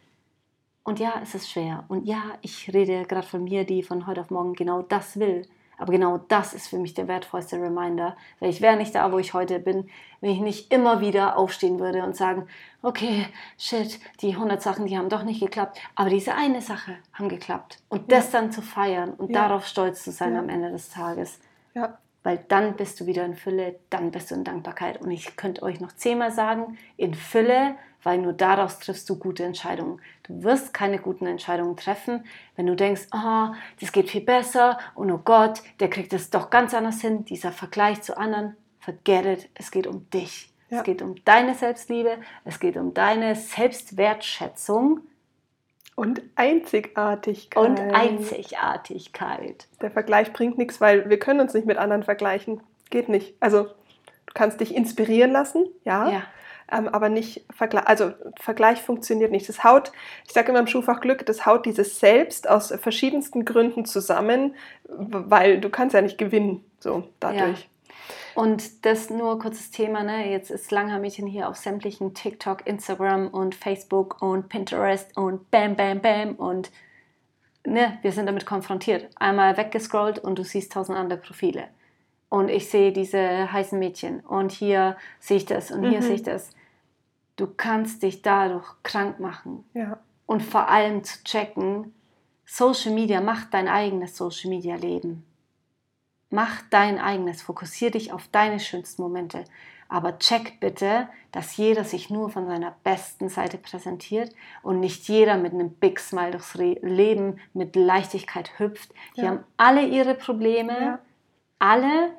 Und 0.85 1.01
ja, 1.01 1.15
es 1.23 1.35
ist 1.35 1.51
schwer. 1.51 1.85
Und 1.89 2.07
ja, 2.07 2.23
ich 2.43 2.73
rede 2.73 3.05
gerade 3.05 3.27
von 3.27 3.45
mir, 3.45 3.65
die 3.65 3.83
von 3.83 4.07
heute 4.07 4.21
auf 4.21 4.31
morgen 4.31 4.55
genau 4.55 4.83
das 4.83 5.19
will. 5.19 5.47
Aber 5.79 5.93
genau 5.93 6.19
das 6.29 6.55
ist 6.55 6.69
für 6.69 6.79
mich 6.79 6.95
der 6.95 7.09
wertvollste 7.09 7.57
Reminder, 7.57 8.17
weil 8.41 8.51
ich 8.51 8.61
wäre 8.61 8.77
nicht 8.77 8.95
da, 8.95 9.11
wo 9.13 9.19
ich 9.19 9.35
heute 9.35 9.59
bin, 9.59 9.89
wenn 10.21 10.31
ich 10.31 10.41
nicht 10.41 10.73
immer 10.73 11.01
wieder 11.01 11.37
aufstehen 11.37 11.81
würde 11.81 12.03
und 12.03 12.17
sagen, 12.17 12.47
okay, 12.83 13.27
shit, 13.59 13.99
die 14.21 14.35
100 14.35 14.63
Sachen, 14.63 14.87
die 14.87 14.97
haben 14.97 15.09
doch 15.09 15.25
nicht 15.25 15.41
geklappt, 15.41 15.79
aber 15.95 16.11
diese 16.11 16.35
eine 16.35 16.61
Sache 16.61 16.97
haben 17.13 17.29
geklappt. 17.29 17.79
Und 17.89 18.11
ja. 18.11 18.19
das 18.19 18.31
dann 18.31 18.53
zu 18.53 18.63
feiern 18.63 19.11
und 19.15 19.31
ja. 19.31 19.43
darauf 19.49 19.67
stolz 19.67 20.05
zu 20.05 20.13
sein 20.13 20.35
ja. 20.35 20.41
am 20.41 20.49
Ende 20.49 20.71
des 20.71 20.91
Tages. 20.91 21.41
Ja. 21.75 21.99
Weil 22.23 22.45
dann 22.49 22.77
bist 22.77 23.01
du 23.01 23.07
wieder 23.07 23.25
in 23.25 23.35
Fülle, 23.35 23.81
dann 23.91 24.13
bist 24.13 24.31
du 24.31 24.37
in 24.37 24.45
Dankbarkeit. 24.45 25.01
Und 25.01 25.11
ich 25.11 25.37
könnte 25.37 25.63
euch 25.63 25.81
noch 25.81 25.93
zehnmal 25.93 26.31
sagen, 26.31 26.79
in 26.97 27.15
Fülle 27.15 27.75
weil 28.03 28.19
nur 28.19 28.33
daraus 28.33 28.79
triffst 28.79 29.09
du 29.09 29.19
gute 29.19 29.45
Entscheidungen. 29.45 30.01
Du 30.25 30.43
wirst 30.43 30.75
keine 30.75 30.99
guten 30.99 31.27
Entscheidungen 31.27 31.77
treffen, 31.77 32.25
wenn 32.57 32.67
du 32.67 32.77
denkst, 32.77 33.09
oh, 33.13 33.49
das 33.81 33.93
geht 33.93 34.11
viel 34.11 34.23
besser 34.23 34.79
und 34.95 35.11
oh 35.11 35.21
Gott, 35.25 35.63
der 35.81 35.91
kriegt 35.91 36.13
es 36.13 36.31
doch 36.31 36.51
ganz 36.51 36.75
anders 36.75 37.01
hin, 37.01 37.25
dieser 37.25 37.53
Vergleich 37.53 38.03
zu 38.03 38.17
anderen. 38.17 38.57
Forget 38.81 39.27
it, 39.27 39.49
es 39.55 39.71
geht 39.71 39.87
um 39.87 40.09
dich. 40.11 40.53
Ja. 40.71 40.79
Es 40.79 40.85
geht 40.85 41.03
um 41.03 41.15
deine 41.25 41.55
Selbstliebe, 41.55 42.17
es 42.45 42.59
geht 42.59 42.77
um 42.77 42.95
deine 42.95 43.37
Selbstwertschätzung. 43.37 45.01
Und 45.95 46.23
Einzigartigkeit. 46.37 47.63
Und 47.63 47.79
Einzigartigkeit. 47.79 49.69
Der 49.83 49.91
Vergleich 49.91 50.33
bringt 50.33 50.57
nichts, 50.57 50.81
weil 50.81 51.11
wir 51.11 51.19
können 51.19 51.41
uns 51.41 51.53
nicht 51.53 51.67
mit 51.67 51.77
anderen 51.77 52.03
vergleichen. 52.03 52.63
Geht 52.89 53.11
nicht. 53.11 53.35
Also 53.41 53.69
kannst 54.35 54.61
dich 54.61 54.75
inspirieren 54.75 55.33
lassen, 55.33 55.67
ja. 55.85 56.11
ja 56.11 56.23
ähm, 56.73 56.89
aber 56.89 57.09
nicht 57.09 57.45
Vergleich, 57.55 57.87
also 57.87 58.13
Vergleich 58.41 58.81
funktioniert 58.81 59.31
nicht. 59.31 59.49
Das 59.49 59.63
haut, 59.63 59.93
ich 60.27 60.33
sage 60.33 60.51
immer 60.51 60.61
im 60.61 60.67
Schulfach 60.67 61.01
Glück, 61.01 61.27
das 61.27 61.47
haut 61.47 61.67
dieses 61.67 62.01
Selbst 62.01 62.49
aus 62.49 62.73
verschiedensten 62.81 63.45
Gründen 63.45 63.85
zusammen, 63.85 64.55
weil 64.89 65.61
du 65.61 65.69
kannst 65.69 65.95
ja 65.95 66.01
nicht 66.01 66.19
gewinnen, 66.19 66.65
so 66.81 67.05
dadurch. 67.21 67.61
Ja. 67.61 67.67
Und 68.35 68.87
das 68.87 69.11
nur 69.11 69.39
kurzes 69.39 69.71
Thema, 69.71 70.03
ne? 70.03 70.31
Jetzt 70.31 70.51
ist 70.51 70.71
Langhaar-Mädchen 70.73 71.27
hier 71.27 71.51
auf 71.51 71.57
sämtlichen 71.57 72.15
TikTok, 72.15 72.67
Instagram 72.67 73.29
und 73.29 73.55
Facebook 73.55 74.23
und 74.23 74.49
Pinterest 74.49 75.15
und 75.19 75.51
Bam, 75.51 75.77
Bam, 75.77 76.01
Bam 76.01 76.37
und 76.37 76.71
ne, 77.67 77.99
wir 78.01 78.13
sind 78.13 78.25
damit 78.25 78.47
konfrontiert. 78.47 79.11
Einmal 79.17 79.59
weggescrollt 79.59 80.19
und 80.19 80.39
du 80.39 80.45
siehst 80.45 80.73
tausend 80.73 80.97
andere 80.97 81.19
Profile. 81.19 81.69
Und 82.33 82.49
ich 82.49 82.71
sehe 82.71 82.93
diese 82.93 83.53
heißen 83.53 83.79
Mädchen 83.79 84.21
und 84.21 84.53
hier 84.53 84.97
sehe 85.21 85.37
ich 85.37 85.45
das 85.45 85.71
und 85.71 85.85
hier 85.85 85.99
mhm. 85.99 86.03
sehe 86.03 86.15
ich 86.15 86.23
das 86.23 86.55
du 87.37 87.47
kannst 87.47 88.03
dich 88.03 88.23
dadurch 88.23 88.67
krank 88.83 89.21
machen. 89.21 89.65
Ja. 89.75 89.99
Und 90.27 90.43
vor 90.43 90.69
allem 90.69 91.05
zu 91.05 91.23
checken, 91.25 91.95
Social 92.47 92.93
Media, 92.93 93.21
mach 93.21 93.47
dein 93.47 93.69
eigenes 93.69 94.17
Social 94.17 94.51
Media 94.51 94.77
Leben. 94.77 95.25
Mach 96.31 96.63
dein 96.71 96.99
eigenes, 96.99 97.43
fokussier 97.43 97.91
dich 97.91 98.13
auf 98.13 98.29
deine 98.29 98.61
schönsten 98.61 99.03
Momente. 99.03 99.45
Aber 99.89 100.19
check 100.19 100.61
bitte, 100.61 101.09
dass 101.33 101.59
jeder 101.59 101.85
sich 101.85 102.09
nur 102.09 102.31
von 102.31 102.47
seiner 102.47 102.75
besten 102.83 103.29
Seite 103.29 103.59
präsentiert 103.59 104.35
und 104.63 104.81
nicht 104.81 105.07
jeder 105.09 105.37
mit 105.37 105.53
einem 105.53 105.71
Big 105.71 106.01
Smile 106.01 106.31
durchs 106.31 106.55
Leben 106.55 107.39
mit 107.53 107.77
Leichtigkeit 107.77 108.59
hüpft. 108.59 108.93
Die 109.17 109.23
Ja. 109.23 109.29
haben 109.29 109.45
alle 109.59 109.85
ihre 109.87 110.15
Probleme, 110.15 110.81
Ja. 110.81 110.99
alle 111.59 112.13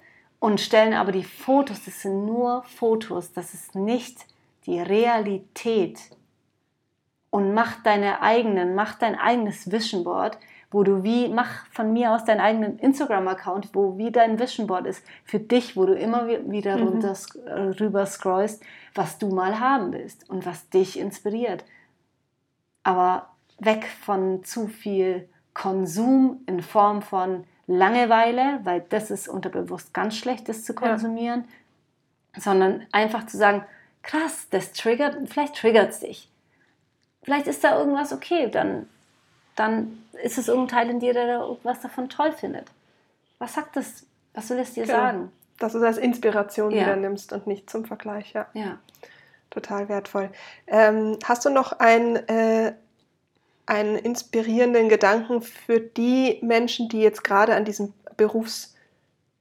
und 0.43 0.59
stellen 0.59 0.93
aber 0.93 1.13
die 1.13 1.23
Fotos, 1.23 1.85
das 1.85 2.01
sind 2.01 2.25
nur 2.25 2.63
Fotos, 2.63 3.31
das 3.31 3.53
ist 3.53 3.75
nicht 3.75 4.25
die 4.65 4.77
Realität. 4.81 5.99
Und 7.29 7.53
mach 7.53 7.81
deine 7.81 8.21
eigenen, 8.21 8.75
mach 8.75 8.95
dein 8.95 9.17
eigenes 9.17 9.71
Vision 9.71 10.03
Board, 10.03 10.37
wo 10.69 10.83
du 10.83 11.01
wie, 11.01 11.29
mach 11.29 11.65
von 11.67 11.93
mir 11.93 12.11
aus 12.11 12.25
deinen 12.25 12.41
eigenen 12.41 12.77
Instagram-Account, 12.77 13.69
wo 13.73 13.97
wie 13.97 14.11
dein 14.11 14.37
Vision 14.37 14.67
Board 14.67 14.85
ist, 14.85 15.01
für 15.23 15.39
dich, 15.39 15.77
wo 15.77 15.85
du 15.85 15.93
immer 15.95 16.27
wi- 16.27 16.51
wieder 16.51 16.75
Mhm. 16.75 16.87
runter, 16.87 17.15
äh, 17.45 17.61
rüber 17.79 18.05
scrollst, 18.05 18.61
was 18.95 19.17
du 19.19 19.29
mal 19.29 19.61
haben 19.61 19.93
willst 19.93 20.29
und 20.29 20.45
was 20.45 20.69
dich 20.69 20.99
inspiriert. 20.99 21.63
Aber 22.83 23.29
weg 23.59 23.85
von 24.01 24.43
zu 24.43 24.67
viel 24.67 25.29
Konsum 25.53 26.41
in 26.47 26.61
Form 26.61 27.01
von 27.01 27.45
Langeweile, 27.67 28.59
weil 28.63 28.81
das 28.89 29.09
ist 29.11 29.27
unterbewusst 29.27 29.93
ganz 29.93 30.17
schlecht, 30.17 30.49
das 30.49 30.63
zu 30.65 30.73
Ja. 30.73 30.79
konsumieren, 30.79 31.45
sondern 32.37 32.85
einfach 32.91 33.25
zu 33.27 33.37
sagen, 33.37 33.63
krass, 34.01 34.47
das 34.49 34.73
triggert, 34.73 35.17
vielleicht 35.29 35.55
triggert 35.55 35.91
es 35.91 35.99
dich. 36.01 36.29
Vielleicht 37.23 37.47
ist 37.47 37.63
da 37.63 37.77
irgendwas 37.79 38.11
okay, 38.11 38.49
dann, 38.49 38.89
dann 39.55 40.03
ist 40.23 40.37
es 40.37 40.49
irgendein 40.49 40.77
Teil 40.77 40.89
in 40.89 40.99
dir, 40.99 41.13
der 41.13 41.27
da 41.27 41.41
irgendwas 41.45 41.79
davon 41.81 42.09
toll 42.09 42.33
findet. 42.33 42.67
Was 43.39 43.53
sagt 43.53 43.75
das? 43.77 44.05
Was 44.33 44.49
will 44.49 44.59
es 44.59 44.73
dir 44.73 44.85
Genau. 44.85 44.97
sagen? 44.97 45.31
Dass 45.59 45.71
du 45.73 45.79
das 45.79 45.95
als 45.95 45.97
Inspiration 45.99 46.71
Ja. 46.71 46.81
wieder 46.81 46.95
nimmst 46.97 47.31
und 47.31 47.47
nicht 47.47 47.69
zum 47.69 47.85
Vergleich, 47.85 48.33
ja. 48.33 48.47
Ja. 48.53 48.77
Total 49.51 49.87
wertvoll. 49.87 50.29
Ähm, 50.67 51.17
hast 51.23 51.45
du 51.45 51.49
noch 51.49 51.73
einen, 51.73 52.15
äh, 52.27 52.73
einen 53.65 53.95
inspirierenden 53.95 54.89
Gedanken 54.89 55.41
für 55.41 55.79
die 55.79 56.39
Menschen, 56.41 56.89
die 56.89 57.01
jetzt 57.01 57.23
gerade 57.23 57.55
an 57.55 57.65
diesem 57.65 57.93
Berufs, 58.17 58.75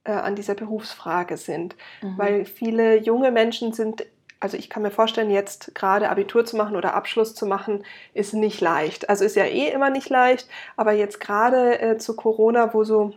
äh, 0.03 0.11
an 0.11 0.35
dieser 0.35 0.55
Berufsfrage 0.55 1.37
sind? 1.37 1.75
Mhm. 2.01 2.17
Weil 2.17 2.45
viele 2.45 2.97
junge 2.97 3.31
Menschen 3.31 3.73
sind, 3.73 4.05
also 4.39 4.57
ich 4.57 4.69
kann 4.69 4.83
mir 4.83 4.91
vorstellen, 4.91 5.29
jetzt 5.29 5.75
gerade 5.75 6.09
Abitur 6.09 6.45
zu 6.45 6.55
machen 6.55 6.75
oder 6.75 6.93
Abschluss 6.93 7.35
zu 7.35 7.45
machen, 7.45 7.85
ist 8.13 8.33
nicht 8.33 8.61
leicht. 8.61 9.09
Also 9.09 9.25
ist 9.25 9.35
ja 9.35 9.45
eh 9.45 9.69
immer 9.69 9.89
nicht 9.89 10.09
leicht, 10.09 10.47
aber 10.77 10.93
jetzt 10.93 11.19
gerade 11.19 11.79
äh, 11.79 11.97
zu 11.97 12.15
Corona, 12.15 12.73
wo 12.73 12.83
so 12.83 13.13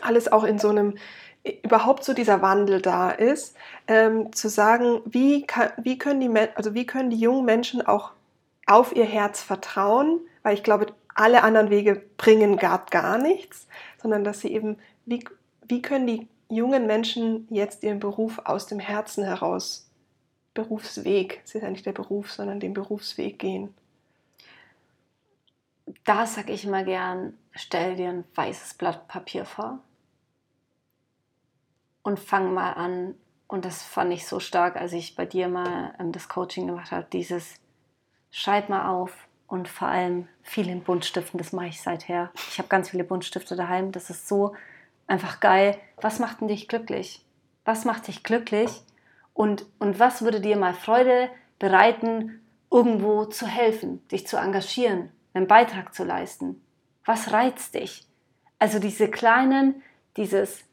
alles 0.00 0.30
auch 0.30 0.44
in 0.44 0.58
so 0.58 0.68
einem 0.68 0.94
überhaupt 1.62 2.04
so 2.04 2.14
dieser 2.14 2.40
Wandel 2.40 2.80
da 2.80 3.10
ist, 3.10 3.56
ähm, 3.88 4.32
zu 4.32 4.48
sagen, 4.48 5.00
wie, 5.04 5.44
kann, 5.44 5.70
wie, 5.76 5.98
können 5.98 6.20
die, 6.20 6.30
also 6.54 6.74
wie 6.74 6.86
können 6.86 7.10
die 7.10 7.18
jungen 7.18 7.44
Menschen 7.44 7.84
auch 7.84 8.12
auf 8.66 8.94
ihr 8.94 9.04
Herz 9.04 9.42
vertrauen, 9.42 10.20
weil 10.42 10.54
ich 10.54 10.62
glaube, 10.62 10.86
alle 11.14 11.42
anderen 11.42 11.70
Wege 11.70 12.02
bringen 12.16 12.56
gar, 12.56 12.84
gar 12.86 13.18
nichts, 13.18 13.66
sondern 14.00 14.24
dass 14.24 14.40
sie 14.40 14.52
eben, 14.52 14.78
wie, 15.04 15.24
wie 15.66 15.82
können 15.82 16.06
die 16.06 16.28
jungen 16.48 16.86
Menschen 16.86 17.46
jetzt 17.50 17.82
ihren 17.82 18.00
Beruf 18.00 18.40
aus 18.44 18.66
dem 18.66 18.78
Herzen 18.78 19.24
heraus, 19.24 19.88
Berufsweg, 20.54 21.40
es 21.44 21.54
ist 21.54 21.62
ja 21.62 21.70
nicht 21.70 21.86
der 21.86 21.92
Beruf, 21.92 22.30
sondern 22.30 22.60
den 22.60 22.74
Berufsweg 22.74 23.38
gehen. 23.38 23.74
Da 26.04 26.26
sage 26.26 26.52
ich 26.52 26.64
immer 26.64 26.84
gern, 26.84 27.38
stell 27.52 27.96
dir 27.96 28.10
ein 28.10 28.24
weißes 28.34 28.74
Blatt 28.74 29.08
Papier 29.08 29.44
vor 29.44 29.78
und 32.02 32.20
fang 32.20 32.52
mal 32.52 32.72
an. 32.72 33.14
Und 33.48 33.64
das 33.64 33.82
fand 33.82 34.12
ich 34.12 34.26
so 34.26 34.40
stark, 34.40 34.76
als 34.76 34.92
ich 34.92 35.14
bei 35.16 35.26
dir 35.26 35.48
mal 35.48 35.94
ähm, 35.98 36.12
das 36.12 36.28
Coaching 36.28 36.66
gemacht 36.66 36.90
habe, 36.90 37.06
dieses 37.12 37.54
schreib 38.30 38.68
mal 38.68 38.90
auf 38.90 39.28
und 39.52 39.68
vor 39.68 39.88
allem 39.88 40.28
viel 40.42 40.66
in 40.66 40.82
Buntstiften, 40.82 41.36
das 41.36 41.52
mache 41.52 41.66
ich 41.66 41.82
seither. 41.82 42.30
Ich 42.48 42.56
habe 42.56 42.70
ganz 42.70 42.88
viele 42.88 43.04
Buntstifte 43.04 43.54
daheim, 43.54 43.92
das 43.92 44.08
ist 44.08 44.26
so 44.26 44.54
einfach 45.06 45.40
geil. 45.40 45.76
Was 46.00 46.18
macht 46.18 46.40
denn 46.40 46.48
dich 46.48 46.68
glücklich? 46.68 47.22
Was 47.66 47.84
macht 47.84 48.08
dich 48.08 48.22
glücklich? 48.22 48.70
Und, 49.34 49.66
und 49.78 49.98
was 49.98 50.22
würde 50.22 50.40
dir 50.40 50.56
mal 50.56 50.72
Freude 50.72 51.28
bereiten, 51.58 52.40
irgendwo 52.70 53.26
zu 53.26 53.46
helfen, 53.46 54.00
dich 54.08 54.26
zu 54.26 54.38
engagieren, 54.38 55.10
einen 55.34 55.48
Beitrag 55.48 55.94
zu 55.94 56.02
leisten? 56.02 56.64
Was 57.04 57.30
reizt 57.30 57.74
dich? 57.74 58.06
Also 58.58 58.78
diese 58.78 59.10
kleinen, 59.10 59.82
dieses, 60.16 60.64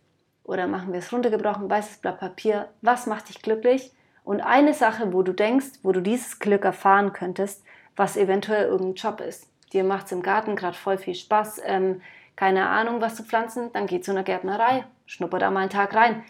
oder 0.45 0.67
machen 0.67 0.93
wir 0.93 0.99
es 0.99 1.11
runtergebrochen, 1.11 1.69
weißes 1.69 1.97
Blatt 1.97 2.21
Papier, 2.21 2.69
was 2.81 3.07
macht 3.07 3.27
dich 3.27 3.41
glücklich? 3.41 3.91
Und 4.23 4.39
eine 4.39 4.73
Sache, 4.73 5.11
wo 5.11 5.21
du 5.21 5.33
denkst, 5.33 5.79
wo 5.83 5.91
du 5.91 6.01
dieses 6.01 6.39
Glück 6.39 6.63
erfahren 6.63 7.11
könntest, 7.11 7.61
was 7.99 8.15
eventuell 8.15 8.65
irgendein 8.67 8.95
Job 8.95 9.19
ist. 9.19 9.45
Dir 9.73 9.83
macht 9.83 10.05
es 10.05 10.13
im 10.13 10.23
Garten 10.23 10.55
gerade 10.55 10.77
voll 10.77 10.97
viel 10.97 11.15
Spaß, 11.15 11.61
ähm, 11.65 12.01
keine 12.37 12.69
Ahnung, 12.69 13.01
was 13.01 13.15
zu 13.15 13.23
pflanzen, 13.23 13.71
dann 13.73 13.87
geh 13.87 13.99
zu 13.99 14.11
einer 14.11 14.23
Gärtnerei, 14.23 14.85
schnupper 15.05 15.37
da 15.37 15.51
mal 15.51 15.59
einen 15.59 15.69
Tag 15.69 15.93
rein. 15.93 16.23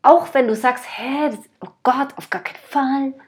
Auch 0.00 0.32
wenn 0.32 0.48
du 0.48 0.56
sagst, 0.56 0.86
hä, 0.88 1.30
oh 1.60 1.68
Gott, 1.82 2.16
auf 2.16 2.30
gar 2.30 2.42
keinen 2.42 2.64
Fall. 2.64 3.20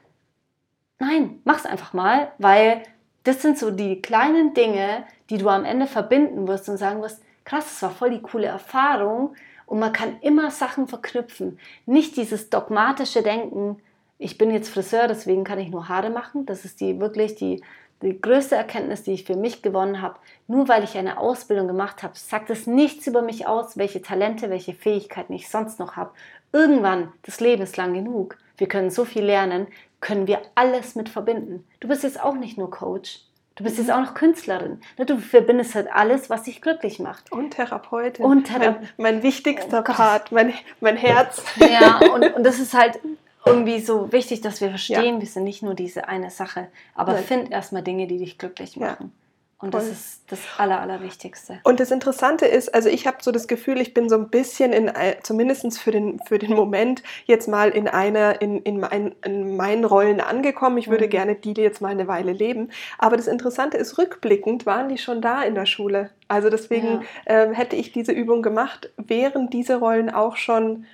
Nein, 0.97 1.39
mach's 1.43 1.67
einfach 1.67 1.93
mal, 1.93 2.31
weil 2.39 2.81
das 3.25 3.43
sind 3.43 3.59
so 3.59 3.69
die 3.69 4.01
kleinen 4.01 4.55
Dinge, 4.55 5.05
die 5.29 5.37
du 5.37 5.47
am 5.49 5.63
Ende 5.63 5.85
verbinden 5.85 6.47
wirst 6.47 6.67
und 6.69 6.77
sagen 6.77 7.01
wirst, 7.03 7.21
krass, 7.45 7.65
das 7.65 7.81
war 7.83 7.91
voll 7.91 8.09
die 8.09 8.21
coole 8.23 8.47
Erfahrung 8.47 9.35
und 9.67 9.77
man 9.77 9.93
kann 9.93 10.19
immer 10.21 10.49
Sachen 10.49 10.87
verknüpfen. 10.87 11.59
Nicht 11.85 12.17
dieses 12.17 12.49
dogmatische 12.49 13.21
Denken, 13.21 13.77
ich 14.17 14.37
bin 14.37 14.51
jetzt 14.51 14.69
Friseur, 14.69 15.07
deswegen 15.07 15.43
kann 15.43 15.59
ich 15.59 15.69
nur 15.69 15.89
Haare 15.89 16.09
machen. 16.09 16.45
Das 16.45 16.65
ist 16.65 16.79
die 16.79 16.99
wirklich 16.99 17.35
die, 17.35 17.61
die 18.03 18.21
größte 18.21 18.55
Erkenntnis, 18.55 19.03
die 19.03 19.13
ich 19.13 19.23
für 19.25 19.35
mich 19.35 19.61
gewonnen 19.61 20.01
habe. 20.01 20.15
Nur 20.47 20.67
weil 20.67 20.83
ich 20.83 20.97
eine 20.97 21.17
Ausbildung 21.17 21.67
gemacht 21.67 22.03
habe, 22.03 22.13
sagt 22.15 22.49
es 22.49 22.67
nichts 22.67 23.07
über 23.07 23.21
mich 23.21 23.47
aus, 23.47 23.77
welche 23.77 24.01
Talente, 24.01 24.49
welche 24.49 24.73
Fähigkeiten 24.73 25.33
ich 25.33 25.49
sonst 25.49 25.79
noch 25.79 25.95
habe. 25.95 26.11
Irgendwann, 26.51 27.11
das 27.23 27.39
Leben 27.39 27.63
ist 27.63 27.77
lang 27.77 27.93
genug, 27.93 28.37
wir 28.57 28.67
können 28.67 28.91
so 28.91 29.05
viel 29.05 29.23
lernen, 29.23 29.67
können 30.01 30.27
wir 30.27 30.41
alles 30.55 30.95
mit 30.95 31.09
verbinden. 31.09 31.65
Du 31.79 31.87
bist 31.87 32.03
jetzt 32.03 32.21
auch 32.23 32.35
nicht 32.35 32.57
nur 32.57 32.69
Coach, 32.69 33.21
du 33.55 33.63
bist 33.63 33.77
jetzt 33.79 33.91
auch 33.91 34.01
noch 34.01 34.13
Künstlerin. 34.13 34.81
Ne, 34.97 35.05
Du 35.05 35.17
verbindest 35.17 35.73
halt 35.75 35.87
alles, 35.91 36.29
was 36.29 36.43
dich 36.43 36.61
glücklich 36.61 36.99
macht. 36.99 37.31
Und 37.31 37.51
Therapeutin. 37.51 38.23
Und 38.25 38.47
Thera- 38.49 38.59
mein, 38.59 38.89
mein 38.97 39.23
wichtigster 39.23 39.79
Oh. 39.79 39.91
Part, 39.93 40.31
mein, 40.31 40.53
mein 40.81 40.97
Herz. 41.07 41.41
Ja, 41.57 41.99
und, 42.13 42.33
und 42.35 42.43
das 42.43 42.59
ist 42.59 42.73
halt 42.73 42.99
irgendwie 43.45 43.79
so 43.79 44.11
wichtig, 44.11 44.41
dass 44.41 44.61
wir 44.61 44.69
verstehen, 44.69 45.19
wir 45.19 45.27
sind 45.27 45.43
nicht 45.43 45.63
nur 45.63 45.73
diese 45.73 46.07
eine 46.07 46.29
Sache, 46.29 46.67
aber 46.95 47.13
Nein. 47.13 47.23
find 47.23 47.51
erstmal 47.51 47.81
Dinge, 47.83 48.07
die 48.07 48.17
dich 48.17 48.37
glücklich 48.37 48.75
Ja. 48.75 48.91
machen. 48.91 49.11
Und 49.59 49.73
das 49.73 49.87
ist 49.87 50.23
das 50.27 50.39
Aller, 50.57 50.81
Allerwichtigste. 50.81 51.59
Und 51.63 51.79
das 51.79 51.89
Interessante 51.89 52.45
ist, 52.45 52.75
also 52.75 52.89
ich 52.89 53.07
habe 53.07 53.19
so 53.21 53.31
das 53.31 53.47
Gefühl, 53.47 53.79
ich 53.79 53.93
bin 53.93 54.09
so 54.09 54.15
ein 54.17 54.27
bisschen 54.27 54.73
in, 54.73 54.91
zumindest 55.23 55.79
für 55.79 55.91
den, 55.91 56.19
für 56.19 56.37
den 56.37 56.53
Moment, 56.53 57.01
jetzt 57.27 57.47
mal 57.47 57.69
in 57.69 57.87
einer, 57.87 58.41
in, 58.41 58.61
in, 58.63 58.81
mein, 58.81 59.15
in 59.23 59.55
meinen 59.55 59.85
Rollen 59.85 60.19
angekommen. 60.19 60.77
Ich 60.79 60.89
würde 60.89 61.05
Mhm. 61.05 61.09
gerne 61.11 61.35
die 61.35 61.53
jetzt 61.53 61.79
mal 61.79 61.87
eine 61.93 62.09
Weile 62.09 62.33
leben. 62.33 62.71
Aber 62.97 63.15
das 63.15 63.27
Interessante 63.27 63.77
ist, 63.77 63.97
rückblickend 63.97 64.65
waren 64.65 64.89
die 64.89 64.97
schon 64.97 65.21
da 65.21 65.43
in 65.43 65.55
der 65.55 65.65
Schule. 65.65 66.09
Also 66.27 66.49
deswegen 66.49 67.05
ähm, 67.25 67.53
hätte 67.53 67.77
ich 67.77 67.93
diese 67.93 68.11
Übung 68.11 68.41
gemacht, 68.41 68.89
wären 68.97 69.49
diese 69.49 69.77
Rollen 69.77 70.09
auch 70.09 70.35
schon, 70.35 70.85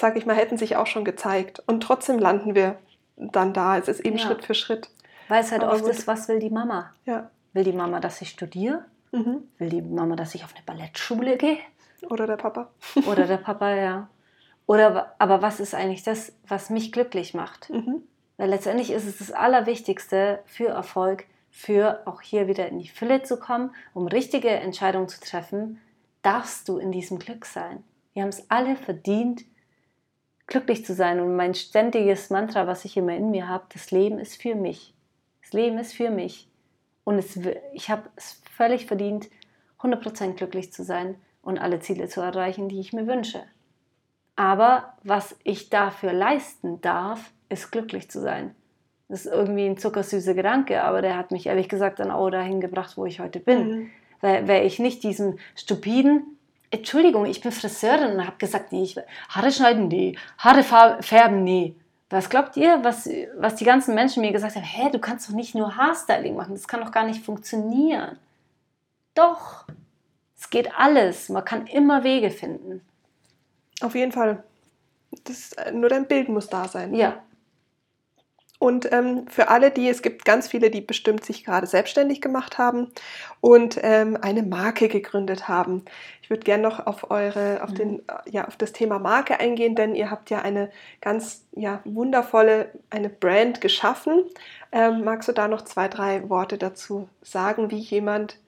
sag 0.00 0.16
ich 0.16 0.26
mal, 0.26 0.36
hätten 0.36 0.56
sich 0.56 0.76
auch 0.76 0.86
schon 0.86 1.04
gezeigt. 1.04 1.62
Und 1.66 1.82
trotzdem 1.82 2.18
landen 2.18 2.54
wir 2.54 2.78
dann 3.16 3.52
da. 3.52 3.76
Es 3.78 3.88
ist 3.88 4.00
eben 4.00 4.16
Ja. 4.16 4.24
Schritt 4.26 4.44
für 4.44 4.54
Schritt. 4.54 4.90
Weil 5.28 5.42
es 5.42 5.52
halt 5.52 5.62
Aber 5.62 5.72
oft 5.74 5.82
gut. 5.82 5.90
ist, 5.92 6.06
was 6.06 6.28
will 6.28 6.38
die 6.38 6.50
Mama? 6.50 6.92
Ja. 7.04 7.30
Will 7.52 7.64
die 7.64 7.72
Mama, 7.72 8.00
dass 8.00 8.20
ich 8.22 8.30
studiere? 8.30 8.84
Mhm. 9.12 9.42
Will 9.58 9.68
die 9.70 9.82
Mama, 9.82 10.16
dass 10.16 10.34
ich 10.34 10.44
auf 10.44 10.54
eine 10.54 10.64
Ballettschule 10.64 11.36
gehe? 11.36 11.58
Oder 12.08 12.26
der 12.26 12.36
Papa. 12.36 12.70
Oder 13.06 13.26
der 13.26 13.38
Papa, 13.38 13.74
ja. 13.74 14.08
Oder, 14.66 15.14
aber 15.18 15.42
was 15.42 15.60
ist 15.60 15.74
eigentlich 15.74 16.02
das, 16.02 16.32
was 16.46 16.70
mich 16.70 16.92
glücklich 16.92 17.34
macht? 17.34 17.70
Mhm. 17.70 18.02
Weil 18.36 18.50
letztendlich 18.50 18.90
ist 18.90 19.06
es 19.06 19.18
das 19.18 19.32
Allerwichtigste 19.32 20.40
für 20.44 20.68
Erfolg, 20.68 21.24
für 21.50 22.02
auch 22.04 22.20
hier 22.20 22.46
wieder 22.46 22.68
in 22.68 22.78
die 22.78 22.88
Fülle 22.88 23.22
zu 23.22 23.38
kommen, 23.38 23.74
um 23.94 24.06
richtige 24.06 24.50
Entscheidungen 24.50 25.08
zu 25.08 25.20
treffen, 25.20 25.80
darfst 26.22 26.68
du 26.68 26.78
in 26.78 26.92
diesem 26.92 27.18
Glück 27.18 27.46
sein. 27.46 27.82
Wir 28.12 28.22
haben 28.22 28.28
es 28.28 28.48
alle 28.50 28.76
verdient, 28.76 29.44
glücklich 30.48 30.84
zu 30.84 30.94
sein. 30.94 31.20
Und 31.20 31.36
mein 31.36 31.54
ständiges 31.54 32.30
Mantra, 32.30 32.66
was 32.66 32.84
ich 32.84 32.96
immer 32.96 33.14
in 33.14 33.30
mir 33.30 33.48
habe, 33.48 33.66
das 33.72 33.92
Leben 33.92 34.18
ist 34.18 34.42
für 34.42 34.56
mich. 34.56 34.94
Das 35.42 35.52
Leben 35.52 35.78
ist 35.78 35.94
für 35.94 36.10
mich. 36.10 36.48
Und 37.04 37.18
es, 37.18 37.38
ich 37.72 37.88
habe 37.90 38.02
es 38.16 38.42
völlig 38.50 38.86
verdient, 38.86 39.30
100% 39.80 40.32
glücklich 40.32 40.72
zu 40.72 40.82
sein 40.82 41.14
und 41.42 41.58
alle 41.58 41.78
Ziele 41.78 42.08
zu 42.08 42.20
erreichen, 42.20 42.68
die 42.68 42.80
ich 42.80 42.92
mir 42.92 43.06
wünsche. 43.06 43.42
Aber 44.36 44.94
was 45.02 45.36
ich 45.44 45.70
dafür 45.70 46.12
leisten 46.12 46.80
darf, 46.80 47.32
ist 47.48 47.70
glücklich 47.70 48.10
zu 48.10 48.20
sein. 48.20 48.54
Das 49.08 49.24
ist 49.24 49.32
irgendwie 49.32 49.66
ein 49.66 49.78
zuckersüßer 49.78 50.34
Gedanke, 50.34 50.82
aber 50.82 51.00
der 51.00 51.16
hat 51.16 51.30
mich 51.30 51.46
ehrlich 51.46 51.68
gesagt 51.68 51.98
dann 51.98 52.10
auch 52.10 52.28
dahin 52.30 52.60
gebracht, 52.60 52.96
wo 52.96 53.06
ich 53.06 53.20
heute 53.20 53.40
bin. 53.40 53.68
Mhm. 53.68 53.90
Weil 54.20 54.48
wäre 54.48 54.64
ich 54.64 54.78
nicht 54.78 55.02
diesen 55.02 55.38
stupiden, 55.54 56.37
Entschuldigung, 56.70 57.24
ich 57.26 57.40
bin 57.40 57.52
Friseurin 57.52 58.12
und 58.12 58.26
habe 58.26 58.36
gesagt, 58.36 58.72
nee, 58.72 58.82
ich, 58.82 58.96
Haare 59.30 59.50
schneiden, 59.50 59.88
nee, 59.88 60.16
Haare 60.38 60.62
färben, 61.02 61.44
nee. 61.44 61.74
Was 62.10 62.30
glaubt 62.30 62.56
ihr, 62.56 62.82
was, 62.82 63.08
was 63.36 63.56
die 63.56 63.64
ganzen 63.64 63.94
Menschen 63.94 64.22
mir 64.22 64.32
gesagt 64.32 64.56
haben? 64.56 64.64
Hä, 64.64 64.90
du 64.90 64.98
kannst 64.98 65.28
doch 65.28 65.34
nicht 65.34 65.54
nur 65.54 65.76
Haarstyling 65.76 66.36
machen, 66.36 66.54
das 66.54 66.68
kann 66.68 66.80
doch 66.80 66.92
gar 66.92 67.04
nicht 67.04 67.24
funktionieren. 67.24 68.18
Doch, 69.14 69.64
es 70.38 70.48
geht 70.50 70.70
alles. 70.78 71.28
Man 71.28 71.44
kann 71.44 71.66
immer 71.66 72.04
Wege 72.04 72.30
finden. 72.30 72.80
Auf 73.80 73.94
jeden 73.94 74.12
Fall. 74.12 74.42
Das, 75.24 75.54
nur 75.72 75.88
dein 75.88 76.06
Bild 76.06 76.28
muss 76.28 76.48
da 76.48 76.68
sein. 76.68 76.94
Ja. 76.94 77.22
Und 78.58 78.90
ähm, 78.92 79.28
für 79.28 79.48
alle, 79.48 79.70
die, 79.70 79.88
es 79.88 80.02
gibt 80.02 80.24
ganz 80.24 80.48
viele, 80.48 80.70
die 80.70 80.80
bestimmt 80.80 81.24
sich 81.24 81.44
gerade 81.44 81.66
selbstständig 81.66 82.20
gemacht 82.20 82.58
haben 82.58 82.88
und 83.40 83.78
ähm, 83.82 84.18
eine 84.20 84.42
Marke 84.42 84.88
gegründet 84.88 85.46
haben. 85.46 85.84
Ich 86.22 86.30
würde 86.30 86.42
gerne 86.42 86.64
noch 86.64 86.84
auf 86.84 87.10
eure, 87.10 87.62
auf, 87.62 87.72
den, 87.72 87.92
mhm. 87.92 88.02
ja, 88.26 88.48
auf 88.48 88.56
das 88.56 88.72
Thema 88.72 88.98
Marke 88.98 89.38
eingehen, 89.38 89.76
denn 89.76 89.94
ihr 89.94 90.10
habt 90.10 90.30
ja 90.30 90.42
eine 90.42 90.70
ganz 91.00 91.46
ja, 91.52 91.80
wundervolle, 91.84 92.72
eine 92.90 93.08
Brand 93.08 93.60
geschaffen. 93.60 94.24
Ähm, 94.72 95.04
magst 95.04 95.28
du 95.28 95.32
da 95.32 95.46
noch 95.46 95.62
zwei, 95.62 95.86
drei 95.86 96.28
Worte 96.28 96.58
dazu 96.58 97.08
sagen, 97.22 97.70
wie 97.70 97.78
jemand 97.78 98.38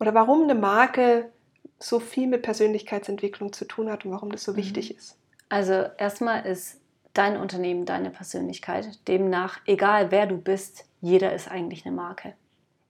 oder 0.00 0.14
warum 0.14 0.44
eine 0.44 0.54
Marke 0.54 1.30
so 1.78 2.00
viel 2.00 2.28
mit 2.28 2.42
Persönlichkeitsentwicklung 2.42 3.52
zu 3.52 3.66
tun 3.66 3.90
hat 3.90 4.06
und 4.06 4.12
warum 4.12 4.32
das 4.32 4.44
so 4.44 4.52
mhm. 4.52 4.56
wichtig 4.56 4.96
ist? 4.96 5.16
Also 5.50 5.84
erstmal 5.98 6.46
ist 6.46 6.80
dein 7.14 7.36
Unternehmen 7.36 7.86
deine 7.86 8.10
Persönlichkeit. 8.10 8.86
Demnach, 9.08 9.60
egal 9.66 10.10
wer 10.10 10.26
du 10.26 10.36
bist, 10.36 10.86
jeder 11.00 11.32
ist 11.32 11.50
eigentlich 11.50 11.86
eine 11.86 11.94
Marke. 11.94 12.34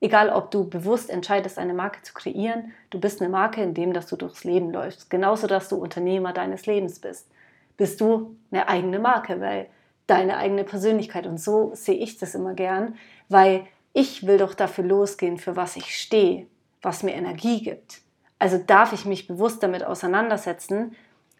Egal, 0.00 0.28
ob 0.28 0.50
du 0.50 0.68
bewusst 0.68 1.08
entscheidest, 1.08 1.58
eine 1.58 1.72
Marke 1.72 2.02
zu 2.02 2.12
kreieren, 2.12 2.72
du 2.90 3.00
bist 3.00 3.20
eine 3.20 3.30
Marke, 3.30 3.62
indem 3.62 3.92
dass 3.92 4.06
du 4.06 4.16
durchs 4.16 4.44
Leben 4.44 4.70
läufst. 4.70 5.08
Genauso, 5.08 5.46
dass 5.46 5.68
du 5.68 5.76
Unternehmer 5.76 6.32
deines 6.32 6.66
Lebens 6.66 6.98
bist. 6.98 7.30
Bist 7.76 8.00
du 8.00 8.36
eine 8.50 8.68
eigene 8.68 8.98
Marke, 8.98 9.40
weil 9.40 9.68
deine 10.06 10.36
eigene 10.36 10.64
Persönlichkeit. 10.64 11.26
Und 11.26 11.38
so 11.38 11.70
sehe 11.74 11.96
ich 11.96 12.18
das 12.18 12.34
immer 12.34 12.54
gern, 12.54 12.96
weil 13.28 13.66
ich 13.92 14.26
will 14.26 14.38
doch 14.38 14.54
dafür 14.54 14.84
losgehen, 14.84 15.38
für 15.38 15.56
was 15.56 15.76
ich 15.76 15.96
stehe, 15.96 16.46
was 16.82 17.02
mir 17.02 17.14
Energie 17.14 17.62
gibt. 17.62 18.02
Also 18.38 18.58
darf 18.58 18.92
ich 18.92 19.06
mich 19.06 19.26
bewusst 19.26 19.62
damit 19.62 19.84
auseinandersetzen. 19.84 20.94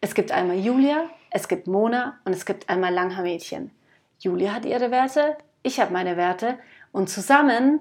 Es 0.05 0.14
gibt 0.14 0.32
einmal 0.32 0.59
Julia, 0.59 1.09
es 1.30 1.48
gibt 1.48 1.66
Mona 1.66 2.20
und 2.26 2.34
es 2.34 2.44
gibt 2.44 2.68
einmal 2.68 2.92
Langhaar-Mädchen. 2.92 3.70
Julia 4.18 4.52
hat 4.52 4.66
ihre 4.66 4.90
Werte, 4.90 5.38
ich 5.62 5.80
habe 5.80 5.94
meine 5.94 6.18
Werte 6.18 6.59
und 6.92 7.09
zusammen, 7.09 7.80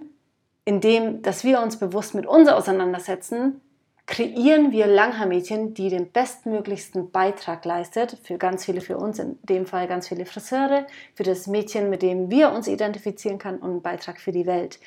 indem 0.63 1.21
dass 1.21 1.43
wir 1.43 1.59
uns 1.61 1.75
bewusst 1.75 2.15
mit 2.15 2.25
uns 2.25 2.47
auseinandersetzen, 2.47 3.59
kreieren 4.05 4.71
wir 4.71 4.87
Langhaar-Mädchen, 4.87 5.73
die 5.73 5.89
den 5.89 6.13
bestmöglichsten 6.13 7.11
Beitrag 7.11 7.65
leistet 7.65 8.17
für 8.23 8.37
ganz 8.37 8.63
viele, 8.63 8.79
für 8.79 8.95
uns 8.95 9.19
in 9.19 9.37
dem 9.43 9.65
Fall 9.65 9.89
ganz 9.89 10.07
viele 10.07 10.25
Friseure, 10.25 10.87
für 11.15 11.23
das 11.23 11.47
Mädchen, 11.47 11.89
mit 11.89 12.03
dem 12.03 12.31
wir 12.31 12.53
uns 12.53 12.69
identifizieren 12.69 13.37
können 13.37 13.57
und 13.57 13.69
einen 13.69 13.81
Beitrag 13.81 14.21
für 14.21 14.31
die 14.31 14.45
Welt. 14.45 14.79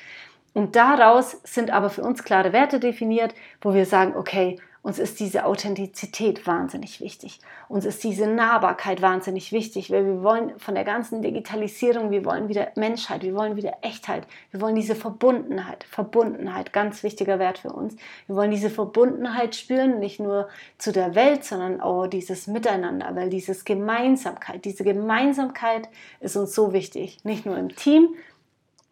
Und 0.55 0.75
daraus 0.75 1.37
sind 1.43 1.69
aber 1.69 1.91
für 1.91 2.01
uns 2.01 2.23
klare 2.23 2.51
Werte 2.51 2.79
definiert, 2.79 3.35
wo 3.61 3.75
wir 3.75 3.85
sagen, 3.85 4.15
okay, 4.15 4.57
uns 4.83 4.99
ist 4.99 5.19
diese 5.19 5.45
Authentizität 5.45 6.47
wahnsinnig 6.47 7.01
wichtig. 7.01 7.39
Uns 7.67 7.85
ist 7.85 8.03
diese 8.03 8.27
Nahbarkeit 8.27 9.01
wahnsinnig 9.01 9.51
wichtig, 9.51 9.91
weil 9.91 10.05
wir 10.05 10.23
wollen 10.23 10.57
von 10.59 10.75
der 10.75 10.83
ganzen 10.83 11.21
Digitalisierung, 11.21 12.11
wir 12.11 12.23
wollen 12.23 12.47
wieder 12.47 12.69
Menschheit, 12.75 13.23
wir 13.23 13.35
wollen 13.35 13.55
wieder 13.55 13.77
Echtheit, 13.81 14.27
wir 14.51 14.61
wollen 14.61 14.75
diese 14.75 14.95
Verbundenheit, 14.95 15.83
Verbundenheit, 15.89 16.73
ganz 16.73 17.03
wichtiger 17.03 17.39
Wert 17.39 17.57
für 17.57 17.71
uns. 17.71 17.95
Wir 18.27 18.35
wollen 18.35 18.51
diese 18.51 18.69
Verbundenheit 18.69 19.55
spüren, 19.55 19.99
nicht 19.99 20.19
nur 20.19 20.47
zu 20.77 20.91
der 20.91 21.15
Welt, 21.15 21.43
sondern 21.43 21.81
auch 21.81 22.07
dieses 22.07 22.47
Miteinander, 22.47 23.15
weil 23.15 23.29
dieses 23.29 23.65
Gemeinsamkeit, 23.65 24.63
diese 24.63 24.83
Gemeinsamkeit 24.83 25.89
ist 26.19 26.37
uns 26.37 26.53
so 26.53 26.71
wichtig, 26.71 27.23
nicht 27.23 27.45
nur 27.45 27.57
im 27.57 27.75
Team, 27.75 28.15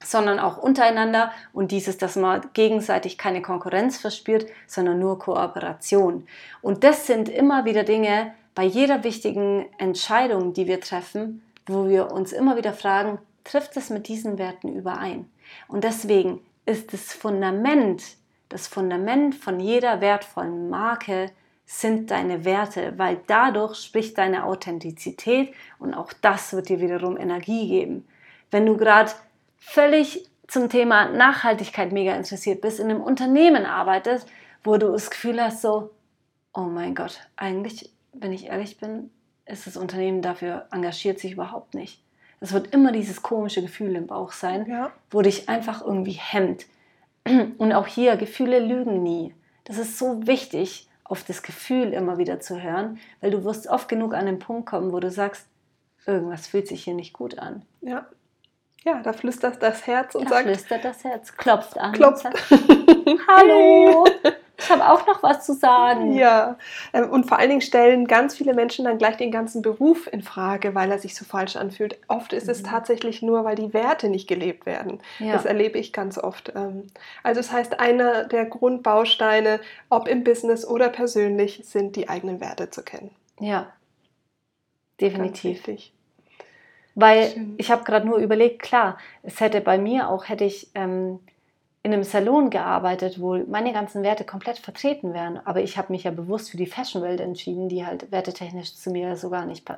sondern 0.03 0.39
auch 0.39 0.57
untereinander 0.57 1.31
und 1.53 1.71
dieses, 1.71 1.97
dass 1.97 2.15
man 2.15 2.41
gegenseitig 2.53 3.17
keine 3.17 3.41
Konkurrenz 3.41 3.97
verspürt, 3.97 4.47
sondern 4.67 4.99
nur 4.99 5.19
Kooperation. 5.19 6.27
Und 6.61 6.83
das 6.83 7.07
sind 7.07 7.29
immer 7.29 7.65
wieder 7.65 7.83
Dinge 7.83 8.33
bei 8.53 8.63
jeder 8.63 9.03
wichtigen 9.03 9.65
Entscheidung, 9.77 10.53
die 10.53 10.67
wir 10.67 10.79
treffen, 10.79 11.41
wo 11.65 11.87
wir 11.87 12.11
uns 12.11 12.31
immer 12.31 12.55
wieder 12.57 12.73
fragen, 12.73 13.19
trifft 13.43 13.77
es 13.77 13.89
mit 13.89 14.07
diesen 14.07 14.37
Werten 14.37 14.73
überein? 14.73 15.29
Und 15.67 15.83
deswegen 15.83 16.41
ist 16.65 16.93
das 16.93 17.13
Fundament, 17.13 18.03
das 18.49 18.67
Fundament 18.67 19.35
von 19.35 19.59
jeder 19.59 20.01
wertvollen 20.01 20.69
Marke 20.69 21.31
sind 21.65 22.11
deine 22.11 22.45
Werte, 22.45 22.93
weil 22.97 23.19
dadurch 23.27 23.77
spricht 23.77 24.17
deine 24.17 24.45
Authentizität 24.45 25.53
und 25.79 25.93
auch 25.93 26.13
das 26.13 26.53
wird 26.53 26.69
dir 26.69 26.79
wiederum 26.79 27.17
Energie 27.17 27.67
geben. 27.67 28.07
Wenn 28.51 28.65
du 28.65 28.77
gerade 28.77 29.11
völlig 29.65 30.29
zum 30.47 30.69
Thema 30.69 31.09
Nachhaltigkeit 31.09 31.91
mega 31.91 32.15
interessiert 32.15 32.61
bist, 32.61 32.79
in 32.79 32.89
einem 32.89 33.01
Unternehmen 33.01 33.65
arbeitest, 33.65 34.27
wo 34.63 34.77
du 34.77 34.91
das 34.91 35.09
Gefühl 35.09 35.41
hast, 35.41 35.61
so, 35.61 35.91
oh 36.53 36.61
mein 36.61 36.95
Gott, 36.95 37.19
eigentlich, 37.35 37.91
wenn 38.13 38.31
ich 38.31 38.45
ehrlich 38.45 38.77
bin, 38.77 39.09
ist 39.45 39.67
das 39.67 39.75
Unternehmen 39.75 40.21
dafür 40.21 40.67
engagiert 40.71 41.19
sich 41.19 41.33
überhaupt 41.33 41.73
nicht. 41.73 42.01
Es 42.39 42.53
wird 42.53 42.73
immer 42.73 42.91
dieses 42.91 43.21
komische 43.21 43.61
Gefühl 43.61 43.95
im 43.95 44.07
Bauch 44.07 44.31
sein, 44.31 44.67
ja. 44.69 44.91
wo 45.09 45.21
dich 45.21 45.49
einfach 45.49 45.83
irgendwie 45.83 46.11
hemmt. 46.11 46.65
Und 47.57 47.73
auch 47.73 47.87
hier, 47.87 48.17
Gefühle 48.17 48.59
lügen 48.59 49.03
nie. 49.03 49.33
Das 49.63 49.77
ist 49.77 49.97
so 49.97 50.27
wichtig, 50.27 50.87
auf 51.03 51.23
das 51.23 51.41
Gefühl 51.41 51.91
immer 51.93 52.17
wieder 52.17 52.39
zu 52.39 52.61
hören, 52.61 52.99
weil 53.21 53.31
du 53.31 53.43
wirst 53.43 53.67
oft 53.67 53.89
genug 53.89 54.13
an 54.13 54.25
den 54.25 54.39
Punkt 54.39 54.67
kommen, 54.67 54.91
wo 54.91 54.99
du 54.99 55.09
sagst, 55.09 55.47
irgendwas 56.05 56.47
fühlt 56.47 56.67
sich 56.67 56.83
hier 56.83 56.93
nicht 56.93 57.13
gut 57.13 57.39
an. 57.39 57.63
Ja. 57.81 58.05
Ja, 58.85 59.01
da 59.01 59.13
flüstert 59.13 59.63
das 59.63 59.87
Herz 59.87 60.13
und 60.13 60.25
da 60.25 60.35
sagt. 60.35 60.45
flüstert 60.45 60.85
das 60.85 61.03
Herz, 61.03 61.35
klopft 61.35 61.77
an. 61.79 61.91
Klopft. 61.93 62.21
Sagt, 62.21 62.37
Hallo, 63.27 64.05
ich 64.59 64.69
habe 64.69 64.87
auch 64.87 65.07
noch 65.07 65.23
was 65.23 65.43
zu 65.43 65.53
sagen. 65.53 66.13
Ja, 66.13 66.59
ähm, 66.93 67.09
und 67.09 67.25
vor 67.25 67.39
allen 67.39 67.49
Dingen 67.49 67.61
stellen 67.61 68.05
ganz 68.05 68.35
viele 68.37 68.53
Menschen 68.53 68.85
dann 68.85 68.99
gleich 68.99 69.17
den 69.17 69.31
ganzen 69.31 69.63
Beruf 69.63 70.07
in 70.11 70.21
Frage, 70.21 70.75
weil 70.75 70.91
er 70.91 70.99
sich 70.99 71.15
so 71.15 71.25
falsch 71.25 71.55
anfühlt. 71.55 71.97
Oft 72.07 72.31
ist 72.31 72.47
es 72.47 72.61
mhm. 72.61 72.67
tatsächlich 72.67 73.23
nur, 73.23 73.43
weil 73.43 73.55
die 73.55 73.73
Werte 73.73 74.07
nicht 74.07 74.27
gelebt 74.27 74.67
werden. 74.67 75.01
Ja. 75.17 75.33
Das 75.33 75.45
erlebe 75.45 75.79
ich 75.79 75.91
ganz 75.91 76.19
oft. 76.19 76.53
Ähm. 76.55 76.85
Also 77.23 77.39
das 77.39 77.51
heißt, 77.51 77.79
einer 77.79 78.25
der 78.25 78.45
Grundbausteine, 78.45 79.61
ob 79.89 80.07
im 80.07 80.23
Business 80.23 80.63
oder 80.63 80.89
persönlich, 80.89 81.61
sind 81.63 81.95
die 81.95 82.07
eigenen 82.07 82.39
Werte 82.39 82.69
zu 82.69 82.83
kennen. 82.83 83.09
Ja, 83.39 83.73
definitiv. 85.01 85.63
Weil 86.95 87.29
Schön. 87.29 87.55
ich 87.57 87.71
habe 87.71 87.83
gerade 87.83 88.07
nur 88.07 88.17
überlegt, 88.17 88.61
klar, 88.61 88.97
es 89.21 89.39
hätte 89.41 89.61
bei 89.61 89.77
mir 89.77 90.09
auch, 90.09 90.29
hätte 90.29 90.45
ich 90.45 90.69
ähm, 90.75 91.19
in 91.83 91.93
einem 91.93 92.03
Salon 92.03 92.49
gearbeitet, 92.49 93.19
wo 93.19 93.37
meine 93.37 93.73
ganzen 93.73 94.01
Werte 94.01 94.23
komplett 94.23 94.57
vertreten 94.57 95.13
wären. 95.13 95.39
Aber 95.45 95.61
ich 95.61 95.77
habe 95.77 95.91
mich 95.91 96.05
ja 96.05 96.11
bewusst 96.11 96.49
für 96.49 96.57
die 96.57 96.65
Fashion-Welt 96.65 97.19
entschieden, 97.19 97.69
die 97.69 97.85
halt 97.85 98.11
wertetechnisch 98.11 98.75
zu 98.75 98.89
mir 98.89 99.15
so 99.17 99.29
gar 99.29 99.45
nicht 99.45 99.69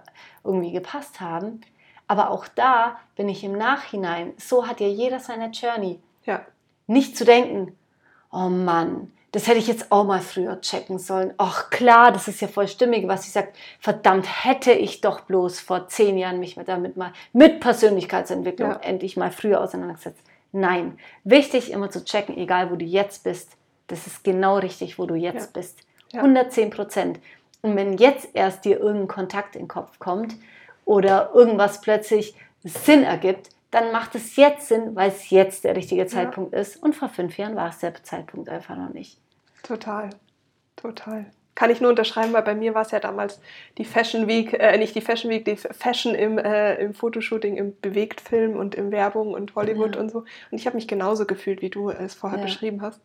irgendwie 0.44 0.72
gepasst 0.72 1.20
haben. 1.20 1.62
Aber 2.08 2.30
auch 2.30 2.48
da 2.48 2.98
bin 3.16 3.28
ich 3.28 3.44
im 3.44 3.58
Nachhinein, 3.58 4.34
so 4.38 4.68
hat 4.68 4.80
ja 4.80 4.88
jeder 4.88 5.20
seine 5.20 5.50
Journey. 5.50 6.00
Ja. 6.26 6.46
Nicht 6.86 7.18
zu 7.18 7.26
denken, 7.26 7.76
oh 8.32 8.48
Mann, 8.48 9.12
das 9.38 9.48
hätte 9.48 9.60
ich 9.60 9.68
jetzt 9.68 9.92
auch 9.92 10.04
mal 10.04 10.20
früher 10.20 10.60
checken 10.62 10.98
sollen. 10.98 11.32
Ach 11.38 11.70
klar, 11.70 12.12
das 12.12 12.28
ist 12.28 12.42
ja 12.42 12.48
voll 12.48 12.68
stimmig, 12.68 13.08
was 13.08 13.22
sie 13.22 13.30
sagt. 13.30 13.56
Verdammt, 13.80 14.26
hätte 14.44 14.72
ich 14.72 15.00
doch 15.00 15.22
bloß 15.22 15.60
vor 15.60 15.88
zehn 15.90 16.18
Jahren 16.18 16.40
mich 16.40 16.56
damit 16.66 16.98
mal 16.98 17.14
mit 17.34 17.60
Persönlichkeitsentwicklung 17.60 18.72
ja. 18.72 18.80
endlich 18.80 19.16
mal 19.16 19.30
früher 19.30 19.62
auseinandergesetzt. 19.62 20.24
Nein, 20.54 20.98
wichtig 21.24 21.72
immer 21.72 21.92
zu 21.92 22.04
checken, 22.04 22.36
egal 22.36 22.72
wo 22.72 22.78
du 22.78 22.86
jetzt 22.86 23.26
bist. 23.26 23.52
Das 23.86 24.08
ist 24.08 24.24
genau 24.24 24.58
richtig, 24.58 24.98
wo 24.98 25.06
du 25.06 25.14
jetzt 25.14 25.56
ja. 25.56 25.62
bist. 25.62 25.82
110 26.14 26.72
Prozent. 26.72 27.20
Und 27.62 27.76
wenn 27.76 27.96
jetzt 27.96 28.30
erst 28.34 28.66
dir 28.66 28.80
irgendein 28.80 29.08
Kontakt 29.08 29.56
in 29.56 29.66
den 29.66 29.68
Kopf 29.68 30.00
kommt 30.00 30.34
oder 30.84 31.30
irgendwas 31.36 31.82
plötzlich 31.82 32.34
Sinn 32.64 33.04
ergibt, 33.04 33.52
dann 33.70 33.92
macht 33.92 34.16
es 34.16 34.36
jetzt 34.36 34.68
Sinn, 34.68 34.96
weil 34.96 35.10
es 35.12 35.30
jetzt 35.30 35.64
der 35.64 35.76
richtige 35.76 36.08
Zeitpunkt 36.08 36.54
ja. 36.54 36.60
ist. 36.62 36.82
Und 36.82 36.96
vor 36.96 37.10
fünf 37.10 37.38
Jahren 37.38 37.56
war 37.56 37.70
es 37.70 37.78
der 37.78 37.94
Zeitpunkt 38.04 38.50
einfach 38.50 38.76
noch 38.76 38.92
nicht. 38.92 39.20
Total, 39.68 40.10
total. 40.78 41.26
Kann 41.54 41.72
ich 41.72 41.82
nur 41.82 41.90
unterschreiben, 41.90 42.32
weil 42.32 42.44
bei 42.44 42.56
mir 42.56 42.74
war 42.74 42.84
es 42.84 42.92
ja 42.92 43.00
damals 43.00 43.42
die 43.78 43.84
Fashion 43.84 44.28
Week, 44.28 44.54
äh, 44.54 44.78
nicht 44.78 44.96
die 44.96 45.02
Fashion 45.02 45.30
Week, 45.30 45.44
die 45.44 45.58
Fashion 45.58 46.16
im, 46.16 46.38
äh, 46.38 46.76
im 46.76 46.94
Fotoshooting, 46.94 47.58
im 47.58 47.78
Bewegtfilm 47.82 48.56
und 48.56 48.76
im 48.76 48.92
Werbung 48.92 49.34
und 49.34 49.56
Hollywood 49.56 49.96
ja. 49.96 50.02
und 50.02 50.10
so. 50.10 50.20
Und 50.20 50.58
ich 50.60 50.68
habe 50.68 50.78
mich 50.78 50.88
genauso 50.88 51.26
gefühlt, 51.26 51.62
wie 51.62 51.70
du 51.70 51.90
es 51.90 52.14
vorher 52.14 52.40
ja. 52.40 52.46
beschrieben 52.46 52.82
hast. 52.82 53.02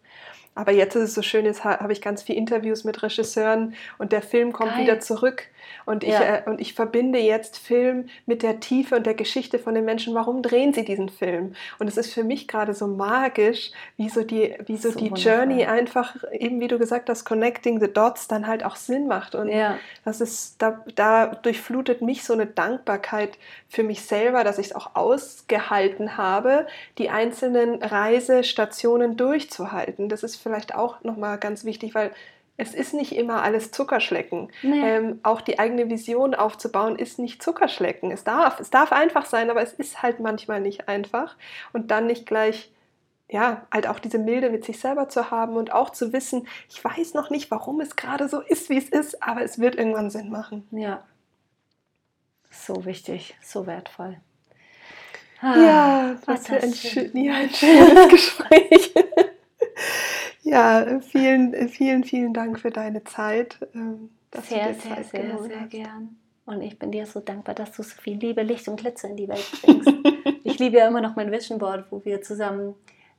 Aber 0.55 0.73
jetzt 0.73 0.95
ist 0.97 1.03
es 1.05 1.15
so 1.15 1.23
schön, 1.23 1.45
jetzt 1.47 1.65
habe 1.65 1.93
ich 1.93 2.03
ganz 2.03 2.23
viele 2.23 2.39
Interviews 2.39 2.85
mit 2.85 3.03
Regisseuren 3.03 3.75
und 3.99 4.13
der 4.13 4.21
Film 4.23 4.53
kommt 4.53 4.73
Geil. 4.73 4.83
wieder 4.83 5.01
zurück. 5.01 5.45
Und 5.87 6.05
ich, 6.05 6.11
Ja. 6.11 6.23
äh, 6.23 6.43
und 6.47 6.61
ich 6.61 6.75
verbinde 6.75 7.19
jetzt 7.19 7.57
Film 7.59 8.09
mit 8.27 8.43
der 8.43 8.61
Tiefe 8.61 8.97
und 8.97 9.07
der 9.07 9.15
Geschichte 9.15 9.59
von 9.59 9.75
den 9.75 9.85
Menschen. 9.85 10.15
Warum 10.15 10.43
drehen 10.43 10.75
sie 10.75 10.85
diesen 10.85 11.09
Film? 11.09 11.55
Und 11.79 11.89
es 11.89 11.97
ist 11.97 12.13
für 12.13 12.23
mich 12.25 12.47
gerade 12.49 12.75
so 12.75 12.87
magisch, 12.87 13.71
wie 13.97 14.09
so 14.09 14.23
die, 14.23 14.55
wie 14.67 14.77
so 14.77 14.91
So 14.91 14.99
die. 14.99 15.09
Journey 15.09 15.65
einfach, 15.65 16.17
eben 16.33 16.61
wie 16.61 16.69
du 16.69 16.79
gesagt 16.79 17.09
hast, 17.09 17.25
Connecting 17.25 17.81
the 17.81 17.91
Dots 17.93 18.29
dann 18.29 18.47
halt 18.47 18.65
auch 18.65 18.77
Sinn 18.77 19.07
macht. 19.09 19.35
Und 19.35 19.49
Ja. 19.49 19.79
das 20.05 20.21
ist, 20.21 20.61
da, 20.61 20.85
da 20.95 21.27
durchflutet 21.29 22.03
mich 22.03 22.25
so 22.25 22.35
eine 22.35 22.47
Dankbarkeit 22.47 23.39
für 23.69 23.83
mich 23.85 24.03
selber, 24.03 24.45
dass 24.45 24.59
ich 24.59 24.67
es 24.67 24.75
auch 24.75 24.95
ausgehalten 24.95 26.17
habe, 26.17 26.67
die 26.99 27.09
einzelnen 27.09 27.83
Reisestationen 27.83 29.17
durchzuhalten. 29.17 30.09
Das 30.09 30.23
ist 30.23 30.37
vielleicht 30.43 30.75
auch 30.75 31.03
nochmal 31.03 31.39
ganz 31.39 31.65
wichtig, 31.65 31.95
weil 31.95 32.13
es 32.57 32.75
ist 32.75 32.93
nicht 32.93 33.17
immer 33.17 33.43
alles 33.43 33.71
Zuckerschlecken. 33.71 34.53
Nee. 34.63 34.81
Ähm, 34.81 35.21
auch 35.23 35.41
die 35.41 35.59
eigene 35.59 35.89
Vision 35.89 36.35
aufzubauen 36.35 36.97
ist 36.97 37.19
nicht 37.19 37.43
Zuckerschlecken. 37.43 38.11
Es 38.11 38.25
darf, 38.25 38.61
es 38.61 38.71
darf 38.71 38.93
einfach 38.93 39.25
sein, 39.25 39.51
aber 39.51 39.63
es 39.63 39.73
ist 39.73 40.03
halt 40.03 40.21
manchmal 40.21 40.61
nicht 40.61 40.89
einfach. 40.89 41.37
Und 41.73 41.91
dann 41.91 42.07
nicht 42.07 42.27
gleich, 42.27 42.71
ja, 43.29 43.67
halt 43.73 43.87
auch 43.87 43.99
diese 43.99 44.19
Milde 44.19 44.51
mit 44.51 44.65
sich 44.65 44.79
selber 44.79 45.09
zu 45.09 45.31
haben 45.31 45.57
und 45.57 45.73
auch 45.73 45.91
zu 45.91 46.13
wissen, 46.13 46.47
ich 46.69 46.85
weiß 46.85 47.15
noch 47.15 47.31
nicht, 47.31 47.51
warum 47.51 47.81
es 47.81 47.97
gerade 47.97 48.29
so 48.29 48.41
ist, 48.41 48.69
wie 48.69 48.79
es 48.79 48.91
ist, 48.91 49.23
aber 49.23 49.43
es 49.43 49.59
wird 49.59 49.77
irgendwann 49.77 50.11
Sinn 50.11 50.31
machen. 50.31 50.67
Ja. 50.71 51.03
So 52.51 52.85
wichtig, 52.85 53.35
so 53.43 53.67
wertvoll. 53.67 54.19
Ja, 55.43 56.15
was 56.27 56.47
für 56.47 56.63
ein, 56.63 56.73
schön, 56.73 57.17
ja, 57.17 57.35
ein 57.35 57.51
schönes 57.51 58.09
Gespräch. 58.11 58.95
Ja, 60.53 61.01
vielen, 61.01 61.69
vielen, 61.69 62.05
vielen 62.05 62.35
Dank 62.35 62.59
für 62.61 62.71
deine 62.71 63.03
Zeit. 63.05 63.59
ähm, 63.75 64.11
Sehr, 64.35 64.75
sehr, 64.75 64.79
Zeit 64.79 65.07
sehr, 65.11 65.39
sehr 65.39 65.61
hast. 65.61 65.71
gern. 65.71 66.17
Und 66.45 66.61
ich 66.61 66.79
bin 66.79 66.91
dir 66.91 67.07
so 67.07 67.21
dankbar, 67.21 67.55
dass 67.55 67.73
du 67.73 67.83
so 67.83 67.95
viel 68.01 68.17
Liebe, 68.19 68.43
Licht 68.43 68.67
und 68.69 68.77
Glitzer 68.81 69.09
in 69.09 69.17
die 69.17 69.29
Welt 69.29 69.47
bringst. 69.63 69.89
ich 70.45 70.59
liebe 70.59 70.79
ja 70.79 70.89
immer 70.89 71.01
noch 71.01 71.17
mein 71.17 71.31
Vision 71.31 71.59
Board, 71.59 71.87
wo 71.91 72.05
wir 72.05 72.21
zusammen 72.23 72.75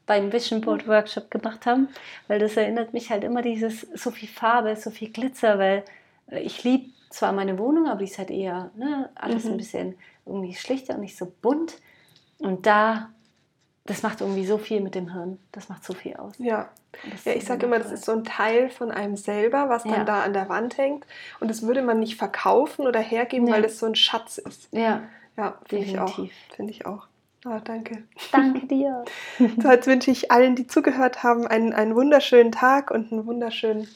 beim 0.06 0.32
Vision 0.34 0.60
Board 0.62 0.88
Workshop 0.88 1.32
gemacht 1.32 1.66
haben, 1.66 1.88
weil 2.28 2.40
das 2.40 2.58
erinnert 2.58 2.94
mich 2.94 3.10
halt 3.10 3.24
immer 3.24 3.42
dieses 3.42 3.82
so 3.96 4.12
viel 4.12 4.28
Farbe, 4.28 4.76
so 4.76 4.92
viel 4.92 5.10
Glitzer, 5.10 5.58
weil 5.58 5.84
äh, 6.30 6.40
ich 6.42 6.64
liebe 6.66 6.90
zwar 7.10 7.32
meine 7.32 7.58
Wohnung, 7.58 7.88
aber 7.88 8.00
die 8.00 8.06
ist 8.06 8.18
halt 8.18 8.30
eher 8.32 8.72
ne, 8.76 9.10
alles 9.16 9.46
Mhm. 9.46 9.52
ein 9.52 9.58
bisschen 9.58 9.96
irgendwie 10.26 10.54
schlichter 10.54 10.96
und 10.96 11.02
nicht 11.02 11.18
so 11.18 11.32
bunt. 11.42 11.76
Und 12.40 12.66
da, 12.66 13.10
das 13.86 14.02
macht 14.04 14.22
irgendwie 14.22 14.46
so 14.46 14.58
viel 14.58 14.80
mit 14.82 14.96
dem 14.96 15.12
Hirn. 15.12 15.40
Das 15.52 15.68
macht 15.70 15.84
so 15.84 15.94
viel 15.94 16.16
aus. 16.16 16.34
Ja. 16.38 16.70
Und 17.04 17.26
Ja, 17.26 17.34
ich 17.34 17.44
sage 17.46 17.66
immer, 17.66 17.80
das 17.80 17.92
ist 17.92 18.06
so 18.06 18.12
ein 18.14 18.24
Teil 18.24 18.70
von 18.70 18.92
einem 18.92 19.18
selber, 19.18 19.68
was 19.68 19.84
dann 19.84 19.92
Ja. 19.94 20.04
da 20.06 20.22
an 20.24 20.34
der 20.34 20.48
Wand 20.48 20.78
hängt. 20.78 21.06
Und 21.40 21.50
das 21.50 21.64
würde 21.64 21.82
man 21.82 22.00
nicht 22.00 22.16
verkaufen 22.18 22.88
oder 22.88 23.00
hergeben, 23.00 23.46
Nee. 23.46 23.52
weil 23.54 23.62
das 23.62 23.80
so 23.80 23.86
ein 23.86 23.96
Schatz 23.96 24.38
ist. 24.38 24.70
Ja, 24.72 25.02
Ja, 25.36 25.56
finde 25.68 25.86
ich 25.86 26.00
auch. 26.00 26.20
Finde 26.56 26.72
ich 26.72 26.86
auch. 26.86 27.08
Ah, 27.46 27.60
danke. 27.64 28.04
danke 28.32 28.66
dir. 28.68 29.04
So, 29.62 29.70
jetzt 29.70 29.88
wünsche 29.88 30.12
ich 30.12 30.32
allen, 30.32 30.56
die 30.56 30.66
zugehört 30.68 31.24
haben, 31.24 31.46
einen, 31.46 31.74
einen 31.74 31.94
wunderschönen 31.96 32.54
Tag 32.54 32.90
und 32.90 33.12
einen 33.12 33.26
wunderschönen 33.26 33.88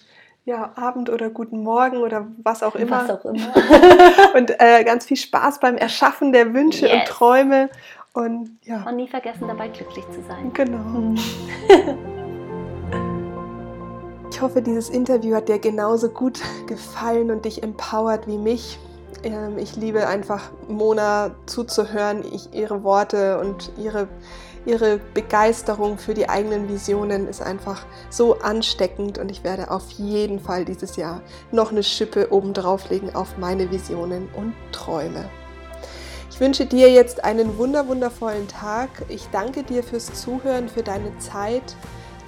ja, 0.43 0.71
Abend 0.75 1.09
oder 1.09 1.29
guten 1.29 1.61
Morgen 1.61 1.97
oder 1.97 2.25
was 2.43 2.63
auch 2.63 2.75
immer. 2.75 3.01
Was 3.03 3.09
auch 3.09 3.25
immer. 3.25 3.53
Und 4.33 4.61
äh, 4.61 4.85
ganz 4.85 5.05
viel 5.05 5.17
Spaß 5.17 5.59
beim 5.59 5.75
Erschaffen 5.75 6.31
der 6.31 6.53
Wünsche 6.53 6.85
und 6.85 6.93
Yes. 6.99 7.09
Träume. 7.09 7.69
Und 8.17 8.57
ja, 8.63 8.83
Und 8.89 8.95
nie 8.95 9.07
vergessen, 9.07 9.47
dabei 9.47 9.67
glücklich 9.67 10.03
zu 10.09 10.23
sein. 10.27 10.51
genau. 10.53 11.13
Ich 14.31 14.41
hoffe, 14.43 14.61
dieses 14.61 14.89
Interview 14.89 15.35
hat 15.35 15.49
dir 15.49 15.57
genauso 15.57 16.09
gut 16.09 16.39
gefallen 16.67 17.31
und 17.31 17.45
dich 17.45 17.63
empowert 17.63 18.27
wie 18.27 18.37
mich. 18.37 18.77
Ähm, 19.23 19.57
Ich 19.57 19.75
liebe 19.75 20.05
einfach 20.05 20.51
Mona 20.67 21.31
zuzuhören, 21.47 22.23
ich, 22.23 22.53
ihre 22.53 22.83
Worte 22.83 23.39
und 23.39 23.71
ihre, 23.77 24.07
ihre 24.67 24.99
Begeisterung 25.15 25.97
für 25.97 26.13
die 26.13 26.29
eigenen 26.29 26.69
Visionen 26.69 27.27
ist 27.27 27.41
einfach 27.41 27.83
so 28.11 28.37
ansteckend 28.37 29.17
und 29.17 29.31
ich 29.31 29.43
werde 29.43 29.71
auf 29.71 29.89
jeden 29.91 30.39
Fall 30.39 30.65
dieses 30.65 30.97
Jahr 30.97 31.21
noch 31.51 31.71
eine 31.71 31.81
Schippe 31.81 32.31
obendrauf 32.31 32.91
legen 32.91 33.15
auf 33.15 33.39
meine 33.39 33.71
Visionen 33.71 34.29
und 34.35 34.53
Träume. 34.71 35.25
Ich 36.37 36.41
wünsche 36.41 36.67
dir 36.67 36.91
jetzt 36.91 37.23
einen 37.23 37.57
wunder 37.57 37.87
wundervollen 37.87 38.47
Tag. 38.47 38.89
Ich 39.09 39.27
danke 39.31 39.63
dir 39.63 39.81
fürs 39.81 40.13
Zuhören, 40.13 40.69
für 40.69 40.83
deine 40.83 41.17
Zeit. 41.17 41.75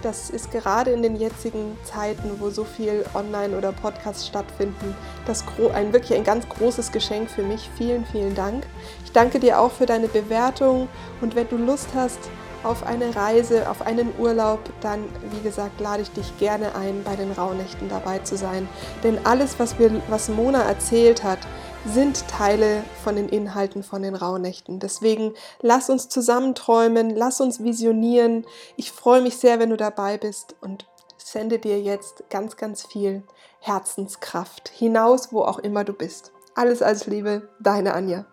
Das 0.02 0.32
ist 0.32 0.50
gerade 0.50 0.90
in 0.90 1.04
den 1.04 1.16
jetzigen 1.16 1.78
Zeiten, 1.84 2.40
wo 2.40 2.50
so 2.50 2.64
viel 2.64 3.06
Online- 3.14 3.56
oder 3.56 3.72
Podcasts 3.72 4.26
stattfinden, 4.26 4.96
das 5.28 5.46
ein 5.76 5.94
wirklich 5.94 6.18
ein 6.18 6.24
ganz 6.24 6.50
großes 6.50 6.92
Geschenk 6.92 7.30
für 7.30 7.44
mich. 7.44 7.70
Vielen, 7.78 8.04
vielen 8.04 8.34
Dank. 8.34 8.66
Ich 9.06 9.12
danke 9.12 9.40
dir 9.40 9.60
auch 9.60 9.72
für 9.72 9.86
deine 9.86 10.08
Bewertung 10.08 10.88
und 11.22 11.36
wenn 11.36 11.48
du 11.48 11.58
Lust 11.58 11.90
hast 11.94 12.18
auf 12.64 12.86
eine 12.86 13.16
Reise, 13.16 13.70
auf 13.70 13.84
einen 13.84 14.12
Urlaub, 14.18 14.60
dann, 14.82 15.04
wie 15.32 15.42
gesagt, 15.42 15.80
lade 15.80 16.02
ich 16.02 16.12
dich 16.12 16.38
gerne 16.40 16.76
ein, 16.76 17.04
bei 17.04 17.16
den 17.16 17.32
Rauhnächten 17.32 17.90
dabei 17.90 18.20
zu 18.20 18.38
sein. 18.38 18.68
Denn 19.04 19.20
alles, 19.24 19.60
was, 19.60 19.78
wir, 19.78 20.02
was 20.10 20.30
Mona 20.30 20.64
erzählt 20.64 21.24
hat, 21.24 21.40
sind 21.86 22.28
Teile 22.28 22.84
von 23.04 23.16
den 23.16 23.30
Inhalten 23.30 23.84
von 23.84 24.02
den 24.02 24.16
Rauhnächten. 24.16 24.80
Deswegen 24.80 25.34
lass 25.62 25.90
uns 25.90 26.10
zusammen 26.10 26.56
träumen, 26.56 27.10
lass 27.10 27.42
uns 27.42 27.64
visionieren. 27.64 28.46
Ich 28.76 28.92
freue 28.92 29.22
mich 29.22 29.38
sehr, 29.38 29.60
wenn 29.60 29.70
du 29.70 29.78
dabei 29.78 30.18
bist 30.18 30.56
und 30.62 30.88
sende 31.18 31.60
dir 31.60 31.80
jetzt 31.82 32.30
ganz, 32.30 32.58
ganz 32.58 32.86
viel 32.86 33.24
Herzenskraft 33.60 34.70
hinaus, 34.70 35.32
wo 35.32 35.42
auch 35.42 35.60
immer 35.60 35.84
du 35.84 35.94
bist. 35.94 36.32
Alles 36.56 36.82
als 36.82 37.08
Liebe, 37.08 37.50
deine 37.60 37.94
Anja. 37.94 38.26